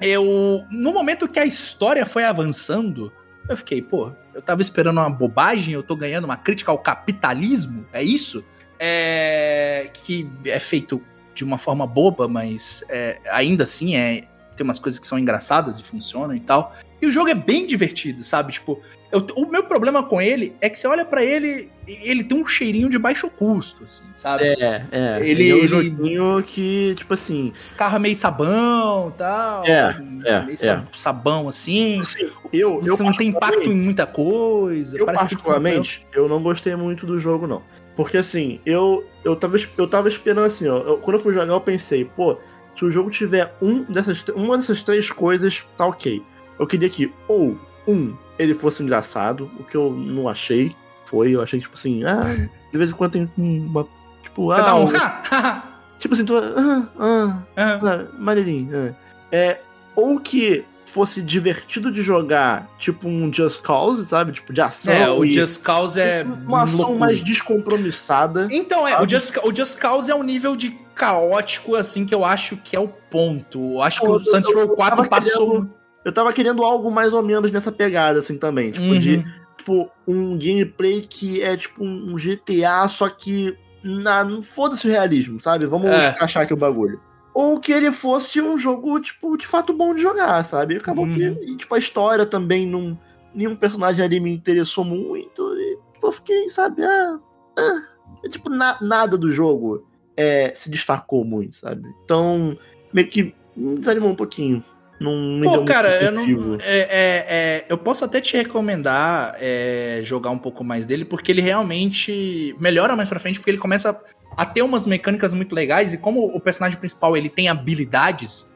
Eu, 0.00 0.64
no 0.70 0.92
momento 0.92 1.26
que 1.26 1.38
a 1.38 1.46
história 1.46 2.04
foi 2.04 2.24
avançando, 2.24 3.12
eu 3.48 3.56
fiquei, 3.56 3.80
pô, 3.80 4.12
eu 4.34 4.42
tava 4.42 4.60
esperando 4.60 4.98
uma 4.98 5.10
bobagem, 5.10 5.74
eu 5.74 5.82
tô 5.82 5.96
ganhando 5.96 6.24
uma 6.24 6.36
crítica 6.36 6.70
ao 6.70 6.78
capitalismo, 6.78 7.86
é 7.92 8.02
isso? 8.02 8.44
É, 8.78 9.88
que 9.92 10.30
é 10.44 10.58
feito 10.58 11.02
de 11.34 11.44
uma 11.44 11.56
forma 11.56 11.86
boba, 11.86 12.28
mas 12.28 12.84
é, 12.88 13.18
ainda 13.30 13.64
assim 13.64 13.96
é 13.96 14.24
tem 14.56 14.64
umas 14.64 14.78
coisas 14.78 14.98
que 14.98 15.06
são 15.06 15.18
engraçadas 15.18 15.78
e 15.78 15.82
funcionam 15.82 16.34
e 16.34 16.40
tal. 16.40 16.72
E 17.00 17.06
o 17.06 17.12
jogo 17.12 17.28
é 17.28 17.34
bem 17.34 17.66
divertido, 17.66 18.24
sabe? 18.24 18.52
Tipo, 18.54 18.80
eu- 19.12 19.24
o 19.36 19.46
meu 19.46 19.62
problema 19.64 20.02
com 20.02 20.20
ele 20.20 20.54
é 20.60 20.68
que 20.70 20.78
você 20.78 20.88
olha 20.88 21.04
pra 21.04 21.22
ele, 21.22 21.70
ele 21.86 22.24
tem 22.24 22.36
um 22.40 22.46
cheirinho 22.46 22.88
de 22.88 22.98
baixo 22.98 23.28
custo, 23.30 23.84
assim, 23.84 24.04
sabe? 24.14 24.44
É, 24.44 24.84
é. 24.90 25.18
Ele- 25.20 25.48
Ele, 25.48 25.50
é 25.50 25.54
um 25.54 25.68
joguinho 25.68 26.42
que, 26.42 26.94
tipo 26.96 27.12
assim. 27.14 27.52
Os 27.56 27.70
carros 27.70 28.00
meio 28.00 28.16
sabão 28.16 29.10
e 29.14 29.18
tal. 29.18 29.64
É, 29.66 29.96
é, 30.24 30.40
meio 30.40 30.54
é. 30.54 30.56
sa- 30.56 30.84
sabão 30.92 31.48
assim. 31.48 32.00
assim 32.00 32.30
eu, 32.52 32.80
eu 32.84 32.96
Você 32.96 33.02
não 33.02 33.12
tem 33.14 33.28
impacto 33.28 33.70
em 33.70 33.74
muita 33.76 34.06
coisa. 34.06 34.98
Eu, 34.98 35.04
particularmente, 35.04 36.06
eu 36.14 36.28
não 36.28 36.42
gostei 36.42 36.74
muito 36.74 37.06
do 37.06 37.18
jogo, 37.20 37.46
não. 37.46 37.62
Porque, 37.94 38.18
assim, 38.18 38.60
eu, 38.66 39.04
eu, 39.24 39.34
tava, 39.36 39.56
eu 39.78 39.88
tava 39.88 40.08
esperando, 40.08 40.44
assim, 40.44 40.68
ó. 40.68 40.76
eu- 40.78 40.98
quando 40.98 41.16
eu 41.16 41.22
fui 41.22 41.32
jogar, 41.32 41.52
eu 41.52 41.60
pensei, 41.60 42.04
pô, 42.04 42.38
se 42.76 42.84
o 42.84 42.90
jogo 42.90 43.10
tiver 43.10 43.54
um 43.60 43.82
dessas, 43.84 44.22
uma 44.34 44.56
dessas 44.56 44.82
três 44.82 45.10
coisas, 45.10 45.64
tá 45.76 45.86
ok. 45.86 46.22
Eu 46.58 46.66
queria 46.66 46.88
que, 46.88 47.12
ou, 47.28 47.58
um, 47.86 48.14
ele 48.38 48.54
fosse 48.54 48.82
engraçado, 48.82 49.50
o 49.58 49.64
que 49.64 49.76
eu 49.76 49.90
não 49.92 50.28
achei. 50.28 50.72
Foi, 51.06 51.30
eu 51.30 51.40
achei, 51.42 51.60
tipo 51.60 51.74
assim, 51.76 52.02
ah, 52.04 52.24
de 52.72 52.78
vez 52.78 52.90
em 52.90 52.94
quando 52.94 53.12
tem 53.12 53.30
uma. 53.36 53.86
Tipo, 54.22 54.44
Você 54.50 54.60
ah, 54.60 54.64
dá 54.64 54.74
um. 54.76 54.84
um- 54.86 55.76
Tipo 55.98 56.14
assim, 56.14 56.24
tu. 56.24 56.34
Ah, 56.36 56.88
ah, 56.98 57.42
Ah, 57.56 58.04
maneirinho. 58.18 58.68
ah. 58.74 58.94
É, 59.32 59.60
ou 59.94 60.20
que 60.20 60.64
fosse 60.84 61.20
divertido 61.22 61.90
de 61.90 62.02
jogar, 62.02 62.68
tipo 62.78 63.08
um 63.08 63.32
Just 63.32 63.60
Cause, 63.62 64.04
sabe? 64.06 64.32
Tipo, 64.32 64.52
de 64.52 64.60
ação. 64.60 64.92
é, 64.92 65.10
o 65.10 65.24
Just 65.26 65.62
Cause 65.62 65.98
é. 66.00 66.22
uma 66.24 66.62
ação 66.64 66.76
loucura. 66.78 66.98
mais 67.00 67.20
descompromissada. 67.24 68.46
Então, 68.50 68.86
é, 68.86 69.00
o? 69.00 69.08
Just, 69.08 69.36
o 69.42 69.54
Just 69.54 69.78
Cause 69.78 70.10
é 70.10 70.14
um 70.14 70.22
nível 70.22 70.54
de 70.56 70.76
caótico, 70.96 71.76
assim, 71.76 72.04
que 72.04 72.14
eu 72.14 72.24
acho 72.24 72.56
que 72.56 72.74
é 72.74 72.80
o 72.80 72.88
ponto. 72.88 73.74
Eu 73.74 73.82
acho 73.82 74.00
que 74.00 74.06
Eu- 74.06 74.12
o 74.14 74.18
Saints 74.24 74.50
eu- 74.50 74.56
Row 74.58 74.68
eu 74.70 74.74
4 74.74 74.96
tava 74.96 75.08
passou. 75.08 75.50
querendo- 75.50 75.76
Eu 76.04 76.12
tava 76.12 76.32
querendo 76.32 76.62
algo 76.64 76.88
mais 76.90 77.12
ou 77.12 77.20
menos 77.22 77.50
nessa 77.50 77.70
pegada, 77.72 78.20
assim, 78.20 78.38
também. 78.38 78.70
Tipo, 78.70 78.86
Uhum. 78.86 78.98
de 79.00 79.24
tipo, 79.58 79.90
um 80.06 80.38
gameplay 80.38 81.00
que 81.02 81.42
é 81.42 81.56
tipo 81.56 81.84
um 81.84 82.16
GTA, 82.18 82.88
só 82.88 83.08
que. 83.08 83.56
Na, 83.82 84.24
não 84.24 84.40
foda-se 84.42 84.86
o 84.86 84.90
realismo, 84.90 85.40
sabe? 85.40 85.64
Vamos 85.66 85.90
É. 85.90 86.16
achar 86.20 86.42
aqui 86.42 86.52
o 86.52 86.56
bagulho. 86.56 87.00
Ou 87.34 87.60
que 87.60 87.70
ele 87.72 87.92
fosse 87.92 88.40
um 88.40 88.56
jogo, 88.58 88.98
tipo, 89.00 89.36
de 89.36 89.46
fato 89.46 89.72
bom 89.72 89.94
de 89.94 90.00
jogar, 90.02 90.44
sabe? 90.44 90.76
Acabou 90.76 91.04
Uhum. 91.04 91.10
que. 91.12 91.22
E, 91.24 91.56
tipo, 91.56 91.72
a 91.74 91.78
história 91.78 92.24
também 92.26 92.66
não. 92.66 92.98
Nenhum 93.34 93.54
personagem 93.54 94.04
ali 94.04 94.18
me 94.18 94.32
interessou 94.32 94.84
muito. 94.84 95.42
E 95.54 95.76
tipo, 95.94 96.06
eu 96.06 96.12
fiquei, 96.12 96.48
sabe? 96.48 96.82
Ah. 96.84 97.18
ah. 97.58 97.82
É, 98.24 98.28
tipo, 98.28 98.48
na- 98.48 98.78
nada 98.80 99.16
do 99.18 99.30
jogo 99.30 99.84
é, 100.16 100.52
se 100.54 100.70
destacou 100.70 101.24
muito, 101.24 101.58
sabe? 101.58 101.88
Então, 102.04 102.56
meio 102.92 103.06
que 103.08 103.34
me 103.56 103.78
desanimou 103.78 104.10
um 104.10 104.14
pouquinho. 104.14 104.64
Não 104.98 105.14
me 105.38 105.46
Pô, 105.46 105.64
cara, 105.64 106.02
eu 106.02 106.10
não. 106.10 106.56
É, 106.60 106.78
é, 106.78 107.26
é, 107.28 107.66
eu 107.68 107.76
posso 107.76 108.04
até 108.04 108.20
te 108.20 108.36
recomendar 108.36 109.36
é, 109.38 110.00
jogar 110.02 110.30
um 110.30 110.38
pouco 110.38 110.64
mais 110.64 110.86
dele, 110.86 111.04
porque 111.04 111.30
ele 111.30 111.42
realmente 111.42 112.56
melhora 112.58 112.96
mais 112.96 113.08
pra 113.08 113.18
frente, 113.18 113.38
porque 113.38 113.50
ele 113.50 113.58
começa 113.58 114.00
a 114.36 114.46
ter 114.46 114.62
umas 114.62 114.86
mecânicas 114.86 115.34
muito 115.34 115.54
legais, 115.54 115.92
e 115.92 115.98
como 115.98 116.24
o 116.24 116.40
personagem 116.40 116.78
principal 116.78 117.16
ele 117.16 117.28
tem 117.28 117.48
habilidades, 117.48 118.50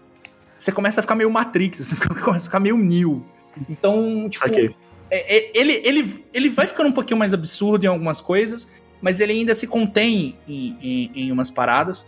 você 0.56 0.72
começa 0.72 1.00
a 1.00 1.02
ficar 1.02 1.14
meio 1.14 1.30
Matrix, 1.30 1.78
você 1.84 1.96
começa 1.96 2.46
a 2.46 2.48
ficar 2.48 2.60
meio 2.60 2.76
Neo. 2.78 3.24
Então, 3.68 4.28
tipo, 4.30 4.46
é- 5.10 5.36
é- 5.36 5.50
ele, 5.54 5.82
ele, 5.84 6.24
ele 6.32 6.48
vai 6.48 6.66
ficando 6.66 6.88
um 6.88 6.92
pouquinho 6.92 7.18
mais 7.18 7.34
absurdo 7.34 7.84
em 7.84 7.88
algumas 7.88 8.20
coisas, 8.20 8.68
mas 9.00 9.20
ele 9.20 9.32
ainda 9.32 9.54
se 9.54 9.66
contém 9.66 10.38
em, 10.46 10.76
em, 10.80 11.10
em 11.14 11.32
umas 11.32 11.50
paradas. 11.50 12.06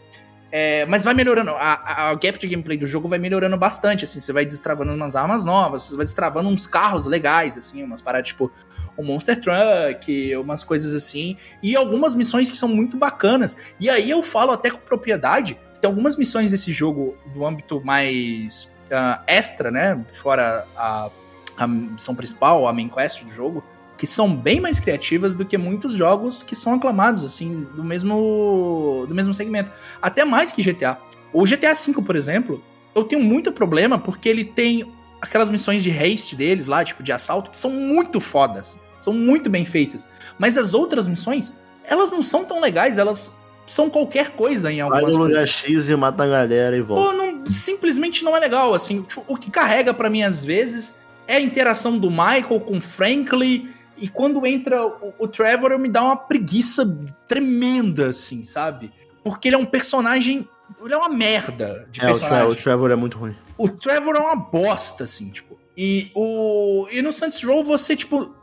É, 0.55 0.85
mas 0.85 1.03
vai 1.03 1.15
melhorando, 1.15 1.53
a, 1.53 2.11
a, 2.11 2.15
gap 2.15 2.39
de 2.39 2.47
gameplay 2.47 2.77
do 2.77 2.87
jogo 2.87 3.09
vai 3.09 3.19
melhorando 3.19 3.57
bastante, 3.57 4.05
assim, 4.05 4.21
você 4.21 4.35
vai 4.35 4.45
destravando 4.45 4.93
umas 4.93 5.17
armas 5.17 5.47
novas, 5.47 5.85
você 5.85 5.97
vai 5.97 6.05
destravando 6.05 6.47
uns 6.51 6.67
carros 6.67 7.07
legais, 7.07 7.57
assim, 7.57 7.83
umas 7.83 8.03
paradas 8.03 8.29
tipo 8.29 8.53
o 8.95 9.03
Monster 9.03 9.41
Truck, 9.41 10.37
umas 10.37 10.63
coisas 10.63 10.93
assim, 10.93 11.39
e 11.63 11.75
algumas 11.75 12.15
missões 12.15 12.51
que 12.51 12.57
são 12.59 12.69
muito 12.69 12.99
bacanas. 12.99 13.57
E 13.81 13.89
aí 13.89 14.11
eu 14.11 14.23
falo 14.23 14.53
até 14.53 14.71
com 14.71 14.77
propriedade, 14.79 15.59
tem 15.81 15.89
algumas 15.89 16.17
missões 16.17 16.51
desse 16.51 16.71
jogo 16.71 17.17
do 17.33 17.47
âmbito 17.47 17.81
mais 17.83 18.71
ah, 18.91 19.23
extra, 19.27 19.71
né, 19.71 20.05
fora 20.21 20.67
a, 20.77 21.11
a 21.57 21.67
missão 21.67 22.15
principal, 22.15 22.69
a 22.69 22.75
main 22.75 22.91
quest 22.91 23.25
do 23.25 23.33
jogo, 23.33 23.65
que 24.03 24.07
são 24.09 24.35
bem 24.35 24.59
mais 24.61 24.81
criativas 24.81 25.37
do 25.37 25.45
que 25.45 25.57
muitos 25.57 25.93
jogos 25.93 26.43
que 26.43 26.57
são 26.57 26.75
aclamados, 26.75 27.23
assim, 27.23 27.65
do 27.73 27.85
mesmo, 27.85 29.07
do 29.09 29.15
mesmo 29.15 29.33
segmento. 29.33 29.71
Até 30.03 30.25
mais 30.25 30.51
que 30.51 30.61
GTA. 30.61 30.99
O 31.33 31.45
GTA 31.45 31.73
V, 31.73 32.03
por 32.05 32.17
exemplo, 32.17 32.61
eu 32.97 33.05
tenho 33.05 33.23
muito 33.23 33.53
problema 33.53 33.97
porque 34.01 34.29
ele 34.29 34.43
tem 34.45 34.93
aquelas 35.21 35.51
missões 35.53 35.85
de 35.85 35.91
haste 35.93 36.35
deles 36.35 36.67
lá, 36.67 36.83
tipo, 36.85 37.01
de 37.01 37.13
assalto, 37.13 37.49
que 37.53 37.57
são 37.57 37.71
muito 37.71 38.19
fodas. 38.19 38.77
São 38.99 39.13
muito 39.13 39.49
bem 39.49 39.65
feitas. 39.65 40.05
Mas 40.37 40.59
as 40.59 40.75
outras 40.75 41.07
missões, 41.07 41.53
elas 41.85 42.11
não 42.11 42.25
são 42.25 42.45
tão 42.45 42.61
legais, 42.61 42.99
elas 42.99 43.37
são 43.69 43.89
qualquer 43.89 44.31
coisa 44.33 44.73
em 44.73 44.79
Vai 44.79 44.83
algumas 44.83 45.15
no 45.15 45.21
coisas. 45.21 45.37
lugar 45.37 45.47
X 45.47 45.89
e 45.89 45.95
mata 45.95 46.25
a 46.25 46.27
galera 46.27 46.77
e 46.77 46.81
volta. 46.81 47.05
Pô, 47.09 47.13
não- 47.17 47.47
simplesmente 47.47 48.25
não 48.25 48.37
é 48.37 48.41
legal, 48.41 48.75
assim. 48.75 49.03
Tipo, 49.03 49.25
o 49.29 49.37
que 49.37 49.49
carrega 49.49 49.95
pra 49.95 50.11
mim 50.11 50.25
às 50.25 50.45
vezes 50.45 50.97
é 51.29 51.37
a 51.37 51.41
interação 51.41 51.97
do 51.99 52.11
Michael 52.11 52.59
com 52.67 52.79
o 52.79 52.81
Franklin. 52.81 53.71
E 53.97 54.09
quando 54.09 54.45
entra 54.47 54.87
o, 54.87 55.15
o 55.19 55.29
Trevor, 55.29 55.73
eu 55.73 55.79
me 55.79 55.89
dá 55.89 56.03
uma 56.03 56.17
preguiça 56.17 56.85
tremenda, 57.29 58.09
assim, 58.09 58.45
sabe? 58.45 58.93
Porque 59.23 59.49
ele 59.49 59.57
é 59.57 59.59
um 59.59 59.67
personagem. 59.67 60.49
Ele 60.83 60.95
é 60.95 60.97
uma 60.97 61.09
merda 61.09 61.87
de 61.91 62.01
É, 62.01 62.05
o, 62.05 62.07
personagem. 62.09 62.49
Tra 62.49 62.49
o 62.49 62.57
Trevor 62.57 62.91
é 62.91 62.97
muito 62.97 63.19
ruim. 63.19 63.37
O 63.57 63.69
Trevor 63.69 64.17
é 64.17 64.21
uma 64.21 64.37
bosta, 64.37 65.05
assim, 65.05 65.31
tipo. 65.31 65.59
E 65.77 66.11
o. 66.15 66.87
E 66.91 67.01
no 67.03 67.13
Saints 67.13 67.43
Row 67.43 67.63
você, 67.63 67.95
tipo. 67.95 68.35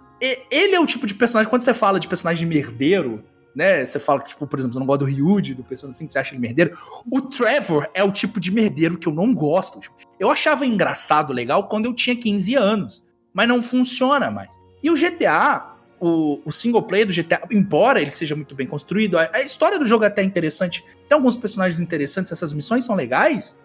Ele 0.52 0.76
é 0.76 0.80
o 0.80 0.86
tipo 0.86 1.08
de 1.08 1.14
personagem. 1.14 1.50
Quando 1.50 1.62
você 1.62 1.74
fala 1.74 2.00
de 2.00 2.08
personagem 2.08 2.48
merdeiro, 2.48 3.24
né? 3.56 3.86
Você 3.86 4.00
fala 4.00 4.22
que, 4.22 4.30
tipo, 4.30 4.46
por 4.46 4.60
exemplo, 4.60 4.74
você 4.74 4.80
não 4.80 4.86
gosta 4.86 5.06
do 5.06 5.10
Ryuji, 5.10 5.54
do 5.54 5.64
personagem 5.64 6.08
que 6.08 6.14
você 6.14 6.20
acha 6.20 6.34
ele 6.34 6.42
merdeiro. 6.42 6.78
O 7.10 7.22
Trevor 7.22 7.90
é 7.94 8.04
o 8.04 8.12
tipo 8.12 8.40
de 8.40 8.52
merdeiro 8.52 8.98
que 8.98 9.08
eu 9.08 9.14
não 9.14 9.34
gosto. 9.34 9.80
tipo. 9.80 9.96
Eu 10.20 10.30
achava 10.30 10.66
engraçado, 10.66 11.32
legal, 11.32 11.68
quando 11.68 11.86
eu 11.86 11.94
tinha 11.94 12.16
15 12.16 12.56
anos. 12.56 13.04
Mas 13.34 13.48
não 13.48 13.62
funciona 13.62 14.30
mais. 14.32 14.60
E 14.84 14.90
o 14.90 14.96
GTA, 14.96 15.76
o, 16.00 16.42
o 16.46 16.52
single 16.52 16.82
player 16.82 17.06
do 17.06 17.14
GTA, 17.14 17.42
embora 17.52 18.02
ele 18.02 18.12
seja 18.12 18.36
muito 18.36 18.56
bem 18.56 18.66
construído, 18.66 19.18
a, 19.18 19.30
a 19.34 19.42
história 19.42 19.78
do 19.78 19.86
jogo 19.86 20.04
é 20.04 20.08
até 20.08 20.24
interessante. 20.24 20.84
Tem 21.08 21.16
alguns 21.16 21.38
personagens 21.38 21.80
interessantes, 21.80 22.32
essas 22.32 22.54
missões 22.54 22.86
são 22.86 22.96
legais. 22.96 23.58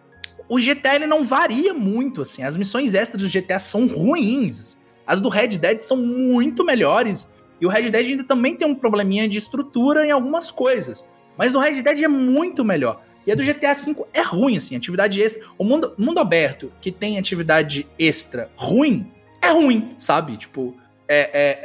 O 0.49 0.59
GTA 0.59 0.97
ele 0.97 1.07
não 1.07 1.25
varia 1.25 1.73
muito, 1.73 2.23
assim. 2.23 2.43
As 2.43 2.57
missões 2.57 2.93
extras 2.93 3.23
do 3.23 3.29
GTA 3.29 3.59
são 3.59 3.87
ruins. 3.87 4.77
As 5.07 5.21
do 5.21 5.29
Red 5.29 5.59
Dead 5.59 5.81
são 5.81 5.97
muito 5.97 6.65
melhores. 6.65 7.29
E 7.61 7.67
o 7.67 7.69
Red 7.69 7.91
Dead 7.91 8.07
ainda 8.09 8.25
também 8.25 8.57
tem 8.57 8.67
um 8.67 8.75
probleminha 8.75 9.29
de 9.29 9.39
estrutura 9.39 10.07
em 10.07 10.11
algumas 10.11 10.51
coisas. 10.51 11.05
Mas 11.37 11.55
o 11.55 11.59
Red 11.59 11.83
Dead 11.83 12.03
é 12.03 12.09
muito 12.09 12.65
melhor. 12.65 13.03
E 13.27 13.33
a 13.33 13.35
do 13.35 13.43
GTA 13.43 13.73
V 13.75 14.05
é 14.13 14.21
ruim, 14.21 14.57
assim, 14.57 14.77
atividade 14.77 15.21
extra. 15.21 15.47
O 15.57 15.65
mundo, 15.65 15.95
mundo 15.97 16.19
aberto 16.19 16.71
que 16.81 16.93
tem 16.93 17.19
atividade 17.19 17.89
extra 17.99 18.51
ruim, 18.55 19.11
é 19.41 19.51
ruim, 19.51 19.95
sabe? 19.97 20.37
Tipo, 20.37 20.77
é, 21.09 21.31
é- 21.33 21.63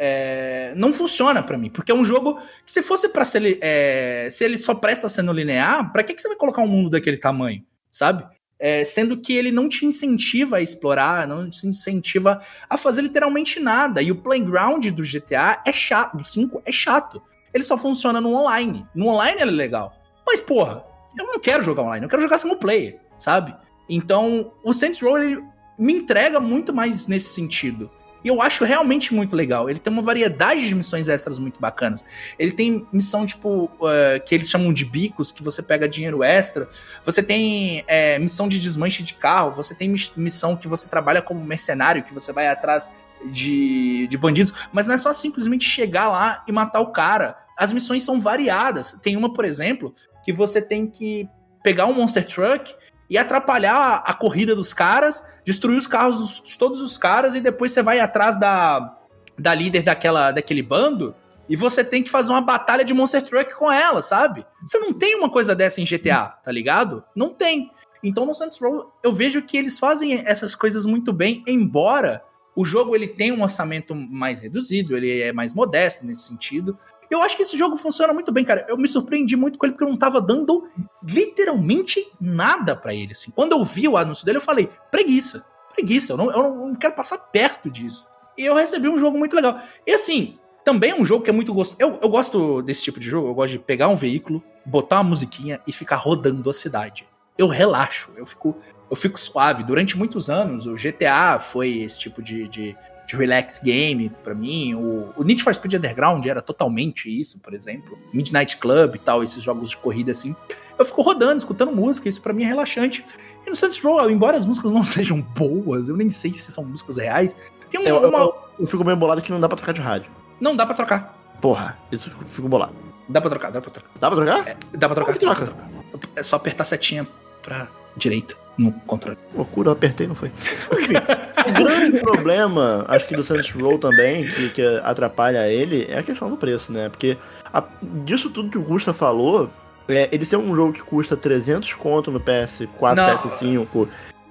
é- 0.71 0.73
não 0.75 0.93
funciona 0.93 1.41
pra 1.41 1.57
mim. 1.57 1.69
Porque 1.69 1.91
é 1.91 1.95
um 1.95 2.05
jogo 2.05 2.39
que 2.65 2.71
se 2.71 2.81
fosse 2.83 3.09
pra 3.09 3.25
ser. 3.25 3.57
é, 3.61 4.29
se 4.31 4.43
ele 4.43 4.57
só 4.57 4.73
presta 4.73 5.07
sendo 5.09 5.31
linear, 5.31 5.91
pra 5.91 6.03
que, 6.03 6.13
que 6.13 6.21
você 6.21 6.27
vai 6.27 6.37
colocar 6.37 6.61
um 6.61 6.67
mundo 6.67 6.89
daquele 6.89 7.17
tamanho, 7.17 7.63
sabe? 7.91 8.25
É, 8.61 8.83
sendo 8.83 9.15
que 9.17 9.33
ele 9.33 9.51
não 9.51 9.69
te 9.69 9.85
incentiva 9.85 10.57
a 10.57 10.61
explorar, 10.61 11.25
não 11.25 11.49
te 11.49 11.65
incentiva 11.65 12.41
a 12.69 12.77
fazer 12.77 13.01
literalmente 13.01 13.59
nada. 13.59 14.01
E 14.01 14.11
o 14.11 14.15
playground 14.21 14.85
do 14.87 15.01
GTA 15.01 15.61
é 15.65 15.71
chato, 15.71 16.17
do 16.17 16.25
5 16.25 16.61
é 16.65 16.71
chato. 16.71 17.21
Ele 17.53 17.63
só 17.63 17.77
funciona 17.77 18.19
no 18.19 18.33
online. 18.33 18.85
No 18.93 19.07
online 19.07 19.41
ele 19.41 19.51
é 19.51 19.53
legal. 19.53 19.93
Mas, 20.27 20.41
porra, 20.41 20.83
eu 21.17 21.25
não 21.25 21.39
quero 21.39 21.63
jogar 21.63 21.83
online, 21.83 22.05
eu 22.05 22.09
quero 22.09 22.21
jogar 22.21 22.37
single 22.37 22.57
player, 22.57 22.99
sabe? 23.17 23.55
Então, 23.89 24.53
o 24.63 24.73
Saints 24.73 25.01
Row 25.01 25.17
ele 25.17 25.41
me 25.77 25.93
entrega 25.93 26.39
muito 26.39 26.73
mais 26.73 27.07
nesse 27.07 27.29
sentido. 27.29 27.89
E 28.23 28.27
eu 28.27 28.41
acho 28.41 28.65
realmente 28.65 29.13
muito 29.13 29.35
legal. 29.35 29.69
Ele 29.69 29.79
tem 29.79 29.91
uma 29.91 30.01
variedade 30.01 30.67
de 30.67 30.75
missões 30.75 31.07
extras 31.07 31.39
muito 31.39 31.59
bacanas. 31.59 32.03
Ele 32.37 32.51
tem 32.51 32.85
missão, 32.91 33.25
tipo, 33.25 33.69
eh, 33.83 34.19
que 34.19 34.35
eles 34.35 34.49
chamam 34.49 34.73
de 34.73 34.83
bicos, 34.83 35.31
que 35.31 35.43
você 35.43 35.61
pega 35.61 35.87
dinheiro 35.87 36.23
extra. 36.23 36.67
Você 37.03 37.23
tem 37.23 37.83
eh, 37.87 38.19
missão 38.19 38.47
de 38.47 38.59
desmanche 38.59 39.03
de 39.03 39.13
carro. 39.13 39.51
Você 39.53 39.73
tem 39.73 39.87
miss- 39.89 40.13
missão 40.17 40.55
que 40.55 40.67
você 40.67 40.87
trabalha 40.87 41.21
como 41.21 41.43
mercenário, 41.43 42.03
que 42.03 42.13
você 42.13 42.33
vai 42.33 42.47
atrás 42.47 42.91
de, 43.31 44.07
de 44.07 44.17
bandidos. 44.17 44.53
Mas 44.71 44.87
não 44.87 44.95
é 44.95 44.97
só 44.97 45.13
simplesmente 45.13 45.63
chegar 45.63 46.09
lá 46.09 46.43
e 46.47 46.51
matar 46.51 46.81
o 46.81 46.91
cara. 46.91 47.37
As 47.57 47.71
missões 47.71 48.03
são 48.03 48.19
variadas. 48.19 48.97
Tem 49.01 49.15
uma, 49.17 49.33
por 49.33 49.45
exemplo, 49.45 49.93
que 50.23 50.31
você 50.33 50.61
tem 50.61 50.87
que 50.87 51.27
pegar 51.63 51.85
um 51.85 51.93
Monster 51.93 52.25
Truck 52.25 52.73
e 53.09 53.17
atrapalhar 53.17 54.03
a, 54.05 54.13
corrida 54.13 54.55
dos 54.55 54.71
caras, 54.71 55.23
destruir 55.43 55.77
os 55.77 55.87
carros 55.87 56.41
de 56.41 56.57
todos 56.57 56.81
os 56.81 56.97
caras 56.97 57.33
e 57.33 57.41
depois 57.41 57.71
você 57.71 57.81
vai 57.81 57.99
atrás 57.99 58.39
da, 58.39 58.95
da 59.37 59.53
líder 59.55 59.81
daquela, 59.81 60.31
daquele 60.31 60.61
bando 60.61 61.15
e 61.49 61.55
você 61.55 61.83
tem 61.83 62.03
que 62.03 62.09
fazer 62.09 62.31
uma 62.31 62.41
batalha 62.41 62.83
de 62.83 62.93
Monster 62.93 63.23
Truck 63.23 63.55
com 63.55 63.71
ela, 63.71 64.03
sabe? 64.03 64.45
Você 64.63 64.77
não 64.77 64.93
tem 64.93 65.15
uma 65.15 65.31
coisa 65.31 65.55
dessa 65.55 65.81
em 65.81 65.85
GTA, 65.85 66.27
tá 66.43 66.51
ligado? 66.51 67.03
Não 67.15 67.33
tem. 67.33 67.71
Então 68.03 68.25
no 68.25 68.35
Saints 68.35 68.59
Row 68.61 68.93
eu 69.03 69.11
vejo 69.11 69.41
que 69.41 69.57
eles 69.57 69.79
fazem 69.79 70.13
essas 70.25 70.53
coisas 70.53 70.85
muito 70.85 71.11
bem, 71.11 71.43
embora 71.47 72.23
o 72.55 72.63
jogo 72.63 72.95
ele 72.95 73.07
tenha 73.07 73.33
um 73.33 73.41
orçamento 73.41 73.95
mais 73.95 74.41
reduzido, 74.41 74.95
ele 74.95 75.21
é 75.21 75.33
mais 75.33 75.53
modesto 75.53 76.05
nesse 76.05 76.23
sentido. 76.27 76.77
Eu 77.09 77.21
acho 77.21 77.35
que 77.35 77.41
esse 77.41 77.57
jogo 77.57 77.75
funciona 77.75 78.13
muito 78.13 78.31
bem, 78.31 78.45
cara. 78.45 78.65
Eu 78.69 78.77
me 78.77 78.87
surpreendi 78.87 79.35
muito 79.35 79.57
com 79.57 79.65
ele 79.65 79.73
porque 79.73 79.83
eu 79.83 79.89
não 79.89 79.97
tava 79.97 80.21
dando 80.21 80.67
literalmente 81.03 82.05
nada 82.21 82.75
pra 82.75 82.93
ele. 82.93 83.13
Assim. 83.13 83.31
Quando 83.31 83.53
eu 83.53 83.63
vi 83.63 83.87
o 83.87 83.97
anúncio 83.97 84.25
dele, 84.25 84.37
eu 84.37 84.41
falei: 84.41 84.69
preguiça, 84.91 85.45
preguiça, 85.73 86.13
eu 86.13 86.17
não, 86.17 86.31
eu 86.31 86.55
não 86.55 86.75
quero 86.75 86.93
passar 86.93 87.17
perto 87.17 87.69
disso. 87.69 88.07
E 88.37 88.45
eu 88.45 88.55
recebi 88.55 88.87
um 88.87 88.97
jogo 88.97 89.17
muito 89.17 89.35
legal. 89.35 89.59
E 89.85 89.91
assim, 89.91 90.37
também 90.63 90.91
é 90.91 90.95
um 90.95 91.03
jogo 91.03 91.23
que 91.23 91.29
é 91.29 91.33
muito 91.33 91.53
gostoso. 91.53 91.77
Eu, 91.79 91.99
eu 92.01 92.09
gosto 92.09 92.61
desse 92.61 92.83
tipo 92.83 92.99
de 92.99 93.09
jogo, 93.09 93.27
eu 93.27 93.33
gosto 93.33 93.51
de 93.53 93.59
pegar 93.59 93.87
um 93.87 93.95
veículo, 93.95 94.43
botar 94.65 94.97
uma 94.97 95.09
musiquinha 95.09 95.59
e 95.67 95.73
ficar 95.73 95.95
rodando 95.95 96.49
a 96.49 96.53
cidade. 96.53 97.07
Eu 97.37 97.47
relaxo, 97.47 98.11
eu 98.15 98.25
fico, 98.25 98.55
eu 98.89 98.95
fico 98.95 99.19
suave. 99.19 99.63
Durante 99.63 99.97
muitos 99.97 100.29
anos, 100.29 100.67
o 100.67 100.75
GTA 100.75 101.39
foi 101.39 101.79
esse 101.79 101.99
tipo 101.99 102.21
de, 102.21 102.47
de, 102.47 102.77
de 103.09 103.15
relax 103.17 103.59
game 103.63 104.11
pra 104.23 104.35
mim. 104.35 104.75
O, 104.75 105.09
o 105.17 105.23
Need 105.23 105.41
for 105.41 105.51
Speed 105.55 105.73
Underground 105.73 106.23
era 106.27 106.43
totalmente 106.43 107.09
isso, 107.09 107.39
por 107.39 107.55
exemplo. 107.55 107.97
Midnight 108.13 108.57
Club 108.57 108.95
e 108.95 108.99
tal, 108.99 109.23
esses 109.23 109.41
jogos 109.41 109.71
de 109.71 109.77
corrida 109.77 110.11
assim. 110.11 110.35
Eu 110.77 110.85
fico 110.85 111.01
rodando, 111.01 111.37
escutando 111.39 111.71
música, 111.75 112.07
isso 112.07 112.21
pra 112.21 112.31
mim 112.33 112.43
é 112.43 112.47
relaxante. 112.47 113.03
E 113.45 113.49
no 113.49 113.55
Saints 113.55 113.81
Row, 113.81 114.07
embora 114.11 114.37
as 114.37 114.45
músicas 114.45 114.71
não 114.71 114.85
sejam 114.85 115.19
boas, 115.21 115.89
eu 115.89 115.97
nem 115.97 116.11
sei 116.11 116.31
se 116.35 116.51
são 116.51 116.63
músicas 116.63 116.97
reais, 116.97 117.35
tem 117.67 117.79
um- 117.79 117.83
Eu, 117.83 117.95
eu- 118.03 118.09
uma... 118.09 118.19
eu- 118.19 118.35
eu 118.59 118.67
fico 118.67 118.83
bem 118.83 118.95
bolado 118.95 119.21
que 119.23 119.31
não 119.31 119.39
dá 119.39 119.47
pra 119.47 119.57
trocar 119.57 119.73
de 119.73 119.81
rádio. 119.81 120.11
Não, 120.39 120.55
dá 120.55 120.65
pra 120.67 120.75
trocar. 120.75 121.17
Porra, 121.41 121.79
isso 121.91 122.09
eu 122.09 122.13
fico, 122.13 122.25
fico 122.29 122.47
bolado. 122.47 122.75
Dá 123.07 123.19
pra 123.19 123.29
trocar, 123.31 123.49
dá 123.51 123.59
pra 123.59 123.71
trocar. 123.71 123.89
Dá 123.99 124.07
pra 124.11 124.15
trocar? 124.23 124.47
É, 124.47 124.57
dá 124.77 124.87
pra 124.87 124.95
trocar. 124.95 125.13
Que 125.17 125.25
dá 125.25 125.33
pra 125.35 125.45
troca? 125.45 125.61
trocar. 125.63 125.69
É 126.15 126.21
só 126.21 126.35
apertar 126.35 126.61
a 126.61 126.65
setinha 126.65 127.07
pra 127.41 127.67
direita 127.97 128.35
no 128.55 128.71
controle. 128.71 129.17
Loucura, 129.33 129.69
eu 129.69 129.73
apertei, 129.73 130.05
não 130.05 130.13
foi? 130.15 130.31
O 131.47 131.51
grande 131.53 131.99
problema, 131.99 132.85
acho 132.87 133.07
que 133.07 133.15
do 133.15 133.23
Saints 133.23 133.51
Row 133.51 133.77
também, 133.77 134.27
que, 134.27 134.49
que 134.49 134.61
atrapalha 134.83 135.47
ele, 135.47 135.85
é 135.89 135.99
a 135.99 136.03
questão 136.03 136.29
do 136.29 136.37
preço, 136.37 136.71
né? 136.71 136.89
Porque 136.89 137.17
a- 137.53 137.63
disso 138.03 138.29
tudo 138.29 138.49
que 138.49 138.57
o 138.57 138.61
Gusta 138.63 138.93
falou, 138.93 139.49
é, 139.87 140.09
ele 140.11 140.25
ser 140.25 140.37
um 140.37 140.55
jogo 140.55 140.73
que 140.73 140.81
custa 140.83 141.15
300 141.17 141.73
conto 141.73 142.11
no 142.11 142.19
PS4, 142.19 142.95
Não. 142.95 143.17
PS5, 143.17 143.87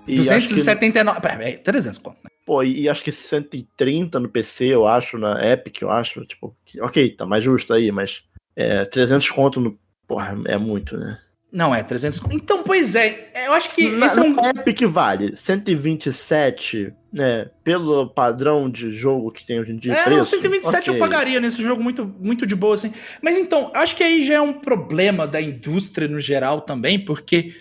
e 0.07 0.21
acho 0.21 0.49
que, 0.49 0.55
279. 0.55 1.21
Pera, 1.21 1.49
é 1.49 1.53
300 1.53 1.99
conto, 1.99 2.17
né? 2.25 2.31
pô, 2.47 2.63
e, 2.63 2.81
e 2.83 2.89
acho 2.89 3.05
que 3.05 3.13
130 3.13 4.19
no 4.19 4.29
PC, 4.29 4.67
eu 4.67 4.87
acho, 4.87 5.19
na 5.19 5.39
Epic, 5.53 5.83
eu 5.83 5.91
acho, 5.91 6.25
tipo, 6.25 6.57
que- 6.65 6.81
ok, 6.81 7.11
tá 7.15 7.27
mais 7.27 7.45
justo 7.45 7.75
aí, 7.75 7.93
mas 7.93 8.23
é, 8.57 8.85
300 8.87 9.29
conto 9.31 9.61
no, 9.61 9.79
porra, 10.07 10.35
é 10.47 10.57
muito, 10.57 10.97
né? 10.97 11.19
Não, 11.51 11.75
é 11.75 11.83
300 11.83 12.21
conto. 12.21 12.37
Então, 12.37 12.63
pois 12.63 12.95
é. 12.95 13.33
Eu 13.47 13.53
acho 13.55 13.75
que 13.75 13.91
Na, 13.91 14.07
esse 14.07 14.19
é 14.19 14.23
um. 14.23 14.35
na 14.35 14.51
Epic 14.51 14.83
vale 14.83 15.35
127, 15.35 16.93
né? 17.11 17.51
Pelo 17.65 18.09
padrão 18.11 18.69
de 18.69 18.91
jogo 18.91 19.31
que 19.31 19.47
tem 19.47 19.59
hoje 19.59 19.73
em 19.73 19.77
dia. 19.77 19.95
É, 19.95 20.05
preço, 20.05 20.17
não, 20.19 20.25
127 20.25 20.89
eu 20.89 20.95
ok. 20.95 21.01
pagaria 21.01 21.41
nesse 21.41 21.63
jogo 21.63 21.83
muito, 21.83 22.05
muito 22.21 22.47
de 22.47 22.55
boa, 22.55 22.75
assim. 22.75 22.93
Mas 23.23 23.39
então, 23.39 23.73
acho 23.75 23.97
que 23.97 24.05
aí 24.05 24.23
já 24.23 24.35
é 24.35 24.41
um 24.41 24.53
problema 24.53 25.27
da 25.27 25.41
indústria 25.41 26.07
no 26.07 26.21
geral 26.21 26.61
também, 26.61 27.03
porque, 27.03 27.57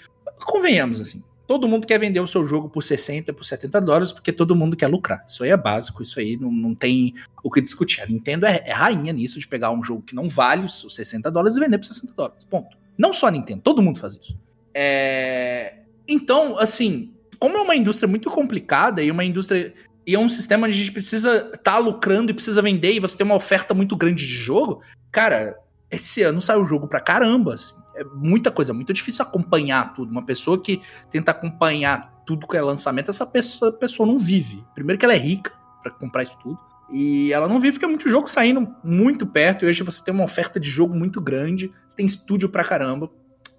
convenhamos, 0.45 0.99
assim, 0.99 1.23
todo 1.47 1.65
mundo 1.65 1.87
quer 1.87 1.97
vender 1.97 2.19
o 2.19 2.27
seu 2.27 2.43
jogo 2.43 2.69
por 2.69 2.83
60, 2.83 3.31
por 3.31 3.45
70 3.45 3.79
dólares, 3.79 4.11
porque 4.11 4.33
todo 4.33 4.53
mundo 4.53 4.75
quer 4.75 4.87
lucrar. 4.87 5.23
Isso 5.25 5.45
aí 5.45 5.49
é 5.49 5.57
básico, 5.57 6.01
isso 6.01 6.19
aí 6.19 6.35
não, 6.35 6.51
não 6.51 6.75
tem 6.75 7.13
o 7.41 7.49
que 7.49 7.61
discutir. 7.61 8.01
A 8.01 8.05
Nintendo 8.05 8.45
é, 8.45 8.61
é 8.65 8.73
rainha 8.73 9.13
nisso 9.13 9.39
de 9.39 9.47
pegar 9.47 9.71
um 9.71 9.81
jogo 9.81 10.01
que 10.01 10.13
não 10.13 10.27
vale 10.27 10.65
os 10.65 10.85
60 10.89 11.31
dólares 11.31 11.55
e 11.55 11.59
vender 11.61 11.77
por 11.77 11.85
60 11.85 12.13
dólares. 12.13 12.43
Ponto. 12.43 12.76
Não 12.97 13.13
só 13.13 13.27
a 13.27 13.31
Nintendo, 13.31 13.61
todo 13.61 13.81
mundo 13.81 13.99
faz 13.99 14.15
isso. 14.15 14.37
É... 14.73 15.79
Então, 16.07 16.57
assim, 16.57 17.13
como 17.39 17.57
é 17.57 17.61
uma 17.61 17.75
indústria 17.75 18.07
muito 18.07 18.29
complicada 18.29 19.01
e 19.03 19.11
uma 19.11 19.23
indústria. 19.23 19.73
E 20.05 20.15
é 20.15 20.19
um 20.19 20.29
sistema 20.29 20.67
onde 20.67 20.75
a 20.75 20.79
gente 20.79 20.91
precisa 20.91 21.49
estar 21.53 21.57
tá 21.57 21.77
lucrando 21.77 22.31
e 22.31 22.33
precisa 22.33 22.61
vender, 22.61 22.93
e 22.93 22.99
você 22.99 23.17
tem 23.17 23.25
uma 23.25 23.35
oferta 23.35 23.73
muito 23.73 23.95
grande 23.95 24.25
de 24.25 24.33
jogo, 24.33 24.81
cara, 25.11 25.57
esse 25.91 26.23
ano 26.23 26.39
saiu 26.39 26.65
jogo 26.65 26.87
pra 26.87 27.01
caramba, 27.01 27.55
assim. 27.55 27.75
É 27.95 28.03
muita 28.03 28.51
coisa, 28.51 28.73
muito 28.73 28.93
difícil 28.93 29.23
acompanhar 29.23 29.93
tudo. 29.93 30.11
Uma 30.11 30.23
pessoa 30.23 30.61
que 30.61 30.81
tenta 31.09 31.31
acompanhar 31.31 32.13
tudo 32.25 32.47
que 32.47 32.55
é 32.55 32.61
lançamento, 32.61 33.09
essa 33.09 33.25
pessoa, 33.25 33.71
pessoa 33.71 34.07
não 34.07 34.17
vive. 34.17 34.63
Primeiro 34.75 34.99
que 34.99 35.05
ela 35.05 35.15
é 35.15 35.17
rica 35.17 35.51
para 35.81 35.91
comprar 35.91 36.23
isso 36.23 36.37
tudo. 36.41 36.59
E 36.91 37.31
ela 37.33 37.47
não 37.47 37.59
vive 37.59 37.73
porque 37.73 37.85
é 37.85 37.89
muito 37.89 38.09
jogo 38.09 38.27
saindo 38.27 38.75
muito 38.83 39.25
perto. 39.25 39.65
E 39.65 39.67
hoje 39.67 39.83
você 39.83 40.03
tem 40.03 40.13
uma 40.13 40.23
oferta 40.23 40.59
de 40.59 40.69
jogo 40.69 40.95
muito 40.95 41.19
grande. 41.19 41.71
Você 41.87 41.97
tem 41.97 42.05
estúdio 42.05 42.49
pra 42.49 42.63
caramba. 42.63 43.09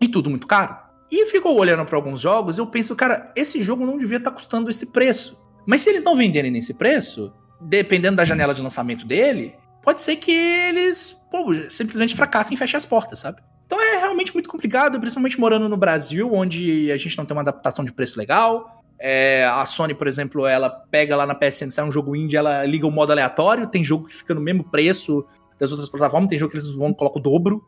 E 0.01 0.09
tudo 0.09 0.31
muito 0.31 0.47
caro. 0.47 0.77
E 1.11 1.27
ficou 1.27 1.59
olhando 1.59 1.85
para 1.85 1.97
alguns 1.97 2.21
jogos, 2.21 2.59
eu 2.59 2.67
penso, 2.67 2.95
cara, 2.95 3.33
esse 3.35 3.63
jogo 3.63 3.87
não 3.87 3.97
devia 3.97 4.19
estar 4.19 4.31
tá 4.31 4.37
custando 4.37 4.69
esse 4.69 4.87
preço. 4.87 5.41
Mas 5.67 5.81
se 5.81 5.91
eles 5.91 6.05
não 6.05 6.15
venderem 6.15 6.51
nesse 6.51 6.75
preço, 6.75 7.33
dependendo 7.61 8.17
da 8.17 8.25
janela 8.25 8.53
de 8.53 8.63
lançamento 8.63 9.07
dele, 9.07 9.55
pode 9.83 10.03
ser 10.03 10.17
que 10.17 10.31
eles 10.31 11.17
pô, 11.31 11.47
simplesmente 11.71 12.15
fracassem 12.15 12.55
e 12.55 12.59
fechem 12.59 12.77
as 12.77 12.85
portas, 12.85 13.21
sabe? 13.21 13.41
Então 13.65 13.81
é 13.81 13.99
realmente 13.99 14.33
muito 14.33 14.49
complicado, 14.49 14.99
principalmente 14.99 15.39
morando 15.39 15.69
no 15.69 15.77
Brasil, 15.77 16.33
onde 16.33 16.91
a 16.91 16.97
gente 16.97 17.17
não 17.17 17.25
tem 17.25 17.35
uma 17.35 17.43
adaptação 17.43 17.85
de 17.85 17.93
preço 17.93 18.19
legal. 18.19 18.78
É, 19.01 19.47
a 19.47 19.65
Sony, 19.65 19.95
por 19.95 20.07
exemplo, 20.07 20.47
ela 20.47 20.69
pega 20.69 21.17
lá 21.17 21.25
na 21.25 21.35
PSN, 21.35 21.71
sai 21.71 21.85
um 21.85 21.93
jogo 21.93 22.17
indie, 22.17 22.37
ela 22.37 22.65
liga 22.65 22.87
o 22.87 22.91
modo 22.91 23.13
aleatório, 23.13 23.69
tem 23.69 23.85
jogo 23.85 24.09
que 24.09 24.15
fica 24.15 24.35
no 24.35 24.41
mesmo 24.41 24.65
preço 24.65 25.25
das 25.59 25.71
outras 25.71 25.89
plataformas, 25.89 26.29
tem 26.29 26.39
jogo 26.39 26.51
que 26.51 26.57
eles 26.57 26.73
vão 26.73 26.93
colocar 26.93 27.19
o 27.19 27.23
dobro, 27.23 27.65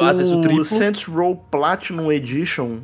às 0.00 0.18
vezes 0.18 0.32
o 0.32 0.40
triplo. 0.40 0.62
O 0.62 0.64
Saints 0.64 1.04
Row 1.04 1.36
Platinum 1.50 2.12
Edition 2.12 2.80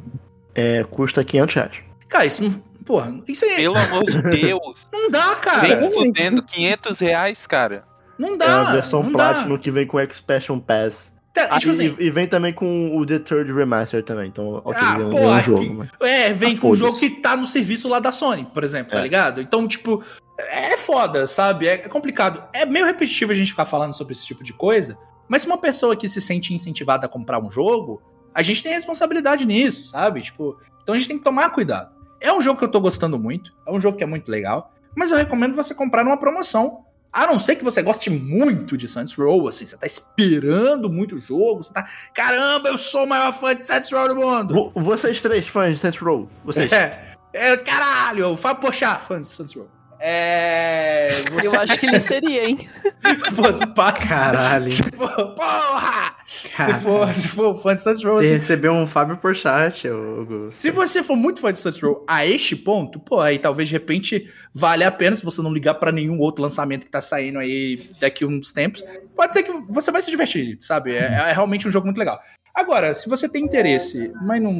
é, 0.54 0.84
custa 0.84 1.24
500 1.24 1.54
reais. 1.54 1.72
Cara, 2.08 2.26
isso 2.26 2.44
não... 2.44 2.50
Porra, 2.84 3.14
isso 3.26 3.44
é... 3.44 3.56
Pelo 3.56 3.78
amor 3.78 4.04
de 4.04 4.22
Deus. 4.22 4.86
Não 4.92 5.10
dá, 5.10 5.34
cara. 5.36 5.80
Vem 5.80 5.90
fudendo 5.90 6.42
500 6.42 6.98
reais, 6.98 7.46
cara. 7.46 7.84
Não 8.18 8.36
dá. 8.36 8.44
É 8.44 8.50
a 8.50 8.72
versão 8.72 9.10
Platinum 9.10 9.54
dá. 9.54 9.58
que 9.58 9.70
vem 9.70 9.86
com 9.86 9.98
Expansion 9.98 10.60
Pass. 10.60 11.13
Tá, 11.34 11.48
Ah, 11.50 11.58
tipo 11.58 11.72
e, 11.72 11.74
assim, 11.74 11.96
e 11.98 12.10
vem 12.10 12.28
também 12.28 12.52
com 12.52 12.96
o 12.96 13.04
The 13.04 13.18
Third 13.18 13.52
Remaster 13.52 14.04
também, 14.04 14.28
então 14.28 14.62
ok, 14.64 14.80
Ah, 14.80 14.96
é 15.00 15.04
um, 15.04 15.10
pô, 15.10 15.18
é 15.18 15.26
um 15.26 15.42
jogo. 15.42 15.74
Mas... 15.74 15.90
É, 16.00 16.32
vem 16.32 16.54
Ah, 16.54 16.60
com 16.60 16.70
um 16.70 16.74
jogo 16.76 16.96
que 16.96 17.10
tá 17.10 17.36
no 17.36 17.44
serviço 17.46 17.88
lá 17.88 17.98
da 17.98 18.12
Sony, 18.12 18.46
por 18.54 18.62
exemplo, 18.62 18.92
tá 18.92 19.00
É. 19.00 19.02
ligado? 19.02 19.40
Então, 19.40 19.66
tipo, 19.66 20.00
é 20.38 20.76
foda, 20.76 21.26
sabe? 21.26 21.66
É 21.66 21.76
complicado. 21.88 22.44
É 22.52 22.64
meio 22.64 22.86
repetitivo 22.86 23.32
a 23.32 23.34
gente 23.34 23.50
ficar 23.50 23.64
falando 23.64 23.92
sobre 23.94 24.12
esse 24.12 24.24
tipo 24.24 24.44
de 24.44 24.52
coisa, 24.52 24.96
mas 25.28 25.42
se 25.42 25.48
uma 25.48 25.58
pessoa 25.58 25.96
que 25.96 26.08
se 26.08 26.20
sente 26.20 26.54
incentivada 26.54 27.06
a 27.06 27.08
comprar 27.08 27.40
um 27.42 27.50
jogo, 27.50 28.00
a 28.32 28.40
gente 28.40 28.62
tem 28.62 28.72
responsabilidade 28.72 29.44
nisso, 29.44 29.84
sabe? 29.90 30.22
Tipo, 30.22 30.56
então 30.84 30.94
a 30.94 30.98
gente 30.98 31.08
tem 31.08 31.18
que 31.18 31.24
tomar 31.24 31.50
cuidado. 31.50 31.92
É 32.20 32.32
um 32.32 32.40
jogo 32.40 32.58
que 32.58 32.64
eu 32.64 32.70
tô 32.70 32.80
gostando 32.80 33.18
muito, 33.18 33.52
é 33.66 33.72
um 33.72 33.80
jogo 33.80 33.98
que 33.98 34.04
é 34.04 34.06
muito 34.06 34.30
legal, 34.30 34.72
mas 34.96 35.10
eu 35.10 35.16
recomendo 35.18 35.56
você 35.56 35.74
comprar 35.74 36.04
numa 36.04 36.16
promoção. 36.16 36.83
A 37.14 37.26
não 37.28 37.38
ser 37.38 37.54
que 37.54 37.62
você 37.62 37.80
goste 37.80 38.10
muito 38.10 38.76
de 38.76 38.88
Saints 38.88 39.14
Row, 39.14 39.46
assim, 39.46 39.64
você 39.64 39.76
tá 39.76 39.86
esperando 39.86 40.90
muito 40.90 41.14
o 41.14 41.20
jogo, 41.20 41.62
você 41.62 41.72
tá, 41.72 41.88
caramba, 42.12 42.68
eu 42.70 42.76
sou 42.76 43.04
o 43.04 43.08
maior 43.08 43.30
fã 43.32 43.54
de 43.54 43.64
Saints 43.66 43.92
Row 43.92 44.08
do 44.08 44.16
mundo. 44.16 44.52
Vo- 44.52 44.72
Vocês 44.74 45.20
três 45.20 45.46
fãs 45.46 45.74
de 45.74 45.78
Saints 45.80 46.00
Row, 46.00 46.28
vocês. 46.44 46.70
É, 46.72 47.14
é, 47.32 47.56
caralho, 47.56 48.30
o 48.32 48.36
Fábio 48.36 48.62
Pochá, 48.62 48.96
fã 48.96 49.20
de 49.20 49.28
Saints 49.28 49.54
Row. 49.54 49.68
É. 50.06 51.24
Você, 51.32 51.46
Eu 51.46 51.60
acho 51.60 51.78
que 51.78 51.86
ele 51.86 51.98
seria, 51.98 52.46
hein? 52.46 52.68
fosse 53.34 53.66
pá, 53.68 53.90
Caralho. 53.90 54.68
Se 54.70 54.82
for, 54.82 55.34
porra! 55.34 56.14
Cara, 56.54 56.74
Se 56.74 56.80
for, 56.80 57.12
se 57.14 57.28
for 57.28 57.62
fã 57.62 57.74
de 57.74 57.82
Saints 57.82 58.04
Row, 58.04 58.14
Você 58.16 58.26
assim, 58.26 58.34
recebeu 58.34 58.72
um 58.72 58.86
Fábio 58.86 59.16
Porchat, 59.16 59.88
Gu. 59.88 60.46
se 60.46 60.70
você 60.70 61.02
for 61.02 61.16
muito 61.16 61.40
fã 61.40 61.52
de 61.52 61.58
Saints 61.58 61.80
Row 61.80 62.04
a 62.08 62.26
este 62.26 62.54
ponto, 62.54 62.98
pô, 63.00 63.20
aí 63.20 63.38
talvez 63.38 63.68
de 63.68 63.72
repente 63.74 64.30
vale 64.52 64.84
a 64.84 64.90
pena 64.90 65.16
se 65.16 65.24
você 65.24 65.40
não 65.40 65.52
ligar 65.52 65.74
pra 65.74 65.90
nenhum 65.92 66.18
outro 66.18 66.42
lançamento 66.42 66.84
que 66.84 66.90
tá 66.90 67.00
saindo 67.00 67.38
aí 67.38 67.88
daqui 67.98 68.24
uns 68.26 68.52
tempos. 68.52 68.84
Pode 69.16 69.32
ser 69.32 69.42
que 69.42 69.52
você 69.70 69.90
vai 69.90 70.02
se 70.02 70.10
divertir, 70.10 70.58
sabe? 70.60 70.94
É, 70.94 71.04
é 71.04 71.32
realmente 71.32 71.66
um 71.66 71.70
jogo 71.70 71.86
muito 71.86 71.98
legal. 71.98 72.20
Agora, 72.54 72.94
se 72.94 73.08
você 73.08 73.28
tem 73.28 73.44
interesse, 73.44 74.12
mas 74.22 74.40
não, 74.40 74.52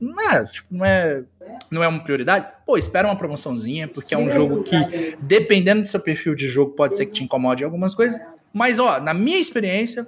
não 0.00 0.30
é, 0.30 0.44
tipo, 0.44 0.74
não 0.74 0.84
é, 0.84 1.22
não 1.70 1.82
é 1.82 1.86
uma 1.86 2.02
prioridade, 2.02 2.46
pô, 2.66 2.76
espera 2.76 3.06
uma 3.06 3.16
promoçãozinha, 3.16 3.86
porque 3.86 4.14
é 4.14 4.18
um 4.18 4.28
jogo 4.30 4.64
que, 4.64 5.16
dependendo 5.20 5.82
do 5.82 5.88
seu 5.88 6.00
perfil 6.00 6.34
de 6.34 6.48
jogo, 6.48 6.72
pode 6.72 6.96
ser 6.96 7.06
que 7.06 7.12
te 7.12 7.24
incomode 7.24 7.62
algumas 7.62 7.94
coisas. 7.94 8.20
Mas, 8.52 8.78
ó, 8.78 9.00
na 9.00 9.14
minha 9.14 9.38
experiência, 9.38 10.04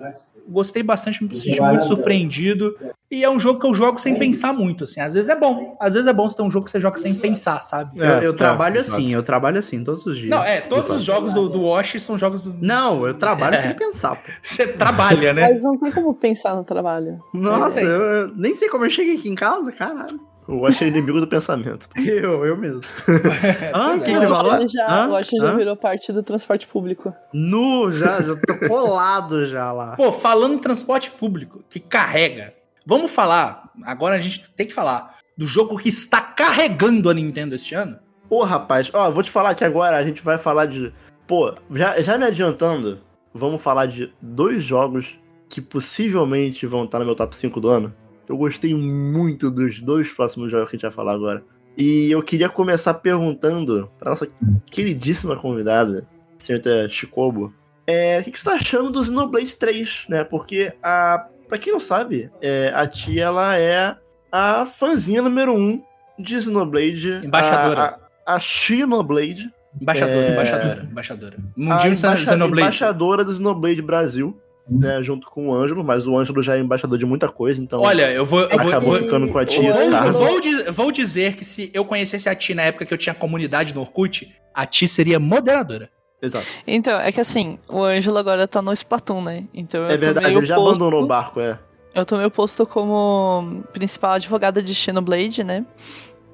gostei 0.48 0.82
bastante, 0.82 1.22
me 1.22 1.34
senti 1.34 1.60
muito 1.60 1.84
surpreendido. 1.84 2.74
E 3.10 3.24
é 3.24 3.30
um 3.30 3.38
jogo 3.38 3.58
que 3.60 3.66
eu 3.66 3.72
jogo 3.72 3.98
sem 3.98 4.18
pensar 4.18 4.52
muito, 4.52 4.84
assim. 4.84 5.00
Às 5.00 5.14
vezes 5.14 5.28
é 5.28 5.36
bom. 5.36 5.76
Às 5.80 5.94
vezes 5.94 6.06
é 6.06 6.12
bom 6.12 6.28
você 6.28 6.36
ter 6.36 6.42
um 6.42 6.50
jogo 6.50 6.64
que 6.66 6.70
você 6.70 6.78
joga 6.80 6.98
sem 6.98 7.14
pensar, 7.14 7.62
sabe? 7.62 7.98
Eu, 7.98 8.04
eu 8.04 8.30
É, 8.32 8.34
trabalho 8.34 8.76
é, 8.76 8.80
assim, 8.80 9.12
eu 9.12 9.22
trabalho 9.22 9.58
assim 9.58 9.82
todos 9.82 10.04
os 10.04 10.16
dias. 10.18 10.30
Não, 10.30 10.42
é, 10.44 10.60
todos 10.60 10.90
os 10.90 11.04
jogos 11.04 11.32
do, 11.32 11.48
do 11.48 11.62
Wash 11.62 11.96
são 12.02 12.18
jogos. 12.18 12.60
Não, 12.60 13.06
eu 13.06 13.14
trabalho 13.14 13.54
É. 13.54 13.58
sem 13.58 13.74
pensar, 13.74 14.16
pô. 14.16 14.22
Você 14.42 14.66
trabalha, 14.66 15.32
né? 15.32 15.50
Mas 15.52 15.62
não 15.62 15.78
tem 15.78 15.90
como 15.90 16.12
pensar 16.14 16.54
no 16.54 16.64
trabalho. 16.64 17.18
Nossa, 17.32 17.80
É. 17.80 17.84
eu, 17.84 17.88
eu 18.02 18.36
nem 18.36 18.54
sei 18.54 18.68
como 18.68 18.84
eu 18.84 18.90
cheguei 18.90 19.16
aqui 19.16 19.28
em 19.28 19.34
casa, 19.34 19.72
caralho. 19.72 20.20
Eu 20.48 20.64
acho 20.66 20.82
inimigo 20.84 21.20
do 21.20 21.26
pensamento. 21.26 21.88
Eu, 21.98 22.46
eu 22.46 22.56
mesmo. 22.56 22.80
Hã? 23.74 23.96
O 23.96 23.98
que, 24.00 24.06
que 24.06 24.10
Pois 24.12 24.18
você 24.20 24.24
é. 24.24 24.28
falou? 24.28 24.68
Já, 24.68 25.16
acho 25.16 25.30
que 25.30 25.36
já 25.38 25.52
Hã? 25.52 25.56
virou 25.56 25.76
parte 25.76 26.12
do 26.12 26.22
transporte 26.22 26.66
público. 26.66 27.12
Nu, 27.34 27.92
já, 27.92 28.20
já 28.22 28.34
tô 28.34 28.56
colado 28.66 29.44
já 29.44 29.70
lá. 29.72 29.94
Pô, 29.96 30.10
falando 30.10 30.54
em 30.54 30.58
transporte 30.58 31.10
público, 31.10 31.62
que 31.68 31.78
carrega. 31.78 32.54
Vamos 32.86 33.12
falar, 33.14 33.70
agora 33.84 34.16
a 34.16 34.20
gente 34.20 34.48
tem 34.50 34.66
que 34.66 34.72
falar 34.72 35.16
do 35.36 35.46
jogo 35.46 35.76
que 35.76 35.90
está 35.90 36.20
carregando 36.22 37.10
a 37.10 37.14
Nintendo 37.14 37.54
este 37.54 37.74
ano. 37.74 37.98
Ô, 38.30 38.42
rapaz, 38.42 38.90
ó, 38.94 39.10
vou 39.10 39.22
te 39.22 39.30
falar 39.30 39.54
que 39.54 39.64
agora 39.64 39.98
a 39.98 40.02
gente 40.02 40.22
vai 40.22 40.38
falar 40.38 40.64
de. 40.64 40.92
Pô, 41.26 41.54
já, 41.70 42.00
já 42.00 42.16
me 42.16 42.24
adiantando, 42.24 43.00
vamos 43.34 43.60
falar 43.60 43.84
de 43.84 44.10
dois 44.22 44.64
jogos 44.64 45.18
que 45.48 45.60
possivelmente 45.60 46.66
vão 46.66 46.84
estar 46.84 46.98
no 46.98 47.04
meu 47.04 47.14
top 47.14 47.36
5 47.36 47.60
do 47.60 47.68
ano. 47.68 47.94
Eu 48.28 48.36
gostei 48.36 48.74
muito 48.74 49.50
dos 49.50 49.80
dois 49.80 50.12
próximos 50.12 50.50
jogos 50.50 50.68
que 50.70 50.76
a 50.76 50.78
gente 50.78 50.82
vai 50.82 50.90
falar 50.92 51.14
agora. 51.14 51.42
E 51.76 52.10
eu 52.10 52.22
queria 52.22 52.48
começar 52.48 52.94
perguntando 52.94 53.88
pra 53.98 54.10
nossa 54.10 54.28
queridíssima 54.70 55.36
convidada, 55.36 56.06
senhorita 56.36 56.88
Chicobo, 56.88 57.52
é, 57.86 58.18
o 58.20 58.24
que, 58.24 58.32
que 58.32 58.38
você 58.38 58.44
tá 58.50 58.56
achando 58.56 58.90
do 58.90 59.02
Xenoblade 59.02 59.56
3, 59.56 60.04
né? 60.10 60.22
Porque, 60.24 60.72
a, 60.82 61.26
pra 61.48 61.56
quem 61.56 61.72
não 61.72 61.80
sabe, 61.80 62.30
é, 62.42 62.70
a 62.74 62.86
tia, 62.86 63.24
ela 63.24 63.56
é 63.56 63.96
a 64.30 64.66
fãzinha 64.66 65.22
número 65.22 65.54
um 65.54 65.82
de 66.18 66.42
Xenoblade. 66.42 67.20
Embaixadora. 67.24 67.80
A, 68.26 68.32
a, 68.32 68.34
a 68.36 68.38
Xenoblade. 68.40 69.50
Embaixadora, 69.80 70.18
É. 70.26 70.32
embaixadora, 70.32 70.82
embaixadora. 70.90 71.36
a 71.38 71.40
Mundinho 71.60 71.92
embaixa- 71.94 72.16
Xenoblade. 72.18 72.60
embaixadora 72.62 73.24
do 73.24 73.32
Xenoblade 73.32 73.80
Brasil, 73.82 74.38
né? 74.68 75.02
Junto 75.02 75.28
com 75.30 75.48
o 75.48 75.54
Ângelo, 75.54 75.82
mas 75.84 76.06
o 76.06 76.16
Ângelo 76.16 76.42
já 76.42 76.56
é 76.56 76.60
embaixador 76.60 76.98
de 76.98 77.06
muita 77.06 77.28
coisa, 77.28 77.62
então. 77.62 77.80
Olha, 77.80 78.10
eu 78.12 78.24
vou. 78.24 78.40
Eu 78.42 78.58
vou, 78.58 78.68
acabou 78.68 78.90
vou- 78.90 78.98
ficando 78.98 79.28
com 79.28 79.38
a 79.38 79.44
tia. 79.46 79.72
Vou, 79.72 79.90
tá? 79.90 80.10
vou 80.10 80.40
vou 80.72 80.92
dizer 80.92 81.34
que 81.34 81.44
se 81.44 81.70
eu 81.72 81.84
conhecesse 81.84 82.28
a 82.28 82.34
Ti 82.34 82.54
na 82.54 82.62
época 82.62 82.84
que 82.84 82.92
eu 82.94 82.98
tinha 82.98 83.14
comunidade 83.14 83.74
no 83.74 83.80
Orkut, 83.80 84.32
a 84.54 84.66
Ti 84.66 84.86
seria 84.88 85.18
moderadora. 85.18 85.90
Exato. 86.20 86.46
Então, 86.66 86.98
é 86.98 87.12
que 87.12 87.20
assim, 87.20 87.58
o 87.68 87.82
Ângelo 87.84 88.18
agora 88.18 88.48
tá 88.48 88.60
no 88.60 88.72
Splatoon, 88.72 89.22
né? 89.22 89.44
Então 89.54 89.82
eu 89.84 89.90
É 89.90 89.96
verdade, 89.96 90.26
ele 90.36 90.46
já 90.46 90.56
posto, 90.56 90.70
abandonou 90.82 91.04
o 91.04 91.06
barco, 91.06 91.38
é. 91.40 91.58
Eu 91.94 92.04
tô 92.04 92.16
meio 92.16 92.30
posto 92.30 92.66
como 92.66 93.62
principal 93.72 94.12
advogada 94.12 94.60
de 94.62 94.74
Xenoblade, 94.74 95.44
né? 95.44 95.64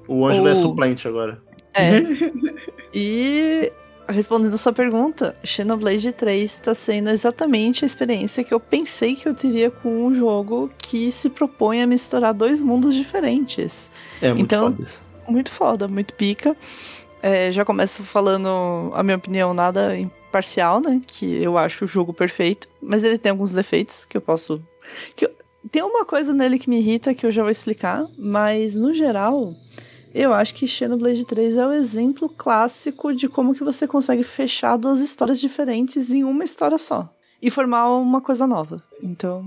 O 0.07 0.25
Ângelo 0.25 0.47
é 0.47 0.53
O- 0.53 0.61
suplente 0.61 1.07
agora. 1.07 1.39
É. 1.73 2.01
e 2.93 3.71
respondendo 4.07 4.53
a 4.53 4.57
sua 4.57 4.73
pergunta, 4.73 5.35
Xenoblade 5.43 6.11
3 6.11 6.55
tá 6.57 6.73
sendo 6.75 7.09
exatamente 7.09 7.83
a 7.83 7.87
experiência 7.87 8.43
que 8.43 8.53
eu 8.53 8.59
pensei 8.59 9.15
que 9.15 9.27
eu 9.27 9.33
teria 9.33 9.69
com 9.71 10.05
um 10.07 10.13
jogo 10.13 10.69
que 10.77 11.11
se 11.11 11.29
propõe 11.29 11.81
a 11.81 11.87
misturar 11.87 12.33
dois 12.33 12.61
mundos 12.61 12.93
diferentes. 12.95 13.89
É 14.21 14.29
muito 14.33 14.45
Então- 14.45 14.71
foda 14.71 14.83
isso. 14.83 15.01
Muito 15.27 15.51
foda, 15.51 15.87
muito 15.87 16.13
pica. 16.13 16.55
É, 17.21 17.49
já 17.51 17.65
começo 17.65 18.03
falando 18.03 18.91
a 18.93 19.01
minha 19.01 19.17
opinião 19.17 19.53
nada 19.53 19.97
imparcial, 19.97 20.79
né? 20.79 21.01
Que 21.07 21.41
eu 21.41 21.57
acho 21.57 21.85
o 21.85 21.87
jogo 21.87 22.13
perfeito, 22.13 22.67
mas 22.79 23.03
ele 23.03 23.17
tem 23.17 23.31
alguns 23.31 23.51
defeitos 23.51 24.05
que 24.05 24.15
eu 24.15 24.21
posso. 24.21 24.61
Que 25.15 25.25
eu- 25.25 25.31
Tem 25.71 25.81
uma 25.81 26.05
coisa 26.05 26.31
nele 26.31 26.59
que 26.59 26.69
me 26.69 26.77
irrita 26.77 27.15
que 27.15 27.25
eu 27.25 27.31
já 27.31 27.41
vou 27.41 27.49
explicar, 27.49 28.05
mas 28.15 28.75
no 28.75 28.93
geral, 28.93 29.55
eu 30.15 30.33
acho 30.33 30.55
que 30.55 30.65
Xenoblade 30.65 31.25
3 31.25 31.57
é 31.57 31.67
o 31.67 31.73
exemplo 31.73 32.29
clássico 32.29 33.13
de 33.13 33.27
como 33.27 33.53
que 33.53 33.65
você 33.65 33.85
consegue 33.85 34.23
fechar 34.23 34.77
duas 34.77 35.01
histórias 35.01 35.41
diferentes 35.41 36.09
em 36.09 36.23
uma 36.23 36.45
história 36.45 36.77
só. 36.77 37.09
E 37.41 37.51
formar 37.51 37.89
uma 37.89 38.21
coisa 38.21 38.47
nova. 38.47 38.81
Então. 39.03 39.45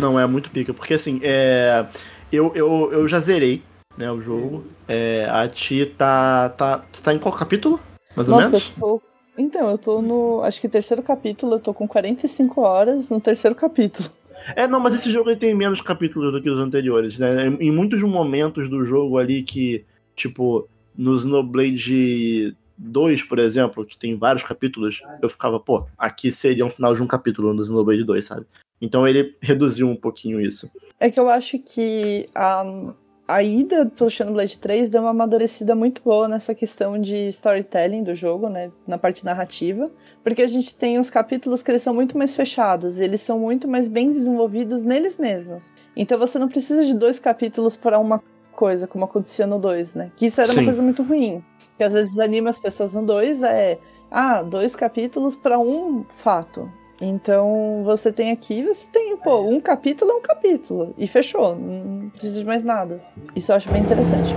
Não, 0.00 0.18
é 0.18 0.26
muito 0.26 0.50
pica, 0.50 0.74
porque 0.74 0.94
assim, 0.94 1.20
é. 1.22 1.86
Eu, 2.32 2.52
eu, 2.54 2.90
eu 2.92 3.08
já 3.08 3.20
zerei 3.20 3.62
né, 3.96 4.10
o 4.10 4.20
jogo. 4.20 4.64
É, 4.88 5.28
a 5.30 5.48
Ti 5.48 5.86
tá, 5.96 6.48
tá. 6.50 6.84
Tá 7.02 7.14
em 7.14 7.18
qual 7.18 7.34
capítulo? 7.34 7.80
Mais 8.16 8.28
ou 8.28 8.34
Nossa, 8.34 8.56
eu 8.56 8.60
menos? 8.60 8.74
tô. 8.76 9.02
Então, 9.38 9.70
eu 9.70 9.78
tô 9.78 10.02
no. 10.02 10.42
Acho 10.42 10.60
que 10.60 10.68
terceiro 10.68 11.02
capítulo, 11.02 11.54
eu 11.54 11.60
tô 11.60 11.72
com 11.72 11.86
45 11.86 12.60
horas 12.60 13.08
no 13.08 13.20
terceiro 13.20 13.54
capítulo. 13.54 14.10
É, 14.56 14.66
não, 14.66 14.80
mas 14.80 14.94
esse 14.94 15.10
jogo 15.10 15.30
ele 15.30 15.38
tem 15.38 15.54
menos 15.54 15.80
capítulos 15.80 16.32
do 16.32 16.42
que 16.42 16.50
os 16.50 16.58
anteriores, 16.58 17.18
né? 17.18 17.46
Em 17.60 17.70
muitos 17.70 18.02
momentos 18.02 18.68
do 18.68 18.84
jogo 18.84 19.18
ali 19.18 19.42
que, 19.42 19.84
tipo, 20.18 20.68
no 20.96 21.18
Xenoblade 21.18 22.56
2, 22.76 23.22
por 23.22 23.38
exemplo, 23.38 23.84
que 23.84 23.96
tem 23.96 24.16
vários 24.16 24.42
capítulos, 24.42 25.00
eu 25.22 25.28
ficava, 25.28 25.58
pô, 25.58 25.86
aqui 25.96 26.30
seria 26.30 26.66
um 26.66 26.70
final 26.70 26.94
de 26.94 27.02
um 27.02 27.06
capítulo 27.06 27.54
no 27.54 27.64
Xenoblade 27.64 28.04
2, 28.04 28.24
sabe? 28.24 28.46
Então 28.80 29.06
ele 29.06 29.36
reduziu 29.40 29.88
um 29.88 29.96
pouquinho 29.96 30.40
isso. 30.40 30.70
É 31.00 31.10
que 31.10 31.18
eu 31.18 31.28
acho 31.28 31.58
que 31.58 32.26
a, 32.34 32.64
a 33.26 33.42
ida 33.42 33.86
pro 33.86 34.08
Xenoblade 34.08 34.58
3 34.58 34.88
deu 34.88 35.02
uma 35.02 35.10
amadurecida 35.10 35.74
muito 35.74 36.00
boa 36.02 36.28
nessa 36.28 36.54
questão 36.54 37.00
de 37.00 37.28
storytelling 37.28 38.04
do 38.04 38.14
jogo, 38.14 38.48
né? 38.48 38.70
Na 38.86 38.96
parte 38.96 39.24
narrativa. 39.24 39.90
Porque 40.22 40.42
a 40.42 40.46
gente 40.46 40.74
tem 40.74 40.98
os 40.98 41.10
capítulos 41.10 41.62
que 41.62 41.70
eles 41.72 41.82
são 41.82 41.92
muito 41.92 42.16
mais 42.16 42.34
fechados, 42.34 43.00
eles 43.00 43.20
são 43.20 43.40
muito 43.40 43.66
mais 43.66 43.88
bem 43.88 44.12
desenvolvidos 44.12 44.82
neles 44.82 45.18
mesmos. 45.18 45.72
Então 45.96 46.18
você 46.18 46.38
não 46.38 46.48
precisa 46.48 46.84
de 46.84 46.94
dois 46.94 47.18
capítulos 47.18 47.76
para 47.76 47.98
uma 47.98 48.22
coisa, 48.58 48.88
como 48.88 49.04
acontecia 49.04 49.46
no 49.46 49.56
2, 49.56 49.94
né? 49.94 50.10
Que 50.16 50.26
isso 50.26 50.40
era 50.40 50.52
Sim. 50.52 50.58
uma 50.58 50.64
coisa 50.64 50.82
muito 50.82 51.04
ruim. 51.04 51.44
Que 51.76 51.84
às 51.84 51.92
vezes 51.92 52.18
anima 52.18 52.50
as 52.50 52.58
pessoas 52.58 52.92
no 52.92 53.06
2 53.06 53.44
é. 53.44 53.78
Ah, 54.10 54.42
dois 54.42 54.74
capítulos 54.74 55.36
para 55.36 55.58
um 55.60 56.04
fato. 56.08 56.68
Então 57.00 57.82
você 57.84 58.10
tem 58.10 58.32
aqui, 58.32 58.64
você 58.64 58.88
tem, 58.90 59.16
pô, 59.18 59.42
um 59.42 59.60
capítulo 59.60 60.10
é 60.10 60.14
um 60.14 60.22
capítulo. 60.22 60.92
E 60.98 61.06
fechou. 61.06 61.54
Não 61.54 62.08
precisa 62.08 62.40
de 62.40 62.44
mais 62.44 62.64
nada. 62.64 63.00
Isso 63.36 63.52
eu 63.52 63.56
acho 63.56 63.70
bem 63.70 63.82
interessante. 63.82 64.34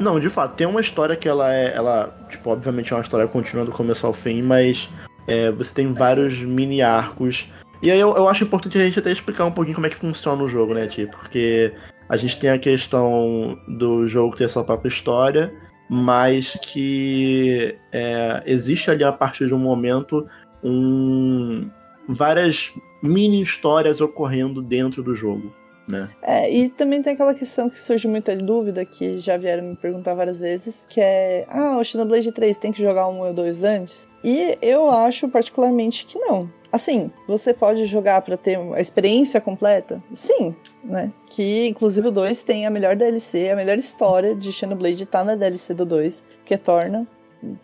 Não, 0.00 0.18
de 0.18 0.30
fato, 0.30 0.54
tem 0.54 0.66
uma 0.66 0.80
história 0.80 1.14
que 1.14 1.28
ela 1.28 1.54
é. 1.54 1.74
Ela, 1.74 2.16
tipo, 2.30 2.48
obviamente 2.48 2.90
é 2.90 2.96
uma 2.96 3.02
história 3.02 3.28
contínua 3.28 3.66
do 3.66 3.72
começo 3.72 4.06
ao 4.06 4.14
fim, 4.14 4.40
mas 4.40 4.88
é, 5.26 5.50
você 5.50 5.74
tem 5.74 5.90
vários 5.90 6.40
mini 6.40 6.80
arcos. 6.80 7.52
E 7.82 7.90
aí 7.90 8.00
eu, 8.00 8.16
eu 8.16 8.28
acho 8.28 8.44
importante 8.44 8.78
a 8.78 8.84
gente 8.84 8.98
até 8.98 9.10
explicar 9.10 9.44
um 9.44 9.52
pouquinho 9.52 9.74
como 9.74 9.86
é 9.86 9.90
que 9.90 9.96
funciona 9.96 10.42
o 10.42 10.48
jogo, 10.48 10.72
né, 10.72 10.86
Ti? 10.86 11.06
Porque 11.10 11.74
a 12.12 12.16
gente 12.18 12.38
tem 12.38 12.50
a 12.50 12.58
questão 12.58 13.58
do 13.66 14.06
jogo 14.06 14.36
ter 14.36 14.46
sua 14.50 14.62
própria 14.62 14.90
história, 14.90 15.50
mas 15.88 16.58
que 16.60 17.74
é, 17.90 18.42
existe 18.44 18.90
ali 18.90 19.02
a 19.02 19.10
partir 19.10 19.46
de 19.46 19.54
um 19.54 19.58
momento 19.58 20.28
um, 20.62 21.70
várias 22.06 22.70
mini 23.02 23.40
histórias 23.40 24.02
ocorrendo 24.02 24.60
dentro 24.60 25.02
do 25.02 25.16
jogo, 25.16 25.54
né? 25.88 26.10
É, 26.20 26.54
e 26.54 26.68
também 26.68 27.00
tem 27.00 27.14
aquela 27.14 27.32
questão 27.32 27.70
que 27.70 27.80
surge 27.80 28.06
muita 28.06 28.36
dúvida, 28.36 28.84
que 28.84 29.16
já 29.16 29.38
vieram 29.38 29.64
me 29.64 29.76
perguntar 29.76 30.12
várias 30.12 30.38
vezes, 30.38 30.86
que 30.90 31.00
é, 31.00 31.46
ah, 31.48 31.78
o 31.78 31.82
Xenoblade 31.82 32.30
3 32.30 32.58
tem 32.58 32.72
que 32.72 32.82
jogar 32.82 33.08
um 33.08 33.20
ou 33.20 33.32
dois 33.32 33.62
antes? 33.62 34.06
E 34.22 34.58
eu 34.60 34.90
acho 34.90 35.30
particularmente 35.30 36.04
que 36.04 36.18
não. 36.18 36.50
Assim, 36.72 37.10
você 37.28 37.52
pode 37.52 37.84
jogar 37.84 38.22
pra 38.22 38.36
ter 38.36 38.58
a 38.74 38.80
experiência 38.80 39.40
completa? 39.42 40.02
Sim, 40.14 40.56
né? 40.82 41.12
Que 41.26 41.68
inclusive 41.68 42.08
o 42.08 42.10
2 42.10 42.42
tem 42.42 42.64
a 42.66 42.70
melhor 42.70 42.96
DLC, 42.96 43.50
a 43.50 43.56
melhor 43.56 43.76
história 43.76 44.34
de 44.34 44.50
Xenoblade 44.50 45.04
tá 45.04 45.22
na 45.22 45.34
DLC 45.34 45.74
do 45.74 45.84
2, 45.84 46.24
que 46.46 46.54
é 46.54 46.56
Torna. 46.56 47.06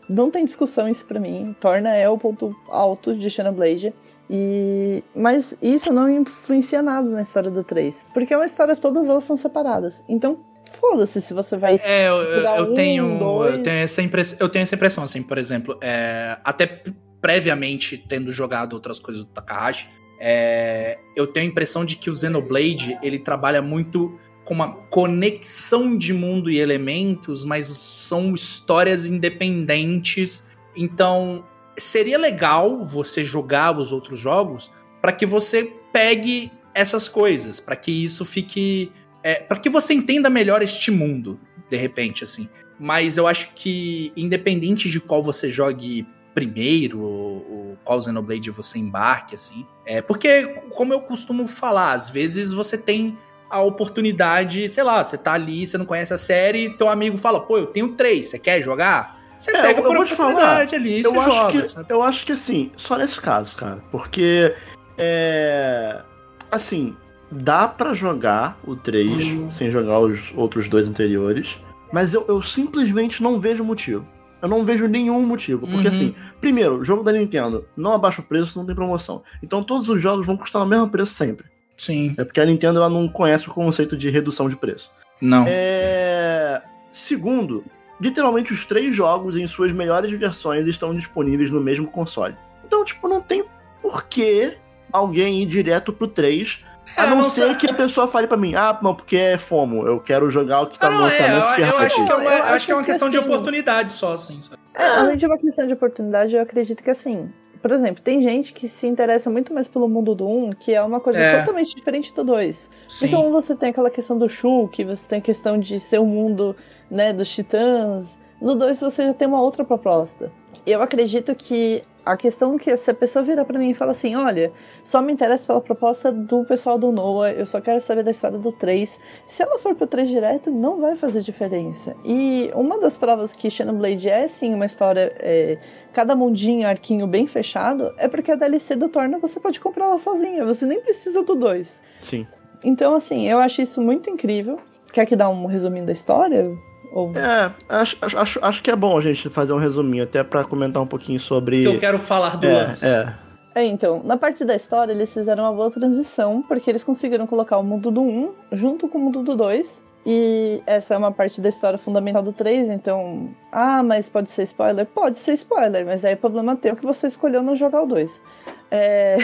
Não 0.09 0.31
tem 0.31 0.45
discussão 0.45 0.89
isso 0.89 1.07
pra 1.07 1.19
mim. 1.21 1.57
Torna 1.61 1.97
é 1.97 2.09
o 2.09 2.19
ponto 2.19 2.55
alto 2.69 3.15
de 3.17 3.31
Xenoblade. 3.31 3.95
E... 4.29 5.03
Mas 5.15 5.57
isso 5.63 5.93
não 5.93 6.11
influencia 6.11 6.83
nada 6.83 7.09
na 7.09 7.23
história 7.23 7.51
do 7.51 7.65
3. 7.65 8.05
Porque 8.13 8.35
é 8.35 8.37
uma 8.37 8.45
história, 8.45 8.75
todas 8.77 9.09
elas 9.09 9.25
são 9.25 9.37
separadas. 9.37 10.05
Então, 10.09 10.41
foda-se 10.73 11.21
se 11.21 11.33
você 11.33 11.57
vai. 11.57 11.81
É, 11.83 12.09
eu, 12.09 12.15
eu- 12.17 12.43
eu 12.43 12.73
um, 12.73 12.75
tenho, 12.75 13.19
dois. 13.19 13.53
eu 13.55 13.63
tenho 13.63 13.77
essa 13.85 14.03
impressão, 14.03 14.39
eu 14.41 14.49
tenho 14.49 14.65
essa 14.65 14.75
impressão 14.75 15.05
assim, 15.05 15.23
por 15.23 15.39
exemplo, 15.39 15.79
é, 15.81 16.37
até 16.45 16.83
previamente 17.21 17.97
tendo 17.97 18.31
jogado 18.31 18.73
outras 18.75 18.99
coisas 18.99 19.25
do 19.25 19.31
Takahashi, 19.31 19.89
é, 20.21 20.99
eu 21.17 21.27
tenho 21.27 21.47
a 21.47 21.49
impressão 21.49 21.85
de 21.85 21.97
que 21.97 22.11
o 22.11 22.15
Xenoblade 22.15 22.99
ele 23.03 23.19
trabalha 23.19 23.63
muito 23.63 24.19
com 24.45 24.55
uma 24.55 24.73
conexão 24.73 25.97
de 25.97 26.13
mundo 26.13 26.51
e 26.51 26.59
elementos, 26.59 27.45
mas 27.45 27.67
são 27.67 28.35
histórias 28.35 29.07
independentes. 29.07 30.45
Então, 30.75 31.45
seria 31.77 32.19
legal 32.19 32.85
você 32.85 33.23
jogar 33.23 33.79
os 33.79 33.93
outros 33.93 34.19
jogos 34.19 34.71
para 35.01 35.13
que 35.13 35.27
você 35.27 35.73
pegue 35.93 36.51
essas 36.75 37.09
coisas, 37.09 37.61
para 37.61 37.77
que 37.77 37.91
isso 37.91 38.25
fique 38.25 38.91
é, 39.23 39.35
para 39.35 39.59
que 39.59 39.69
você 39.69 39.93
entenda 39.93 40.31
melhor 40.31 40.63
este 40.63 40.91
mundo, 40.91 41.39
de 41.69 41.77
repente, 41.77 42.25
assim. 42.25 42.49
Mas 42.79 43.17
eu 43.17 43.27
acho 43.27 43.51
que, 43.55 44.13
independente 44.17 44.89
de 44.89 45.01
qual 45.01 45.23
você 45.23 45.51
jogue 45.51 46.07
primeiro, 46.39 47.01
ou, 47.01 47.47
ou 47.51 47.79
qual 47.83 48.01
Xenoblade 48.01 48.49
você 48.51 48.79
embarque, 48.79 49.35
assim. 49.35 49.67
É, 49.85 50.01
porque, 50.01 50.45
como 50.71 50.93
eu 50.93 51.01
costumo 51.01 51.49
falar, 51.49 51.93
às 51.93 52.09
vezes 52.09 52.53
você 52.53 52.79
tem 52.79 53.19
a 53.51 53.61
oportunidade, 53.63 54.69
sei 54.69 54.85
lá, 54.85 55.03
você 55.03 55.19
tá 55.19 55.33
ali, 55.33 55.67
você 55.67 55.77
não 55.77 55.85
conhece 55.85 56.15
a 56.15 56.19
série, 56.19 56.67
e 56.67 56.71
teu 56.77 56.89
amigo 56.89 57.17
fala, 57.17 57.41
pô, 57.41 57.59
eu 57.59 57.67
tenho 57.67 57.89
três, 57.95 58.27
você 58.27 58.39
quer 58.39 58.63
jogar? 58.63 59.19
Você 59.37 59.51
É, 59.57 59.63
pega 59.63 59.81
eu- 59.81 59.85
por 59.85 59.97
eu 59.97 60.05
te 60.05 60.15
falar, 60.15 60.31
oportunidade 60.33 60.75
ali, 60.77 61.03
eu 61.03 61.11
você 61.13 61.19
acho 61.19 61.31
joga, 61.37 61.53
que, 61.63 61.67
sabe? 61.69 61.87
Eu 61.93 62.03
acho 62.03 62.27
que 62.27 62.33
assim, 62.33 62.71
só 62.77 62.97
nesse 62.97 63.21
caso, 63.21 63.57
cara. 63.57 63.83
Porque. 63.91 64.55
É. 64.97 66.03
Assim, 66.51 66.97
dá 67.31 67.67
pra 67.69 67.95
jogar 67.95 68.59
o 68.67 68.75
3 68.77 69.55
sem 69.55 69.71
jogar 69.71 70.01
os 70.01 70.33
outros 70.35 70.69
dois 70.69 70.87
anteriores. 70.89 71.59
Mas 71.93 72.13
eu, 72.15 72.25
eu 72.29 72.43
simplesmente 72.43 73.23
não 73.23 73.39
vejo 73.41 73.63
motivo. 73.65 74.07
Eu 74.41 74.49
não 74.49 74.65
vejo 74.65 74.87
nenhum 74.87 75.25
motivo. 75.27 75.67
Porque 75.67 75.89
Uhum. 75.89 75.95
assim, 75.95 76.15
primeiro, 76.41 76.85
jogo 76.85 77.03
da 77.03 77.13
Nintendo 77.13 77.67
não 77.77 77.93
abaixa 77.93 78.21
o 78.21 78.25
preço, 78.25 78.59
não 78.59 78.65
tem 78.67 78.75
promoção. 78.75 79.23
Então 79.43 79.63
todos 79.63 79.89
os 79.89 80.01
jogos 80.03 80.27
vão 80.27 80.37
custar 80.37 80.63
o 80.63 80.67
mesmo 80.67 80.89
preço 80.89 81.13
sempre. 81.15 81.47
Sim, 81.77 82.15
É 82.19 82.25
porque 82.25 82.41
a 82.41 82.45
Nintendo 82.45 82.79
ela 82.79 82.89
não 82.91 83.09
conhece 83.09 83.49
o 83.49 83.53
conceito 83.53 83.97
de 83.97 84.11
redução 84.11 84.49
de 84.49 84.57
preço. 84.57 84.91
não. 85.21 85.45
É... 85.49 86.63
Segundo, 86.91 87.65
literalmente 88.01 88.53
os 88.53 88.65
três 88.65 88.95
jogos 88.97 89.37
em 89.37 89.47
suas 89.47 89.71
melhores 89.73 90.11
versões 90.19 90.67
estão 90.67 90.95
disponíveis 90.95 91.53
no 91.53 91.61
mesmo 91.61 91.87
console. 91.87 92.35
Então, 92.67 92.85
tipo, 92.85 93.07
não 93.07 93.21
tem 93.21 93.45
por 93.81 94.05
que 94.07 94.57
alguém 94.93 95.43
ir 95.43 95.47
direto 95.47 95.93
pro 95.93 96.09
3, 96.09 96.65
a 96.97 97.05
É, 97.05 97.07
não, 97.11 97.17
não 97.19 97.25
ser 97.31 97.43
sei- 97.47 97.55
que 97.57 97.71
a 97.71 97.75
pessoa 97.75 98.07
fale 98.07 98.27
pra 98.27 98.37
mim, 98.37 98.55
ah, 98.55 98.79
não, 98.83 98.95
porque 98.95 99.17
é 99.17 99.39
FOMO, 99.39 99.87
eu 99.87 100.01
quero 100.01 100.29
jogar 100.31 100.63
o 100.63 100.67
que 100.67 100.79
tá 100.79 100.89
Ah, 100.89 100.91
no 100.91 100.99
não, 100.99 101.09
é, 101.09 101.11
lançamento. 101.11 101.61
eu, 101.61 101.67
eu 101.67 101.79
acho 101.79 101.95
que 101.95 102.01
é 102.01 102.05
aqui." 102.05 102.13
uma, 102.25 102.31
acho 102.33 102.55
acho 102.55 102.67
que 102.67 102.73
é 102.73 102.75
uma 102.75 102.83
que 102.83 102.91
questão 102.91 103.11
de 103.11 103.17
assim- 103.19 103.27
oportunidade 103.27 103.93
só, 103.93 104.13
assim, 104.15 104.41
sabe? 104.43 104.59
É, 104.75 104.87
além 104.87 105.17
de 105.17 105.27
uma 105.27 105.39
questão 105.39 105.67
de 105.67 105.75
oportunidade, 105.75 106.35
eu 106.35 106.43
acredito 106.43 106.83
que 106.83 106.91
assim. 106.91 107.31
Por 107.61 107.73
exemplo, 107.73 108.01
tem 108.01 108.23
gente 108.23 108.53
que 108.53 108.69
se 108.69 108.87
interessa 108.87 109.29
muito 109.29 109.53
mais 109.53 109.67
pelo 109.67 109.89
mundo 109.89 110.15
do 110.15 110.29
1, 110.29 110.53
que 110.53 110.73
é 110.73 110.81
uma 110.81 111.01
coisa 111.01 111.19
É. 111.19 111.41
totalmente 111.41 111.75
diferente 111.75 112.15
do 112.15 112.23
2. 112.23 112.71
Sim. 112.87 113.07
Então 113.07 113.33
você 113.33 113.57
tem 113.57 113.71
aquela 113.71 113.91
questão 113.91 114.17
do 114.17 114.29
Shulk, 114.29 114.85
você 114.85 115.09
tem 115.09 115.19
a 115.19 115.23
questão 115.23 115.59
de 115.59 115.81
ser 115.81 115.99
o 115.99 116.05
mundo 116.07 116.55
né, 116.89 117.13
dos 117.13 117.29
titãs. 117.29 118.17
No 118.41 118.55
2 118.55 118.79
você 118.81 119.07
já 119.09 119.13
tem 119.13 119.27
uma 119.27 119.43
outra 119.43 119.65
proposta. 119.65 120.31
Eu 120.65 120.81
acredito 120.81 121.35
que 121.35 121.83
a 122.09 122.17
questão 122.17 122.57
que 122.57 122.75
se 122.77 122.91
a 122.91 122.95
pessoa 122.95 123.23
virar 123.23 123.45
pra 123.45 123.59
mim 123.59 123.71
e 123.71 123.75
fala 123.75 123.91
assim, 123.91 124.17
olha, 124.17 124.51
só 124.83 125.03
me 125.03 125.13
interessa 125.13 125.47
pela 125.47 125.61
proposta 125.61 126.11
do 126.11 126.43
pessoal 126.45 126.79
do 126.79 126.91
Noah, 126.91 127.33
eu 127.33 127.45
só 127.45 127.61
quero 127.61 127.81
saber 127.83 128.03
da 128.03 128.11
história 128.11 128.39
do 128.39 128.51
3. 128.51 128.99
Se 129.27 129.43
ela 129.43 129.59
for 129.59 129.75
pro 129.75 129.87
3 129.87 130.09
direto, 130.09 130.51
não 130.51 130.81
vai 130.81 130.97
fazer 130.97 131.21
diferença. 131.21 131.95
E 132.05 132.51
uma 132.55 132.79
das 132.79 132.97
provas 132.97 133.35
que 133.35 133.51
Xenoblade 133.51 134.09
é 134.09 134.27
sim 134.27 134.55
uma 134.55 134.65
história, 134.65 135.15
é, 135.19 135.59
cada 135.93 136.17
mundinho, 136.17 136.67
arquinho 136.67 137.07
bem 137.07 137.27
fechado, 137.27 137.93
é 137.99 138.09
porque 138.09 138.33
a 138.33 138.37
DLC 138.37 138.75
do 138.75 138.89
Torna 138.89 139.19
você 139.19 139.39
pode 139.39 139.61
comprar 139.61 139.85
ela 139.85 139.99
sozinha, 139.99 140.47
você 140.47 140.65
nem 140.65 140.81
precisa 140.81 141.23
do 141.23 141.35
2. 141.35 141.83
Sim. 142.01 142.27
Então, 142.65 142.95
assim, 142.95 143.29
eu 143.29 143.39
acho 143.39 143.61
isso 143.61 143.83
muito 143.83 144.09
incrível. 144.09 144.59
Quer 144.93 145.05
que 145.05 145.15
dá 145.15 145.29
um 145.29 145.45
resuminho 145.45 145.85
da 145.85 145.93
história? 145.93 146.57
Ou... 146.93 147.13
É, 147.17 147.53
acho, 147.69 147.97
acho- 148.01 148.39
acho, 148.43 148.63
que 148.63 148.71
é 148.71 148.77
bom 148.77 148.97
a 148.97 149.01
gente 149.01 149.29
fazer 149.29 149.53
um 149.53 149.59
resuminho, 149.59 150.05
até 150.05 150.23
pra 150.23 150.45
comentar 150.45 150.83
um 150.83 150.87
pouquinho 150.87 151.21
sobre. 151.21 151.63
Que 151.63 151.69
eu 151.69 151.79
quero 151.79 151.99
falar 151.99 152.37
do 152.37 152.47
é, 152.47 152.53
lance. 152.55 152.87
é. 152.87 153.15
É, 153.55 153.65
então, 153.65 154.01
na 154.05 154.17
parte 154.17 154.45
da 154.45 154.55
história, 154.55 154.93
eles 154.93 155.13
fizeram 155.13 155.43
uma 155.43 155.53
boa 155.53 155.71
transição, 155.71 156.43
porque 156.47 156.71
eles 156.71 156.85
conseguiram 156.85 157.27
colocar 157.27 157.59
o 157.59 157.63
mundo 157.65 157.91
do 157.91 158.03
1 158.03 158.33
junto 158.53 158.89
com 158.89 158.99
o 158.99 159.01
mundo 159.01 159.23
do 159.23 159.35
2. 159.35 159.85
E 160.07 160.63
essa 160.67 160.95
é 160.95 160.97
uma 160.97 161.13
parte 161.13 161.41
da 161.41 161.49
história 161.49 161.79
fundamental 161.79 162.23
do 162.23 162.33
3, 162.33 162.69
então. 162.71 163.29
Ah, 163.53 163.83
mas 163.83 164.09
pode 164.09 164.31
ser 164.31 164.45
spoiler? 164.45 164.87
Pode 164.87 165.19
ser 165.19 165.35
spoiler, 165.35 165.85
mas 165.85 166.05
aí 166.05 166.13
é 166.13 166.17
problema 166.17 166.57
teu 166.57 166.75
que 166.77 166.85
você 166.87 167.07
escolheu 167.09 167.43
não 167.43 167.55
jogar 167.55 167.83
o 167.83 167.87
2. 167.87 168.23
É. 168.71 169.17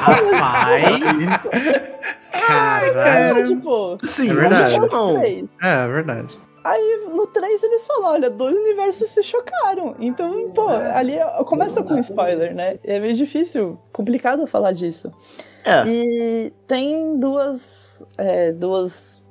Rapaz. 0.00 1.18
Caralho. 2.46 3.46
tipo, 3.46 3.98
Sim, 4.06 4.30
É 4.30 4.34
verdade. 4.34 4.78
não. 4.78 5.20
3. 5.20 5.48
É, 5.62 5.84
é 5.84 5.88
verdade. 5.88 6.38
Aí 6.64 7.06
no 7.14 7.26
3 7.26 7.62
eles 7.62 7.86
falam, 7.86 8.12
olha, 8.12 8.28
dois 8.30 8.54
universos 8.56 9.08
se 9.10 9.22
chocaram. 9.22 9.94
Então, 9.98 10.50
pô, 10.50 10.68
ali 10.68 11.14
começa 11.46 11.82
com 11.82 11.96
spoiler, 11.98 12.54
né? 12.54 12.78
É 12.84 12.98
meio 13.00 13.14
difícil, 13.14 13.78
complicado 13.92 14.46
falar 14.46 14.72
disso. 14.72 15.10
É, 15.64 15.84
E 15.86 16.52
tem 16.66 17.18
duas, 17.18 17.87
é, 18.16 18.52
duas 18.52 19.22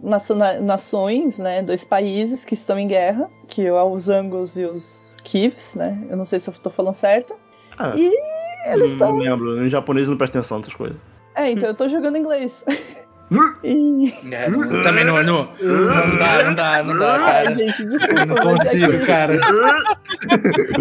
nações, 0.61 1.37
né? 1.37 1.61
Dois 1.61 1.83
países 1.83 2.45
que 2.45 2.53
estão 2.53 2.77
em 2.77 2.87
guerra, 2.87 3.29
que 3.47 3.65
é 3.65 3.83
os 3.83 4.09
Angos 4.09 4.57
e 4.57 4.65
os 4.65 5.15
Kivs, 5.23 5.75
né? 5.75 5.97
Eu 6.09 6.17
não 6.17 6.25
sei 6.25 6.39
se 6.39 6.49
eu 6.49 6.53
tô 6.53 6.69
falando 6.69 6.93
certo. 6.93 7.35
Ah, 7.77 7.93
E 7.95 8.11
eles 8.65 8.91
não 8.93 8.93
estão. 8.93 9.17
lembro. 9.17 9.65
Em 9.65 9.69
japonês 9.69 10.07
não 10.07 10.17
presta 10.17 10.39
atenção 10.39 10.57
nessas 10.59 10.73
coisas. 10.73 10.97
É, 11.35 11.51
então 11.51 11.69
eu 11.69 11.75
tô 11.75 11.87
jogando 11.87 12.17
inglês. 12.17 12.63
É, 14.31 14.49
não- 14.49 14.81
também 14.81 15.03
não, 15.03 15.21
não, 15.21 15.49
não 15.61 16.17
dá, 16.17 16.43
não 16.45 16.55
dá, 16.55 16.83
não 16.83 16.97
dá, 16.97 17.15
Ai, 17.15 17.19
cara. 17.43 17.51
gente, 17.51 17.85
desculpa. 17.85 18.25
Não 18.25 18.37
é 18.37 18.41
consigo, 18.41 18.91
que, 18.91 19.05
cara. 19.05 19.37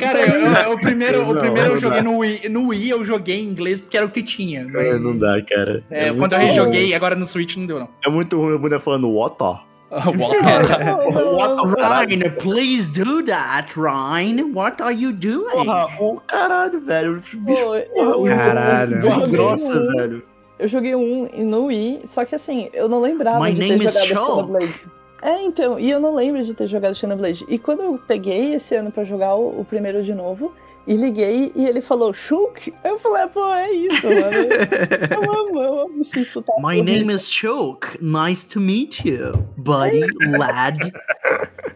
Cara, 0.00 0.20
eu, 0.26 0.40
eu- 0.40 0.72
o 0.74 0.80
primeiro, 0.80 1.28
o 1.28 1.34
Não, 1.34 1.40
primeiro 1.40 1.70
eu 1.70 1.78
joguei 1.78 1.98
dá. 2.02 2.04
no 2.04 2.18
Wii. 2.18 2.48
No 2.48 2.68
Wii 2.68 2.90
eu 2.90 3.04
joguei 3.04 3.40
em 3.40 3.44
inglês 3.44 3.80
porque 3.80 3.96
era 3.96 4.06
o 4.06 4.10
que 4.10 4.22
tinha. 4.22 4.64
mas- 4.64 4.74
É, 4.86 4.98
não 4.98 5.16
dá, 5.16 5.40
cara. 5.42 5.82
É, 5.90 6.06
muito 6.06 6.18
quando 6.18 6.32
eu 6.32 6.38
ruim. 6.38 6.48
rejoguei, 6.48 6.94
agora 6.94 7.14
no 7.14 7.24
Switch 7.24 7.56
não 7.56 7.66
deu, 7.66 7.78
não. 7.78 7.88
É 8.04 8.10
muito 8.10 8.36
ruim 8.38 8.56
a 8.56 8.58
mulher 8.58 8.80
falando 8.80 9.08
water. 9.10 9.60
Ryan, 9.92 12.30
please 12.40 12.90
do 12.92 13.22
that, 13.24 13.78
Ryan. 13.78 14.50
What 14.54 14.82
are 14.82 14.94
you 14.94 15.12
doing? 15.12 15.64
Porra, 15.64 15.86
o 16.00 16.18
caralho, 16.26 16.80
velho. 16.80 17.22
Pô, 17.46 17.74
eu- 17.76 18.22
Caralho. 18.24 18.96
eu 18.96 19.10
joguei 19.10 19.30
grossa, 19.30 19.72
velho. 19.96 20.22
Eu 20.62 20.68
joguei 20.68 20.94
um 20.94 21.28
no 21.44 21.64
Wii, 21.64 22.02
só 22.04 22.24
que 22.24 22.36
assim, 22.36 22.70
eu 22.72 22.88
não 22.88 23.00
lembrava 23.00 23.40
My 23.40 23.52
de 23.52 23.58
ter 23.58 23.68
name 23.70 23.84
is 23.84 23.94
jogado 23.94 24.06
Shulk. 24.06 24.34
Xenoblade. 24.36 24.84
É, 25.20 25.42
então, 25.42 25.76
e 25.76 25.90
eu 25.90 25.98
não 25.98 26.14
lembro 26.14 26.40
de 26.40 26.54
ter 26.54 26.68
jogado 26.68 26.94
Xenoblade. 26.94 27.44
E 27.48 27.58
quando 27.58 27.82
eu 27.82 28.00
peguei 28.06 28.54
esse 28.54 28.76
ano 28.76 28.92
pra 28.92 29.02
jogar 29.02 29.34
o, 29.34 29.60
o 29.60 29.64
primeiro 29.64 30.04
de 30.04 30.14
novo, 30.14 30.54
e 30.86 30.94
liguei, 30.94 31.50
e 31.56 31.66
ele 31.66 31.80
falou 31.80 32.12
Shulk, 32.12 32.72
eu 32.84 32.96
falei, 33.00 33.26
pô, 33.26 33.52
é 33.52 33.72
isso, 33.72 34.06
mano. 34.06 34.36
Eu 35.10 35.32
amo, 35.32 35.60
eu 35.60 35.80
amo 35.80 36.00
esse 36.00 36.24
sotaque. 36.24 36.62
My 36.62 36.80
name 36.80 37.12
is 37.12 37.28
Shulk. 37.28 37.98
Nice 38.00 38.46
to 38.46 38.60
meet 38.60 39.04
you, 39.04 39.32
buddy, 39.56 40.06
lad. 40.38 40.78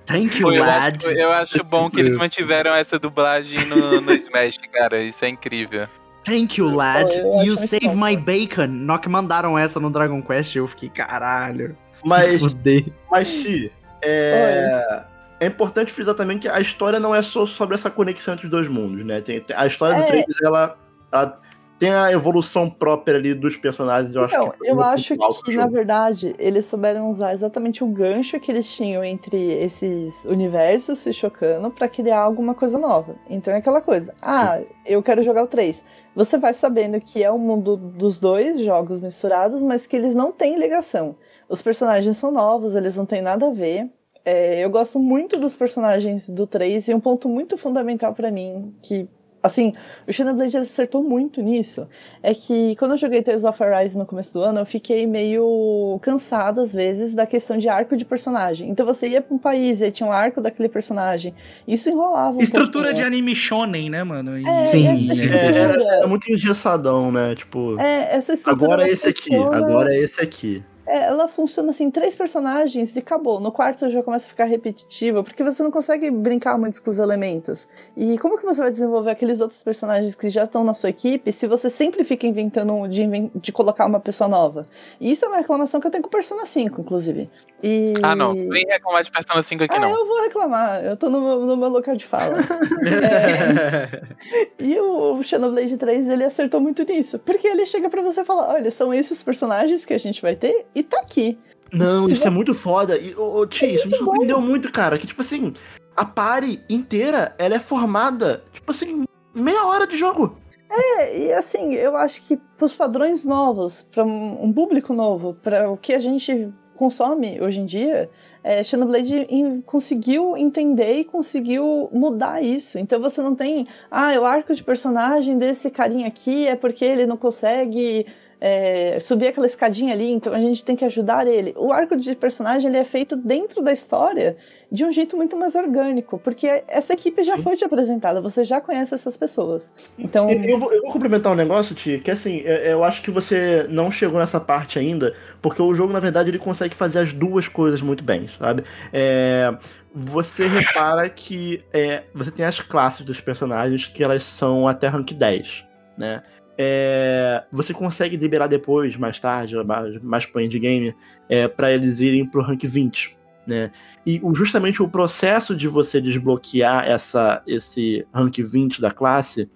Thank 0.07 0.41
you, 0.41 0.53
eu, 0.53 0.61
lad. 0.61 1.05
acho, 1.05 1.11
eu 1.11 1.33
acho 1.33 1.65
bom 1.65 1.91
que 1.91 1.99
eles 1.99 2.17
mantiveram 2.17 2.73
essa 2.73 3.01
dublagem 3.01 3.65
no, 3.67 4.01
no 4.01 4.13
Smash, 4.15 4.59
cara. 4.73 5.03
Isso 5.03 5.25
é 5.25 5.29
incrível. 5.29 5.89
Thank 6.27 6.59
you, 6.61 6.69
lad. 6.75 7.17
Eu 7.17 7.45
You 7.45 7.57
save 7.57 7.87
bom. 7.89 7.95
my 8.05 8.17
bacon. 8.17 8.67
Não 8.67 8.99
que 8.99 9.09
mandaram 9.09 9.57
essa 9.57 9.79
no 9.79 9.89
Dragon 9.91 10.21
Quest, 10.21 10.57
eu 10.57 10.67
fiquei, 10.67 10.89
caralho. 10.89 11.77
Mas- 12.05 12.41
fuder. 12.41 12.85
Mas, 13.11 13.29
Ti, 13.29 13.73
é... 14.03 15.05
é 15.41 15.47
importante 15.47 15.93
frisar 15.93 16.15
também 16.15 16.39
que 16.39 16.49
a 16.49 16.61
história 16.61 16.99
não 16.99 17.15
é 17.15 17.23
só 17.23 17.47
sobre 17.47 17.75
essa 17.77 17.89
conexão 17.91 18.35
entre 18.35 18.47
os 18.47 18.51
dois 18.51 18.67
mundos, 18.69 19.05
né? 19.07 19.21
Tem, 19.21 19.41
tem- 19.41 19.57
a 19.57 19.67
história 19.67 19.95
É. 19.95 20.01
do 20.01 20.07
3, 20.07 20.25
ela, 20.43 20.77
ela 21.13 21.41
tem 21.79 21.91
a 21.93 22.11
evolução 22.11 22.71
própria 22.71 23.17
ali 23.17 23.35
dos 23.35 23.55
personagens, 23.57 24.15
eu 24.15 24.25
Então, 24.25 24.47
acho 24.47 24.59
que... 24.59 24.69
eu 24.71 24.75
foi 24.77 25.27
acho 25.29 25.43
que, 25.45 25.57
na 25.57 25.67
verdade, 25.67 26.35
eles 26.39 26.65
souberam 26.65 27.11
usar 27.11 27.35
exatamente 27.35 27.85
o 27.85 27.87
gancho 27.87 28.41
que 28.41 28.51
eles 28.51 28.71
tinham 28.75 29.05
entre 29.05 29.37
esses 29.63 30.25
universos 30.25 30.99
se 30.99 31.13
chocando 31.13 31.71
pra 31.71 31.87
criar 31.87 32.21
alguma 32.21 32.55
coisa 32.55 32.79
nova. 32.79 33.15
Então 33.29 33.53
é 33.53 33.59
aquela 33.59 33.81
coisa. 33.83 34.15
Ah, 34.23 34.59
eu 34.87 35.03
quero 35.03 35.23
jogar 35.23 35.43
o 35.45 35.47
3. 35.47 35.85
Você 36.17 36.39
vai 36.39 36.55
sabendo 36.55 36.99
que 36.99 37.23
é 37.23 37.31
o 37.31 37.39
mundo 37.39 37.77
dos 37.77 38.19
dois 38.19 38.59
jogos 38.61 39.01
misturados, 39.01 39.61
mas 39.61 39.87
que 39.87 39.95
eles 39.95 40.15
não 40.15 40.33
têm 40.33 40.59
ligação. 40.59 41.15
Os 41.47 41.61
personagens 41.61 42.17
são 42.17 42.33
novos, 42.33 42.75
eles 42.75 42.97
não 42.97 43.05
têm 43.05 43.21
nada 43.21 43.49
a 43.49 43.51
ver. 43.51 43.93
É, 44.25 44.65
eu 44.65 44.71
gosto 44.71 44.99
muito 44.99 45.39
dos 45.39 45.55
personagens 45.55 46.27
do 46.27 46.47
3 46.47 46.89
e 46.89 46.95
um 46.95 47.01
ponto 47.01 47.29
muito 47.29 47.59
fundamental 47.59 48.15
pra 48.15 48.31
mim, 48.31 48.75
que, 48.83 49.07
assim, 49.47 49.73
o 50.07 50.13
Xenoblade 50.13 50.57
acertou 50.57 51.03
muito 51.03 51.41
nisso, 51.43 51.87
é 52.23 52.35
que 52.35 52.77
quando 52.77 52.93
eu 52.93 52.97
joguei 52.97 53.23
Tales 53.23 53.45
of 53.45 53.63
Arise 53.63 53.97
no 53.97 54.05
começo 54.07 54.33
do 54.33 54.41
ano, 54.43 54.61
eu 54.61 54.67
fiquei 54.67 55.07
meio 55.07 55.99
cansada, 56.03 56.63
às 56.63 56.73
vezes, 56.73 57.15
da 57.15 57.27
questão 57.27 57.57
de 57.57 57.69
arco 57.69 57.97
de 57.97 58.05
personagem. 58.05 58.69
Então 58.71 58.85
você 58.85 59.09
ia 59.09 59.21
pra 59.23 59.35
um 59.35 59.39
país 59.39 59.81
e 59.81 59.85
aí 59.85 59.91
tinha 59.93 60.07
um 60.09 60.13
arco 60.13 60.41
daquele 60.41 60.69
personagem. 60.69 61.35
Isso 61.67 61.89
enrolava 61.89 62.37
um 62.37 62.41
Estrutura 62.41 62.93
de 62.93 63.03
anime 63.03 63.35
shonen, 63.35 63.91
né, 63.91 64.03
mano? 64.05 64.39
E- 64.39 64.47
É, 64.47 64.65
Sim, 64.67 64.95
e 64.95 65.11
essa 65.11 65.23
É, 65.23 65.99
é, 66.01 66.03
é 66.03 66.07
muito 66.07 66.31
engessadão, 66.33 67.11
né? 67.13 67.35
Tipo, 67.35 67.79
é, 67.81 68.17
essa 68.17 68.33
estrutura 68.33 68.73
agora 68.75 68.89
é 68.89 68.93
esse 68.93 69.09
aqui, 69.09 69.35
agora 69.35 69.95
é 69.95 69.99
esse 69.99 70.21
aqui. 70.21 70.63
É, 70.87 71.05
ela 71.07 71.27
funciona 71.29 71.71
assim, 71.71 71.91
três 71.91 72.15
personagens 72.15 72.95
e 72.95 73.01
acabou. 73.01 73.41
No 73.41 73.51
quarto 73.51 73.91
já 73.91 74.03
começa 74.03 74.27
a 74.27 74.29
ficar 74.29 74.45
repetitivo, 74.45 75.25
porque 75.25 75.43
você 75.43 75.63
não 75.63 75.71
consegue 75.71 76.11
brincar 76.11 76.57
muito 76.59 76.83
com 76.83 76.91
os 76.91 76.99
elementos. 76.99 77.67
E 77.97 78.17
como 78.19 78.39
que 78.39 78.45
você 78.45 78.61
vai 78.61 78.71
desenvolver 78.71 79.11
aqueles 79.11 79.41
outros 79.41 79.61
personagens 79.63 80.15
que 80.15 80.29
já 80.31 80.45
estão 80.45 80.63
na 80.65 80.75
sua 80.75 80.91
equipe 80.91 81.33
se 81.33 81.47
você 81.47 81.69
sempre 81.69 82.05
fica 82.05 82.27
inventando 82.27 82.87
de, 82.89 83.03
inven- 83.03 83.31
de 83.35 83.53
colocar 83.53 83.87
uma 83.87 84.01
pessoa 84.01 84.29
nova? 84.29 84.65
E 85.01 85.11
isso 85.11 85.25
é 85.25 85.29
uma 85.29 85.39
reclamação 85.39 85.81
que 85.81 85.87
eu 85.87 85.91
tenho 85.91 86.03
com 86.05 86.11
Persona 86.11 86.47
5, 86.47 86.81
inclusive. 86.81 87.29
E... 87.63 87.95
Ah, 88.03 88.15
não. 88.15 88.35
Vem 88.49 88.65
reclamar 88.67 89.03
de 89.03 89.11
Persona 89.11 89.43
5 89.43 89.65
aqui, 89.65 89.75
Ah, 89.75 89.81
não. 89.81 89.91
eu 89.91 90.07
vou 90.07 90.23
reclamar, 90.23 90.85
eu 90.85 90.97
tô 90.97 91.09
no 91.11 91.21
meu, 91.21 91.41
no 91.47 91.57
meu 91.57 91.69
local 91.69 91.97
de 91.97 92.05
fala. 92.07 92.37
É. 92.87 94.07
E 94.59 94.79
o 94.81 95.23
Xenoblade 95.23 95.77
3, 95.77 96.09
ele 96.09 96.25
acertou 96.25 96.61
muito 96.61 96.83
nisso. 96.85 97.19
Porque 97.19 97.47
ele 97.47 97.67
chega 97.67 97.89
pra 97.89 98.03
você 98.03 98.21
e 98.23 98.25
fala: 98.25 98.49
olha, 98.53 98.71
são 98.71 98.93
esses 98.93 99.23
personagens 99.23 99.85
que 99.85 99.95
a 99.95 99.99
gente 99.99 100.21
vai 100.23 100.35
ter 100.35 100.67
e 100.77 100.83
tá 100.83 100.99
aqui. 101.01 101.39
Não, 101.73 102.07
Se 102.07 102.13
isso 102.13 102.23
você- 102.23 102.29
é 102.29 102.31
muito 102.31 102.55
foda. 102.55 102.97
E, 102.99 103.15
ô, 103.17 103.39
ô, 103.41 103.47
Ti, 103.47 103.75
isso 103.75 103.89
me 103.89 103.97
surpreendeu 103.97 104.41
muito, 104.41 104.71
cara. 104.71 104.99
Que, 104.99 105.07
tipo 105.07 105.21
assim, 105.21 105.53
a 105.97 106.05
party 106.05 106.61
inteira, 106.71 107.35
ela 107.39 107.57
é 107.57 107.59
formada, 107.61 108.45
tipo 108.53 108.71
assim, 108.71 109.05
meia 109.35 109.65
hora 109.67 109.87
de 109.87 109.97
jogo. 109.97 110.37
É, 110.71 111.19
e 111.27 111.33
assim, 111.33 111.75
eu 111.75 111.97
acho 111.97 112.23
que 112.23 112.37
pros 112.59 112.75
padrões 112.75 113.25
novos, 113.25 113.87
pra 113.93 114.05
um 114.05 114.53
público 114.53 114.93
novo, 114.93 115.35
pra 115.35 115.71
o 115.71 115.77
que 115.77 115.93
a 115.93 115.99
gente 115.99 116.53
consome 116.77 117.41
hoje 117.41 117.61
em 117.61 117.65
dia, 117.67 118.11
é, 118.45 118.63
Xenoblade 118.63 119.27
conseguiu 119.65 120.37
entender 120.37 120.99
e 120.99 121.05
conseguiu 121.05 121.89
mudar 121.93 122.43
isso. 122.43 122.79
Então 122.79 123.01
você 123.01 123.23
não 123.23 123.35
tem, 123.35 123.67
ah, 123.91 124.13
o 124.21 124.25
arco 124.25 124.55
de 124.55 124.63
personagem 124.63 125.39
desse 125.39 125.71
carinha 125.71 126.07
aqui 126.07 126.47
é 126.47 126.55
porque 126.55 126.85
ele 126.85 127.07
não 127.07 127.17
consegue 127.17 128.07
é, 128.41 128.99
subir 129.01 129.29
aquela 129.29 129.47
escadinha 129.47 129.93
ali, 129.95 130.11
então 130.11 130.33
a 130.33 130.39
gente 130.39 130.65
tem 130.65 130.77
que 130.77 130.85
ajudar 130.85 131.27
ele. 131.27 131.55
O 131.57 131.73
arco 131.73 131.97
de 131.97 132.15
personagem 132.15 132.69
ele 132.69 132.77
é 132.77 132.85
feito 132.85 133.17
dentro 133.17 133.63
da 133.63 133.73
história 133.73 134.37
de 134.71 134.85
um 134.85 134.93
jeito 134.93 135.17
muito 135.17 135.37
mais 135.37 135.55
orgânico, 135.55 136.19
porque 136.19 136.65
essa 136.69 136.93
equipe 136.93 137.23
já 137.23 137.37
Sim. 137.37 137.43
foi 137.43 137.57
te 137.57 137.65
apresentada, 137.65 138.21
você 138.21 138.45
já 138.45 138.61
conhece 138.61 138.95
essas 138.95 139.17
pessoas. 139.17 139.73
Então, 139.99 140.31
Eu, 140.31 140.45
eu 140.45 140.59
vou, 140.59 140.73
eu 140.73 140.83
vou 140.83 140.93
complementar 140.93 141.33
um 141.33 141.37
negócio, 141.37 141.75
Ti, 141.75 142.01
que 142.03 142.11
assim, 142.11 142.39
eu, 142.41 142.57
eu 142.57 142.85
acho 142.85 143.03
que 143.03 143.11
você 143.11 143.67
não 143.71 143.91
chegou 143.91 144.19
nessa 144.19 144.41
parte 144.41 144.79
ainda, 144.79 145.15
porque 145.41 145.63
o 145.63 145.73
jogo, 145.73 145.93
na 145.93 146.01
verdade, 146.01 146.31
ele 146.31 146.39
consegue 146.39 146.75
fazer 146.75 146.99
as 146.99 147.13
duas 147.13 147.49
coisas 147.49 147.81
muito 147.81 148.05
bem, 148.05 148.29
sabe? 148.39 148.65
É, 148.93 149.57
você 149.95 150.47
repara 150.47 151.09
que 151.09 151.65
é, 151.73 152.03
você 152.13 152.31
tem 152.31 152.45
as 152.45 152.61
classes 152.61 153.05
dos 153.05 153.19
personagens 153.19 153.87
que 153.87 154.05
elas 154.05 154.25
são 154.25 154.69
até 154.69 154.89
rank 154.89 155.13
10, 155.13 155.65
né? 155.97 156.23
É, 156.59 157.45
você 157.53 157.75
consegue 157.75 158.17
liberar 158.17 158.47
depois, 158.47 158.97
mais 158.97 159.21
tarde, 159.21 159.55
mais, 159.63 160.03
mais 160.03 160.27
pro 160.27 160.41
endgame, 160.41 160.95
é, 161.29 161.47
para 161.47 161.71
eles 161.71 162.01
irem 162.01 162.27
pro 162.27 162.43
rank 162.43 162.65
20, 162.65 163.17
né? 163.47 163.71
E 164.07 164.21
justamente 164.33 164.83
o 164.83 164.89
processo 164.89 165.55
de 165.55 165.69
você 165.69 166.01
desbloquear 166.01 166.87
essa, 166.87 167.43
esse 167.47 168.07
rank 168.13 168.39
20 168.39 168.81
da 168.81 168.91
classe, 168.91 169.51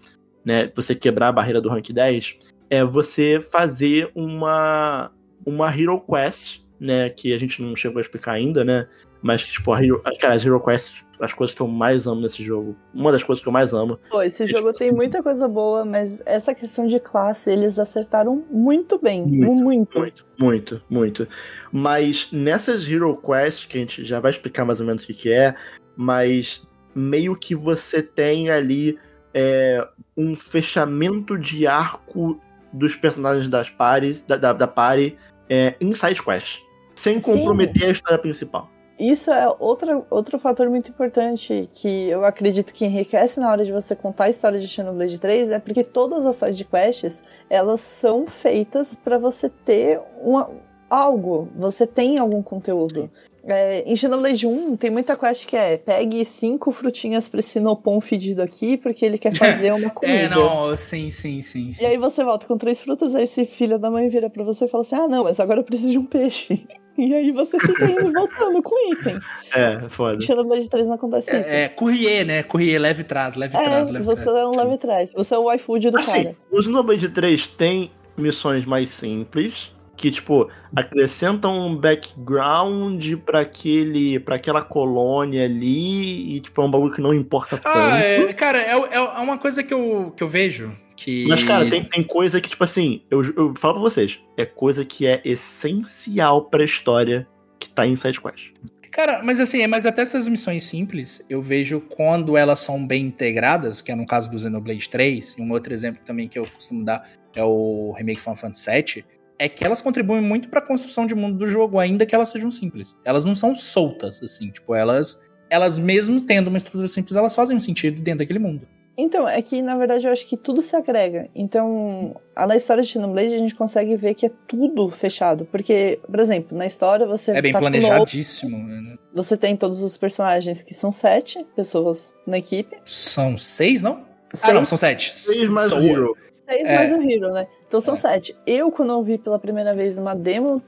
né? 0.44 0.70
Você 0.74 0.94
quebrar 0.94 1.28
a 1.28 1.32
barreira 1.32 1.60
do 1.60 1.68
rank 1.68 1.90
10, 1.90 2.39
é 2.68 2.85
você 2.85 3.40
fazer 3.40 4.10
uma, 4.14 5.10
uma 5.44 5.74
Hero 5.74 6.01
Quest, 6.01 6.60
né? 6.78 7.09
Que 7.09 7.32
a 7.32 7.39
gente 7.39 7.62
não 7.62 7.74
chegou 7.74 7.98
a 7.98 8.02
explicar 8.02 8.32
ainda, 8.32 8.64
né? 8.64 8.86
Mas, 9.22 9.43
tipo, 9.43 9.72
a 9.72 9.82
Hero, 9.82 10.02
cara, 10.20 10.35
as 10.35 10.44
Hero 10.44 10.60
Quest, 10.60 11.05
as 11.20 11.32
coisas 11.32 11.55
que 11.55 11.60
eu 11.60 11.68
mais 11.68 12.06
amo 12.06 12.22
nesse 12.22 12.42
jogo. 12.42 12.76
Uma 12.94 13.12
das 13.12 13.22
coisas 13.22 13.42
que 13.42 13.48
eu 13.48 13.52
mais 13.52 13.72
amo. 13.72 13.98
Pô, 14.09 14.22
esse 14.22 14.44
É, 14.44 14.47
jogo 14.47 14.72
tipo, 14.72 14.78
tem 14.78 14.92
muita 14.92 15.22
coisa 15.22 15.47
boa, 15.47 15.84
mas 15.84 16.22
essa 16.24 16.55
questão 16.55 16.86
de 16.86 16.98
classe 16.98 17.51
eles 17.51 17.78
acertaram 17.78 18.44
muito 18.51 18.98
bem. 18.98 19.22
Muito, 19.26 19.64
Muito. 19.64 19.98
Muito, 19.98 20.26
muito, 20.38 20.82
muito. 20.88 21.28
Mas 21.70 22.30
nessas 22.32 22.88
Hero 22.88 23.16
Quest, 23.16 23.68
que 23.68 23.76
a 23.76 23.80
gente 23.80 24.05
já 24.05 24.18
vai 24.18 24.30
explicar 24.30 24.64
mais 24.64 24.80
ou 24.80 24.86
menos 24.86 25.05
o 25.05 25.06
que, 25.06 25.14
que 25.14 25.32
é, 25.32 25.55
mas 25.97 26.66
meio 26.94 27.36
que 27.36 27.55
você 27.55 28.02
tem 28.02 28.51
ali 28.51 28.98
é, 29.34 29.86
um 30.16 30.34
fechamento 30.34 31.38
de 31.38 31.66
arco 31.66 32.40
dos 32.72 32.94
personagens 32.97 33.48
das 33.48 33.68
pares, 33.68 34.22
da, 34.22 34.36
da, 34.36 34.52
da 34.52 34.66
party 34.66 35.16
é, 35.48 35.74
em 35.80 35.92
side 35.94 36.22
quest. 36.22 36.60
Sem 36.94 37.20
Sim. 37.20 37.32
comprometer 37.32 37.88
a 37.88 37.90
história 37.90 38.18
principal. 38.18 38.70
Isso 39.01 39.31
é 39.31 39.48
outra, 39.59 40.05
outro 40.10 40.39
fator 40.39 40.68
muito 40.68 40.90
importante 40.90 41.70
que 41.72 42.10
eu 42.10 42.22
acredito 42.22 42.74
que 42.74 42.85
enriquece 42.85 43.40
na 43.40 43.51
hora 43.51 43.64
de 43.64 43.72
você 43.72 43.97
contar 43.97 44.24
a 44.24 44.28
história 44.28 44.60
de 44.60 44.68
Xenoblade 44.68 45.18
3, 45.18 45.48
é 45.48 45.59
porque 45.59 45.82
todas 45.82 46.27
as 46.27 46.36
side 46.36 46.66
quests, 46.66 47.24
elas 47.48 47.81
são 47.81 48.27
feitas 48.27 48.94
para 48.94 49.16
você 49.16 49.48
ter 49.48 50.02
uma, 50.20 50.51
algo, 50.90 51.48
você 51.56 51.86
tem 51.86 52.18
algum 52.18 52.43
conteúdo. 52.43 53.10
É, 53.45 53.83
em 53.87 53.97
Xenoblade 53.97 54.47
1 54.47 54.77
tem 54.77 54.91
muita 54.91 55.17
quest 55.17 55.47
que 55.47 55.57
é 55.57 55.77
pegue 55.77 56.25
cinco 56.25 56.71
frutinhas 56.71 57.29
pra 57.29 57.41
esse 57.41 57.59
Nopon 57.61 58.01
fedido 58.01 58.43
aqui, 58.43 58.77
porque 58.77 59.05
ele 59.05 59.17
quer 59.19 59.35
fazer 59.35 59.73
uma 59.75 59.91
comida. 59.91 60.19
É, 60.19 60.29
não, 60.29 60.77
sim, 60.77 61.11
sim, 61.11 61.41
sim. 61.43 61.69
E 61.71 61.75
sim. 61.75 61.87
aí 61.87 61.97
você 61.97 62.23
volta 62.23 62.47
com 62.47 62.57
três 62.59 62.81
frutas, 62.81 63.15
aí 63.15 63.25
esse 63.25 63.45
filho 63.45 63.79
da 63.79 63.91
mãe 63.91 64.09
vira 64.09 64.29
pra 64.29 64.45
você 64.45 64.67
e 64.67 64.69
fala 64.69 64.83
assim: 64.83 64.97
Ah, 64.97 65.09
não, 65.09 65.25
mas 65.25 65.41
agora 65.41 65.61
eu 65.61 65.65
preciso 65.65 65.91
de 65.93 65.99
um 65.99 66.05
peixe. 66.07 66.67
E 66.99 67.15
aí 67.15 67.31
você 67.33 67.59
fica 67.59 67.85
indo 67.87 68.09
e 68.09 68.12
voltando 68.12 68.62
com 68.62 68.93
item. 68.93 69.19
É, 69.55 69.89
foda. 69.89 70.21
Xenoblade 70.21 70.69
3 70.69 70.87
não 70.87 70.95
acontece 70.95 71.35
isso. 71.35 71.49
É, 71.49 71.62
é 71.62 71.69
courrier, 71.69 72.27
né? 72.27 72.43
Courrier, 72.43 72.79
leve 72.79 73.01
e 73.01 73.05
traz, 73.05 73.37
leve 73.37 73.57
e 73.57 73.61
É, 73.61 73.62
traz, 73.62 73.89
leve 73.89 74.05
e 74.05 74.07
você 74.07 74.23
traz. 74.25 74.37
é 74.37 74.47
um 74.47 74.51
leve 74.51 74.75
atrás. 74.75 75.12
Você 75.15 75.35
é 75.35 75.39
o 75.39 75.51
iFood 75.55 75.91
do 75.91 75.97
Assim, 75.99 76.25
cara. 76.25 76.37
o 76.51 76.61
Xenoblade 76.61 77.09
3 77.09 77.47
tem 77.49 77.91
missões 78.19 78.67
mais 78.67 78.91
simples, 78.91 79.73
que, 80.01 80.10
tipo, 80.10 80.48
acrescentam 80.74 81.66
um 81.66 81.77
background 81.77 83.16
pra 83.27 83.40
aquele. 83.40 84.18
para 84.18 84.36
aquela 84.36 84.62
colônia 84.62 85.44
ali, 85.44 86.36
e, 86.36 86.40
tipo, 86.40 86.62
é 86.62 86.64
um 86.64 86.70
bagulho 86.70 86.94
que 86.94 87.02
não 87.02 87.12
importa 87.12 87.59
tanto. 87.59 87.77
Ah, 87.77 87.98
é, 88.01 88.32
cara, 88.32 88.56
é, 88.59 88.70
é- 88.72 88.94
é 88.94 89.20
uma 89.20 89.36
coisa 89.36 89.62
que 89.62 89.74
eu, 89.74 90.10
que 90.16 90.22
eu 90.22 90.28
vejo 90.28 90.74
que... 90.97 91.27
Mas, 91.28 91.43
cara, 91.43 91.68
tem, 91.68 91.85
tem 91.85 92.02
coisa 92.02 92.40
que, 92.40 92.48
tipo 92.48 92.64
assim, 92.64 93.02
eu, 93.10 93.22
eu 93.36 93.55
falo 93.59 93.74
pra 93.74 93.82
vocês, 93.82 94.18
é 94.39 94.47
coisa 94.47 94.86
que 94.86 95.06
é 95.06 95.20
essencial 95.22 96.47
pra 96.47 96.64
história 96.64 97.28
que 97.59 97.68
tá 97.68 97.86
em 97.86 97.94
SideQuest. 97.94 98.52
Cara, 98.90 99.20
mas 99.22 99.39
assim, 99.39 99.60
é, 99.60 99.66
mas 99.66 99.85
até 99.85 100.01
essas 100.02 100.28
missões 100.28 100.64
simples, 100.64 101.22
eu 101.28 101.40
vejo 101.43 101.81
quando 101.81 102.39
elas 102.39 102.59
são 102.59 102.85
bem 102.86 103.05
integradas, 103.05 103.81
que 103.82 103.93
é 103.93 103.94
no 103.94 104.06
caso 104.06 104.31
do 104.31 104.39
Xenoblade 104.39 104.89
3, 104.89 105.36
e 105.39 105.43
um 105.43 105.51
outro 105.52 105.72
exemplo 105.74 106.02
também 106.06 106.27
que 106.27 106.39
eu 106.39 106.47
costumo 106.47 106.85
dar 106.85 107.06
é 107.35 107.44
o 107.44 107.93
remake 107.97 108.20
Final 108.20 108.36
Fantasy 108.36 108.70
VII, 108.70 109.05
é 109.41 109.49
que 109.49 109.65
elas 109.65 109.81
contribuem 109.81 110.21
muito 110.21 110.51
pra 110.51 110.61
construção 110.61 111.07
de 111.07 111.15
mundo 111.15 111.39
do 111.39 111.47
jogo, 111.47 111.79
ainda 111.79 112.05
que 112.05 112.15
elas 112.15 112.29
sejam 112.29 112.51
simples. 112.51 112.95
Elas 113.03 113.25
não 113.25 113.35
são 113.35 113.55
soltas, 113.55 114.23
assim, 114.23 114.51
tipo, 114.51 114.75
elas, 114.75 115.19
elas 115.49 115.79
mesmo 115.79 116.21
tendo 116.21 116.49
uma 116.49 116.59
estrutura 116.59 116.87
simples, 116.87 117.17
elas 117.17 117.35
fazem 117.35 117.57
um 117.57 117.61
sentido 117.61 118.03
dentro 118.03 118.19
daquele 118.19 118.39
mundo. 118.39 118.69
Então, 118.99 119.27
é 119.27 119.41
que 119.41 119.62
na 119.62 119.79
verdade 119.79 120.07
eu 120.07 120.12
acho 120.12 120.27
que 120.27 120.37
tudo 120.37 120.61
se 120.61 120.77
agrega. 120.77 121.31
Então, 121.35 122.21
a 122.37 122.47
na 122.47 122.55
história 122.55 122.83
de 122.83 122.91
Xenoblade 122.91 123.33
a 123.33 123.39
gente 123.39 123.55
consegue 123.55 123.97
ver 123.97 124.12
que 124.12 124.27
é 124.27 124.31
tudo 124.47 124.91
fechado. 124.91 125.47
Porque, 125.47 125.99
por 126.07 126.21
exemplo, 126.21 126.59
na 126.59 126.67
história 126.67 127.07
você 127.07 127.31
É 127.31 127.41
bem 127.41 127.53
tá 127.53 127.61
planejadíssimo. 127.61 128.59
né? 128.59 128.97
Você 129.15 129.39
tem 129.39 129.57
todos 129.57 129.83
os 129.83 129.97
personagens 129.97 130.62
que 130.62 130.75
são 130.75 130.93
sete 130.93 131.47
pessoas 131.57 132.12
na 132.27 132.37
equipe. 132.37 132.77
São 132.85 133.39
seis, 133.39 133.81
não? 133.81 134.05
Ah, 134.43 134.53
não, 134.53 134.67
são 134.67 134.77
sete. 134.77 135.15
Seis 135.15 135.49
mais 135.49 135.73
Hero. 135.73 136.15
Seis 136.51 136.68
É. 136.68 136.74
mais 136.74 136.93
o 136.93 137.01
Hero, 137.01 137.32
né? 137.32 137.47
Então 137.68 137.81
são 137.81 137.94
É. 137.94 137.97
sete. 137.97 138.36
Eu, 138.44 138.70
quando 138.72 138.90
eu 138.90 139.02
vi 139.02 139.16
pela 139.18 139.39
primeira 139.39 139.72
vez 139.72 139.97
uma 139.97 140.14
demo 140.14 140.60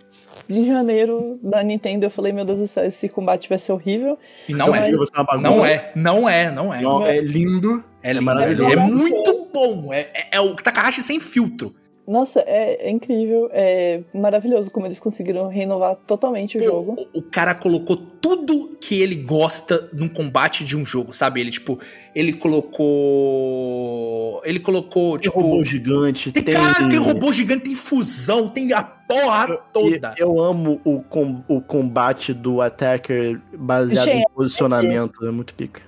em 0.48 0.64
janeiro 0.66 1.40
da 1.42 1.62
Nintendo, 1.62 2.06
eu 2.06 2.10
falei, 2.10 2.32
meu 2.32 2.44
Deus 2.44 2.60
do 2.60 2.68
céu, 2.68 2.84
esse 2.84 3.08
combate 3.08 3.48
vai 3.48 3.58
ser 3.58 3.72
horrível. 3.72 4.16
E 4.48 4.54
não 4.54 4.74
é. 4.74 4.92
Vai. 4.92 5.38
Não 5.40 5.64
é, 5.66 5.92
não 5.96 6.28
é, 6.28 6.50
não 6.52 6.72
é. 6.72 6.80
Não, 6.82 7.06
é 7.06 7.18
lindo. 7.18 7.82
É 8.02 8.12
lindo, 8.12 8.24
maravilhoso. 8.24 8.72
É 8.72 8.76
muito 8.76 9.48
bom. 9.52 9.92
É, 9.92 10.00
é, 10.14 10.28
é 10.32 10.40
o 10.40 10.54
Takahashi 10.54 11.02
sem 11.02 11.18
filtro. 11.18 11.74
Nossa, 12.06 12.40
é, 12.40 12.88
é 12.88 12.90
incrível, 12.90 13.48
é 13.52 14.00
maravilhoso 14.12 14.70
como 14.72 14.86
eles 14.86 14.98
conseguiram 14.98 15.46
renovar 15.48 15.94
totalmente 15.94 16.58
o 16.58 16.62
jogo. 16.62 16.96
O, 17.14 17.18
o 17.20 17.22
cara 17.22 17.54
colocou 17.54 17.96
tudo 17.96 18.76
que 18.80 19.00
ele 19.00 19.14
gosta 19.14 19.88
num 19.92 20.08
combate 20.08 20.64
de 20.64 20.76
um 20.76 20.84
jogo, 20.84 21.12
sabe? 21.12 21.40
Ele, 21.40 21.50
tipo, 21.52 21.78
ele 22.14 22.32
colocou. 22.32 24.40
Ele 24.44 24.60
colocou, 24.60 25.12
Tem 25.18 25.30
tipo. 25.30 25.40
robô 25.40 25.64
gigante, 25.64 26.32
Tem, 26.32 26.42
tem. 26.42 26.54
cara, 26.54 26.88
tem 26.88 26.98
robô 26.98 27.32
gigante, 27.32 27.64
tem 27.64 27.74
fusão, 27.74 28.48
tem 28.48 28.72
a 28.72 28.82
porra 28.82 29.56
toda. 29.72 30.14
E 30.18 30.20
Eu 30.20 30.40
amo 30.40 30.80
o, 30.84 31.02
com- 31.02 31.42
o 31.48 31.60
combate 31.60 32.32
do 32.34 32.60
Attacker 32.60 33.40
baseado 33.56 34.04
Gente, 34.04 34.24
em 34.24 34.34
posicionamento. 34.34 35.24
É 35.26 35.30
muito 35.30 35.54
pica. 35.54 35.80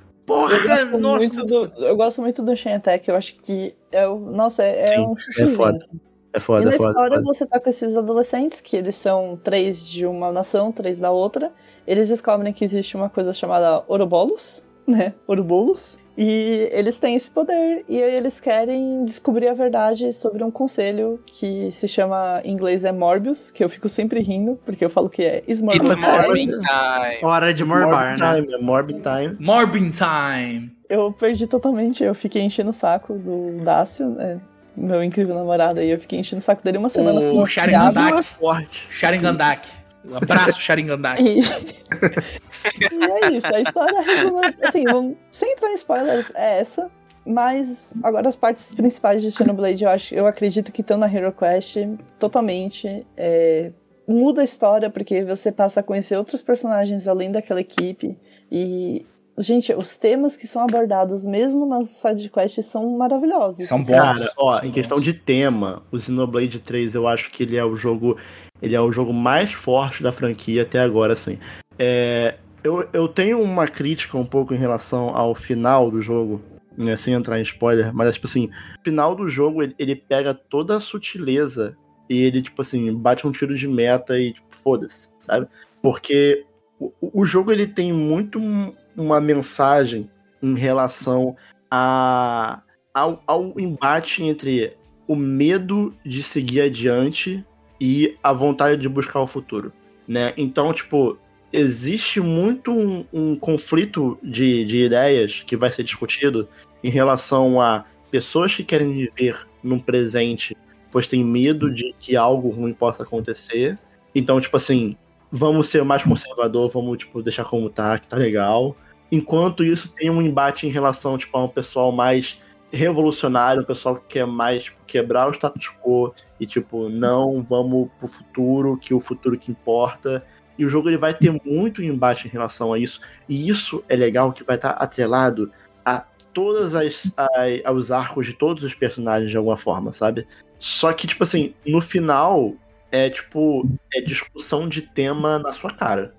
Eu 0.50 0.62
Porra, 0.62 0.68
gosto, 0.84 0.98
nossa. 0.98 1.18
muito 1.18 1.44
do, 1.46 1.72
eu 1.84 1.96
gosto 1.96 2.20
muito 2.22 2.42
do 2.42 2.56
Shen 2.56 2.74
Attack, 2.74 3.08
eu 3.08 3.16
acho 3.16 3.36
que 3.36 3.74
é 3.92 4.06
o. 4.08 4.18
Nossa, 4.18 4.62
é, 4.62 4.82
é 4.82 4.86
Sim, 4.96 5.06
um 5.06 5.16
chuchuzinho. 5.16 5.56
foda. 5.56 5.76
assim. 5.76 6.00
É 6.32 6.38
E 6.38 6.40
foda, 6.40 6.64
na 6.66 6.74
é 6.74 6.76
foda. 6.76 6.90
história 6.90 7.16
foda. 7.18 7.26
você 7.26 7.46
tá 7.46 7.60
com 7.60 7.70
esses 7.70 7.96
adolescentes, 7.96 8.60
que 8.60 8.76
eles 8.76 8.96
são 8.96 9.38
três 9.42 9.86
de 9.86 10.04
uma 10.04 10.32
nação, 10.32 10.72
três 10.72 10.98
da 10.98 11.10
outra. 11.12 11.52
Eles 11.86 12.08
descobrem 12.08 12.52
que 12.52 12.64
existe 12.64 12.96
uma 12.96 13.08
coisa 13.08 13.32
chamada 13.32 13.84
Ouroboros, 13.86 14.64
né? 14.86 15.14
Ourobolos. 15.28 15.98
E 16.16 16.68
eles 16.70 16.96
têm 16.98 17.16
esse 17.16 17.28
poder, 17.28 17.84
e 17.88 18.00
aí 18.00 18.14
eles 18.14 18.40
querem 18.40 19.04
descobrir 19.04 19.48
a 19.48 19.54
verdade 19.54 20.12
sobre 20.12 20.44
um 20.44 20.50
conselho 20.50 21.20
que 21.26 21.70
se 21.72 21.88
chama, 21.88 22.40
em 22.44 22.52
inglês 22.52 22.84
é 22.84 22.92
Morbius, 22.92 23.50
que 23.50 23.64
eu 23.64 23.68
fico 23.68 23.88
sempre 23.88 24.20
rindo, 24.20 24.58
porque 24.64 24.84
eu 24.84 24.90
falo 24.90 25.08
que 25.08 25.22
é 25.22 25.42
Smorbius. 25.48 26.02
a 26.02 26.22
morning 26.22 26.46
time. 26.46 27.24
Hora 27.24 27.52
de 27.52 27.64
morbar, 27.64 28.16
Morbid 28.16 28.20
né? 28.20 28.34
Time, 28.34 28.54
é 28.54 28.58
Morbid 28.58 29.00
Time. 29.02 29.36
Morbin 29.40 29.90
Time. 29.90 30.70
Eu 30.88 31.12
perdi 31.12 31.48
totalmente, 31.48 32.04
eu 32.04 32.14
fiquei 32.14 32.42
enchendo 32.42 32.70
o 32.70 32.74
saco 32.74 33.14
do 33.14 33.56
Dácio, 33.64 34.08
né? 34.10 34.40
Meu 34.76 35.02
incrível 35.02 35.34
namorado 35.34 35.80
aí, 35.80 35.90
eu 35.90 35.98
fiquei 35.98 36.18
enchendo 36.20 36.40
o 36.40 36.44
saco 36.44 36.62
dele 36.62 36.78
uma 36.78 36.88
semana. 36.88 37.20
O 37.20 37.40
com 37.40 37.46
Sharingan 37.46 37.92
piada. 37.92 38.10
Dak. 38.12 38.24
Forte. 38.24 38.86
Sharingan 38.90 39.34
Dak. 39.34 39.68
Um 40.04 40.16
abraço, 40.16 40.60
Sharingan 40.60 41.00
Dak. 41.00 41.22
E... 41.22 41.40
e 42.92 43.04
é 43.04 43.30
isso, 43.36 43.46
a 43.46 43.60
história 43.60 44.00
resume. 44.00 44.54
Assim, 44.62 44.84
vamos- 44.84 45.16
sem 45.32 45.52
entrar 45.52 45.70
em 45.70 45.74
spoilers, 45.74 46.30
é 46.34 46.60
essa. 46.60 46.90
Mas 47.26 47.92
agora 48.02 48.28
as 48.28 48.36
partes 48.36 48.72
principais 48.74 49.22
de 49.22 49.30
Xenoblade, 49.32 49.82
eu, 49.82 49.88
acho, 49.90 50.14
eu 50.14 50.26
acredito 50.26 50.70
que 50.70 50.82
estão 50.82 50.98
na 50.98 51.06
Hero 51.12 51.32
Quest 51.32 51.76
totalmente. 52.18 53.06
é, 53.16 53.70
muda 54.06 54.42
a 54.42 54.44
história, 54.44 54.90
porque 54.90 55.24
você 55.24 55.50
passa 55.50 55.80
a 55.80 55.82
conhecer 55.82 56.16
outros 56.18 56.42
personagens 56.42 57.08
além 57.08 57.32
daquela 57.32 57.62
equipe. 57.62 58.18
E, 58.52 59.06
gente, 59.38 59.72
os 59.72 59.96
temas 59.96 60.36
que 60.36 60.46
são 60.46 60.60
abordados, 60.62 61.24
mesmo 61.24 61.64
nas 61.64 61.88
sidequests, 61.88 62.66
são 62.66 62.90
maravilhosos. 62.98 63.66
São 63.66 63.78
bons. 63.78 63.86
Cara, 63.96 64.32
ó, 64.36 64.56
São 64.58 64.64
em 64.66 64.70
questão 64.70 64.98
bons. 64.98 65.04
de 65.04 65.14
tema, 65.14 65.82
o 65.90 65.98
Xenoblade 65.98 66.60
3 66.60 66.94
eu 66.94 67.08
acho 67.08 67.30
que 67.30 67.42
ele 67.44 67.56
é 67.56 67.64
o 67.64 67.74
jogo. 67.74 68.18
Ele 68.60 68.74
é 68.76 68.80
o 68.80 68.92
jogo 68.92 69.14
mais 69.14 69.52
forte 69.54 70.02
da 70.02 70.12
franquia 70.12 70.62
até 70.62 70.80
agora, 70.80 71.14
assim. 71.14 71.38
É, 71.78 72.34
eu, 72.64 72.88
eu 72.92 73.06
tenho 73.06 73.40
uma 73.40 73.68
crítica 73.68 74.16
um 74.16 74.24
pouco 74.24 74.54
em 74.54 74.56
relação 74.56 75.14
ao 75.14 75.34
final 75.34 75.90
do 75.90 76.00
jogo, 76.00 76.40
né, 76.76 76.96
sem 76.96 77.14
entrar 77.14 77.38
em 77.38 77.42
spoiler, 77.42 77.94
mas 77.94 78.14
tipo 78.14 78.26
assim, 78.26 78.46
o 78.80 78.84
final 78.84 79.14
do 79.14 79.28
jogo 79.28 79.62
ele, 79.62 79.74
ele 79.78 79.94
pega 79.94 80.34
toda 80.34 80.76
a 80.76 80.80
sutileza 80.80 81.76
e 82.08 82.20
ele, 82.22 82.42
tipo 82.42 82.60
assim, 82.62 82.92
bate 82.94 83.26
um 83.26 83.30
tiro 83.32 83.54
de 83.54 83.68
meta 83.68 84.18
e, 84.18 84.32
tipo, 84.32 84.46
foda-se, 84.50 85.10
sabe? 85.20 85.46
Porque 85.80 86.44
o, 86.78 86.92
o 87.00 87.24
jogo 87.24 87.52
ele 87.52 87.66
tem 87.66 87.92
muito 87.92 88.38
um- 88.38 88.74
uma 88.96 89.20
mensagem 89.20 90.10
em 90.42 90.54
relação 90.54 91.36
a, 91.70 92.62
ao, 92.92 93.22
ao 93.26 93.58
embate 93.58 94.22
entre 94.22 94.76
o 95.06 95.16
medo 95.16 95.94
de 96.04 96.22
seguir 96.22 96.62
adiante 96.62 97.44
e 97.80 98.16
a 98.22 98.32
vontade 98.32 98.80
de 98.80 98.88
buscar 98.88 99.20
o 99.20 99.26
futuro, 99.26 99.72
né? 100.06 100.32
Então, 100.36 100.72
tipo, 100.72 101.18
existe 101.54 102.20
muito 102.20 102.72
um, 102.72 103.04
um 103.12 103.36
conflito 103.36 104.18
de, 104.20 104.64
de 104.64 104.84
ideias 104.86 105.44
que 105.46 105.56
vai 105.56 105.70
ser 105.70 105.84
discutido 105.84 106.48
em 106.82 106.90
relação 106.90 107.60
a 107.60 107.84
pessoas 108.10 108.52
que 108.52 108.64
querem 108.64 108.92
viver 108.92 109.46
num 109.62 109.78
presente, 109.78 110.56
pois 110.90 111.06
tem 111.06 111.24
medo 111.24 111.72
de 111.72 111.94
que 111.98 112.16
algo 112.16 112.48
ruim 112.50 112.72
possa 112.72 113.04
acontecer. 113.04 113.78
Então, 114.12 114.40
tipo 114.40 114.56
assim, 114.56 114.96
vamos 115.30 115.68
ser 115.68 115.84
mais 115.84 116.02
conservador, 116.02 116.68
vamos, 116.68 116.98
tipo, 116.98 117.22
deixar 117.22 117.44
como 117.44 117.70
tá, 117.70 117.96
que 118.00 118.08
tá 118.08 118.16
legal. 118.16 118.76
Enquanto 119.12 119.62
isso, 119.62 119.92
tem 119.92 120.10
um 120.10 120.20
embate 120.20 120.66
em 120.66 120.70
relação, 120.70 121.16
tipo, 121.16 121.38
a 121.38 121.44
um 121.44 121.48
pessoal 121.48 121.92
mais 121.92 122.42
revolucionário, 122.72 123.62
um 123.62 123.64
pessoal 123.64 123.94
que 123.94 124.06
quer 124.08 124.26
mais 124.26 124.64
tipo, 124.64 124.80
quebrar 124.84 125.28
o 125.28 125.32
status 125.32 125.70
quo 125.80 126.12
e, 126.40 126.46
tipo, 126.46 126.88
não, 126.88 127.44
vamos 127.44 127.88
pro 127.96 128.08
futuro, 128.08 128.76
que 128.76 128.92
o 128.92 128.98
futuro 128.98 129.38
que 129.38 129.52
importa. 129.52 130.24
E 130.58 130.64
o 130.64 130.68
jogo 130.68 130.88
ele 130.88 130.96
vai 130.96 131.12
ter 131.14 131.30
muito 131.44 131.82
embate 131.82 132.26
em 132.28 132.30
relação 132.30 132.72
a 132.72 132.78
isso. 132.78 133.00
E 133.28 133.48
isso 133.48 133.82
é 133.88 133.96
legal 133.96 134.32
que 134.32 134.44
vai 134.44 134.56
estar 134.56 134.70
atrelado 134.70 135.50
a 135.84 136.04
todas 136.32 136.74
as, 136.74 137.12
a- 137.16 137.28
aos 137.64 137.90
arcos 137.90 138.26
de 138.26 138.32
todos 138.32 138.62
os 138.64 138.74
personagens 138.74 139.30
de 139.30 139.36
alguma 139.36 139.56
forma, 139.56 139.92
sabe? 139.92 140.26
Só 140.58 140.92
que, 140.92 141.06
tipo 141.06 141.22
assim, 141.22 141.54
no 141.66 141.80
final 141.80 142.54
é 142.90 143.10
tipo, 143.10 143.68
é 143.92 144.00
discussão 144.00 144.68
de 144.68 144.82
tema 144.82 145.38
na 145.38 145.52
sua 145.52 145.70
cara. 145.70 146.14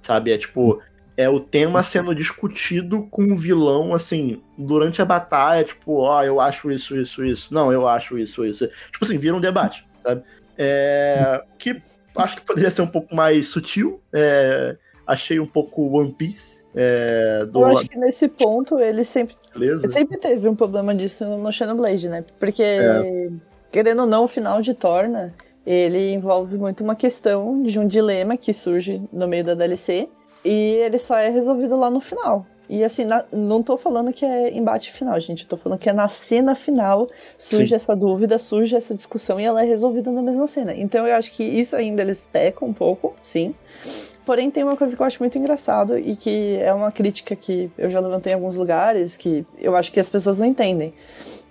Sabe? 0.00 0.32
É 0.32 0.38
tipo, 0.38 0.80
é 1.16 1.28
o 1.28 1.40
tema 1.40 1.82
sendo 1.82 2.14
discutido 2.14 3.06
com 3.10 3.24
o 3.32 3.36
vilão, 3.36 3.94
assim, 3.94 4.42
durante 4.58 5.00
a 5.00 5.04
batalha, 5.04 5.64
tipo, 5.64 5.98
ó, 6.00 6.22
eu 6.22 6.40
acho 6.40 6.70
isso, 6.70 6.96
isso, 7.00 7.24
isso. 7.24 7.52
Não, 7.54 7.72
eu 7.72 7.88
acho 7.88 8.18
isso, 8.18 8.44
isso. 8.44 8.68
Tipo 8.92 9.04
assim, 9.04 9.16
vira 9.16 9.34
um 9.34 9.40
debate, 9.40 9.84
sabe? 10.02 10.22
É, 10.58 11.42
que 11.58 11.82
acho 12.20 12.36
que 12.36 12.42
poderia 12.42 12.70
ser 12.70 12.82
um 12.82 12.86
pouco 12.86 13.14
mais 13.14 13.48
sutil. 13.48 14.00
é, 14.12 14.76
achei 15.06 15.38
um 15.38 15.46
pouco 15.46 15.82
One 15.98 16.12
Piece. 16.12 16.64
É, 16.74 17.46
do 17.46 17.60
Eu 17.60 17.66
acho 17.66 17.88
que 17.88 17.98
nesse 17.98 18.28
ponto 18.28 18.78
ele 18.78 19.02
sempre 19.04 19.34
beleza? 19.54 19.88
Sempre 19.88 20.18
teve 20.18 20.46
um 20.48 20.54
problema 20.54 20.94
disso 20.94 21.24
no 21.24 21.50
Xenoblade, 21.50 22.08
né? 22.08 22.24
Porque, 22.38 22.62
É. 22.62 23.30
querendo 23.72 24.00
ou 24.00 24.06
não, 24.06 24.24
o 24.24 24.28
final 24.28 24.60
de 24.60 24.74
Torna, 24.74 25.34
ele 25.66 26.12
envolve 26.12 26.56
muito 26.58 26.84
uma 26.84 26.94
questão 26.94 27.62
de 27.62 27.78
um 27.78 27.86
dilema 27.86 28.36
que 28.36 28.52
surge 28.52 29.02
no 29.12 29.26
meio 29.26 29.44
da 29.44 29.54
DLC, 29.54 30.08
e 30.44 30.74
ele 30.74 30.98
só 30.98 31.16
é 31.16 31.28
resolvido 31.28 31.76
lá 31.76 31.90
no 31.90 32.00
final. 32.00 32.46
E 32.68 32.82
assim, 32.82 33.04
na- 33.04 33.24
não 33.32 33.62
tô 33.62 33.76
falando 33.76 34.12
que 34.12 34.24
é 34.24 34.52
embate 34.56 34.92
final, 34.92 35.18
gente. 35.20 35.46
Tô 35.46 35.56
falando 35.56 35.78
que 35.78 35.88
é 35.88 35.92
na 35.92 36.08
cena 36.08 36.54
final 36.54 37.08
surge 37.38 37.68
Sim. 37.68 37.74
essa 37.74 37.94
dúvida, 37.94 38.38
surge 38.38 38.74
essa 38.74 38.94
discussão 38.94 39.38
e 39.38 39.44
ela 39.44 39.62
é 39.62 39.64
resolvida 39.66 40.10
na 40.10 40.22
mesma 40.22 40.46
cena. 40.46 40.74
Então 40.74 41.06
eu 41.06 41.14
acho 41.14 41.32
que 41.32 41.44
isso 41.44 41.76
ainda 41.76 42.02
eles 42.02 42.28
pecam 42.30 42.68
um 42.68 42.72
pouco, 42.72 43.14
sim. 43.22 43.54
Porém, 44.24 44.50
tem 44.50 44.64
uma 44.64 44.76
coisa 44.76 44.96
que 44.96 45.00
eu 45.00 45.06
acho 45.06 45.20
muito 45.20 45.38
engraçado 45.38 45.96
e 45.96 46.16
que 46.16 46.58
é 46.60 46.72
uma 46.74 46.90
crítica 46.90 47.36
que 47.36 47.70
eu 47.78 47.88
já 47.88 48.00
levantei 48.00 48.32
em 48.32 48.34
alguns 48.34 48.56
lugares, 48.56 49.16
que 49.16 49.46
eu 49.56 49.76
acho 49.76 49.92
que 49.92 50.00
as 50.00 50.08
pessoas 50.08 50.40
não 50.40 50.46
entendem. 50.46 50.92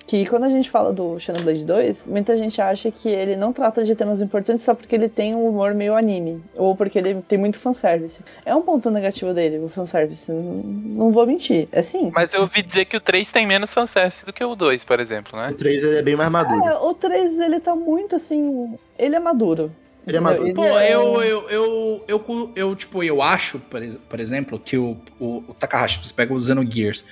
Que 0.07 0.23
quando 0.27 0.43
a 0.43 0.49
gente 0.49 0.69
fala 0.69 0.93
do 0.93 1.17
Xenoblade 1.19 1.63
2, 1.65 2.05
muita 2.05 2.37
gente 2.37 2.61
acha 2.61 2.91
que 2.91 3.09
ele 3.09 3.35
não 3.35 3.51
trata 3.51 3.83
de 3.83 3.95
temas 3.95 4.21
importantes 4.21 4.63
só 4.63 4.75
porque 4.75 4.93
ele 4.93 5.09
tem 5.09 5.33
um 5.33 5.47
humor 5.47 5.73
meio 5.73 5.95
anime, 5.95 6.43
ou 6.55 6.75
porque 6.75 6.99
ele 6.99 7.23
tem 7.27 7.39
muito 7.39 7.57
fanservice. 7.57 8.23
É 8.45 8.53
um 8.55 8.61
ponto 8.61 8.91
negativo 8.91 9.33
dele, 9.33 9.57
o 9.57 9.67
fanservice. 9.67 10.31
Não, 10.31 10.43
não 10.43 11.11
vou 11.11 11.25
mentir. 11.25 11.67
É 11.71 11.81
sim. 11.81 12.11
Mas 12.13 12.31
eu 12.35 12.41
ouvi 12.41 12.61
dizer 12.61 12.85
que 12.85 12.95
o 12.95 13.01
3 13.01 13.31
tem 13.31 13.47
menos 13.47 13.73
fanservice 13.73 14.23
do 14.23 14.31
que 14.31 14.43
o 14.45 14.55
2, 14.55 14.83
por 14.83 14.99
exemplo, 14.99 15.39
né? 15.39 15.49
O 15.49 15.55
3 15.55 15.83
ele 15.83 15.97
é 15.97 16.01
bem 16.03 16.15
mais 16.15 16.29
maduro. 16.29 16.63
É, 16.63 16.77
o 16.77 16.93
3, 16.93 17.39
ele 17.39 17.59
tá 17.59 17.75
muito 17.75 18.15
assim. 18.15 18.77
Ele 18.99 19.15
é 19.15 19.19
maduro. 19.19 19.71
Ele 20.05 20.17
é 20.17 20.19
maduro. 20.19 20.53
Pô, 20.53 20.63
é- 20.65 20.93
eu, 20.93 21.23
eu, 21.23 21.49
eu, 21.49 22.03
eu, 22.07 22.51
eu, 22.55 22.75
tipo, 22.75 23.03
eu 23.03 23.23
acho, 23.23 23.57
por, 23.57 23.81
ex- 23.81 23.97
por 23.97 24.19
exemplo, 24.19 24.59
que 24.63 24.77
o, 24.77 24.97
o, 25.19 25.43
o 25.47 25.53
Takahashi, 25.55 25.99
você 26.05 26.13
pega 26.13 26.31
o 26.31 26.39
Xenogears, 26.39 27.03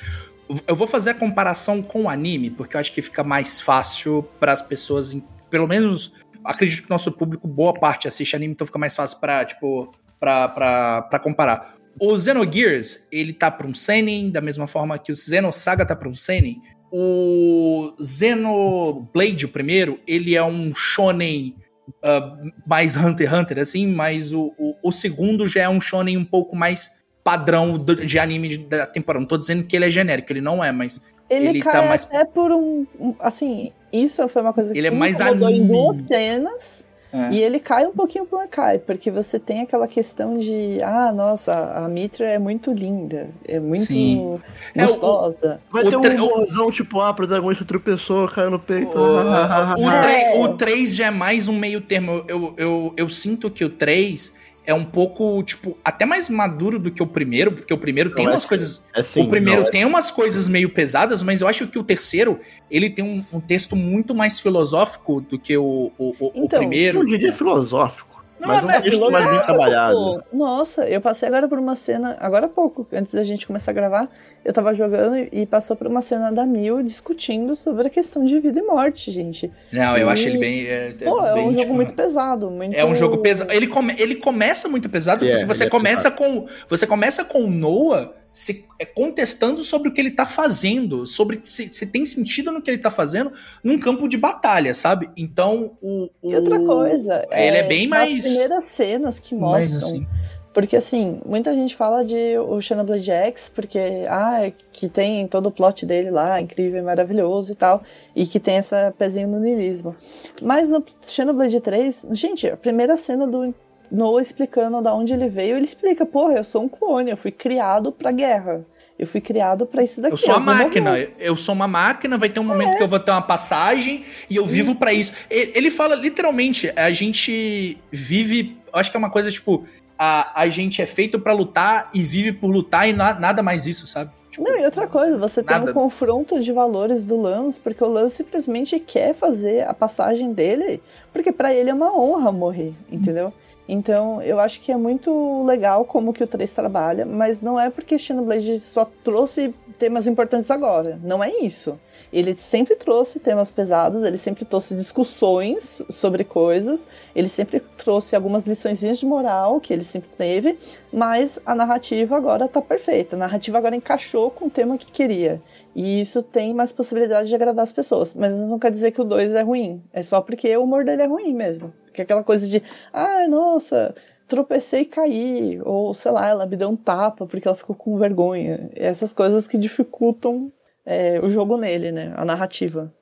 eu 0.68 0.76
vou 0.76 0.88
fazer 0.88 1.12
a 1.12 1.14
comparação 1.14 1.82
com 1.82 2.04
o 2.04 2.10
anime, 2.10 2.50
porque 2.50 2.76
eu 2.76 2.80
acho 2.80 2.92
que 2.92 3.02
fica 3.02 3.24
mais 3.24 3.62
fácil 3.62 4.24
para 4.40 4.52
as 4.52 4.62
pessoas, 4.62 5.16
pelo 5.50 5.68
menos, 5.68 6.14
acredito 6.44 6.84
que 6.84 6.90
nosso 6.90 7.12
público, 7.12 7.48
boa 7.48 7.74
parte 7.74 8.08
assiste 8.08 8.36
anime, 8.36 8.54
então 8.54 8.66
fica 8.68 8.80
mais 8.80 8.96
fácil 8.96 9.20
pra, 9.20 9.46
tipo, 9.46 9.94
pra 10.20 11.20
comparar. 11.22 11.76
O 12.00 12.18
Xenogears, 12.20 13.04
ele 13.12 13.34
tá 13.34 13.52
pra 13.52 13.68
um 13.68 13.74
seinen, 13.74 14.32
da 14.32 14.42
mesma 14.42 14.68
forma 14.68 14.98
que 14.98 15.12
o 15.12 15.16
Xenosaga 15.16 15.86
tá 15.86 15.96
pra 15.96 16.10
um 16.10 16.14
seinen. 16.14 16.60
O 16.92 17.94
Xenoblade, 18.02 19.46
o 19.46 19.50
primeiro, 19.50 20.00
ele 20.08 20.36
é 20.36 20.44
um 20.44 20.74
shonen 20.74 21.56
ah, 22.04 22.38
mais 22.66 22.96
Hunter 22.96 23.28
x 23.28 23.40
Hunter, 23.40 23.60
assim, 23.60 23.88
mas 23.88 24.34
o, 24.34 24.54
o, 24.58 24.76
o 24.84 24.92
segundo 24.92 25.48
já 25.48 25.64
é 25.64 25.70
um 25.70 25.82
shonen 25.82 26.18
um 26.18 26.26
pouco 26.26 26.56
mais 26.56 26.92
padrão 27.24 27.78
do- 27.78 27.96
de 28.06 28.20
anime 28.20 28.58
da 28.58 28.86
temporada. 28.86 29.22
Não 29.22 29.28
tô 29.28 29.38
dizendo 29.38 29.64
que 29.64 29.76
ele 29.76 29.86
é 29.86 29.90
genérico, 29.90 30.32
ele 30.32 30.42
não 30.42 30.64
é, 30.64 30.72
mas 30.72 31.00
Ele, 31.30 31.48
ele 31.48 31.62
cai 31.62 31.72
tá 31.74 31.82
mais- 31.84 32.04
até 32.04 32.26
por 32.26 32.52
um, 32.52 32.86
Assim, 33.20 33.72
isso 33.92 34.28
foi 34.28 34.42
uma 34.42 34.54
coisa 34.54 34.74
que 34.74 34.78
Ele 34.78 34.88
é 34.88 34.92
mais 34.92 35.20
em 35.20 35.24
anime. 35.24 35.68
duas 35.68 36.02
cenas. 36.02 36.86
É. 37.16 37.30
E 37.32 37.44
ele 37.44 37.60
cai 37.60 37.86
um 37.86 37.92
pouquinho 37.92 38.26
por 38.26 38.48
cai, 38.48 38.80
porque 38.80 39.12
você 39.12 39.38
tem 39.38 39.62
aquela 39.62 39.88
questão 39.88 40.40
de, 40.40 40.80
ah, 40.82 41.12
nossa, 41.14 41.54
a 41.76 41.88
Mitra 41.88 42.26
é 42.26 42.40
muito 42.40 42.72
linda, 42.74 43.30
é 43.48 43.60
muito 43.60 43.86
Sim. 43.86 44.40
É, 44.74 44.84
o- 44.84 44.88
gostosa. 44.88 45.62
Vai 45.72 45.84
o 45.84 45.90
ter 45.92 45.98
um 45.98 46.02
tre- 46.02 46.16
o- 46.20 46.26
humorzão, 46.26 46.72
tipo, 46.72 47.00
ah, 47.02 47.10
a 47.10 47.14
protagonista 47.14 47.64
tropeçou, 47.64 48.28
caiu 48.30 48.50
no 48.50 48.58
peito. 48.58 48.98
O, 48.98 49.20
É. 49.78 50.40
o 50.40 50.56
3 50.58 50.96
já 50.96 51.06
é 51.06 51.12
mais 51.12 51.48
um 51.48 51.56
meio 51.56 51.82
termo. 51.82 52.24
Eu, 52.28 52.56
eu, 52.58 52.94
eu 52.98 53.08
sinto 53.10 53.52
que 53.52 53.64
o 53.64 53.70
3 53.70 54.34
é 54.66 54.74
um 54.74 54.84
pouco, 54.86 55.42
tipo, 55.44 55.78
até 55.84 56.06
mais 56.06 56.30
maduro 56.30 56.80
do 56.80 56.90
que 56.92 57.02
o 57.04 57.08
primeiro, 57.08 57.52
porque 57.52 57.74
o 57.74 57.78
primeiro 57.78 58.10
Não, 58.10 58.16
tem 58.16 58.26
é 58.26 58.30
umas 58.30 58.46
coisas. 58.46 58.82
É 58.96 59.04
sim, 59.04 59.22
o 59.22 59.28
primeiro 59.30 59.62
não, 59.62 59.68
é- 59.68 59.72
tem 59.72 59.86
umas 59.86 60.10
coisas 60.12 60.48
meio 60.48 60.70
pesadas, 60.70 61.22
mas 61.22 61.42
eu 61.42 61.48
acho 61.48 61.68
que 61.68 61.78
o 61.80 61.84
terceiro, 61.84 62.40
ele 62.72 62.90
tem 62.90 63.04
um, 63.04 63.26
um 63.38 63.40
texto 63.42 63.76
muito 63.76 64.16
mais 64.16 64.40
filosófico 64.40 65.22
do 65.22 65.38
que 65.38 65.58
o, 65.58 65.92
o, 65.98 66.16
o- 66.20 66.42
o 66.42 66.46
Então, 66.46 66.60
primeiro. 66.60 67.00
Eu 67.00 67.06
diria 67.06 67.34
filosófico. 67.34 68.13
Não, 68.48 68.54
mas 68.54 68.62
é- 68.64 68.66
um 68.66 68.70
é 68.70 68.82
texto 68.82 69.12
mais 69.12 69.30
bem 69.30 69.40
trabalhado. 69.42 70.24
Nossa, 70.32 70.84
eu 70.90 71.02
passei 71.02 71.28
agora 71.28 71.48
por 71.48 71.58
uma 71.60 71.76
cena, 71.76 72.18
agora 72.20 72.46
há 72.46 72.50
pouco, 72.50 72.86
antes 72.94 73.14
da 73.14 73.24
gente 73.24 73.48
começar 73.48 73.72
a 73.72 73.74
gravar, 73.74 74.10
eu 74.44 74.52
tava 74.54 74.74
jogando 74.74 75.18
e- 75.32 75.46
passou 75.46 75.76
por 75.76 75.88
uma 75.88 76.02
cena 76.02 76.32
da 76.32 76.46
Mil 76.46 76.84
discutindo 76.84 77.56
sobre 77.56 77.88
a 77.88 77.90
questão 77.90 78.24
de 78.26 78.40
vida 78.40 78.60
e 78.60 78.64
morte, 78.64 79.12
gente. 79.12 79.52
Não, 79.72 79.98
eu 79.98 80.08
E- 80.08 80.12
acho 80.12 80.28
ele 80.28 80.38
bem. 80.38 80.68
É, 80.68 80.94
Pô, 81.04 81.26
é 81.26 81.34
bem, 81.34 81.44
um 81.44 81.48
jogo 81.52 81.60
tipo, 81.62 81.74
muito 81.74 81.94
pesado, 81.94 82.50
muito... 82.50 82.76
É 82.76 82.86
um 82.86 82.94
jogo 82.96 83.18
pesado. 83.20 83.52
Ele, 83.52 83.68
come- 83.68 83.96
ele 83.98 84.16
começa 84.16 84.68
muito 84.68 84.90
pesado 84.90 85.26
É, 85.26 85.30
porque 85.32 85.46
você 85.46 85.64
é 85.66 85.70
começa 85.70 86.12
com 86.12 86.46
você 86.68 86.86
começa 86.86 87.24
com 87.24 87.46
o 87.46 87.50
Noah 87.50 88.12
se 88.34 88.66
é, 88.80 88.86
contestando 88.86 89.64
sobre 89.64 89.88
o 89.90 89.94
que 89.94 90.02
ele 90.02 90.12
tá 90.12 90.26
fazendo, 90.26 91.06
sobre 91.06 91.40
se, 91.44 91.72
se 91.72 91.86
tem 91.86 92.06
sentido 92.06 92.52
no 92.52 92.62
que 92.62 92.70
ele 92.72 92.80
tá 92.80 92.90
fazendo 92.90 93.32
num 93.64 93.80
campo 93.80 94.08
de 94.10 94.18
batalha, 94.18 94.74
sabe? 94.74 95.10
Então 95.16 95.78
o, 95.82 96.10
o- 96.22 96.32
E 96.32 96.36
outra 96.36 96.60
coisa, 96.60 97.26
ele 97.32 97.58
é 97.58 97.64
bem 97.64 97.88
nas 97.88 98.00
mais 98.00 98.24
primeiras 98.24 98.68
cenas 98.70 99.20
que 99.20 99.36
mostram 99.36 99.78
assim. 99.78 100.08
Porque 100.54 100.76
assim, 100.76 101.20
muita 101.26 101.52
gente 101.56 101.76
fala 101.76 102.06
de 102.06 102.38
o 102.38 102.62
Xenoblade 102.62 103.10
X, 103.10 103.50
porque 103.50 103.80
ah, 104.08 104.52
que 104.72 104.88
tem 104.88 105.28
todo 105.28 105.48
o 105.48 105.52
plot 105.52 105.84
dele 105.84 106.12
lá, 106.12 106.40
incrível 106.40 106.80
e 106.80 106.84
maravilhoso 106.84 107.52
e 107.52 107.56
tal, 107.56 107.82
e 108.16 108.28
que 108.28 108.40
tem 108.40 108.58
essa 108.58 108.94
pezinho 108.96 109.28
no 109.28 109.40
niilismo. 109.40 109.96
Mas 110.44 110.70
no 110.70 110.86
Xenoblade 111.08 111.60
3, 111.60 112.06
gente, 112.12 112.48
a 112.48 112.56
primeira 112.56 112.96
cena 112.98 113.26
do 113.26 113.52
Noah 113.94 114.22
explicando 114.22 114.82
da 114.82 114.94
onde 114.94 115.14
ele 115.14 115.30
veio, 115.30 115.56
ele 115.56 115.66
explica, 115.66 116.06
porra, 116.06 116.34
eu 116.34 116.44
sou 116.44 116.64
um 116.64 116.68
clone, 116.70 117.12
eu 117.12 117.18
fui 117.18 117.32
criado 117.32 117.92
pra 117.92 118.12
guerra. 118.12 118.66
Eu 118.98 119.08
fui 119.08 119.22
criado 119.22 119.66
pra 119.66 119.84
isso 119.84 120.02
daqui. 120.02 120.14
Eu 120.14 120.18
sou 120.18 120.32
a 120.32 120.34
vou 120.36 120.44
morrer." 120.46 120.64
máquina, 120.66 120.98
eu 121.20 121.36
sou 121.36 121.54
uma 121.54 121.68
máquina, 121.68 122.18
vai 122.18 122.30
ter 122.30 122.40
um 122.40 122.44
momento 122.44 122.78
que 122.78 122.84
eu 122.84 122.88
vou 122.88 123.00
ter 123.00 123.12
uma 123.12 123.22
passagem 123.22 124.04
e 124.30 124.36
eu 124.36 124.46
vivo 124.46 124.76
pra 124.76 124.94
isso. 124.94 125.12
E- 125.30 125.52
Ele 125.56 125.70
fala 125.72 125.96
literalmente, 125.96 126.72
a 126.76 126.92
gente 126.92 127.78
vive, 127.92 128.58
eu 128.74 128.80
acho 128.80 128.90
que 128.92 128.98
é 128.98 129.00
uma 129.00 129.10
coisa 129.10 129.30
tipo, 129.32 129.64
a, 129.98 130.42
a 130.42 130.48
gente 130.50 130.82
é 130.82 130.86
feito 130.86 131.20
pra 131.20 131.34
lutar 131.34 131.90
e 131.94 132.02
vive 132.02 132.34
por 132.34 132.50
lutar 132.50 132.88
e 132.90 132.94
na- 132.94 133.14
nada 133.14 133.42
mais 133.44 133.66
isso, 133.68 133.86
sabe? 133.88 134.12
Tipo, 134.32 134.44
Não, 134.50 134.60
e 134.60 134.66
outra 134.66 134.88
coisa, 134.88 135.18
você 135.18 135.44
tem 135.44 135.58
Nada. 135.60 135.70
um 135.72 135.74
confronto 135.74 136.40
de 136.40 136.52
valores 136.52 137.04
do 137.04 137.20
Lance, 137.22 137.60
porque 137.60 137.84
o 137.84 137.88
Lance 137.88 138.18
simplesmente 138.18 138.80
quer 138.80 139.14
fazer 139.14 139.68
a 139.68 139.74
passagem 139.76 140.34
dele, 140.34 140.82
porque 141.12 141.32
pra 141.32 141.54
ele 141.54 141.70
é 141.70 141.74
uma 141.74 141.96
honra 141.96 142.32
morrer, 142.32 142.74
entendeu? 142.92 143.32
Então, 143.68 144.22
eu 144.22 144.40
acho 144.40 144.60
que 144.60 144.72
é 144.72 144.78
muito 144.78 145.44
legal 145.44 145.86
como 145.86 146.14
que 146.14 146.24
o 146.24 146.28
3 146.28 146.52
trabalha, 146.52 147.06
mas 147.06 147.42
não 147.42 147.60
é 147.60 147.70
porque 147.70 147.98
Xenoblade 147.98 148.60
só 148.60 148.86
trouxe 149.04 149.54
temas 149.80 150.06
importantes 150.06 150.52
agora, 150.52 151.00
não 151.02 151.24
é 151.24 151.30
isso. 151.42 151.80
Ele 152.14 152.36
sempre 152.36 152.76
trouxe 152.76 153.20
temas 153.20 153.50
pesados, 153.50 154.04
ele 154.04 154.20
sempre 154.20 154.46
trouxe 154.46 154.76
discussões 154.76 155.82
sobre 155.90 156.24
coisas, 156.24 156.88
ele 157.16 157.28
sempre 157.28 157.60
trouxe 157.60 158.16
algumas 158.16 158.46
lições 158.46 158.80
de 158.80 159.06
moral 159.06 159.60
que 159.60 159.74
ele 159.74 159.84
sempre 159.84 160.12
teve, 160.16 160.60
mas 160.92 161.40
a 161.44 161.56
narrativa 161.56 162.16
agora 162.16 162.48
tá 162.48 162.62
perfeita. 162.62 163.16
A 163.16 163.20
narrativa 163.20 163.58
agora 163.58 163.76
encaixou 163.76 164.30
com 164.30 164.46
o 164.46 164.50
tema 164.50 164.78
que 164.78 164.92
queria. 164.92 165.42
E 165.76 166.00
isso 166.00 166.22
tem 166.22 166.54
mais 166.54 166.72
possibilidade 166.72 167.30
de 167.30 167.34
agradar 167.34 167.64
as 167.64 167.72
pessoas. 167.72 168.14
Mas 168.14 168.32
isso 168.32 168.48
não 168.48 168.60
quer 168.60 168.70
dizer 168.70 168.92
que 168.92 169.02
o 169.02 169.04
2 169.04 169.34
é 169.34 169.42
ruim. 169.42 169.82
É 169.92 170.04
só 170.04 170.22
porque 170.22 170.56
o 170.56 170.64
humor 170.64 170.84
dele 170.84 171.02
é 171.02 171.08
ruim 171.08 171.34
mesmo. 171.34 171.74
Porque 171.86 172.02
é 172.02 172.04
aquela 172.04 172.24
coisa 172.24 172.48
de, 172.48 172.62
ah, 172.94 173.28
nossa, 173.28 173.96
tropecei 174.28 174.82
e 174.82 174.86
caí. 174.86 175.60
Ou, 175.66 175.96
sei 175.96 176.12
lá, 176.12 176.30
ela 176.30 176.46
me 176.46 176.56
deu 176.56 176.70
um 176.70 176.76
tapa 176.76 177.26
porque 177.26 177.48
ela 177.48 177.58
ficou 177.58 177.76
com 177.76 177.98
vergonha. 177.98 178.70
Essas 178.76 179.14
coisas 179.14 179.48
que 179.48 179.58
dificultam 179.58 180.52
é, 180.86 181.20
o 181.22 181.28
jogo 181.30 181.58
nele, 181.58 181.92
né? 181.92 182.14
A 182.16 182.26
narrativa. 182.26 182.94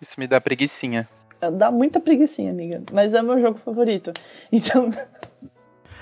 Isso 0.00 0.18
me 0.18 0.26
dá 0.26 0.40
preguiçinha. 0.40 1.08
Dá 1.52 1.70
muita 1.70 1.98
preguiçinha, 2.00 2.50
amiga. 2.50 2.82
Mas 2.92 3.14
é 3.14 3.22
meu 3.22 3.40
jogo 3.40 3.58
favorito. 3.64 4.12
Então, 4.52 4.90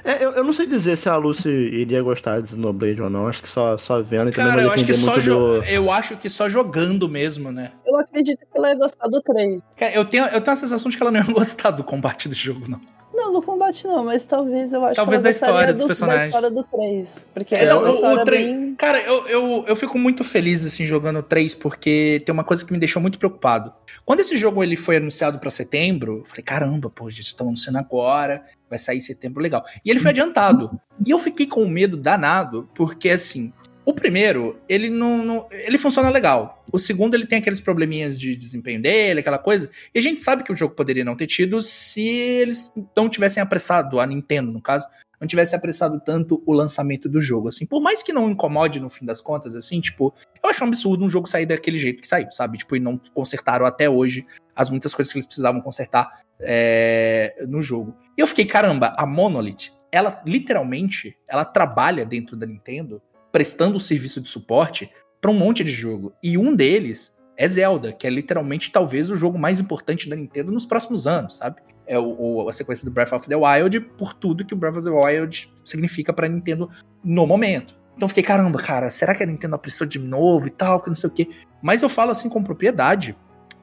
É, 0.04 0.24
eu, 0.24 0.30
eu 0.32 0.44
não 0.44 0.52
sei 0.52 0.66
dizer 0.66 0.96
se 0.96 1.08
a 1.08 1.16
Lucy 1.16 1.48
iria 1.48 2.00
gostar 2.02 2.40
de 2.40 2.50
Xenoblade 2.50 3.02
ou 3.02 3.10
não. 3.10 3.26
Acho 3.26 3.42
que 3.42 3.48
só, 3.48 3.76
só 3.76 4.00
vendo 4.00 4.30
e 4.30 4.32
também 4.32 4.50
Cara, 4.50 4.62
eu 4.62 4.70
acho 4.72 4.84
que 4.86 4.94
só 4.94 5.10
muito 5.12 5.22
jo- 5.22 5.60
do... 5.60 5.64
eu 5.64 5.90
acho 5.92 6.16
que 6.16 6.30
só 6.30 6.48
jogando 6.48 7.08
mesmo, 7.08 7.50
né? 7.52 7.72
eu 7.84 7.96
acredito 7.96 8.38
que 8.38 8.46
ela 8.56 8.68
ia 8.70 8.76
gostar 8.76 9.06
do 9.08 9.20
3. 9.20 9.62
Cara, 9.76 9.92
Eu 9.92 10.04
tenho, 10.04 10.24
eu 10.26 10.40
tenho 10.40 10.52
a 10.52 10.56
sensação 10.56 10.88
de 10.90 10.96
que 10.96 11.02
ela 11.02 11.10
não 11.10 11.20
ia 11.20 11.26
gostar 11.32 11.72
do 11.72 11.82
combate 11.84 12.28
do 12.28 12.34
jogo, 12.34 12.66
não. 12.68 12.80
Não, 13.18 13.32
no 13.32 13.42
combate 13.42 13.86
não, 13.86 14.04
mas 14.04 14.24
talvez 14.24 14.72
eu 14.72 14.84
acho 14.84 14.94
Talvez 14.94 15.20
da 15.20 15.30
história 15.30 15.72
dos 15.72 15.82
do, 15.82 15.86
personagens. 15.88 16.30
Da 16.32 16.38
história 16.38 16.50
do 16.50 16.62
3. 16.64 17.26
Porque 17.34 17.54
É, 17.54 17.64
é, 17.64 17.66
não, 17.66 17.82
o- 17.82 17.84
o 17.90 17.94
história 17.94 18.24
três- 18.24 18.46
bem... 18.46 18.74
Cara, 18.76 19.00
eu, 19.00 19.26
eu, 19.28 19.64
eu 19.66 19.76
fico 19.76 19.98
muito 19.98 20.22
feliz, 20.22 20.64
assim, 20.64 20.86
jogando 20.86 21.22
3, 21.22 21.54
porque 21.54 22.22
tem 22.24 22.32
uma 22.32 22.44
coisa 22.44 22.64
que 22.64 22.72
me 22.72 22.78
deixou 22.78 23.02
muito 23.02 23.18
preocupado. 23.18 23.72
Quando 24.04 24.20
esse 24.20 24.36
jogo 24.36 24.62
ele 24.62 24.76
foi 24.76 24.96
anunciado 24.98 25.38
pra 25.38 25.50
setembro, 25.50 26.18
eu 26.18 26.24
falei, 26.24 26.42
caramba, 26.42 26.88
pô, 26.88 27.10
gente, 27.10 27.26
estão 27.26 27.48
anunciando 27.48 27.78
agora, 27.78 28.44
vai 28.70 28.78
sair 28.78 28.98
em 28.98 29.00
setembro, 29.00 29.42
legal. 29.42 29.64
E 29.84 29.90
ele 29.90 29.98
foi 29.98 30.10
adiantado. 30.12 30.70
E 31.04 31.10
eu 31.10 31.18
fiquei 31.18 31.46
com 31.46 31.66
medo 31.66 31.96
danado, 31.96 32.68
porque, 32.74 33.10
assim, 33.10 33.52
o 33.88 33.94
primeiro, 33.94 34.60
ele 34.68 34.90
não, 34.90 35.24
não- 35.24 35.48
Ele 35.50 35.78
funciona 35.78 36.10
legal. 36.10 36.62
O 36.70 36.78
segundo, 36.78 37.14
ele 37.14 37.24
tem 37.26 37.38
aqueles 37.38 37.58
probleminhas 37.58 38.20
de 38.20 38.36
desempenho 38.36 38.82
dele, 38.82 39.20
aquela 39.20 39.38
coisa. 39.38 39.70
E 39.94 39.98
a 39.98 40.02
gente 40.02 40.20
sabe 40.20 40.42
que 40.42 40.52
o 40.52 40.54
jogo 40.54 40.74
poderia 40.74 41.02
não 41.06 41.16
ter 41.16 41.26
tido 41.26 41.62
se 41.62 42.06
eles 42.06 42.70
não 42.94 43.08
tivessem 43.08 43.42
apressado, 43.42 43.98
a 43.98 44.06
Nintendo, 44.06 44.52
no 44.52 44.60
caso, 44.60 44.86
não 45.18 45.26
tivesse 45.26 45.56
apressado 45.56 45.98
tanto 46.04 46.42
o 46.44 46.52
lançamento 46.52 47.08
do 47.08 47.18
jogo, 47.18 47.48
assim. 47.48 47.64
Por 47.64 47.80
mais 47.80 48.02
que 48.02 48.12
não 48.12 48.28
incomode 48.28 48.78
no 48.78 48.90
fim 48.90 49.06
das 49.06 49.22
contas, 49.22 49.56
assim, 49.56 49.80
tipo, 49.80 50.12
eu 50.44 50.50
acho 50.50 50.62
um 50.62 50.68
absurdo 50.68 51.02
um 51.02 51.08
jogo 51.08 51.26
sair 51.26 51.46
daquele 51.46 51.78
jeito 51.78 52.02
que 52.02 52.06
saiu, 52.06 52.30
sabe? 52.30 52.58
Tipo, 52.58 52.76
e 52.76 52.80
não 52.80 53.00
consertaram 53.14 53.64
até 53.64 53.88
hoje 53.88 54.26
as 54.54 54.68
muitas 54.68 54.92
coisas 54.92 55.10
que 55.10 55.18
eles 55.18 55.26
precisavam 55.26 55.62
consertar 55.62 56.20
é, 56.40 57.42
no 57.48 57.62
jogo. 57.62 57.96
E 58.18 58.20
eu 58.20 58.26
fiquei, 58.26 58.44
caramba, 58.44 58.94
a 58.98 59.06
Monolith, 59.06 59.72
ela 59.90 60.22
literalmente, 60.26 61.16
ela 61.26 61.46
trabalha 61.46 62.04
dentro 62.04 62.36
da 62.36 62.46
Nintendo 62.46 63.00
prestando 63.32 63.78
serviço 63.80 64.20
de 64.20 64.28
suporte 64.28 64.90
pra 65.20 65.30
um 65.30 65.34
monte 65.38 65.62
de 65.64 65.70
jogo. 65.72 66.12
E 66.22 66.38
um 66.38 66.54
deles 66.54 67.12
é 67.36 67.48
Zelda, 67.48 67.92
que 67.92 68.06
é 68.06 68.10
literalmente 68.10 68.70
talvez 68.70 69.10
o 69.10 69.16
jogo 69.16 69.38
mais 69.38 69.60
importante 69.60 70.08
da 70.08 70.16
Nintendo 70.16 70.50
nos 70.52 70.66
próximos 70.66 71.06
anos, 71.06 71.36
sabe? 71.36 71.60
É 71.86 71.98
o, 71.98 72.16
o- 72.44 72.48
a 72.48 72.52
sequência 72.52 72.84
do 72.84 72.90
Breath 72.90 73.12
of 73.12 73.28
the 73.28 73.36
Wild 73.36 73.80
por 73.96 74.12
tudo 74.12 74.44
que 74.44 74.54
o 74.54 74.56
Breath 74.56 74.76
of 74.76 74.84
the 74.84 74.90
Wild 74.90 75.50
significa 75.64 76.12
pra 76.12 76.28
Nintendo 76.28 76.68
no 77.02 77.26
momento. 77.26 77.78
Então 77.96 78.08
fiquei, 78.08 78.22
caramba, 78.22 78.58
cara, 78.60 78.90
será 78.90 79.14
que 79.14 79.22
a 79.22 79.26
Nintendo 79.26 79.54
apressou 79.56 79.86
de 79.86 79.98
novo 79.98 80.46
e 80.46 80.50
tal, 80.50 80.80
que 80.80 80.88
não 80.88 80.94
sei 80.94 81.10
o 81.10 81.12
quê. 81.12 81.28
Mas 81.62 81.82
eu 81.82 81.88
falo 81.88 82.10
assim 82.12 82.28
com 82.28 82.42
propriedade 82.42 83.16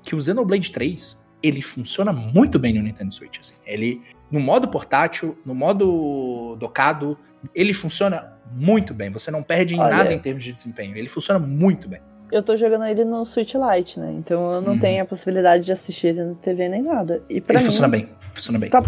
que 0.04 0.16
o 0.16 0.22
Xenoblade 0.22 0.72
3, 0.72 1.18
ele 1.42 1.62
funciona 1.62 2.12
muito 2.12 2.58
bem 2.60 2.74
no 2.74 2.82
Nintendo 2.82 3.14
Switch, 3.14 3.40
assim. 3.40 3.56
Ele, 3.66 4.02
no 4.32 4.40
modo 4.40 4.68
portátil, 4.68 5.38
no 5.46 5.54
modo 5.56 6.56
docado, 6.60 7.18
ele 7.54 7.74
funciona 7.74 8.34
muito 8.52 8.94
bem. 8.94 9.10
Você 9.12 9.30
não 9.32 9.44
perde 9.44 9.76
em 9.76 9.80
Olha. 9.80 9.96
nada 9.98 10.14
em 10.14 10.20
termos 10.20 10.44
de 10.44 10.52
desempenho. 10.52 10.96
Ele 10.98 11.08
funciona 11.10 11.40
muito 11.40 11.88
bem. 11.88 12.00
Eu 12.32 12.42
tô 12.42 12.58
jogando 12.58 12.86
ele 12.86 13.06
no 13.06 13.24
Switch 13.26 13.54
Lite, 13.54 14.00
né? 14.00 14.12
Então 14.18 14.52
eu 14.54 14.62
não 14.62 14.74
Uhum. 14.74 14.80
tenho 14.80 15.04
a 15.04 15.06
possibilidade 15.06 15.64
de 15.64 15.72
assistir 15.72 16.08
ele 16.08 16.24
na 16.24 16.34
TV 16.36 16.68
nem 16.68 16.82
nada. 16.82 17.22
E 17.30 17.40
pra 17.40 17.54
ele 17.54 17.60
mim, 17.62 17.66
funciona 17.66 17.88
bem. 17.88 18.10
Funciona 18.34 18.60
bem. 18.60 18.70
Tá- 18.70 18.84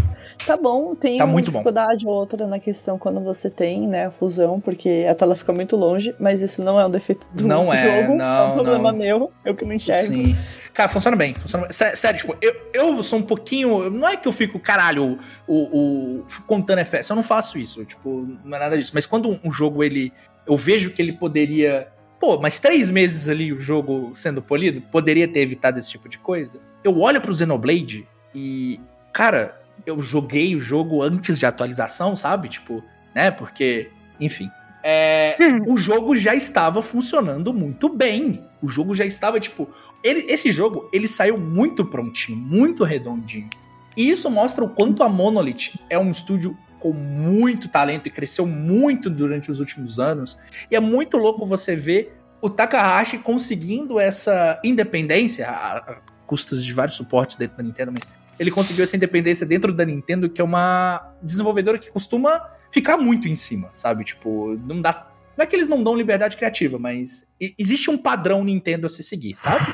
Tá 0.45 0.57
bom, 0.57 0.93
tem 0.93 1.17
Tá 1.17 1.23
uma 1.25 1.31
muito 1.33 1.51
bom. 1.51 1.59
dificuldade 1.59 2.05
ou 2.05 2.13
outra 2.13 2.45
na 2.47 2.59
questão 2.59 2.97
quando 2.97 3.19
você 3.21 3.49
tem, 3.49 3.87
né, 3.87 4.05
a 4.07 4.11
fusão, 4.11 4.59
porque 4.59 5.05
a 5.09 5.15
tela 5.15 5.35
fica 5.35 5.53
muito 5.53 5.75
longe, 5.75 6.13
mas 6.19 6.41
isso 6.41 6.61
não 6.63 6.79
é 6.79 6.85
um 6.85 6.91
defeito 6.91 7.27
do 7.33 7.47
Não 7.47 7.71
é, 7.73 8.01
jogo, 8.01 8.13
é 8.13 8.17
não, 8.17 8.49
um 8.51 8.53
problema 8.55 8.91
não. 8.91 8.99
meu, 8.99 9.31
eu 9.45 9.55
que 9.55 9.63
não 9.65 9.73
enxergo. 9.73 10.07
Sim. 10.13 10.37
Cara, 10.77 10.87
funciona 10.89 11.17
bem. 11.17 11.33
Funciona 11.33 11.63
bem. 11.65 11.73
Sé- 11.73 11.95
Sério, 11.95 12.19
tipo, 12.19 12.37
eu, 12.39 12.53
eu 12.71 13.01
sou 13.01 13.17
um 13.17 13.23
pouquinho. 13.23 13.89
Não 13.89 14.07
é 14.07 14.15
que 14.15 14.27
eu 14.27 14.31
fico, 14.31 14.59
caralho, 14.59 15.17
o, 15.47 16.19
o, 16.19 16.25
contando 16.45 16.77
FPS. 16.77 17.09
Eu 17.09 17.15
não 17.15 17.23
faço 17.23 17.57
isso. 17.57 17.83
Tipo, 17.83 18.27
não 18.45 18.55
é 18.55 18.59
nada 18.59 18.77
disso. 18.77 18.91
Mas 18.93 19.07
quando 19.07 19.39
um 19.43 19.51
jogo, 19.51 19.83
ele. 19.83 20.13
Eu 20.45 20.55
vejo 20.55 20.91
que 20.91 21.01
ele 21.01 21.13
poderia. 21.13 21.87
Pô, 22.19 22.39
mas 22.39 22.59
três 22.59 22.91
meses 22.91 23.27
ali 23.27 23.51
o 23.51 23.57
jogo 23.57 24.11
sendo 24.13 24.39
polido, 24.39 24.79
poderia 24.91 25.27
ter 25.27 25.39
evitado 25.39 25.79
esse 25.79 25.89
tipo 25.89 26.07
de 26.07 26.19
coisa. 26.19 26.59
Eu 26.83 26.99
olho 26.99 27.19
pro 27.21 27.35
Xenoblade 27.35 28.07
e. 28.35 28.79
Cara, 29.11 29.59
eu 29.83 29.99
joguei 29.99 30.55
o 30.55 30.59
jogo 30.59 31.01
antes 31.01 31.39
de 31.39 31.45
atualização, 31.47 32.15
sabe? 32.15 32.49
Tipo, 32.49 32.83
né? 33.15 33.31
Porque. 33.31 33.89
Enfim. 34.19 34.47
É, 34.89 35.35
o 35.67 35.75
jogo 35.75 36.15
já 36.15 36.33
estava 36.33 36.81
funcionando 36.81 37.53
muito 37.53 37.89
bem. 37.89 38.41
O 38.61 38.69
jogo 38.69 38.95
já 38.95 39.03
estava, 39.03 39.37
tipo. 39.37 39.67
Ele, 40.01 40.21
esse 40.31 40.49
jogo, 40.49 40.89
ele 40.93 41.09
saiu 41.09 41.37
muito 41.37 41.83
prontinho, 41.83 42.37
muito 42.37 42.85
redondinho. 42.85 43.49
E 43.97 44.09
isso 44.09 44.31
mostra 44.31 44.63
o 44.63 44.69
quanto 44.69 45.03
a 45.03 45.09
Monolith 45.09 45.77
é 45.89 45.99
um 45.99 46.09
estúdio 46.09 46.57
com 46.79 46.93
muito 46.93 47.67
talento 47.67 48.07
e 48.07 48.09
cresceu 48.09 48.45
muito 48.45 49.09
durante 49.09 49.51
os 49.51 49.59
últimos 49.59 49.99
anos. 49.99 50.37
E 50.71 50.75
é 50.77 50.79
muito 50.79 51.17
louco 51.17 51.45
você 51.45 51.75
ver 51.75 52.17
o 52.41 52.49
Takahashi 52.49 53.17
conseguindo 53.17 53.99
essa 53.99 54.57
independência, 54.63 55.49
a, 55.49 55.77
a 55.79 56.01
custas 56.25 56.63
de 56.63 56.71
vários 56.71 56.95
suportes 56.95 57.35
dentro 57.35 57.57
da 57.57 57.63
Nintendo, 57.63 57.91
mas 57.91 58.09
ele 58.39 58.51
conseguiu 58.51 58.83
essa 58.83 58.95
independência 58.95 59.45
dentro 59.45 59.73
da 59.73 59.83
Nintendo, 59.83 60.29
que 60.29 60.39
é 60.39 60.43
uma 60.43 61.13
desenvolvedora 61.21 61.77
que 61.77 61.91
costuma 61.91 62.55
ficar 62.71 62.97
muito 62.97 63.27
em 63.27 63.35
cima, 63.35 63.69
sabe? 63.73 64.03
Tipo, 64.03 64.57
não 64.65 64.81
dá. 64.81 65.07
Não 65.37 65.43
é 65.43 65.45
que 65.45 65.55
eles 65.55 65.67
não 65.67 65.83
dão 65.83 65.95
liberdade 65.95 66.35
criativa, 66.35 66.79
mas 66.79 67.27
existe 67.59 67.89
um 67.91 67.97
padrão 67.97 68.43
Nintendo 68.43 68.87
a 68.87 68.89
se 68.89 69.03
seguir, 69.03 69.35
sabe? 69.39 69.73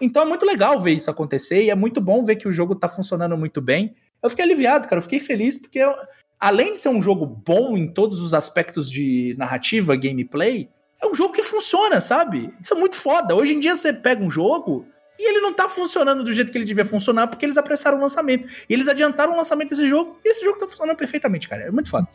Então 0.00 0.22
é 0.22 0.24
muito 0.26 0.44
legal 0.46 0.80
ver 0.80 0.92
isso 0.92 1.10
acontecer 1.10 1.62
e 1.62 1.70
é 1.70 1.74
muito 1.74 2.00
bom 2.00 2.24
ver 2.24 2.36
que 2.36 2.48
o 2.48 2.52
jogo 2.52 2.74
tá 2.74 2.88
funcionando 2.88 3.36
muito 3.36 3.60
bem. 3.60 3.94
Eu 4.22 4.30
fiquei 4.30 4.44
aliviado, 4.44 4.88
cara. 4.88 4.98
Eu 4.98 5.02
fiquei 5.02 5.20
feliz 5.20 5.58
porque, 5.58 5.78
eu- 5.78 5.94
além 6.40 6.72
de 6.72 6.78
ser 6.78 6.88
um 6.88 7.02
jogo 7.02 7.26
bom 7.26 7.76
em 7.76 7.86
todos 7.86 8.20
os 8.20 8.32
aspectos 8.34 8.90
de 8.90 9.34
narrativa, 9.38 9.94
gameplay, 9.94 10.68
é 11.02 11.06
um 11.06 11.14
jogo 11.14 11.34
que 11.34 11.42
funciona, 11.42 12.00
sabe? 12.00 12.50
Isso 12.60 12.72
é 12.72 12.76
muito 12.78 12.96
foda. 12.96 13.34
Hoje 13.34 13.54
em 13.54 13.60
dia 13.60 13.76
você 13.76 13.92
pega 13.92 14.22
um 14.24 14.30
jogo 14.30 14.86
e 15.18 15.28
ele 15.28 15.40
não 15.40 15.52
tá 15.52 15.68
funcionando 15.68 16.24
do 16.24 16.32
jeito 16.32 16.50
que 16.50 16.58
ele 16.58 16.64
devia 16.64 16.84
funcionar 16.84 17.28
porque 17.28 17.44
eles 17.44 17.56
apressaram 17.56 17.98
o 17.98 18.00
lançamento. 18.00 18.46
E 18.68 18.74
eles 18.74 18.88
adiantaram 18.88 19.32
o 19.32 19.36
lançamento 19.36 19.70
desse 19.70 19.86
jogo 19.86 20.16
e 20.24 20.30
esse 20.30 20.44
jogo 20.44 20.58
tá 20.58 20.66
funcionando 20.66 20.96
perfeitamente, 20.96 21.48
cara. 21.48 21.64
É 21.64 21.70
muito 21.70 21.88
foda. 21.88 22.08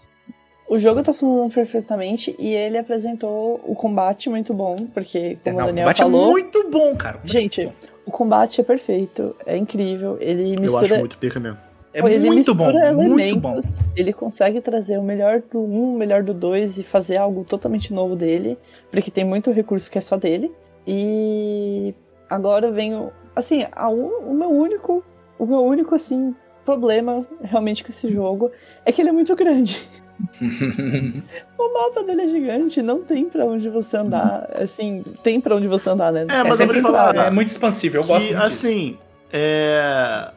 O 0.67 0.77
jogo 0.77 1.01
tá 1.01 1.13
funcionando 1.13 1.51
perfeitamente 1.51 2.35
e 2.37 2.53
ele 2.53 2.77
apresentou 2.77 3.59
o 3.65 3.73
combate 3.73 4.29
muito 4.29 4.53
bom, 4.53 4.75
porque, 4.93 5.37
como 5.43 5.57
Não, 5.57 5.65
o 5.65 5.67
o 5.67 5.67
Daniel 5.67 5.85
combate 5.85 6.01
é 6.01 6.03
falou, 6.03 6.31
muito 6.31 6.69
bom, 6.69 6.95
cara. 6.95 7.17
O 7.17 7.21
combate 7.21 7.37
é 7.37 7.41
Gente, 7.41 7.65
bom. 7.65 7.73
o 8.05 8.11
combate 8.11 8.61
é 8.61 8.63
perfeito, 8.63 9.35
é 9.47 9.57
incrível, 9.57 10.17
ele 10.21 10.55
Eu 10.55 10.77
acho 10.77 10.81
mistura 10.81 10.99
muito 10.99 11.17
pica 11.17 11.39
mesmo. 11.39 11.57
É 11.91 12.01
ele 12.01 12.27
muito 12.27 12.53
bom, 12.53 12.67
mistura 12.67 12.93
muito 12.93 13.35
bom. 13.37 13.59
Ele 13.95 14.13
consegue 14.13 14.61
trazer 14.61 14.99
o 14.99 15.03
melhor 15.03 15.41
do 15.41 15.59
1, 15.59 15.95
o 15.95 15.97
melhor 15.97 16.21
do 16.21 16.35
2 16.35 16.77
e 16.77 16.83
fazer 16.83 17.17
algo 17.17 17.43
totalmente 17.43 17.91
novo 17.91 18.15
dele, 18.15 18.55
porque 18.91 19.09
tem 19.09 19.23
muito 19.23 19.49
recurso 19.49 19.89
que 19.89 19.97
é 19.97 20.01
só 20.01 20.17
dele. 20.17 20.51
E 20.85 21.95
agora 22.29 22.71
vem 22.71 22.95
o 22.95 23.11
assim, 23.35 23.65
o 23.77 24.33
meu 24.33 24.49
único, 24.49 25.03
o 25.37 25.45
meu 25.45 25.63
único 25.63 25.95
assim 25.95 26.35
problema 26.65 27.25
realmente 27.41 27.83
com 27.83 27.89
esse 27.89 28.11
jogo 28.11 28.51
é 28.85 28.91
que 28.91 29.01
ele 29.01 29.09
é 29.09 29.13
muito 29.13 29.35
grande. 29.35 29.87
O 31.57 31.73
mapa 31.73 32.03
dele 32.03 32.23
é 32.23 32.27
gigante, 32.27 32.81
não 32.81 33.01
tem 33.03 33.29
pra 33.29 33.45
onde 33.45 33.69
você 33.69 33.95
andar, 33.97 34.49
assim, 34.53 35.03
tem 35.23 35.39
pra 35.39 35.55
onde 35.55 35.67
você 35.67 35.89
andar, 35.89 36.11
né? 36.11 36.25
É, 36.29 36.35
É, 36.35 36.43
mas 36.43 36.59
eu 36.59 36.65
vou 36.67 36.75
sempre 36.75 36.77
te 36.77 36.81
falar, 36.81 37.15
é 37.15 37.31
muito 37.31 37.47
expansível, 37.49 38.01
eu 38.01 38.07
gosto 38.07 38.27
que, 38.27 38.33
muito 38.35 38.49
disso. 38.49 38.67
assim, 38.67 38.97
é... 39.31 40.31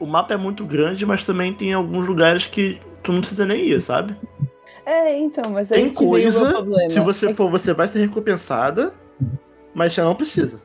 o 0.00 0.06
mapa 0.06 0.32
é 0.34 0.36
muito 0.36 0.64
grande, 0.64 1.04
mas 1.04 1.26
também 1.26 1.52
tem 1.52 1.74
alguns 1.74 2.06
lugares 2.06 2.46
que 2.46 2.80
tu 3.02 3.12
não 3.12 3.20
precisa 3.20 3.44
nem 3.44 3.66
ir, 3.66 3.80
sabe? 3.82 4.16
É, 4.86 5.18
então, 5.18 5.50
mas 5.50 5.70
aí 5.70 5.82
Tem 5.82 5.90
que 5.90 5.98
vem 5.98 6.06
o 6.08 6.10
meu 6.10 6.20
coisa, 6.22 6.50
problema. 6.50 6.90
se 6.90 7.00
você 7.00 7.26
É 7.28 7.34
for, 7.34 7.50
você 7.50 7.74
vai 7.74 7.86
ser 7.88 7.98
recompensada, 7.98 8.94
mas 9.74 9.92
você 9.92 10.00
não 10.00 10.14
precisa. 10.14 10.58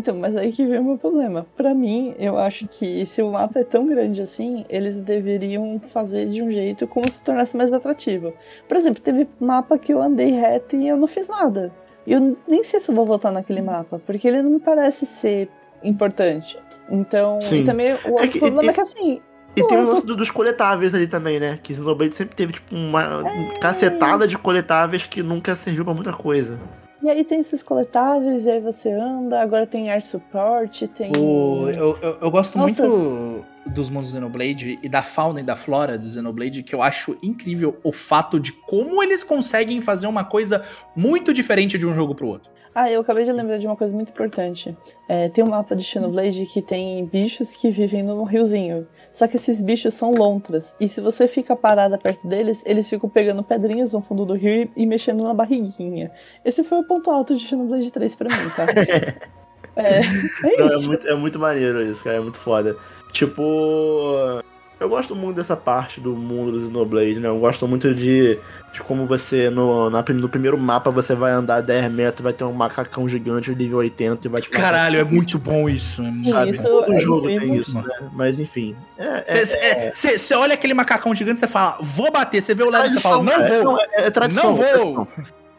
Então, 0.00 0.16
mas 0.16 0.34
aí 0.34 0.50
que 0.50 0.64
vem 0.66 0.78
o 0.78 0.84
meu 0.84 0.96
problema. 0.96 1.46
Pra 1.54 1.74
mim, 1.74 2.14
eu 2.18 2.38
acho 2.38 2.66
que 2.66 3.04
se 3.04 3.20
o 3.20 3.30
mapa 3.30 3.60
é 3.60 3.64
tão 3.64 3.86
grande 3.86 4.22
assim, 4.22 4.64
eles 4.70 4.96
deveriam 4.96 5.78
fazer 5.92 6.26
de 6.26 6.42
um 6.42 6.50
jeito 6.50 6.86
como 6.86 7.10
se 7.12 7.22
tornasse 7.22 7.54
mais 7.54 7.70
atrativo. 7.70 8.32
Por 8.66 8.78
exemplo, 8.78 9.02
teve 9.02 9.28
mapa 9.38 9.76
que 9.78 9.92
eu 9.92 10.00
andei 10.00 10.30
reto 10.30 10.74
e 10.74 10.88
eu 10.88 10.96
não 10.96 11.06
fiz 11.06 11.28
nada. 11.28 11.70
E 12.06 12.14
eu 12.14 12.34
nem 12.48 12.64
sei 12.64 12.80
se 12.80 12.90
eu 12.90 12.94
vou 12.94 13.04
voltar 13.04 13.30
naquele 13.30 13.60
mapa, 13.60 14.00
porque 14.06 14.26
ele 14.26 14.40
não 14.40 14.52
me 14.52 14.58
parece 14.60 15.04
ser 15.04 15.50
importante. 15.84 16.58
Então, 16.90 17.38
e 17.52 17.62
também 17.62 17.92
o 17.92 17.98
É 18.02 18.10
outro 18.10 18.30
que- 18.30 18.38
problema 18.38 18.64
e- 18.64 18.68
é 18.70 18.72
que 18.72 18.80
assim, 18.80 19.20
E 19.54 19.62
tem 19.66 19.76
o 19.78 19.86
lance 19.86 20.06
do- 20.06 20.16
dos 20.16 20.30
coletáveis 20.30 20.94
ali 20.94 21.06
também, 21.08 21.38
né? 21.38 21.58
Que 21.62 21.74
Xenoblade 21.74 22.14
sempre 22.14 22.34
teve, 22.36 22.52
tipo, 22.54 22.74
uma 22.74 23.22
cacetada 23.60 24.26
de 24.26 24.38
coletáveis 24.38 25.06
que 25.06 25.22
nunca 25.22 25.54
serviu 25.56 25.84
pra 25.84 25.92
muita 25.92 26.12
coisa. 26.12 26.58
E 27.02 27.08
aí 27.10 27.24
tem 27.24 27.40
esses 27.40 27.62
coletáveis, 27.62 28.46
e 28.46 28.50
aí 28.50 28.60
você 28.60 28.90
anda, 28.92 29.40
agora 29.40 29.66
tem 29.66 29.90
air 29.90 30.04
support, 30.04 30.86
tem. 30.88 31.12
O- 31.18 31.68
eu, 31.70 31.98
eu, 32.02 32.18
eu 32.20 32.30
gosto 32.30 32.56
Nossa. 32.58 32.86
muito 32.86 33.44
dos 33.66 33.90
mundos 33.90 34.10
do 34.10 34.14
Xenoblade 34.14 34.78
e 34.82 34.88
da 34.88 35.02
fauna 35.02 35.40
e 35.40 35.42
da 35.42 35.54
flora 35.54 35.96
do 35.98 36.08
Xenoblade, 36.08 36.62
que 36.62 36.74
eu 36.74 36.82
acho 36.82 37.16
incrível 37.22 37.78
o 37.84 37.92
fato 37.92 38.40
de 38.40 38.52
como 38.52 39.02
eles 39.02 39.22
conseguem 39.22 39.80
fazer 39.80 40.06
uma 40.06 40.24
coisa 40.24 40.64
muito 40.96 41.32
diferente 41.32 41.76
de 41.78 41.86
um 41.86 41.94
jogo 41.94 42.14
pro 42.14 42.26
outro. 42.28 42.50
Ah, 42.74 42.90
eu 42.90 43.00
acabei 43.00 43.24
de 43.24 43.32
lembrar 43.32 43.58
de 43.58 43.66
uma 43.66 43.76
coisa 43.76 43.92
muito 43.92 44.10
importante. 44.10 44.76
É, 45.08 45.28
tem 45.28 45.42
um 45.42 45.48
mapa 45.48 45.74
de 45.74 45.82
Xenoblade 45.82 46.46
que 46.46 46.62
tem 46.62 47.04
bichos 47.04 47.52
que 47.52 47.70
vivem 47.70 48.02
no 48.02 48.22
riozinho. 48.22 48.86
Só 49.10 49.26
que 49.26 49.36
esses 49.36 49.60
bichos 49.60 49.94
são 49.94 50.12
lontras. 50.12 50.74
E 50.78 50.88
se 50.88 51.00
você 51.00 51.26
fica 51.26 51.56
parada 51.56 51.98
perto 51.98 52.28
deles, 52.28 52.62
eles 52.64 52.88
ficam 52.88 53.10
pegando 53.10 53.42
pedrinhas 53.42 53.92
no 53.92 54.00
fundo 54.00 54.24
do 54.24 54.34
rio 54.34 54.70
e, 54.76 54.82
e 54.82 54.86
mexendo 54.86 55.24
na 55.24 55.34
barriguinha. 55.34 56.12
Esse 56.44 56.62
foi 56.62 56.78
o 56.78 56.84
ponto 56.84 57.10
alto 57.10 57.34
de 57.34 57.44
Xenoblade 57.44 57.90
3 57.90 58.14
pra 58.14 58.28
mim, 58.28 58.50
tá? 58.54 58.66
é, 59.74 60.00
é 60.00 60.56
Não, 60.56 60.72
é, 60.72 60.78
muito, 60.78 61.08
é 61.08 61.14
muito 61.16 61.38
maneiro 61.40 61.82
isso, 61.82 62.04
cara. 62.04 62.16
É 62.16 62.20
muito 62.20 62.38
foda. 62.38 62.76
Tipo. 63.10 64.42
Eu 64.78 64.88
gosto 64.88 65.14
muito 65.14 65.36
dessa 65.36 65.56
parte 65.56 66.00
do 66.00 66.16
mundo 66.16 66.52
do 66.52 66.66
Xenoblade, 66.66 67.20
né? 67.20 67.28
Eu 67.28 67.38
gosto 67.38 67.68
muito 67.68 67.92
de, 67.92 68.38
de 68.72 68.80
como 68.80 69.04
você, 69.04 69.50
no, 69.50 69.90
na, 69.90 70.02
no 70.02 70.28
primeiro 70.28 70.56
mapa, 70.56 70.90
você 70.90 71.14
vai 71.14 71.32
andar 71.32 71.60
10 71.60 71.90
metros, 71.90 72.22
vai 72.22 72.32
ter 72.32 72.44
um 72.44 72.52
macacão 72.52 73.08
gigante 73.08 73.52
nível 73.54 73.78
80 73.78 74.26
e 74.26 74.30
vai 74.30 74.40
te. 74.40 74.48
Caralho, 74.48 75.00
é 75.00 75.04
muito 75.04 75.38
bom 75.38 75.68
isso. 75.68 76.02
É 76.02 76.10
muito... 76.10 76.30
Sabe? 76.30 76.52
Isso 76.52 76.62
Todo 76.62 76.92
é 76.92 76.98
jogo 76.98 77.26
tem 77.26 77.56
isso, 77.56 77.74
né? 77.74 78.10
Mas 78.12 78.38
enfim. 78.38 78.76
É, 78.96 79.24
é, 79.26 79.92
Você 79.92 80.34
olha 80.34 80.54
aquele 80.54 80.74
macacão 80.74 81.12
gigante 81.14 81.38
e 81.38 81.40
você 81.40 81.46
fala, 81.48 81.78
vou 81.80 82.12
bater. 82.12 82.40
Você 82.40 82.54
vê 82.54 82.62
o 82.62 82.70
lado 82.70 82.86
e 82.86 82.90
você 82.90 83.00
fala, 83.00 83.22
não 83.22 83.32
é, 83.32 83.62
vou. 83.62 83.78
é, 83.80 83.88
é 84.06 84.10
tradição. 84.10 84.56
Não 84.56 84.64
é 84.64 84.76
vou. 84.76 85.08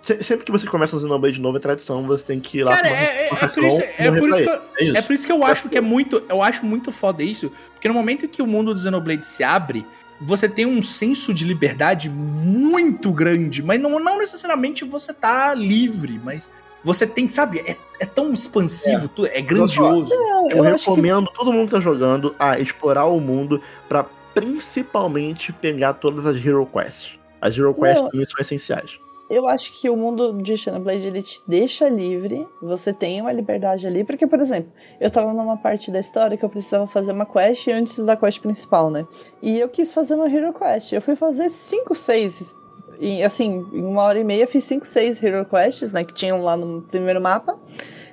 Sempre 0.01 0.45
que 0.45 0.51
você 0.51 0.65
começa 0.65 0.95
um 0.95 0.99
Xenoblade 0.99 1.39
novo, 1.39 1.57
é 1.57 1.59
tradição, 1.59 2.03
você 2.07 2.25
tem 2.25 2.39
que 2.39 2.59
ir 2.59 2.63
lá 2.63 2.75
Cara, 2.75 2.87
é, 2.89 2.91
é- 2.91 3.29
é 3.29 3.47
por 3.47 3.63
isso, 3.63 3.81
é, 3.81 4.11
por 4.11 4.31
que 4.31 4.41
eu. 4.41 4.95
É. 4.95 4.97
É 4.97 5.01
por 5.01 5.13
isso 5.13 5.27
que 5.27 5.31
eu 5.31 5.45
acho 5.45 5.69
que 5.69 5.77
é 5.77 5.81
muito. 5.81 6.23
Eu 6.27 6.41
acho 6.41 6.65
muito 6.65 6.91
foda 6.91 7.21
isso. 7.21 7.51
Porque 7.73 7.87
no 7.87 7.93
momento 7.93 8.27
que 8.27 8.41
o 8.41 8.47
mundo 8.47 8.73
do 8.73 8.79
Xenoblade 8.79 9.25
se 9.27 9.43
abre, 9.43 9.85
você 10.21 10.47
tem 10.47 10.65
um 10.65 10.81
senso 10.81 11.33
de 11.33 11.43
liberdade 11.43 12.09
muito 12.09 13.11
grande. 13.11 13.63
Mas 13.63 13.79
não, 13.79 13.99
não 13.99 14.17
necessariamente 14.17 14.85
você 14.85 15.13
tá 15.13 15.53
livre, 15.53 16.19
mas 16.23 16.51
você 16.83 17.05
tem, 17.05 17.27
sabe, 17.27 17.59
é, 17.59 17.77
é 17.99 18.05
tão 18.05 18.31
expansivo, 18.33 19.07
tudo, 19.07 19.27
é 19.27 19.41
grandioso. 19.41 20.13
Não, 20.13 20.49
Eu, 20.49 20.57
eu 20.57 20.63
acho 20.65 20.85
que 20.85 20.89
recomendo 20.89 21.31
todo 21.33 21.51
mundo 21.51 21.67
que 21.67 21.73
tá 21.73 21.79
jogando 21.79 22.35
a 22.39 22.59
explorar 22.59 23.05
o 23.05 23.19
mundo 23.19 23.61
pra 23.87 24.05
principalmente 24.33 25.51
pegar 25.51 25.93
todas 25.93 26.25
as 26.25 26.35
Hero 26.43 26.65
Quests. 26.65 27.19
As 27.39 27.57
Hero 27.57 27.73
Quests 27.73 28.31
são 28.31 28.39
essenciais. 28.39 28.99
Eu 29.31 29.47
acho 29.47 29.71
que 29.71 29.89
o 29.89 29.95
mundo 29.95 30.33
de 30.41 30.57
Xenoblade 30.57 31.07
ele 31.07 31.23
te 31.23 31.41
deixa 31.47 31.87
livre, 31.87 32.45
você 32.61 32.91
tem 32.91 33.21
uma 33.21 33.31
liberdade 33.31 33.87
ali, 33.87 34.03
porque, 34.03 34.27
por 34.27 34.39
exemplo, 34.39 34.71
eu 34.99 35.09
tava 35.09 35.33
numa 35.33 35.55
parte 35.55 35.89
da 35.89 35.99
história 36.01 36.35
que 36.35 36.43
eu 36.43 36.49
precisava 36.49 36.85
fazer 36.85 37.13
uma 37.13 37.25
quest 37.25 37.67
antes 37.69 37.97
da 38.05 38.17
quest 38.17 38.41
principal, 38.41 38.89
né? 38.89 39.07
E 39.41 39.57
eu 39.57 39.69
quis 39.69 39.93
fazer 39.93 40.15
uma 40.15 40.29
Hero 40.29 40.53
Quest. 40.53 40.91
Eu 40.91 41.01
fui 41.01 41.15
fazer 41.15 41.49
5, 41.49 41.95
6. 41.95 42.55
E 42.99 43.23
assim, 43.23 43.65
em 43.71 43.85
uma 43.85 44.03
hora 44.03 44.19
e 44.19 44.23
meia 44.23 44.45
fiz 44.45 44.65
5, 44.65 44.85
6 44.85 45.23
Hero 45.23 45.45
Quests, 45.45 45.93
né? 45.93 46.03
Que 46.03 46.13
tinham 46.13 46.41
lá 46.41 46.57
no 46.57 46.81
primeiro 46.81 47.21
mapa. 47.21 47.57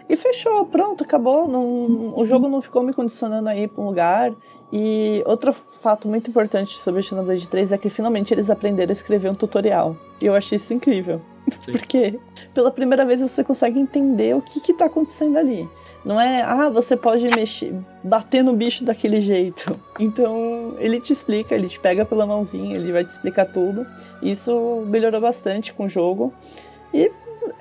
E 0.08 0.16
fechou, 0.16 0.64
pronto, 0.66 1.04
acabou. 1.04 1.46
Não, 1.46 2.16
o 2.16 2.24
jogo 2.24 2.48
não 2.48 2.62
ficou 2.62 2.82
me 2.82 2.94
condicionando 2.94 3.48
a 3.48 3.56
ir 3.56 3.68
pra 3.68 3.82
um 3.82 3.86
lugar. 3.86 4.34
E 4.72 5.22
outro 5.26 5.52
fato 5.52 6.06
muito 6.06 6.28
importante 6.28 6.76
sobre 6.78 7.02
Xenoblade 7.02 7.48
3 7.48 7.72
é 7.72 7.78
que 7.78 7.88
finalmente 7.88 8.34
eles 8.34 8.50
aprenderam 8.50 8.90
a 8.90 8.92
escrever 8.92 9.30
um 9.30 9.34
tutorial. 9.34 9.96
E 10.20 10.26
eu 10.26 10.34
achei 10.34 10.56
isso 10.56 10.74
incrível. 10.74 11.20
Sim. 11.62 11.72
Porque 11.72 12.18
pela 12.52 12.70
primeira 12.70 13.06
vez 13.06 13.20
você 13.20 13.42
consegue 13.42 13.78
entender 13.78 14.34
o 14.36 14.42
que, 14.42 14.60
que 14.60 14.74
tá 14.74 14.86
acontecendo 14.86 15.38
ali. 15.38 15.68
Não 16.04 16.20
é, 16.20 16.42
ah, 16.42 16.70
você 16.70 16.96
pode 16.96 17.26
mexer, 17.34 17.74
bater 18.04 18.42
no 18.42 18.54
bicho 18.54 18.84
daquele 18.84 19.20
jeito. 19.20 19.78
Então, 20.00 20.76
ele 20.78 21.00
te 21.00 21.12
explica, 21.12 21.56
ele 21.56 21.66
te 21.66 21.80
pega 21.80 22.04
pela 22.04 22.24
mãozinha, 22.24 22.76
ele 22.76 22.92
vai 22.92 23.04
te 23.04 23.08
explicar 23.08 23.46
tudo. 23.46 23.84
Isso 24.22 24.84
melhorou 24.86 25.20
bastante 25.20 25.72
com 25.72 25.86
o 25.86 25.88
jogo. 25.88 26.32
E, 26.94 27.10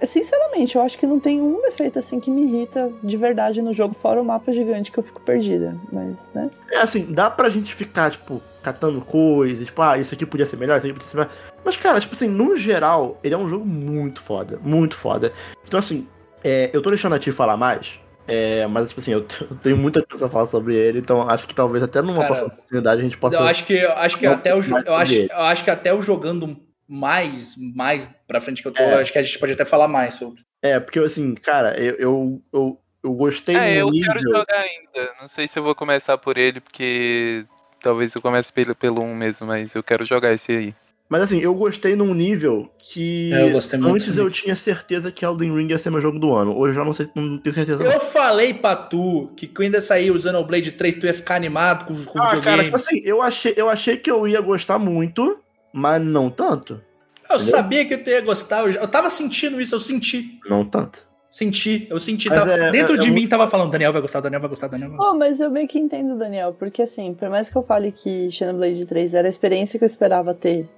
sinceramente, 0.03 0.75
eu 0.75 0.81
acho 0.81 0.97
que 0.97 1.05
não 1.07 1.19
tem 1.19 1.41
um 1.41 1.61
defeito 1.61 1.99
assim 1.99 2.19
que 2.19 2.31
me 2.31 2.43
irrita 2.43 2.91
de 3.03 3.17
verdade 3.17 3.61
no 3.61 3.73
jogo, 3.73 3.95
fora 4.01 4.21
o 4.21 4.25
mapa 4.25 4.51
gigante 4.51 4.91
que 4.91 4.97
eu 4.97 5.03
fico 5.03 5.21
perdida. 5.21 5.75
Mas, 5.91 6.31
né? 6.33 6.49
É 6.71 6.77
assim, 6.77 7.11
dá 7.11 7.29
pra 7.29 7.49
gente 7.49 7.73
ficar, 7.73 8.11
tipo, 8.11 8.41
catando 8.61 9.01
coisas, 9.01 9.65
tipo, 9.65 9.81
ah, 9.81 9.97
isso 9.97 10.13
aqui 10.13 10.25
podia 10.25 10.45
ser 10.45 10.57
melhor, 10.57 10.77
isso 10.77 10.87
aqui 10.87 10.93
podia 10.93 11.07
ser 11.07 11.17
melhor. 11.17 11.31
Mas, 11.63 11.77
cara, 11.77 11.99
tipo 11.99 12.13
assim, 12.13 12.27
no 12.27 12.55
geral, 12.55 13.19
ele 13.23 13.33
é 13.33 13.37
um 13.37 13.47
jogo 13.47 13.65
muito 13.65 14.21
foda, 14.21 14.59
muito 14.63 14.95
foda. 14.95 15.33
Então, 15.65 15.79
assim, 15.79 16.07
é, 16.43 16.69
eu 16.73 16.81
tô 16.81 16.89
deixando 16.89 17.15
a 17.15 17.19
ti 17.19 17.31
falar 17.31 17.57
mais, 17.57 17.99
é, 18.27 18.67
mas, 18.67 18.89
tipo 18.89 18.99
assim, 18.99 19.11
eu, 19.11 19.25
tenho 19.63 19.77
muita 19.77 20.05
coisa 20.05 20.25
a 20.25 20.29
falar 20.29 20.45
sobre 20.47 20.75
ele, 20.75 20.99
então 20.99 21.27
acho 21.29 21.47
que 21.47 21.55
talvez 21.55 21.83
até 21.83 22.01
numa 22.01 22.15
Cara, 22.15 22.27
próxima 22.27 22.47
oportunidade 22.47 22.99
a 22.99 23.03
gente 23.03 23.17
possa. 23.17 23.37
Eu 23.37 23.43
acho 23.43 23.65
que, 23.65 23.73
eu 23.73 23.93
acho 23.93 24.17
que 24.17 24.25
até 24.25 24.53
o, 24.53 24.61
eu 24.85 24.95
acho, 24.95 25.13
eu 25.13 25.41
acho 25.41 25.63
que 25.63 25.69
até 25.69 25.93
o 25.93 26.01
jogando 26.01 26.66
mais, 26.87 27.55
mais 27.57 28.09
pra 28.27 28.39
frente 28.41 28.61
que 28.61 28.67
eu 28.67 28.71
tô, 28.71 28.81
É. 28.81 29.01
acho 29.01 29.11
que 29.11 29.19
a 29.19 29.23
gente 29.23 29.37
pode 29.39 29.53
até 29.53 29.65
falar 29.65 29.87
mais 29.87 30.15
sobre. 30.15 30.41
É, 30.61 30.79
porque, 30.79 30.99
assim, 30.99 31.35
cara, 31.35 31.79
eu, 31.79 31.95
eu, 31.95 32.41
eu, 32.53 32.79
eu 33.03 33.13
gostei 33.13 33.55
É, 33.55 33.81
eu 33.81 33.89
nível... 33.89 34.13
quero 34.13 34.23
jogar 34.23 34.59
ainda. 34.59 35.11
Não 35.21 35.27
sei 35.27 35.47
se 35.47 35.57
eu 35.59 35.63
vou 35.63 35.75
começar 35.75 36.17
por 36.17 36.37
ele, 36.37 36.59
porque 36.59 37.45
talvez 37.81 38.13
eu 38.15 38.21
comece 38.21 38.51
pelo, 38.51 38.73
pelo 38.75 39.01
1 39.01 39.15
mesmo, 39.15 39.45
mas 39.47 39.75
eu 39.75 39.83
quero 39.83 40.03
jogar 40.05 40.33
esse 40.33 40.51
aí. 40.51 40.75
Mas 41.09 41.21
assim, 41.21 41.39
eu 41.39 41.53
gostei 41.55 41.95
num 41.95 42.13
nível 42.13 42.69
que 42.77 43.31
É, 43.33 43.43
eu 43.43 43.51
gostei 43.51 43.79
muito 43.79 43.93
antes 43.95 44.07
também. 44.07 44.25
eu 44.25 44.29
tinha 44.31 44.55
certeza 44.57 45.09
que 45.09 45.23
Elden 45.23 45.55
Ring 45.55 45.69
ia 45.69 45.77
ser 45.77 45.89
meu 45.89 46.01
jogo 46.01 46.19
do 46.19 46.33
ano. 46.33 46.53
Hoje 46.57 46.71
eu 46.73 46.79
já 46.79 46.83
não 46.83 46.91
sei, 46.91 47.07
não 47.15 47.37
tenho 47.37 47.53
certeza. 47.53 47.81
não. 47.81 47.89
Eu 47.93 47.99
falei 48.01 48.53
pra 48.53 48.75
tu 48.75 49.31
que 49.37 49.47
quando 49.47 49.75
ia 49.75 49.81
sair 49.81 50.11
o 50.11 50.19
Xenoblade 50.19 50.73
3, 50.73 50.95
tu 50.95 51.05
ia 51.05 51.13
ficar 51.13 51.35
animado 51.35 51.85
com, 51.85 51.93
com 52.03 52.19
o 52.19 52.21
Ah, 52.21 52.27
cara, 52.31 52.35
videogame. 52.41 52.63
tipo 52.65 52.75
assim, 52.75 53.01
eu 53.05 53.21
achei, 53.21 53.53
eu 53.55 53.69
achei 53.69 53.95
que 53.95 54.11
eu 54.11 54.27
ia 54.27 54.41
gostar 54.41 54.77
muito, 54.79 55.39
mas 55.73 56.01
não 56.01 56.29
tanto. 56.29 56.81
eu 57.29 57.35
entendeu? 57.35 57.39
sabia 57.51 57.85
que 57.85 57.97
tu 57.97 58.09
ia 58.09 58.21
gostar, 58.21 58.61
eu, 58.61 58.71
já- 58.71 58.79
eu 58.81 58.87
tava 58.87 59.09
sentindo 59.09 59.59
isso, 59.59 59.75
eu 59.75 59.79
senti. 59.79 60.39
Não 60.49 60.63
tanto. 60.63 61.05
Senti, 61.29 61.85
eu 61.89 61.99
senti. 61.99 62.29
Tava- 62.29 62.51
é- 62.51 62.71
dentro 62.71 62.95
é- 62.95 62.97
de 62.97 63.07
é 63.07 63.09
mim 63.09 63.17
muito- 63.19 63.29
tava 63.29 63.47
falando, 63.47 63.69
Daniel 63.69 63.91
vai 63.91 64.01
gostar, 64.01 64.21
Daniel 64.21 64.39
vai 64.39 64.49
gostar, 64.49 64.67
Daniel 64.69 64.89
vai 64.89 64.97
gostar. 64.97 65.13
Oh, 65.13 65.17
mas 65.19 65.39
eu 65.41 65.49
meio 65.51 65.67
que 65.67 65.77
entendo, 65.77 66.15
Daniel, 66.17 66.55
porque 66.57 66.81
assim, 66.83 67.13
por 67.13 67.29
mais 67.29 67.49
que 67.49 67.55
eu 67.57 67.63
fale 67.63 67.91
que 67.91 68.31
Xenoblade 68.31 68.85
3 68.85 69.13
era 69.13 69.27
a 69.27 69.29
experiência 69.29 69.77
que 69.77 69.83
eu 69.83 69.87
esperava 69.87 70.33
ter, 70.33 70.69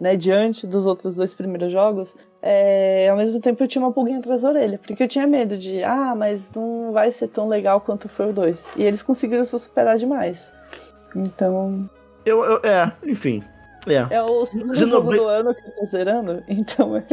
né, 0.00 0.16
diante 0.16 0.66
dos 0.68 0.86
outros 0.86 1.16
dois 1.16 1.34
primeiros 1.34 1.72
jogos, 1.72 2.16
é, 2.40 3.08
ao 3.10 3.16
mesmo 3.16 3.40
tempo 3.40 3.62
eu 3.62 3.68
tinha 3.68 3.82
uma 3.84 3.92
pulguinha 3.92 4.18
atrás 4.20 4.42
da 4.42 4.50
orelha, 4.50 4.78
porque 4.78 5.02
eu 5.02 5.08
tinha 5.08 5.26
medo 5.26 5.58
de, 5.58 5.82
ah, 5.82 6.14
mas 6.16 6.48
não 6.54 6.92
vai 6.92 7.10
ser 7.10 7.26
tão 7.28 7.48
legal 7.48 7.80
quanto 7.80 8.08
foi 8.08 8.30
o 8.30 8.32
2. 8.32 8.70
E 8.76 8.84
eles 8.84 9.02
conseguiram 9.02 9.42
se 9.44 9.58
superar 9.58 9.98
demais. 9.98 10.52
Então, 11.14 11.88
Eu, 12.24 12.44
eu- 12.44 12.60
é, 12.62 12.92
enfim. 13.04 13.42
É. 13.86 14.06
é 14.14 14.22
o 14.22 14.44
segundo 14.46 14.74
Xenoblade- 14.76 15.16
jogo 15.18 15.24
do 15.24 15.28
ano 15.28 15.54
que 15.54 15.66
eu 15.66 15.70
tô 15.72 15.84
zerando, 15.84 16.42
então 16.48 16.96
é. 16.96 17.04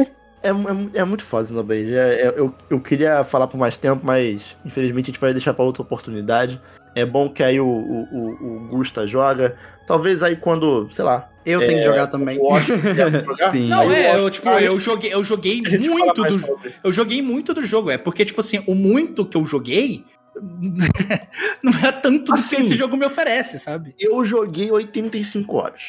É, 0.42 0.48
é, 0.48 1.00
é 1.00 1.04
muito 1.04 1.24
foda 1.24 1.46
Xenoblade. 1.48 1.94
É, 1.94 2.22
é, 2.22 2.34
eu, 2.36 2.54
eu 2.70 2.80
queria 2.80 3.22
falar 3.24 3.46
por 3.46 3.58
mais 3.58 3.76
tempo, 3.76 4.00
mas 4.04 4.56
infelizmente 4.64 5.06
a 5.06 5.12
gente 5.12 5.20
vai 5.20 5.32
deixar 5.32 5.52
pra 5.52 5.64
outra 5.64 5.82
oportunidade. 5.82 6.60
É 6.94 7.04
bom 7.04 7.28
que 7.28 7.42
aí 7.42 7.60
o, 7.60 7.66
o, 7.66 8.08
o, 8.12 8.56
o 8.56 8.68
Gusta 8.68 9.06
joga. 9.06 9.56
Talvez 9.86 10.22
aí 10.22 10.34
quando, 10.36 10.88
sei 10.90 11.04
lá, 11.04 11.28
Eu 11.46 11.60
tenho 11.60 11.78
que 11.78 11.84
jogar 11.84 12.06
também. 12.08 12.38
jogar. 13.22 13.50
Sim. 13.50 13.68
Não, 13.68 13.82
é, 13.92 14.16
eu 14.18 14.30
tipo, 14.30 14.48
eu 14.48 14.78
joguei, 14.80 15.12
eu 15.12 15.22
joguei 15.22 15.60
muito 15.62 16.22
do 16.24 16.38
sobre. 16.38 16.74
Eu 16.82 16.92
joguei 16.92 17.22
muito 17.22 17.52
do 17.54 17.62
jogo, 17.62 17.90
é 17.90 17.98
porque, 17.98 18.24
tipo 18.24 18.40
assim, 18.40 18.62
o 18.66 18.74
muito 18.74 19.24
que 19.24 19.36
eu 19.36 19.44
joguei 19.44 20.04
não 21.62 21.72
é 21.86 21.92
tanto 21.92 22.24
do 22.24 22.32
que 22.34 22.40
Assim. 22.40 22.56
esse 22.56 22.74
jogo 22.74 22.96
me 22.96 23.04
oferece, 23.04 23.58
sabe? 23.58 23.94
Eu 23.98 24.24
joguei 24.24 24.70
85 24.70 25.56
horas. 25.56 25.82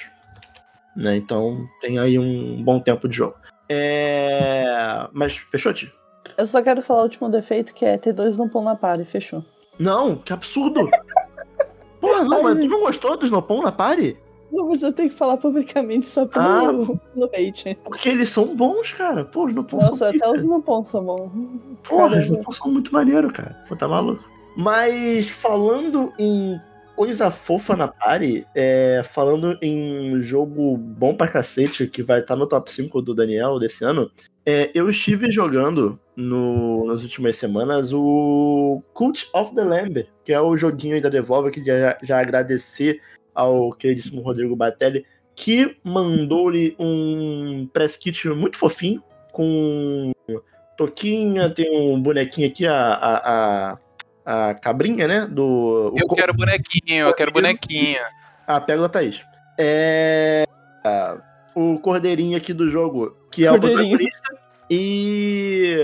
Né? 0.96 1.16
Então 1.16 1.66
tem 1.80 1.98
aí 2.00 2.18
um 2.20 2.64
bom 2.64 2.80
tempo 2.80 3.08
de 3.08 3.16
jogo. 3.18 3.36
É... 3.70 5.08
Mas 5.14 5.36
fechou, 5.38 5.74
tio? 5.74 5.92
Eu 6.38 6.46
só 6.46 6.62
quero 6.62 6.82
falar 6.82 7.02
o 7.02 7.04
último 7.04 7.30
defeito, 7.30 7.74
que 7.74 7.86
é 7.86 7.98
ter 7.98 8.14
dois 8.14 8.38
no 8.38 8.50
pão 8.50 8.64
na 8.64 8.76
pare, 8.76 9.06
fechou. 9.06 9.44
Não, 9.80 10.16
que 10.16 10.34
absurdo! 10.34 10.82
Porra, 12.00 12.24
não, 12.24 12.44
mas 12.44 12.58
tu 12.58 12.68
não 12.68 12.80
gostou 12.82 13.16
do 13.16 13.26
Snowpon 13.26 13.62
na 13.62 13.72
party? 13.72 14.18
Não, 14.52 14.68
mas 14.68 14.82
eu 14.82 14.92
tenho 14.92 15.10
que 15.10 15.16
falar 15.16 15.38
publicamente 15.38 16.06
só 16.08 16.26
pelo, 16.26 16.44
Ah. 16.44 17.30
hate. 17.38 17.78
Porque 17.84 18.10
eles 18.10 18.28
são 18.30 18.56
bons, 18.56 18.92
cara. 18.92 19.24
Pô, 19.24 19.44
os 19.46 19.52
Snowpon 19.52 19.80
são 19.80 19.90
Nossa, 19.92 20.10
até 20.10 20.14
pica. 20.18 20.32
os 20.32 20.44
no 20.44 20.62
pão 20.62 20.84
são 20.84 21.04
bons. 21.06 21.32
Porra, 21.84 22.06
os 22.06 22.10
Caramba. 22.12 22.22
Snowpon 22.26 22.52
são 22.52 22.72
muito 22.72 22.92
maneiro, 22.94 23.32
cara. 23.32 23.56
Pô, 23.70 23.76
tá 23.76 23.88
maluco. 23.88 24.24
Mas 24.58 25.30
falando 25.30 26.12
em 26.20 26.60
coisa 27.02 27.32
fofa 27.32 27.76
na 27.76 27.88
party, 27.88 28.46
é, 28.54 29.02
falando 29.04 29.58
em 29.60 30.20
jogo 30.20 30.78
bom 30.78 31.16
pra 31.16 31.28
cacete, 31.28 31.88
que 31.88 32.04
vai 32.04 32.20
estar 32.20 32.36
no 32.36 32.46
top 32.46 32.72
5 32.72 33.02
do 33.02 33.16
Daniel 33.16 33.58
desse 33.58 33.84
ano, 33.84 34.12
é, 34.46 34.70
eu 34.76 34.88
estive 34.88 35.32
jogando 35.32 36.00
no- 36.16 36.86
nas 36.86 37.02
últimas 37.02 37.38
semanas 37.38 37.92
o 37.92 38.84
Cult 38.94 39.28
of 39.34 39.56
the 39.56 39.64
Lamb, 39.64 40.08
que 40.24 40.32
é 40.32 40.40
o 40.40 40.56
joguinho 40.56 41.02
da 41.02 41.10
Devolver, 41.10 41.52
que 41.52 41.66
já, 41.66 41.98
já 42.04 42.20
agradecer 42.20 43.02
ao 43.34 43.72
queridíssimo 43.72 44.22
Rodrigo 44.22 44.56
Batelli, 44.56 45.04
que 45.36 45.78
mandou-lhe 45.84 46.76
um 46.78 47.68
press 47.74 47.98
kit 47.98 48.28
muito 48.30 48.60
fofinho, 48.60 49.02
com 49.34 50.12
toquinha, 50.78 51.50
tem 51.50 51.68
um 51.76 52.00
bonequinho 52.00 52.48
aqui, 52.48 52.68
a, 52.68 52.76
a, 52.76 53.72
a, 53.72 53.78
a 54.26 54.54
cabrinha, 54.54 55.08
né? 55.08 55.26
Do, 55.26 55.92
o 55.94 55.98
Eu 56.00 56.08
co- 56.08 56.16
quero 56.16 56.34
bonequinho, 56.34 57.08
eu 57.08 57.14
quero 57.14 57.32
bonequinho. 57.32 58.00
ah, 58.48 58.62
pega 58.62 58.82
da 58.82 58.90
Thaís. 58.90 59.24
É. 59.58 60.46
ah, 60.84 61.18
O 61.56 61.80
cordeirinho 61.80 62.38
aqui 62.38 62.54
do 62.54 62.70
jogo, 62.70 63.16
que 63.32 63.46
é 63.46 63.52
o 63.52 63.60
protagonista. 63.60 64.34
E. 64.70 65.76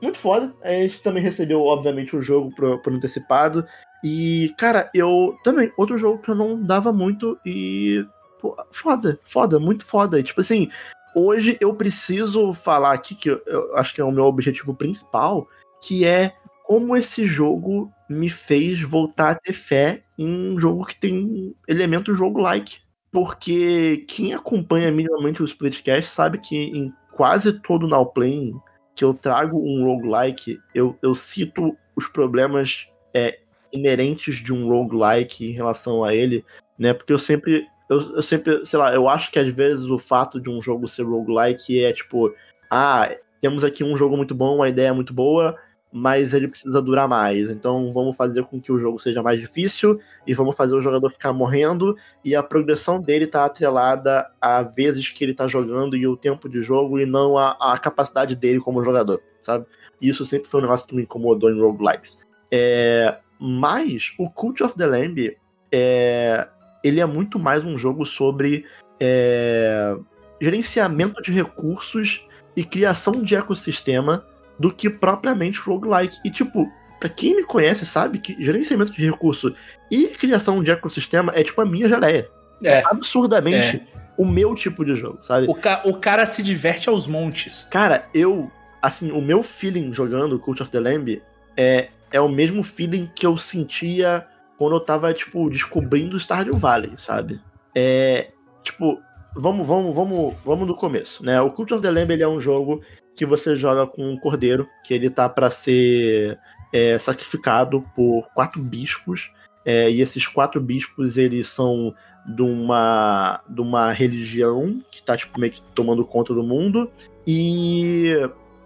Muito 0.00 0.18
foda. 0.18 0.52
A 0.62 0.70
gente 0.70 1.02
também 1.02 1.22
recebeu, 1.22 1.60
obviamente, 1.62 2.16
o 2.16 2.22
jogo 2.22 2.54
por, 2.54 2.78
por 2.82 2.92
antecipado. 2.92 3.66
E, 4.04 4.52
cara, 4.58 4.90
eu. 4.94 5.36
Também, 5.44 5.72
outro 5.76 5.96
jogo 5.98 6.18
que 6.18 6.28
eu 6.30 6.34
não 6.34 6.60
dava 6.62 6.92
muito 6.92 7.38
e. 7.44 8.04
Pô, 8.40 8.56
foda, 8.72 9.18
foda, 9.24 9.58
muito 9.60 9.84
foda. 9.84 10.18
E, 10.18 10.22
tipo 10.22 10.40
assim, 10.40 10.68
hoje 11.14 11.56
eu 11.60 11.72
preciso 11.74 12.52
falar 12.52 12.92
aqui, 12.92 13.14
que 13.14 13.30
eu, 13.30 13.40
eu 13.46 13.76
acho 13.76 13.94
que 13.94 14.00
é 14.00 14.04
o 14.04 14.10
meu 14.10 14.24
objetivo 14.24 14.74
principal, 14.74 15.46
que 15.80 16.04
é 16.04 16.34
como 16.64 16.96
esse 16.96 17.26
jogo 17.26 17.92
me 18.08 18.28
fez 18.28 18.80
voltar 18.80 19.30
a 19.30 19.34
ter 19.34 19.52
fé 19.52 20.02
em 20.18 20.26
um 20.26 20.58
jogo 20.58 20.86
que 20.86 20.98
tem 20.98 21.54
elemento 21.66 22.14
jogo-like. 22.14 22.78
Porque 23.10 24.04
quem 24.08 24.32
acompanha 24.32 24.90
minimamente 24.90 25.42
o 25.42 25.44
Splitcast 25.44 26.10
sabe 26.10 26.38
que 26.38 26.56
em 26.56 26.90
quase 27.10 27.52
todo 27.52 27.86
Now 27.86 28.06
Playing 28.06 28.54
que 28.94 29.04
eu 29.04 29.14
trago 29.14 29.58
um 29.58 29.84
roguelike, 29.84 30.60
eu, 30.74 30.96
eu 31.02 31.14
cito 31.14 31.76
os 31.96 32.06
problemas 32.06 32.88
é, 33.14 33.38
inerentes 33.72 34.36
de 34.36 34.52
um 34.52 34.68
roguelike 34.68 35.46
em 35.46 35.52
relação 35.52 36.04
a 36.04 36.14
ele, 36.14 36.44
né? 36.78 36.92
Porque 36.92 37.12
eu 37.12 37.18
sempre, 37.18 37.66
eu, 37.88 38.16
eu 38.16 38.22
sempre, 38.22 38.64
sei 38.64 38.78
lá, 38.78 38.94
eu 38.94 39.08
acho 39.08 39.30
que 39.30 39.38
às 39.38 39.48
vezes 39.48 39.86
o 39.86 39.98
fato 39.98 40.40
de 40.40 40.50
um 40.50 40.60
jogo 40.60 40.88
ser 40.88 41.04
roguelike 41.04 41.82
é 41.82 41.92
tipo, 41.92 42.34
ah, 42.70 43.10
temos 43.40 43.64
aqui 43.64 43.82
um 43.82 43.96
jogo 43.96 44.16
muito 44.16 44.34
bom, 44.34 44.56
uma 44.56 44.68
ideia 44.68 44.92
muito 44.92 45.12
boa, 45.12 45.56
mas 45.92 46.32
ele 46.32 46.48
precisa 46.48 46.80
durar 46.80 47.06
mais. 47.06 47.50
Então 47.50 47.92
vamos 47.92 48.16
fazer 48.16 48.44
com 48.44 48.58
que 48.58 48.72
o 48.72 48.78
jogo 48.78 48.98
seja 48.98 49.22
mais 49.22 49.38
difícil 49.38 50.00
e 50.26 50.32
vamos 50.32 50.56
fazer 50.56 50.74
o 50.74 50.80
jogador 50.80 51.10
ficar 51.10 51.32
morrendo 51.32 51.94
e 52.24 52.34
a 52.34 52.42
progressão 52.42 53.00
dele 53.00 53.26
tá 53.26 53.44
atrelada 53.44 54.30
a 54.40 54.62
vezes 54.62 55.10
que 55.10 55.22
ele 55.22 55.34
tá 55.34 55.46
jogando 55.46 55.96
e 55.96 56.06
o 56.06 56.16
tempo 56.16 56.48
de 56.48 56.62
jogo 56.62 56.98
e 56.98 57.04
não 57.04 57.36
a, 57.36 57.56
a 57.60 57.78
capacidade 57.78 58.34
dele 58.34 58.58
como 58.58 58.82
jogador, 58.82 59.20
sabe? 59.42 59.66
Isso 60.00 60.24
sempre 60.24 60.48
foi 60.48 60.60
um 60.60 60.62
negócio 60.62 60.88
que 60.88 60.96
me 60.96 61.02
incomodou 61.02 61.50
em 61.50 61.60
roguelikes. 61.60 62.18
É, 62.50 63.18
mas 63.38 64.14
o 64.18 64.30
Cult 64.30 64.62
of 64.62 64.74
the 64.76 64.86
Lamb 64.86 65.36
é, 65.70 66.48
ele 66.82 67.00
é 67.00 67.06
muito 67.06 67.38
mais 67.38 67.64
um 67.64 67.76
jogo 67.76 68.06
sobre 68.06 68.64
é, 68.98 69.94
gerenciamento 70.40 71.20
de 71.20 71.32
recursos 71.32 72.26
e 72.56 72.64
criação 72.64 73.22
de 73.22 73.34
ecossistema 73.34 74.26
do 74.58 74.72
que 74.72 74.88
propriamente 74.90 75.58
roguelike. 75.60 76.18
E, 76.24 76.30
tipo, 76.30 76.70
pra 77.00 77.08
quem 77.08 77.36
me 77.36 77.44
conhece 77.44 77.84
sabe 77.84 78.18
que 78.18 78.36
gerenciamento 78.42 78.92
de 78.92 79.04
recurso 79.04 79.54
e 79.90 80.06
criação 80.08 80.62
de 80.62 80.70
ecossistema 80.70 81.32
é, 81.34 81.42
tipo, 81.42 81.60
a 81.60 81.66
minha 81.66 81.88
geleia. 81.88 82.28
É. 82.64 82.82
Absurdamente 82.86 83.82
o 84.16 84.24
meu 84.24 84.54
tipo 84.54 84.84
de 84.84 84.94
jogo, 84.94 85.18
sabe? 85.22 85.46
O, 85.48 85.54
ca- 85.54 85.82
o 85.84 85.96
cara 85.96 86.24
se 86.26 86.42
diverte 86.42 86.88
aos 86.88 87.06
montes. 87.08 87.66
Cara, 87.70 88.06
eu, 88.14 88.50
assim, 88.80 89.10
o 89.10 89.20
meu 89.20 89.42
feeling 89.42 89.92
jogando 89.92 90.38
Cult 90.38 90.62
of 90.62 90.70
the 90.70 90.78
Lamb 90.78 91.20
é, 91.56 91.88
é 92.12 92.20
o 92.20 92.28
mesmo 92.28 92.62
feeling 92.62 93.10
que 93.16 93.26
eu 93.26 93.36
sentia 93.36 94.24
quando 94.56 94.76
eu 94.76 94.80
tava, 94.80 95.12
tipo, 95.12 95.50
descobrindo 95.50 96.20
Stardew 96.20 96.56
Valley, 96.56 96.92
sabe? 97.04 97.40
É, 97.74 98.28
tipo, 98.62 99.00
vamos, 99.34 99.66
vamos, 99.66 99.92
vamos, 99.92 100.34
vamos 100.44 100.66
do 100.68 100.76
começo, 100.76 101.24
né? 101.24 101.40
O 101.40 101.50
Cult 101.50 101.74
of 101.74 101.82
the 101.82 101.90
Lamb, 101.90 102.12
ele 102.12 102.22
é 102.22 102.28
um 102.28 102.38
jogo 102.40 102.80
que 103.14 103.26
você 103.26 103.56
joga 103.56 103.86
com 103.86 104.10
um 104.10 104.16
cordeiro, 104.16 104.68
que 104.84 104.94
ele 104.94 105.10
tá 105.10 105.28
pra 105.28 105.50
ser 105.50 106.38
é, 106.72 106.98
sacrificado 106.98 107.82
por 107.94 108.28
quatro 108.34 108.62
bispos, 108.62 109.30
é, 109.64 109.90
e 109.90 110.00
esses 110.00 110.26
quatro 110.26 110.60
bispos, 110.60 111.16
eles 111.16 111.46
são 111.46 111.94
de 112.26 112.42
uma, 112.42 113.40
de 113.48 113.60
uma 113.60 113.92
religião 113.92 114.80
que 114.90 115.02
tá, 115.02 115.16
tipo, 115.16 115.38
meio 115.38 115.52
que 115.52 115.62
tomando 115.74 116.04
conta 116.04 116.32
do 116.32 116.42
mundo, 116.42 116.90
e 117.26 118.14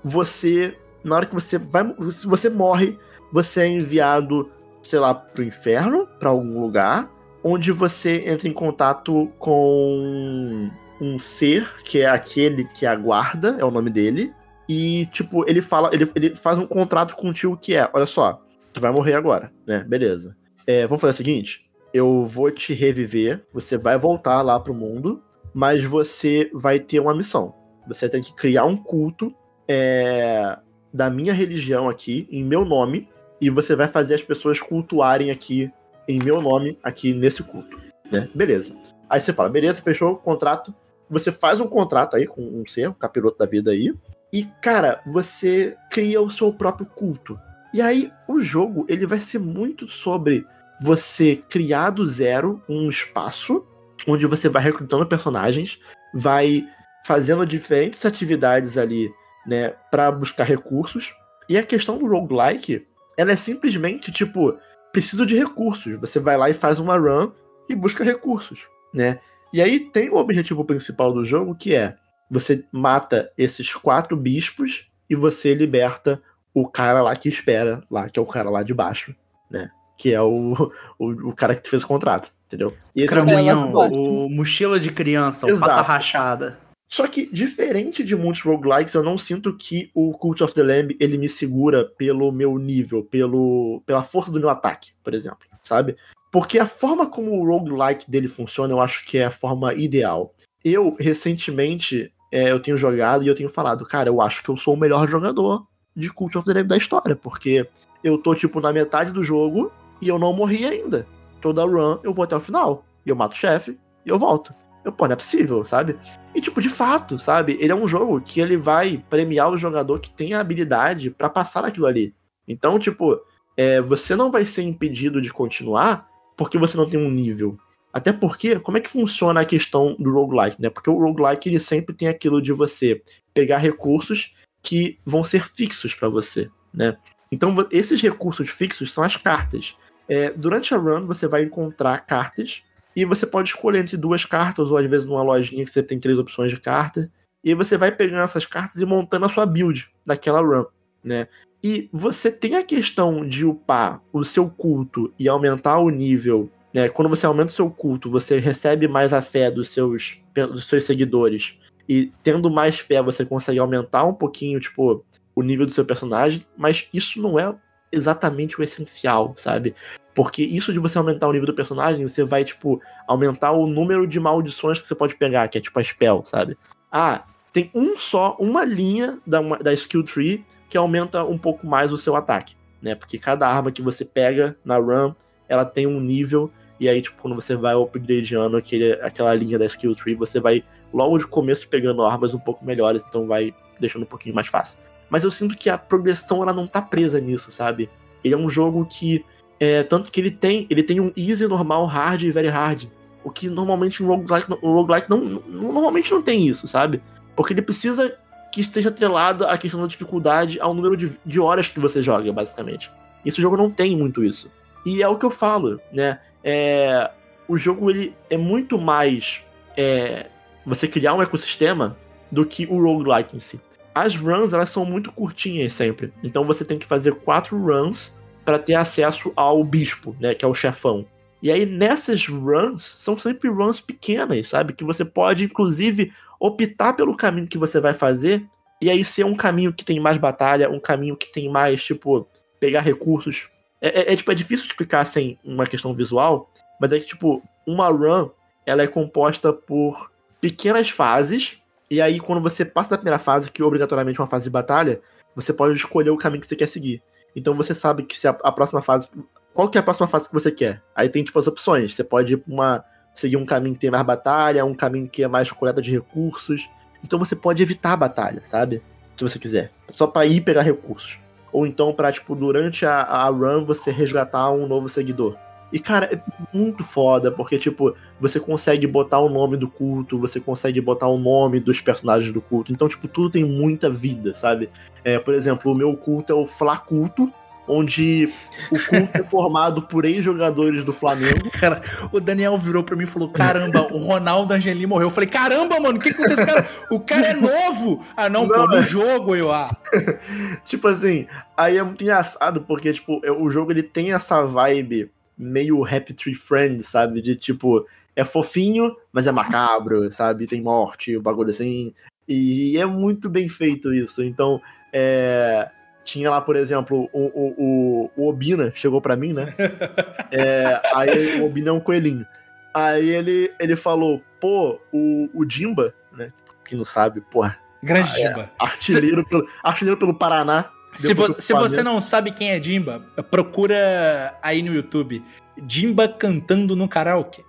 você, 0.02 0.77
na 1.02 1.16
hora 1.16 1.27
que 1.27 1.35
você 1.35 1.59
vai, 1.59 1.94
se 2.10 2.27
você 2.27 2.48
morre, 2.48 2.98
você 3.32 3.62
é 3.62 3.68
enviado, 3.68 4.51
sei 4.82 4.98
lá, 4.98 5.14
pro 5.14 5.43
inferno, 5.43 6.06
pra 6.18 6.31
algum 6.31 6.60
lugar, 6.60 7.10
onde 7.43 7.73
você 7.73 8.24
entra 8.27 8.48
em 8.48 8.52
contato 8.52 9.31
com 9.39 10.70
um 11.01 11.18
ser 11.18 11.82
que 11.85 12.01
é 12.01 12.06
aquele 12.06 12.64
que 12.64 12.86
aguarda, 12.86 13.56
é 13.59 13.64
o 13.64 13.70
nome 13.70 13.90
dele, 13.90 14.32
e 14.68 15.06
tipo, 15.06 15.48
ele 15.48 15.62
fala, 15.62 15.90
ele, 15.93 16.10
ele 16.14 16.34
faz 16.34 16.59
um 16.59 16.66
contrato 16.66 17.14
contigo 17.14 17.56
que 17.56 17.74
é, 17.74 17.88
olha 17.93 18.06
só, 18.06 18.43
tu 18.72 18.80
vai 18.80 18.93
morrer 18.93 19.14
agora, 19.14 19.52
né? 19.66 19.84
Beleza. 19.84 20.36
É, 20.66 20.86
vamos 20.86 21.01
fazer 21.01 21.12
o 21.12 21.16
seguinte, 21.16 21.70
eu 21.94 22.24
vou 22.24 22.51
te 22.51 22.74
reviver, 22.74 23.44
você 23.52 23.76
vai 23.76 23.97
voltar 23.97 24.43
lá 24.43 24.59
pro 24.59 24.74
mundo, 24.74 25.22
mas 25.55 25.82
você 25.84 26.51
vai 26.52 26.78
ter 26.78 27.01
uma 27.01 27.14
missão. 27.14 27.55
Você 27.86 28.09
tem 28.09 28.20
que 28.20 28.34
criar 28.34 28.64
um 28.64 28.76
culto 28.76 29.34
é, 29.68 30.59
da 30.93 31.09
minha 31.09 31.32
religião 31.32 31.88
aqui, 31.88 32.28
em 32.30 32.44
meu 32.44 32.64
nome, 32.64 33.09
e 33.40 33.48
você 33.48 33.76
vai 33.76 33.88
fazer 33.88 34.14
as 34.14 34.22
pessoas 34.22 34.60
cultuarem 34.60 35.30
aqui, 35.30 35.70
em 36.09 36.18
meu 36.22 36.40
nome, 36.40 36.78
aqui 36.82 37.14
nesse 37.14 37.43
culto. 37.43 37.78
Né? 38.10 38.28
Beleza. 38.34 38.76
Aí 39.09 39.20
você 39.20 39.32
fala, 39.32 39.48
beleza, 39.48 39.82
fechou 39.82 40.12
o 40.12 40.16
contrato. 40.16 40.74
Você 41.09 41.30
faz 41.30 41.60
um 41.60 41.66
contrato 41.66 42.16
aí 42.16 42.26
com 42.26 42.43
um 42.43 42.66
ser, 42.66 42.88
um 42.88 42.93
capiroto 42.93 43.38
da 43.38 43.47
vida 43.47 43.70
aí. 43.70 43.93
E, 44.36 44.44
cara, 44.60 45.00
você 45.06 45.74
cria 45.88 46.20
o 46.20 46.28
seu 46.28 46.52
próprio 46.52 46.84
culto. 46.84 47.40
E 47.72 47.80
aí, 47.80 48.12
o 48.28 48.38
jogo, 48.38 48.84
ele 48.86 49.06
vai 49.06 49.18
ser 49.18 49.38
muito 49.38 49.88
sobre 49.88 50.44
você 50.78 51.42
criar 51.48 51.88
do 51.88 52.04
zero 52.04 52.62
um 52.68 52.86
espaço 52.90 53.66
onde 54.06 54.26
você 54.26 54.46
vai 54.50 54.62
recrutando 54.62 55.06
personagens, 55.06 55.80
vai 56.12 56.68
fazendo 57.06 57.46
diferentes 57.46 58.04
atividades 58.04 58.76
ali, 58.76 59.10
né, 59.46 59.70
para 59.90 60.12
buscar 60.12 60.44
recursos. 60.44 61.14
E 61.48 61.56
a 61.56 61.62
questão 61.62 61.96
do 61.96 62.06
roguelike, 62.06 62.86
ela 63.16 63.32
é 63.32 63.36
simplesmente 63.36 64.12
tipo, 64.12 64.54
preciso 64.92 65.24
de 65.24 65.34
recursos. 65.34 65.98
Você 65.98 66.20
vai 66.20 66.36
lá 66.36 66.50
e 66.50 66.52
faz 66.52 66.78
uma 66.78 66.98
run 66.98 67.32
e 67.70 67.74
busca 67.74 68.04
recursos, 68.04 68.68
né? 68.92 69.18
E 69.50 69.62
aí 69.62 69.80
tem 69.80 70.10
o 70.10 70.16
objetivo 70.16 70.62
principal 70.62 71.10
do 71.14 71.24
jogo 71.24 71.54
que 71.54 71.74
é 71.74 71.96
você 72.31 72.65
mata 72.73 73.31
esses 73.36 73.73
quatro 73.74 74.16
bispos 74.16 74.86
e 75.09 75.15
você 75.15 75.55
liberta 75.55 76.20
o 76.53 76.66
cara 76.66 77.03
lá 77.03 77.15
que 77.15 77.28
espera, 77.28 77.82
lá 77.90 78.09
que 78.09 78.19
é 78.19 78.23
o 78.23 78.27
cara 78.27 78.51
lá 78.51 78.62
de 78.62 78.73
baixo, 78.74 79.15
né? 79.51 79.70
Que 79.97 80.12
é 80.12 80.20
o, 80.20 80.55
o, 80.98 81.28
o 81.28 81.35
cara 81.35 81.55
que 81.55 81.69
fez 81.69 81.82
o 81.82 81.86
contrato, 81.86 82.32
entendeu? 82.47 82.74
E 82.94 83.03
esse 83.03 83.15
é 83.15 83.20
o 83.20 83.24
Cramunhão, 83.24 83.85
É, 83.85 83.89
o 83.97 84.28
mochila 84.28 84.81
de 84.81 84.90
criança, 84.90 85.47
o 85.47 85.51
Exato. 85.51 85.70
pata 85.70 85.82
rachada. 85.82 86.59
Só 86.89 87.07
que, 87.09 87.27
diferente 87.27 88.05
de 88.05 88.15
muitos 88.15 88.43
roguelikes, 88.43 88.94
eu 88.94 89.03
não 89.03 89.19
sinto 89.19 89.57
que 89.57 89.90
o 89.93 90.12
Cult 90.12 90.43
of 90.43 90.55
the 90.55 90.62
Lamb 90.62 90.97
ele 91.01 91.19
me 91.19 91.28
segura 91.28 91.85
pelo 91.85 92.31
meu 92.31 92.57
nível, 92.59 93.03
pelo, 93.03 93.82
pela 93.85 94.05
força 94.05 94.31
do 94.31 94.39
meu 94.39 94.48
ataque, 94.48 94.93
por 95.03 95.12
exemplo, 95.12 95.47
sabe? 95.62 95.97
Porque 96.31 96.59
a 96.59 96.66
forma 96.66 97.07
como 97.07 97.32
o 97.32 97.44
roguelike 97.44 98.11
dele 98.11 98.28
funciona, 98.28 98.73
eu 98.73 98.81
acho 98.81 99.05
que 99.05 99.19
é 99.19 99.24
a 99.27 99.31
forma 99.31 99.74
ideal. 99.74 100.35
Eu, 100.65 100.97
recentemente, 100.98 102.11
é, 102.31 102.51
eu 102.51 102.61
tenho 102.61 102.77
jogado 102.77 103.23
e 103.23 103.28
eu 103.28 103.35
tenho 103.35 103.48
falado, 103.48 103.85
cara, 103.85 104.09
eu 104.09 104.20
acho 104.20 104.43
que 104.43 104.48
eu 104.48 104.57
sou 104.57 104.74
o 104.74 104.77
melhor 104.77 105.09
jogador 105.09 105.66
de 105.94 106.11
Cult 106.11 106.36
of 106.36 106.47
the 106.47 106.53
Lamb 106.53 106.69
da 106.69 106.77
história, 106.77 107.16
porque 107.16 107.69
eu 108.03 108.19
tô, 108.19 108.35
tipo, 108.35 108.61
na 108.61 108.73
metade 108.73 109.12
do 109.12 109.23
jogo 109.23 109.73
e 110.01 110.09
eu 110.09 110.19
não 110.19 110.32
morri 110.32 110.65
ainda. 110.65 111.07
Toda 111.40 111.65
run 111.65 111.98
eu 112.03 112.12
vou 112.12 112.24
até 112.24 112.36
o 112.36 112.40
final, 112.40 112.85
e 113.05 113.11
eu 113.11 113.16
mato 113.16 113.32
o 113.32 113.36
chefe 113.36 113.78
e 114.05 114.09
eu 114.09 114.19
volto. 114.19 114.55
Eu, 114.85 114.93
pô, 114.93 115.07
não 115.07 115.15
é 115.15 115.16
possível, 115.16 115.65
sabe? 115.65 115.97
E, 116.32 116.40
tipo, 116.40 116.61
de 116.61 116.69
fato, 116.69 117.19
sabe? 117.19 117.57
Ele 117.61 117.73
é 117.73 117.74
um 117.74 117.89
jogo 117.89 118.20
que 118.20 118.40
ele 118.40 118.57
vai 118.57 119.03
premiar 119.11 119.51
o 119.51 119.57
jogador 119.57 119.98
que 119.98 120.11
tem 120.11 120.32
a 120.32 120.40
habilidade 120.40 121.11
pra 121.11 121.28
passar 121.28 121.62
naquilo 121.62 121.86
ali. 121.86 122.15
Então, 122.47 122.78
tipo, 122.78 123.20
é, 123.57 123.81
você 123.81 124.15
não 124.15 124.31
vai 124.31 124.44
ser 124.44 124.62
impedido 124.62 125.20
de 125.20 125.32
continuar 125.32 126.07
porque 126.36 126.57
você 126.57 126.77
não 126.77 126.89
tem 126.89 127.01
um 127.01 127.11
nível. 127.11 127.59
Até 127.97 128.12
porque, 128.12 128.60
como 128.60 128.77
é 128.77 128.81
que 128.82 128.90
funciona 128.90 129.40
a 129.40 129.44
questão 129.47 129.97
do 129.98 130.12
roguelike, 130.12 130.60
né? 130.60 130.68
Porque 130.68 130.90
o 130.90 130.98
roguelike, 130.98 131.48
ele 131.48 131.59
sempre 131.59 131.94
tem 131.94 132.09
aquilo 132.09 132.43
de 132.43 132.52
você 132.52 133.02
pegar 133.32 133.56
recursos 133.56 134.36
que 134.62 134.98
vão 135.02 135.24
ser 135.24 135.48
fixos 135.48 135.94
pra 135.94 136.06
você, 136.06 136.51
né? 136.74 136.98
Então, 137.32 137.55
esses 137.70 138.02
recursos 138.02 138.51
fixos 138.51 138.93
são 138.93 139.02
as 139.02 139.16
cartas. 139.16 139.78
É, 140.06 140.28
durante 140.28 140.74
a 140.74 140.77
run, 140.77 141.06
você 141.06 141.27
vai 141.27 141.44
encontrar 141.44 142.05
cartas 142.05 142.62
e 142.94 143.02
você 143.06 143.27
pode 143.27 143.48
escolher 143.48 143.78
entre 143.78 143.97
duas 143.97 144.27
cartas, 144.27 144.70
ou 144.70 144.77
às 144.77 144.85
vezes 144.85 145.06
numa 145.06 145.23
lojinha 145.23 145.64
que 145.64 145.70
você 145.70 145.82
tem 145.82 145.98
três 145.98 146.18
opções 146.18 146.51
de 146.51 146.60
carta. 146.60 147.10
E 147.43 147.55
você 147.55 147.78
vai 147.78 147.90
pegando 147.90 148.24
essas 148.24 148.44
cartas 148.44 148.78
e 148.78 148.85
montando 148.85 149.24
a 149.24 149.31
sua 149.31 149.47
build 149.47 149.89
daquela 150.05 150.43
run, 150.43 150.66
né? 151.02 151.28
E 151.64 151.89
você 151.90 152.31
tem 152.31 152.56
a 152.56 152.62
questão 152.62 153.27
de 153.27 153.47
upar 153.47 154.02
o 154.12 154.23
seu 154.23 154.51
culto 154.51 155.14
e 155.18 155.27
aumentar 155.31 155.78
o 155.78 155.89
nível. 155.89 156.51
Né? 156.77 156.90
Quando 156.90 157.09
você 157.09 157.24
aumenta 157.24 157.51
o 157.51 157.55
seu 157.55 157.70
culto, 157.70 158.11
você 158.11 158.39
recebe 158.39 158.86
mais 158.86 159.15
a 159.15 159.23
fé 159.23 159.51
dos 159.51 159.70
seus, 159.70 160.19
dos 160.35 160.69
seus 160.69 160.85
seguidores. 160.85 161.57
E 161.89 162.12
tendo 162.23 162.51
mais 162.51 162.78
fé, 162.78 163.01
você 163.01 163.24
consegue 163.24 163.59
aumentar 163.59 164.05
um 164.05 164.12
pouquinho, 164.12 164.61
tipo, 164.61 165.03
o 165.35 165.43
nível 165.43 165.65
do 165.65 165.73
seu 165.73 165.86
personagem. 165.86 166.44
Mas 166.55 166.86
isso 166.93 167.23
não 167.23 167.40
é 167.40 167.55
exatamente 167.90 168.61
o 168.61 168.62
essencial, 168.62 169.32
sabe? 169.39 169.74
Porque 170.15 170.43
isso 170.43 170.70
de 170.70 170.78
você 170.78 170.98
aumentar 170.98 171.27
o 171.27 171.32
nível 171.32 171.47
do 171.47 171.55
personagem, 171.55 172.07
você 172.07 172.23
vai, 172.23 172.44
tipo, 172.44 172.78
aumentar 173.09 173.53
o 173.53 173.66
número 173.66 174.07
de 174.07 174.20
maldições 174.20 174.82
que 174.82 174.86
você 174.86 174.94
pode 174.94 175.15
pegar, 175.15 175.48
que 175.48 175.57
é 175.57 175.61
tipo 175.62 175.78
a 175.78 175.82
spell, 175.82 176.24
sabe? 176.27 176.59
Ah, 176.93 177.24
tem 177.55 177.70
um 177.74 177.98
só, 177.98 178.36
uma 178.39 178.66
linha 178.66 179.19
da, 179.27 179.40
uma- 179.40 179.57
da 179.57 179.73
skill 179.73 180.05
tree 180.05 180.44
que 180.69 180.77
aumenta 180.77 181.24
um 181.24 181.39
pouco 181.39 181.66
mais 181.66 181.90
o 181.90 181.97
seu 181.97 182.15
ataque, 182.15 182.55
né? 182.82 182.94
Porque 182.94 183.16
cada 183.16 183.48
arma 183.48 183.73
que 183.73 183.81
você 183.81 184.05
pega 184.05 184.55
na 184.62 184.77
run, 184.77 185.15
ela 185.48 185.65
tem 185.65 185.86
um 185.86 186.01
nível, 186.01 186.51
e 186.78 186.89
aí, 186.89 187.01
tipo, 187.01 187.20
quando 187.20 187.35
você 187.35 187.57
vai 187.57 187.74
upgradeando 187.74 188.57
aquele, 188.57 188.93
aquela 188.94 189.35
linha 189.35 189.59
da 189.59 189.65
skill 189.66 189.94
tree, 189.94 190.15
você 190.15 190.39
vai 190.40 190.62
logo 190.93 191.19
de 191.19 191.27
começo 191.27 191.69
pegando 191.69 192.03
armas 192.03 192.35
um 192.35 192.39
pouco 192.39 192.65
melhores, 192.65 193.05
então 193.07 193.27
vai 193.27 193.55
deixando 193.81 194.03
um 194.03 194.07
pouquinho 194.07 194.35
mais 194.35 194.47
fácil. 194.47 194.78
Mas 195.09 195.24
eu 195.24 195.31
sinto 195.31 195.57
que 195.57 195.70
a 195.70 195.78
progressão, 195.78 196.43
ela 196.43 196.53
não 196.53 196.66
tá 196.66 196.82
presa 196.82 197.20
nisso, 197.20 197.51
sabe? 197.51 197.89
Ele 198.24 198.35
é 198.35 198.36
um 198.36 198.48
jogo 198.51 198.85
que, 198.86 199.24
é, 199.61 199.82
tanto 199.82 200.11
que 200.11 200.20
ele 200.20 200.31
tem, 200.31 200.66
ele 200.69 200.82
tem 200.82 201.01
um 201.01 201.12
easy, 201.16 201.47
normal, 201.47 201.86
hard 201.86 202.23
e 202.23 202.31
very 202.31 202.48
hard. 202.48 202.85
O 203.23 203.31
que 203.31 203.48
normalmente 203.48 204.03
um 204.03 204.07
roguelike, 204.07 204.53
um 204.62 204.73
roguelike 204.73 205.09
não, 205.09 205.19
não- 205.19 205.73
normalmente 205.73 206.11
não 206.11 206.23
tem 206.23 206.47
isso, 206.47 206.66
sabe? 206.69 207.01
Porque 207.35 207.53
ele 207.53 207.62
precisa 207.62 208.16
que 208.53 208.61
esteja 208.61 208.89
atrelado 208.89 209.47
à 209.47 209.57
questão 209.59 209.81
da 209.81 209.86
dificuldade 209.86 210.61
ao 210.61 210.73
número 210.73 210.97
de, 210.97 211.19
de 211.24 211.40
horas 211.40 211.69
que 211.69 211.78
você 211.78 212.03
joga, 212.03 212.32
basicamente. 212.32 212.90
Esse 213.24 213.40
jogo 213.40 213.57
não 213.57 213.70
tem 213.70 213.97
muito 213.97 214.24
isso. 214.24 214.51
E 214.85 215.03
é 215.03 215.09
o 215.09 215.19
que 215.19 215.27
eu 215.27 215.31
falo, 215.31 215.81
né? 215.93 216.20
É, 216.48 217.10
o 217.48 217.59
jogo 217.59 217.90
ele 217.90 218.14
é 218.31 218.36
muito 218.36 218.78
mais 218.78 219.44
é, 219.77 220.27
você 220.64 220.86
criar 220.86 221.12
um 221.12 221.20
ecossistema 221.20 221.97
do 222.31 222.47
que 222.47 222.66
o 222.66 222.81
roguelike 222.81 223.36
em 223.36 223.40
si. 223.40 223.60
As 223.93 224.14
runs 224.14 224.52
elas 224.52 224.70
são 224.70 224.85
muito 224.85 225.10
curtinhas 225.10 225.73
sempre, 225.73 226.12
então 226.23 226.44
você 226.44 226.64
tem 226.64 226.78
que 226.78 226.86
fazer 226.86 227.14
quatro 227.16 227.59
runs 227.59 228.16
para 228.44 228.60
ter 228.60 228.74
acesso 228.74 229.32
ao 229.35 229.64
bispo, 229.64 230.14
né, 230.20 230.35
que 230.35 230.44
é 230.44 230.48
o 230.48 230.55
chefão. 230.55 231.05
E 231.43 231.51
aí 231.51 231.66
nessas 231.66 232.28
runs 232.28 232.85
são 232.85 233.18
sempre 233.18 233.48
runs 233.48 233.81
pequenas, 233.81 234.48
sabe, 234.48 234.73
que 234.73 234.85
você 234.85 235.05
pode 235.05 235.44
inclusive 235.44 236.12
optar 236.39 236.93
pelo 236.93 237.16
caminho 237.16 237.48
que 237.48 237.59
você 237.59 237.81
vai 237.81 237.93
fazer 237.93 238.47
e 238.81 238.89
aí 238.89 239.02
ser 239.02 239.24
um 239.24 239.35
caminho 239.35 239.73
que 239.73 239.85
tem 239.85 239.98
mais 239.98 240.16
batalha, 240.16 240.70
um 240.70 240.78
caminho 240.78 241.16
que 241.16 241.32
tem 241.32 241.48
mais 241.48 241.82
tipo 241.82 242.28
pegar 242.60 242.82
recursos. 242.82 243.48
É, 243.81 244.01
é- 244.01 244.12
é, 244.12 244.16
tipo 244.16 244.31
é 244.31 244.35
difícil 244.35 244.66
explicar 244.66 245.05
sem 245.05 245.39
uma 245.44 245.66
questão 245.66 245.93
visual, 245.93 246.51
mas 246.81 246.93
é 246.93 246.98
que 247.01 247.07
tipo 247.07 247.43
uma 247.66 247.89
run 247.89 248.28
ela 248.65 248.82
é 248.82 248.86
composta 248.86 249.53
por 249.53 250.11
pequenas 250.40 250.90
fases 250.90 251.59
E 251.89 252.01
aí, 252.01 252.19
quando 252.19 252.43
você 252.43 252.65
passa 252.65 252.90
da 252.90 252.97
primeira 252.98 253.19
fase, 253.19 253.48
que 253.48 253.62
obrigatoriamente 253.62 254.19
é 254.19 254.23
uma 254.23 254.28
fase 254.28 254.43
de 254.44 254.51
batalha, 254.51 255.01
você 255.36 255.53
pode 255.53 255.77
escolher 255.77 256.11
o 256.11 256.16
caminho 256.16 256.40
que 256.40 256.48
você 256.48 256.57
quer 256.57 256.69
seguir. 256.69 257.01
Então 257.35 257.55
você 257.55 257.74
sabe 257.74 258.03
que 258.03 258.19
se 258.19 258.27
a, 258.27 258.31
a 258.43 258.51
próxima 258.51 258.82
fase. 258.82 259.09
Qual 259.55 259.69
que 259.69 259.78
é 259.78 259.81
a 259.81 259.85
próxima 259.85 260.09
fase 260.09 260.27
que 260.27 260.35
você 260.35 260.51
quer? 260.51 260.82
Aí 260.97 261.09
tem 261.09 261.23
tipo 261.23 261.39
as 261.39 261.47
opções. 261.47 261.94
Você 261.94 262.03
pode 262.03 262.35
ir 262.35 262.39
pra 262.39 262.53
uma. 262.53 262.85
seguir 263.15 263.36
um 263.36 263.47
caminho 263.47 263.74
que 263.74 263.81
tem 263.81 263.90
mais 263.90 264.05
batalha, 264.05 264.65
um 264.65 264.74
caminho 264.74 265.09
que 265.09 265.23
é 265.23 265.28
mais 265.28 265.51
coleta 265.53 265.81
de 265.81 265.93
recursos. 265.93 266.69
Então 267.05 267.20
você 267.20 267.36
pode 267.36 267.62
evitar 267.62 267.93
a 267.93 267.97
batalha, 267.97 268.40
sabe? 268.44 268.82
Se 269.16 269.23
você 269.23 269.39
quiser. 269.39 269.70
Só 269.90 270.09
pra 270.09 270.27
ir 270.27 270.40
pegar 270.40 270.62
recursos. 270.62 271.20
Ou 271.56 271.66
então 271.66 271.90
pra, 271.90 272.12
tipo, 272.12 272.34
durante 272.34 272.84
a, 272.84 273.00
a 273.00 273.30
run 273.30 273.64
você 273.64 273.90
resgatar 273.90 274.50
um 274.50 274.66
novo 274.66 274.90
seguidor. 274.90 275.36
E, 275.72 275.78
cara, 275.78 276.04
é 276.12 276.20
muito 276.54 276.84
foda, 276.84 277.32
porque, 277.32 277.56
tipo, 277.56 277.96
você 278.20 278.38
consegue 278.38 278.86
botar 278.86 279.20
o 279.20 279.30
nome 279.30 279.56
do 279.56 279.66
culto, 279.66 280.18
você 280.18 280.38
consegue 280.38 280.82
botar 280.82 281.08
o 281.08 281.16
nome 281.16 281.58
dos 281.58 281.80
personagens 281.80 282.30
do 282.30 282.42
culto. 282.42 282.74
Então, 282.74 282.86
tipo, 282.86 283.08
tudo 283.08 283.30
tem 283.30 283.42
muita 283.42 283.88
vida, 283.88 284.36
sabe? 284.36 284.68
É, 285.02 285.18
por 285.18 285.32
exemplo, 285.32 285.72
o 285.72 285.74
meu 285.74 285.96
culto 285.96 286.30
é 286.30 286.36
o 286.36 286.44
Flaculto, 286.44 287.32
onde 287.68 288.32
o 288.70 288.78
culto 288.78 289.10
é 289.18 289.22
formado 289.24 289.82
por 289.82 290.05
ex-jogadores 290.05 290.84
do 290.84 290.93
Flamengo. 290.93 291.51
Cara, 291.59 291.82
o 292.12 292.20
Daniel 292.20 292.56
virou 292.59 292.82
pra 292.84 292.97
mim 292.97 293.05
e 293.05 293.06
falou: 293.06 293.28
Caramba, 293.28 293.93
o 293.93 293.98
Ronaldo 293.98 294.55
Angelim 294.55 294.86
morreu. 294.86 295.09
Eu 295.09 295.10
falei: 295.10 295.28
Caramba, 295.28 295.78
mano, 295.80 295.97
o 295.98 296.01
que, 296.01 296.12
que 296.12 296.20
aconteceu? 296.20 296.47
Cara, 296.47 296.66
o 296.90 297.01
cara 297.01 297.26
é 297.28 297.34
novo. 297.34 298.05
Ah, 298.16 298.28
não, 298.28 298.48
pô, 298.48 298.56
Não, 298.56 298.66
no 298.66 298.76
é. 298.78 298.82
jogo 298.82 299.34
eu. 299.36 299.52
Ah. 299.52 299.76
tipo 300.64 300.88
assim, 300.88 301.26
aí 301.56 301.76
é 301.76 301.82
muito 301.82 302.02
engraçado, 302.02 302.62
porque, 302.62 302.93
tipo, 302.93 303.20
é- 303.24 303.32
o 303.32 303.51
jogo 303.51 303.72
ele 303.72 303.82
tem 303.82 304.12
essa 304.12 304.44
vibe 304.47 305.10
meio 305.36 305.84
Happy 305.84 306.14
Tree 306.14 306.34
Friends, 306.34 306.86
sabe? 306.86 307.20
De 307.20 307.36
tipo, 307.36 307.86
é 308.14 308.24
fofinho, 308.24 308.97
mas 309.12 309.26
é 309.26 309.32
macabro, 309.32 310.10
sabe? 310.10 310.47
Tem 310.47 310.62
morte, 310.62 311.16
o 311.16 311.22
bagulho 311.22 311.51
assim. 311.51 311.93
E 312.28 312.76
é 312.78 312.86
muito 312.86 313.28
bem 313.28 313.48
feito 313.48 313.93
isso. 313.93 314.22
Então, 314.22 314.60
é. 314.93 315.68
Tinha 316.06 316.30
lá, 316.30 316.40
por 316.40 316.54
exemplo, 316.56 317.10
o, 317.12 317.20
o, 317.20 317.54
o, 317.58 318.10
o 318.16 318.28
Obina 318.28 318.72
chegou 318.76 319.00
pra 319.02 319.16
mim, 319.16 319.32
né? 319.34 319.52
É, 320.30 320.80
aí 320.94 321.40
o 321.40 321.46
Obina 321.46 321.70
é 321.70 321.72
um 321.72 321.80
coelhinho. 321.80 322.24
Aí 322.72 323.08
ele, 323.10 323.52
ele 323.60 323.74
falou, 323.76 324.22
pô, 324.40 324.80
o, 324.92 325.28
o 325.34 325.44
Jimba, 325.48 325.92
né? 326.12 326.28
Quem 326.64 326.78
não 326.78 326.84
sabe, 326.84 327.20
porra, 327.20 327.58
Grande 327.82 328.10
Ah, 328.14 328.18
é. 328.20 328.28
Jimba. 328.28 328.50
artilheiro, 328.58 329.26
pelo, 329.26 329.48
artilheiro 329.62 329.98
pelo 329.98 330.14
Paraná. 330.14 330.70
Se, 330.96 331.12
vo- 331.12 331.34
se 331.40 331.52
você 331.52 331.82
não 331.82 332.00
sabe 332.00 332.30
quem 332.30 332.50
é 332.50 332.62
Jimba, 332.62 333.00
procura 333.30 334.34
aí 334.42 334.62
no 334.62 334.74
YouTube. 334.74 335.22
Jimba 335.68 336.08
cantando 336.08 336.74
no 336.76 336.88
karaoke. 336.88 337.44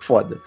Foda. 0.00 0.40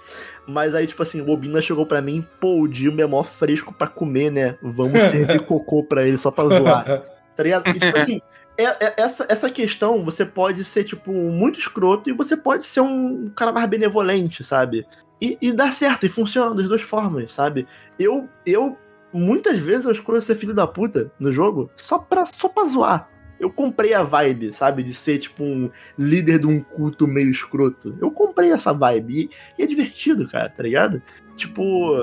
Mas 0.48 0.74
aí, 0.76 0.88
tipo 0.88 1.02
assim, 1.04 1.22
o 1.22 1.30
Obina 1.30 1.62
chegou 1.62 1.86
pra 1.86 2.02
mim, 2.02 2.26
pô, 2.40 2.62
o 2.62 2.72
Jimba 2.72 3.04
é 3.04 3.06
mó 3.06 3.24
fresco 3.24 3.74
pra 3.74 3.88
comer, 3.88 4.32
né? 4.32 4.58
Vamos 4.62 5.00
servir 5.00 5.40
cocô 5.46 5.84
pra 5.84 6.06
ele 6.06 6.18
só 6.18 6.32
pra 6.32 6.48
zoar. 6.48 7.04
Tá 7.36 7.44
ligado? 7.44 7.70
E, 7.70 7.74
tipo 7.80 7.86
assim, 7.98 8.22
é- 8.58 8.86
é- 8.86 8.94
essa, 8.98 9.26
essa 9.30 9.50
questão, 9.50 10.04
você 10.04 10.26
pode 10.26 10.64
ser, 10.66 10.84
tipo, 10.84 11.12
muito 11.12 11.60
escroto 11.60 12.10
e 12.10 12.14
você 12.14 12.36
pode 12.36 12.64
ser 12.64 12.82
um 12.82 13.30
cara 13.36 13.52
mais 13.52 13.68
benevolente, 13.70 14.44
sabe? 14.44 14.86
E, 15.22 15.38
e 15.42 15.52
dá 15.52 15.70
certo, 15.72 16.06
e 16.06 16.10
funciona 16.10 16.56
das 16.56 16.68
duas 16.68 16.82
formas, 16.82 17.32
sabe? 17.34 17.68
Eu, 18.00 18.28
eu 18.46 18.76
muitas 19.14 19.60
vezes 19.60 19.86
eu 19.86 19.92
escolho 19.92 20.22
ser 20.22 20.36
filho 20.36 20.54
da 20.54 20.66
puta 20.66 21.12
no 21.20 21.32
jogo 21.32 21.70
só 21.76 22.00
pra, 22.00 22.26
só 22.26 22.50
pra 22.50 22.64
zoar. 22.66 23.08
Eu 23.42 23.50
comprei 23.52 23.92
a 23.96 24.04
vibe, 24.04 24.54
sabe? 24.54 24.84
De 24.84 24.94
ser, 24.94 25.18
tipo, 25.18 25.44
um 25.44 25.72
líder 25.98 26.38
de 26.38 26.46
um 26.46 26.62
culto 26.62 27.08
meio 27.08 27.32
escroto. 27.32 27.98
Eu 28.00 28.12
comprei 28.12 28.52
essa 28.52 28.72
vibe. 28.72 29.32
E, 29.58 29.64
é 29.64 29.66
divertido, 29.66 30.28
cara, 30.28 30.48
tá 30.48 30.62
ligado? 30.62 31.02
Tipo. 31.36 32.00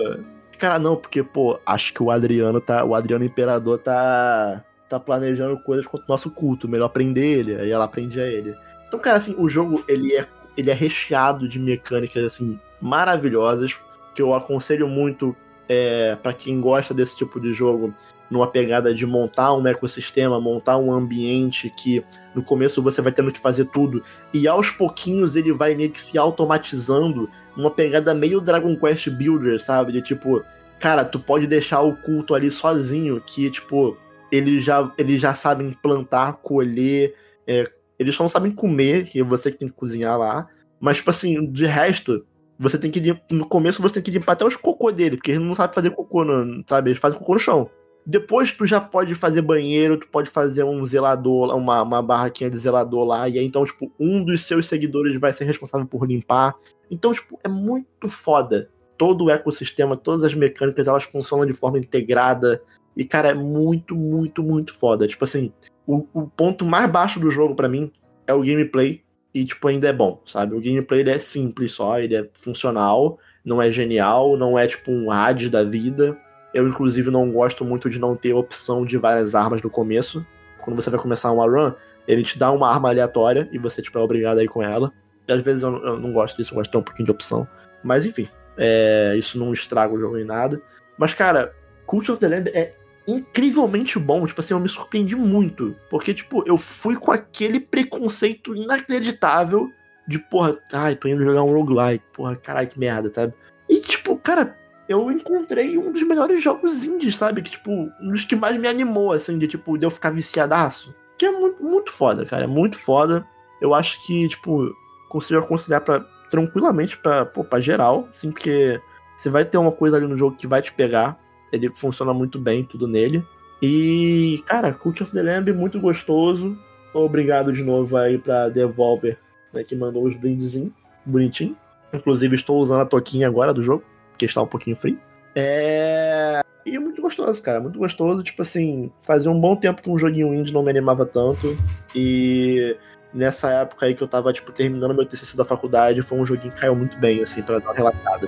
Cara, 0.58 0.80
não, 0.80 0.96
porque, 0.96 1.22
pô, 1.22 1.60
acho 1.64 1.94
que 1.94 2.02
o 2.02 2.10
Adriano 2.10 2.60
tá. 2.60 2.84
O 2.84 2.92
Adriano 2.92 3.24
Imperador 3.24 3.78
tá. 3.78 4.64
tá 4.88 4.98
planejando 4.98 5.56
coisas 5.60 5.86
contra 5.86 6.06
o 6.06 6.10
nosso 6.10 6.28
culto. 6.28 6.68
Melhor 6.68 6.88
prender 6.88 7.38
ele. 7.38 7.54
Aí 7.54 7.70
ela 7.70 7.86
prende 7.86 8.20
a 8.20 8.26
ele. 8.26 8.52
Então, 8.88 8.98
cara, 8.98 9.18
assim, 9.18 9.36
o 9.38 9.48
jogo, 9.48 9.84
ele 9.86 10.16
é, 10.16 10.26
ele 10.56 10.72
é 10.72 10.74
recheado 10.74 11.48
de 11.48 11.60
mecânicas, 11.60 12.24
assim, 12.24 12.58
maravilhosas. 12.80 13.78
Que 14.12 14.20
eu 14.20 14.34
aconselho 14.34 14.88
muito 14.88 15.36
é, 15.68 16.16
para 16.20 16.32
quem 16.32 16.60
gosta 16.60 16.92
desse 16.92 17.16
tipo 17.16 17.38
de 17.38 17.52
jogo. 17.52 17.94
Numa 18.30 18.46
pegada 18.46 18.92
de 18.92 19.06
montar 19.06 19.54
um 19.54 19.66
ecossistema, 19.66 20.40
montar 20.40 20.76
um 20.76 20.92
ambiente 20.92 21.70
que 21.70 22.04
no 22.34 22.42
começo 22.42 22.82
você 22.82 23.00
vai 23.00 23.12
tendo 23.12 23.32
que 23.32 23.38
fazer 23.38 23.64
tudo. 23.66 24.02
E 24.34 24.46
aos 24.46 24.70
pouquinhos 24.70 25.34
ele 25.34 25.52
vai 25.52 25.74
meio 25.74 25.90
que 25.90 26.00
se 26.00 26.18
automatizando 26.18 27.28
uma 27.56 27.70
pegada 27.70 28.14
meio 28.14 28.40
Dragon 28.40 28.76
Quest 28.76 29.08
Builder, 29.10 29.60
sabe? 29.62 29.92
De 29.92 30.02
tipo, 30.02 30.42
cara, 30.78 31.04
tu 31.04 31.18
pode 31.18 31.46
deixar 31.46 31.80
o 31.82 31.96
culto 31.96 32.34
ali 32.34 32.50
sozinho, 32.50 33.20
que, 33.20 33.50
tipo, 33.50 33.96
eles 34.30 34.62
já, 34.62 34.92
eles 34.96 35.20
já 35.20 35.34
sabem 35.34 35.72
plantar, 35.72 36.34
colher, 36.34 37.14
é, 37.46 37.68
eles 37.98 38.14
só 38.14 38.22
não 38.22 38.30
sabem 38.30 38.52
comer, 38.52 39.04
que 39.04 39.20
é 39.20 39.24
você 39.24 39.50
que 39.50 39.58
tem 39.58 39.68
que 39.68 39.74
cozinhar 39.74 40.18
lá. 40.18 40.46
Mas, 40.80 40.98
tipo 40.98 41.10
assim, 41.10 41.50
de 41.50 41.66
resto, 41.66 42.24
você 42.58 42.78
tem 42.78 42.90
que 42.90 43.00
no 43.30 43.46
começo 43.46 43.82
você 43.82 43.94
tem 43.94 44.02
que 44.02 44.10
limpar 44.10 44.32
até 44.32 44.44
os 44.44 44.56
cocô 44.56 44.92
dele, 44.92 45.16
porque 45.16 45.32
eles 45.32 45.42
não 45.42 45.54
sabem 45.54 45.74
fazer 45.74 45.90
cocô, 45.90 46.24
no, 46.24 46.62
sabe? 46.68 46.90
Eles 46.90 47.00
fazem 47.00 47.18
cocô 47.18 47.34
no 47.34 47.40
chão. 47.40 47.70
Depois 48.10 48.50
tu 48.50 48.64
já 48.64 48.80
pode 48.80 49.14
fazer 49.14 49.42
banheiro, 49.42 49.98
tu 49.98 50.08
pode 50.08 50.30
fazer 50.30 50.64
um 50.64 50.82
zelador, 50.82 51.54
uma, 51.54 51.82
uma 51.82 52.02
barraquinha 52.02 52.48
de 52.48 52.56
zelador 52.56 53.04
lá, 53.04 53.28
e 53.28 53.38
aí 53.38 53.44
então, 53.44 53.62
tipo, 53.66 53.92
um 54.00 54.24
dos 54.24 54.46
seus 54.46 54.66
seguidores 54.66 55.20
vai 55.20 55.30
ser 55.30 55.44
responsável 55.44 55.86
por 55.86 56.06
limpar. 56.08 56.54
Então, 56.90 57.12
tipo, 57.12 57.38
é 57.44 57.48
muito 57.48 58.08
foda. 58.08 58.70
Todo 58.96 59.26
o 59.26 59.30
ecossistema, 59.30 59.94
todas 59.94 60.24
as 60.24 60.32
mecânicas, 60.32 60.88
elas 60.88 61.04
funcionam 61.04 61.44
de 61.44 61.52
forma 61.52 61.78
integrada. 61.78 62.62
E, 62.96 63.04
cara, 63.04 63.28
é 63.28 63.34
muito, 63.34 63.94
muito, 63.94 64.42
muito 64.42 64.72
foda. 64.72 65.06
Tipo 65.06 65.24
assim, 65.24 65.52
o, 65.86 66.06
o 66.14 66.26
ponto 66.26 66.64
mais 66.64 66.90
baixo 66.90 67.20
do 67.20 67.30
jogo 67.30 67.54
pra 67.54 67.68
mim 67.68 67.92
é 68.26 68.32
o 68.32 68.40
gameplay. 68.40 69.02
E, 69.34 69.44
tipo, 69.44 69.68
ainda 69.68 69.86
é 69.86 69.92
bom, 69.92 70.22
sabe? 70.24 70.54
O 70.54 70.62
gameplay 70.62 71.00
ele 71.00 71.10
é 71.10 71.18
simples 71.18 71.72
só, 71.72 71.98
ele 71.98 72.16
é 72.16 72.26
funcional, 72.32 73.18
não 73.44 73.60
é 73.60 73.70
genial, 73.70 74.34
não 74.38 74.58
é 74.58 74.66
tipo 74.66 74.90
um 74.90 75.10
ad 75.10 75.50
da 75.50 75.62
vida. 75.62 76.18
Eu, 76.54 76.66
inclusive, 76.66 77.10
não 77.10 77.30
gosto 77.30 77.64
muito 77.64 77.90
de 77.90 77.98
não 77.98 78.16
ter 78.16 78.32
opção 78.32 78.84
de 78.84 78.96
várias 78.96 79.34
armas 79.34 79.60
no 79.62 79.70
começo. 79.70 80.26
Quando 80.60 80.76
você 80.76 80.90
vai 80.90 80.98
começar 80.98 81.30
uma 81.30 81.44
run, 81.44 81.72
ele 82.06 82.22
te 82.22 82.38
dá 82.38 82.50
uma 82.50 82.68
arma 82.68 82.88
aleatória 82.88 83.48
e 83.52 83.58
você, 83.58 83.82
tipo, 83.82 83.98
é 83.98 84.02
obrigado 84.02 84.38
a 84.38 84.44
ir 84.44 84.48
com 84.48 84.62
ela. 84.62 84.92
E 85.26 85.32
às 85.32 85.42
vezes 85.42 85.62
eu, 85.62 85.76
eu 85.84 85.98
não 86.00 86.12
gosto 86.12 86.36
disso, 86.36 86.52
eu 86.52 86.56
gosto 86.56 86.68
de 86.68 86.72
ter 86.72 86.78
um 86.78 86.82
pouquinho 86.82 87.04
de 87.04 87.10
opção. 87.10 87.46
Mas 87.84 88.06
enfim, 88.06 88.26
é, 88.56 89.14
isso 89.16 89.38
não 89.38 89.52
estraga 89.52 89.94
o 89.94 90.00
jogo 90.00 90.18
em 90.18 90.24
nada. 90.24 90.60
Mas, 90.98 91.14
cara, 91.14 91.54
Cult 91.86 92.10
of 92.10 92.18
the 92.18 92.28
Lamb 92.28 92.48
é 92.48 92.74
incrivelmente 93.06 93.98
bom. 93.98 94.26
Tipo 94.26 94.40
assim, 94.40 94.52
eu 94.52 94.60
me 94.60 94.68
surpreendi 94.68 95.14
muito. 95.14 95.76
Porque, 95.88 96.12
tipo, 96.12 96.42
eu 96.46 96.56
fui 96.56 96.96
com 96.96 97.12
aquele 97.12 97.60
preconceito 97.60 98.54
inacreditável 98.54 99.70
de, 100.06 100.18
porra, 100.18 100.58
ai, 100.72 100.96
tô 100.96 101.06
indo 101.06 101.24
jogar 101.24 101.42
um 101.42 101.52
roguelike. 101.52 102.04
Porra, 102.12 102.34
caralho, 102.36 102.68
que 102.68 102.78
merda, 102.78 103.12
sabe? 103.14 103.32
E, 103.68 103.78
tipo, 103.80 104.16
cara, 104.16 104.56
eu 104.88 105.10
encontrei 105.10 105.76
um 105.76 105.92
dos 105.92 106.02
melhores 106.02 106.42
jogos 106.42 106.84
indies, 106.84 107.16
sabe? 107.16 107.42
Que, 107.42 107.50
tipo, 107.50 107.70
um 107.70 108.10
dos 108.10 108.24
que 108.24 108.34
mais 108.34 108.58
me 108.58 108.66
animou, 108.66 109.12
assim, 109.12 109.38
de, 109.38 109.46
tipo, 109.46 109.76
de 109.76 109.84
eu 109.84 109.90
ficar 109.90 110.10
viciadaço. 110.10 110.94
Que 111.18 111.26
é 111.26 111.30
muito, 111.30 111.62
muito 111.62 111.92
foda, 111.92 112.24
cara. 112.24 112.44
É 112.44 112.46
muito 112.46 112.78
foda. 112.78 113.26
Eu 113.60 113.74
acho 113.74 114.04
que, 114.06 114.28
tipo, 114.28 114.74
consigo 115.08 115.40
aconselhar 115.40 115.82
pra, 115.82 116.00
tranquilamente 116.30 116.96
pra, 116.96 117.24
pô, 117.26 117.44
pra 117.44 117.60
geral, 117.60 118.08
assim, 118.12 118.30
porque 118.30 118.80
você 119.16 119.28
vai 119.28 119.44
ter 119.44 119.58
uma 119.58 119.72
coisa 119.72 119.96
ali 119.96 120.06
no 120.06 120.16
jogo 120.16 120.36
que 120.36 120.46
vai 120.46 120.62
te 120.62 120.72
pegar. 120.72 121.18
Ele 121.52 121.70
funciona 121.74 122.14
muito 122.14 122.38
bem, 122.38 122.64
tudo 122.64 122.86
nele. 122.86 123.24
E, 123.60 124.42
cara, 124.46 124.72
Cult 124.72 125.02
of 125.02 125.12
the 125.12 125.22
Lamb, 125.22 125.52
muito 125.52 125.80
gostoso. 125.80 126.56
Obrigado 126.94 127.52
de 127.52 127.62
novo 127.62 127.96
aí 127.96 128.16
pra 128.16 128.48
Devolver, 128.48 129.18
né, 129.52 129.62
que 129.64 129.76
mandou 129.76 130.04
os 130.04 130.14
brindezinhos, 130.14 130.72
bonitinho. 131.04 131.56
Inclusive, 131.92 132.36
estou 132.36 132.60
usando 132.60 132.80
a 132.80 132.86
toquinha 132.86 133.26
agora 133.26 133.52
do 133.52 133.62
jogo, 133.62 133.82
porque 134.18 134.26
está 134.26 134.42
um 134.42 134.46
pouquinho 134.46 134.74
frio. 134.74 134.98
É. 135.34 136.40
E 136.66 136.74
é 136.74 136.78
muito 136.80 137.00
gostoso, 137.00 137.40
cara. 137.40 137.60
Muito 137.60 137.78
gostoso. 137.78 138.22
Tipo 138.24 138.42
assim, 138.42 138.90
fazia 139.00 139.30
um 139.30 139.40
bom 139.40 139.54
tempo 139.54 139.80
que 139.80 139.88
um 139.88 139.96
joguinho 139.96 140.34
indie 140.34 140.52
não 140.52 140.62
me 140.62 140.70
animava 140.70 141.06
tanto. 141.06 141.56
E 141.94 142.76
nessa 143.14 143.50
época 143.52 143.86
aí 143.86 143.94
que 143.94 144.02
eu 144.02 144.08
tava, 144.08 144.32
tipo, 144.32 144.50
terminando 144.50 144.94
meu 144.94 145.06
TCC 145.06 145.36
da 145.36 145.44
faculdade, 145.44 146.02
foi 146.02 146.18
um 146.18 146.26
joguinho 146.26 146.52
que 146.52 146.60
caiu 146.60 146.74
muito 146.74 146.98
bem, 146.98 147.22
assim, 147.22 147.40
pra 147.42 147.60
dar 147.60 147.66
uma 147.66 147.74
relaxada. 147.74 148.26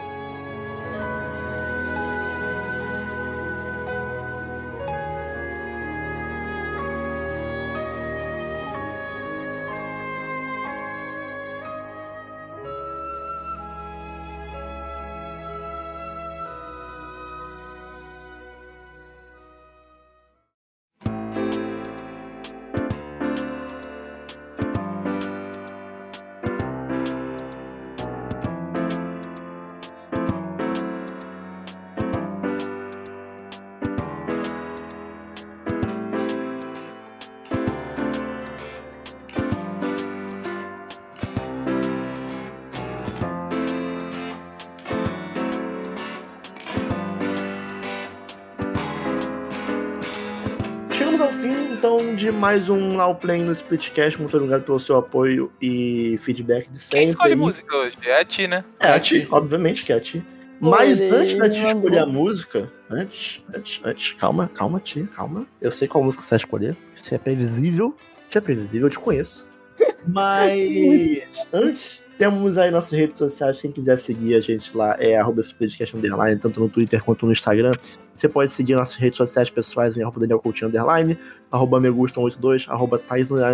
Mais 52.40 52.70
um 52.70 52.96
Now 52.96 53.14
Play 53.14 53.42
no 53.42 53.52
Splitcast. 53.52 54.18
Muito 54.18 54.34
obrigado 54.34 54.62
pelo 54.62 54.80
seu 54.80 54.96
apoio 54.96 55.52
e 55.60 56.18
feedback 56.22 56.70
de 56.70 56.78
sempre. 56.78 56.98
Quem 56.98 57.08
escolhe 57.10 57.32
aí. 57.34 57.38
música 57.38 57.76
hoje? 57.76 57.98
É 58.02 58.18
a 58.18 58.24
ti, 58.24 58.48
né? 58.48 58.64
É, 58.80 58.92
a 58.92 58.98
ti, 58.98 59.28
obviamente 59.30 59.84
que 59.84 59.92
é 59.92 59.96
a 59.96 60.00
ti. 60.00 60.24
Mas 60.58 61.00
antes 61.02 61.34
da 61.34 61.48
Ti 61.50 61.66
escolher 61.66 61.98
a 61.98 62.06
música, 62.06 62.70
antes, 62.90 63.42
antes, 63.54 63.80
antes, 63.84 64.12
calma, 64.14 64.50
calma, 64.52 64.80
Ti, 64.80 65.06
calma. 65.14 65.46
Eu 65.60 65.70
sei 65.70 65.86
qual 65.86 66.02
música 66.02 66.22
você 66.22 66.30
vai 66.30 66.36
escolher. 66.38 66.76
Isso 66.94 67.14
é 67.14 67.18
previsível. 67.18 67.94
Isso 68.28 68.38
é 68.38 68.40
previsível, 68.40 68.86
eu 68.86 68.90
te 68.90 68.98
conheço. 68.98 69.48
Mas 70.06 71.22
antes, 71.52 72.02
temos 72.16 72.56
aí 72.56 72.70
nossas 72.70 72.92
redes 72.92 73.18
sociais. 73.18 73.60
Quem 73.60 73.70
quiser 73.70 73.96
seguir 73.98 74.34
a 74.34 74.40
gente 74.40 74.74
lá 74.74 74.96
é 74.98 75.16
arroba 75.16 75.42
Splitcast 75.42 75.96
Underline, 75.96 76.38
tanto 76.38 76.60
no 76.60 76.68
Twitter 76.70 77.02
quanto 77.02 77.26
no 77.26 77.32
Instagram. 77.32 77.72
Você 78.20 78.28
pode 78.28 78.52
seguir 78.52 78.74
nossas 78.74 78.97
redes 78.97 79.16
sociais 79.16 79.48
pessoais 79.48 79.97
em 79.97 80.02
arroba 80.02 80.20
Daniel 80.20 80.40
Coutinho 80.40 80.68
Underline, 80.68 81.18
arroba 81.51 81.80
Megustam82, 81.80 82.68
arroba 82.68 83.02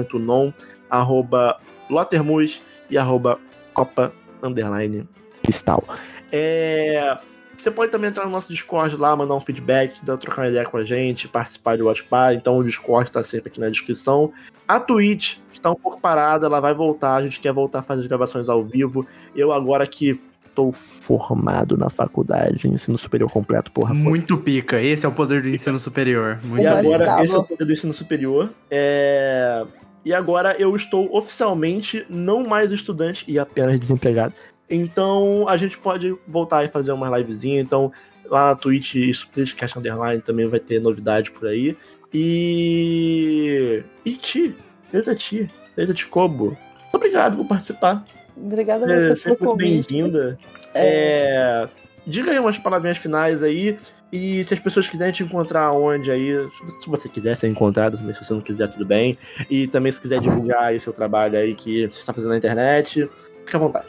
Tunon, 0.09 0.51
arroba 0.91 1.61
Lotermus 1.89 2.61
e 2.91 2.99
arroba 2.99 3.39
Copa 3.73 4.13
Underline 4.43 5.09
Cristal. 5.41 5.85
É, 6.33 7.17
Você 7.57 7.71
pode 7.71 7.93
também 7.93 8.11
entrar 8.11 8.25
no 8.25 8.33
nosso 8.33 8.53
Discord 8.53 8.97
lá, 8.97 9.15
mandar 9.15 9.37
um 9.37 9.41
feedback, 9.41 10.05
trocar 10.05 10.43
uma 10.43 10.49
ideia 10.49 10.67
com 10.67 10.79
a 10.79 10.85
gente, 10.85 11.29
participar 11.29 11.77
de 11.77 12.03
Party. 12.03 12.37
Então 12.37 12.59
o 12.59 12.65
Discord 12.65 13.09
tá 13.09 13.23
sempre 13.23 13.49
aqui 13.49 13.61
na 13.61 13.69
descrição. 13.69 14.33
A 14.67 14.81
Twitch, 14.81 15.37
que 15.53 15.61
tá 15.61 15.71
um 15.71 15.77
pouco 15.77 16.01
parada, 16.01 16.47
ela 16.47 16.59
vai 16.59 16.75
voltar. 16.75 17.15
A 17.15 17.23
gente 17.23 17.39
quer 17.39 17.53
voltar 17.53 17.79
a 17.79 17.83
fazer 17.83 18.01
as 18.01 18.09
gravações 18.09 18.49
ao 18.49 18.65
vivo. 18.65 19.07
Eu 19.33 19.53
agora 19.53 19.87
que 19.87 20.21
tô 20.57 20.73
formado 20.73 21.77
na 21.77 21.91
faculdade, 21.91 22.67
ensino 22.67 22.97
superior 22.97 23.31
completo, 23.31 23.71
porra. 23.71 23.95
foi. 23.95 24.03
Muito 24.03 24.39
pica. 24.39 24.81
Esse 24.81 25.05
é 25.05 25.09
o 25.09 25.13
poder 25.13 25.43
do 25.43 25.49
ensino 25.51 25.79
superior. 25.79 26.41
Muito 26.43 26.65
E 26.65 26.67
agora, 26.67 27.05
bravo. 27.05 27.23
esse 27.23 27.35
é 27.35 27.39
o 27.39 27.45
poder 27.45 27.65
do 27.67 27.73
ensino 27.73 27.93
superior. 27.93 28.51
É... 28.71 29.65
E 30.03 30.15
agora 30.15 30.57
eu 30.59 30.75
estou 30.75 31.15
oficialmente 31.15 32.07
não 32.09 32.47
mais 32.47 32.73
estudante 32.73 33.25
e 33.29 33.39
apenas 33.39 33.79
desempregado. 33.79 34.35
Então 34.71 35.47
a 35.49 35.57
gente 35.57 35.77
pode 35.77 36.17
voltar 36.27 36.65
e 36.65 36.69
fazer 36.69 36.93
uma 36.93 37.19
livezinha. 37.19 37.61
Então 37.61 37.93
lá 38.31 38.49
na 38.49 38.57
Twitch, 38.57 38.95
Splitcast 38.95 39.79
Underline 39.79 40.23
também 40.23 40.49
vai 40.49 40.61
ter 40.61 40.81
novidade 40.81 41.31
por 41.31 41.49
aí. 41.49 41.77
E. 42.15 43.83
E 44.05 44.13
Ti, 44.13 44.57
Eita 44.93 45.15
Ti, 45.15 45.51
Eita 45.77 45.93
Ti 45.93 46.07
Kobo. 46.07 46.47
Muito 46.47 46.95
obrigado 46.95 47.37
por 47.37 47.47
participar. 47.47 48.05
Obrigada 48.37 48.87
a 48.87 48.93
É, 48.93 49.15
você 49.15 49.35
pelo 49.35 49.37
muito 49.51 49.65
convite. 49.65 49.89
bem-vinda. 49.89 50.39
É, 50.75 51.67
Diga 52.07 52.31
aí 52.31 52.39
umas 52.39 52.57
palavrinhas 52.59 52.99
finais 52.99 53.43
aí. 53.43 53.77
E 54.13 54.45
se 54.45 54.55
as 54.55 54.61
pessoas 54.61 54.87
quiserem 54.89 55.13
te 55.13 55.25
encontrar 55.25 55.73
onde 55.73 56.11
aí, 56.11 56.49
se 56.81 56.89
você 56.89 57.09
quiser 57.09 57.37
ser 57.37 57.49
encontrado, 57.49 57.97
também 57.99 58.15
se 58.15 58.23
você 58.25 58.33
não 58.33 58.41
quiser, 58.41 58.69
tudo 58.69 58.87
bem. 58.87 59.19
E 59.51 59.67
também 59.67 59.91
se 59.91 60.01
quiser 60.01 60.21
divulgar 60.21 60.65
aí 60.65 60.81
seu 60.81 60.93
trabalho 60.93 61.37
aí 61.37 61.55
que 61.55 61.87
você 61.91 61.99
está 61.99 62.13
fazendo 62.13 62.31
na 62.31 62.37
internet, 62.37 63.11
fica 63.45 63.57
à 63.59 63.61
vontade. 63.61 63.89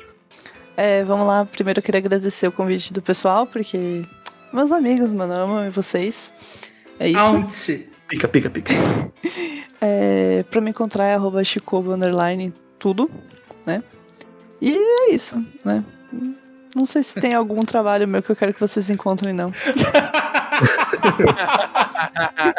É, 0.75 1.03
vamos 1.03 1.27
lá. 1.27 1.45
Primeiro 1.45 1.79
eu 1.79 1.83
queria 1.83 1.99
agradecer 1.99 2.47
o 2.47 2.51
convite 2.51 2.91
do 2.91 3.01
pessoal, 3.01 3.45
porque 3.45 4.01
meus 4.51 4.71
amigos, 4.71 5.11
mano, 5.11 5.33
eu 5.35 5.41
amo 5.41 5.71
vocês. 5.71 6.33
É 6.99 7.07
isso. 7.09 7.19
Aonde? 7.19 7.87
Pica, 8.07 8.27
pica, 8.27 8.49
pica. 8.49 8.73
É, 9.79 10.41
pra 10.49 10.59
me 10.59 10.71
encontrar 10.71 11.05
é 11.05 11.13
arroba 11.13 11.43
chicobo 11.43 11.93
underline 11.93 12.51
tudo, 12.79 13.07
né? 13.63 13.83
E 14.61 14.75
é 14.75 15.13
isso, 15.13 15.45
né? 15.63 15.83
Não 16.75 16.85
sei 16.85 17.03
se 17.03 17.19
tem 17.19 17.33
algum 17.33 17.63
trabalho 17.63 18.07
meu 18.07 18.21
que 18.21 18.31
eu 18.31 18.35
quero 18.35 18.53
que 18.53 18.59
vocês 18.59 18.89
encontrem, 18.89 19.33
não. 19.33 19.51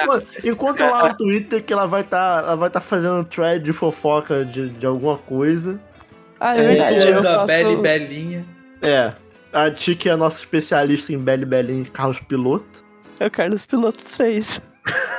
Enquanto, 0.03 0.27
enquanto 0.45 0.81
lá 0.81 1.09
no 1.09 1.17
Twitter 1.17 1.63
que 1.63 1.73
ela 1.73 1.87
vai 1.87 2.03
estar 2.03 2.45
ela 2.45 2.57
vai 2.57 2.71
tá 2.71 2.81
fazendo 2.81 3.25
thread 3.25 3.65
de 3.65 3.73
fofoca 3.73 4.45
de, 4.45 4.71
de 4.71 4.87
alguma 4.87 5.19
coisa. 5.19 5.81
Ah, 6.41 6.57
é, 6.57 6.61
É, 6.61 6.67
verdade. 6.67 7.09
Eu 7.09 7.17
Toda 7.17 7.47
faço... 7.47 7.77
Belinha. 7.79 8.45
É. 8.83 9.13
A 9.53 9.71
Ti, 9.71 9.95
que 9.95 10.09
é 10.09 10.13
a 10.13 10.17
nossa 10.17 10.39
especialista 10.39 11.13
em 11.13 11.19
Beli 11.19 11.45
Belinho 11.45 11.85
de 11.85 11.91
carros 11.91 12.21
piloto. 12.21 12.85
É 13.19 13.27
o 13.27 13.31
Carlos 13.31 13.67
Piloto 13.67 14.05
3. 14.17 14.63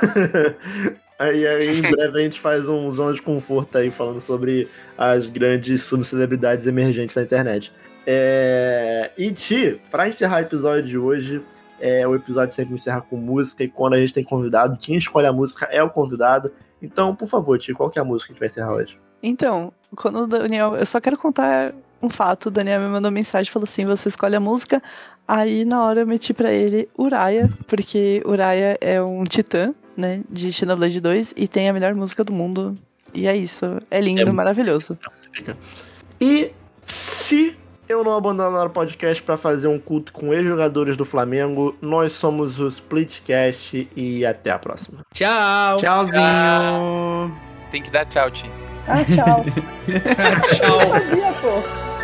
Aí, 1.20 1.46
aí 1.46 1.80
em 1.80 1.82
breve 1.92 2.20
a 2.20 2.24
gente 2.24 2.40
faz 2.40 2.70
um 2.70 2.90
zona 2.90 3.14
de 3.14 3.22
conforto 3.22 3.78
aí 3.78 3.92
falando 3.92 4.22
sobre 4.22 4.70
as 4.98 5.28
grandes 5.28 5.84
subcelebridades 5.84 6.66
emergentes 6.66 7.16
da 7.16 7.22
internet. 7.22 7.72
É... 8.08 9.12
E 9.18 9.32
Ti, 9.32 9.80
pra 9.92 10.08
encerrar 10.08 10.38
o 10.38 10.42
episódio 10.42 10.84
de 10.84 10.98
hoje, 10.98 11.42
é, 11.80 12.08
o 12.08 12.16
episódio 12.16 12.56
sempre 12.56 12.74
encerra 12.74 13.02
com 13.02 13.18
música 13.18 13.64
e 13.64 13.68
quando 13.68 13.94
a 13.94 14.00
gente 14.00 14.14
tem 14.14 14.24
convidado, 14.24 14.78
quem 14.80 14.96
escolhe 14.96 15.28
a 15.28 15.34
música 15.34 15.68
é 15.70 15.84
o 15.84 15.90
convidado. 15.90 16.52
Então, 16.82 17.14
por 17.14 17.28
favor, 17.28 17.60
Ti, 17.60 17.74
qual 17.74 17.90
que 17.90 18.00
é 18.00 18.02
a 18.02 18.06
música 18.06 18.28
que 18.28 18.32
a 18.32 18.34
gente 18.34 18.40
vai 18.40 18.48
encerrar 18.48 18.74
hoje? 18.74 18.98
Então, 19.22 19.74
quando 19.96 20.20
o 20.20 20.28
Daniel. 20.28 20.76
Eu 20.76 20.86
só 20.86 21.00
quero 21.02 21.18
contar 21.18 21.74
um 22.02 22.10
fato. 22.10 22.48
O 22.48 22.52
Daniel 22.52 22.82
me 22.82 22.88
mandou 22.88 23.12
mensagem 23.12 23.50
e 23.50 23.52
falou 23.52 23.66
assim: 23.66 23.86
você 23.86 24.08
escolhe 24.10 24.36
a 24.36 24.40
música. 24.40 24.82
Aí 25.28 25.64
na 25.64 25.84
hora 25.84 26.02
eu 26.02 26.08
meti 26.08 26.34
pra 26.34 26.52
ele 26.52 26.90
Uraya, 26.98 27.50
porque 27.68 28.22
Uraya 28.26 28.78
é 28.82 29.02
um 29.02 29.24
titã, 29.24 29.76
né? 30.00 30.22
De 30.30 30.52
Xenoblade 30.52 31.00
2 31.00 31.34
e 31.38 31.48
tem 31.48 31.70
a 31.70 31.74
melhor 31.74 31.94
música 31.94 32.24
do 32.24 32.34
mundo. 32.34 32.78
E 33.14 33.28
é 33.28 33.36
isso. 33.36 33.66
É 33.92 34.00
lindo, 34.00 34.22
É- 34.30 34.32
maravilhoso. 34.32 34.98
E 36.22 36.52
se 36.86 37.56
eu 37.88 38.04
não 38.04 38.16
abandonar 38.16 38.68
o 38.68 38.70
podcast 38.70 39.22
pra 39.24 39.36
fazer 39.38 39.68
um 39.68 39.80
culto 39.80 40.12
com 40.14 40.34
ex-jogadores 40.34 40.96
do 40.96 41.04
Flamengo, 41.06 41.76
nós 41.82 42.14
somos 42.14 42.60
o 42.60 42.68
Splitcast 42.68 43.88
e 43.96 44.26
até 44.26 44.52
a 44.52 44.60
próxima. 44.60 45.00
Tchau. 45.14 45.78
Tchauzinho. 45.78 47.36
Tem 47.72 47.82
que 47.82 47.90
dar 47.90 48.06
tchau, 48.06 48.30
Tim. 48.32 48.50
Ah, 48.88 49.04
tchau. 49.06 49.46
Tchau. 50.50 50.80
Sabia, 50.90 51.34
pô. 51.42 51.99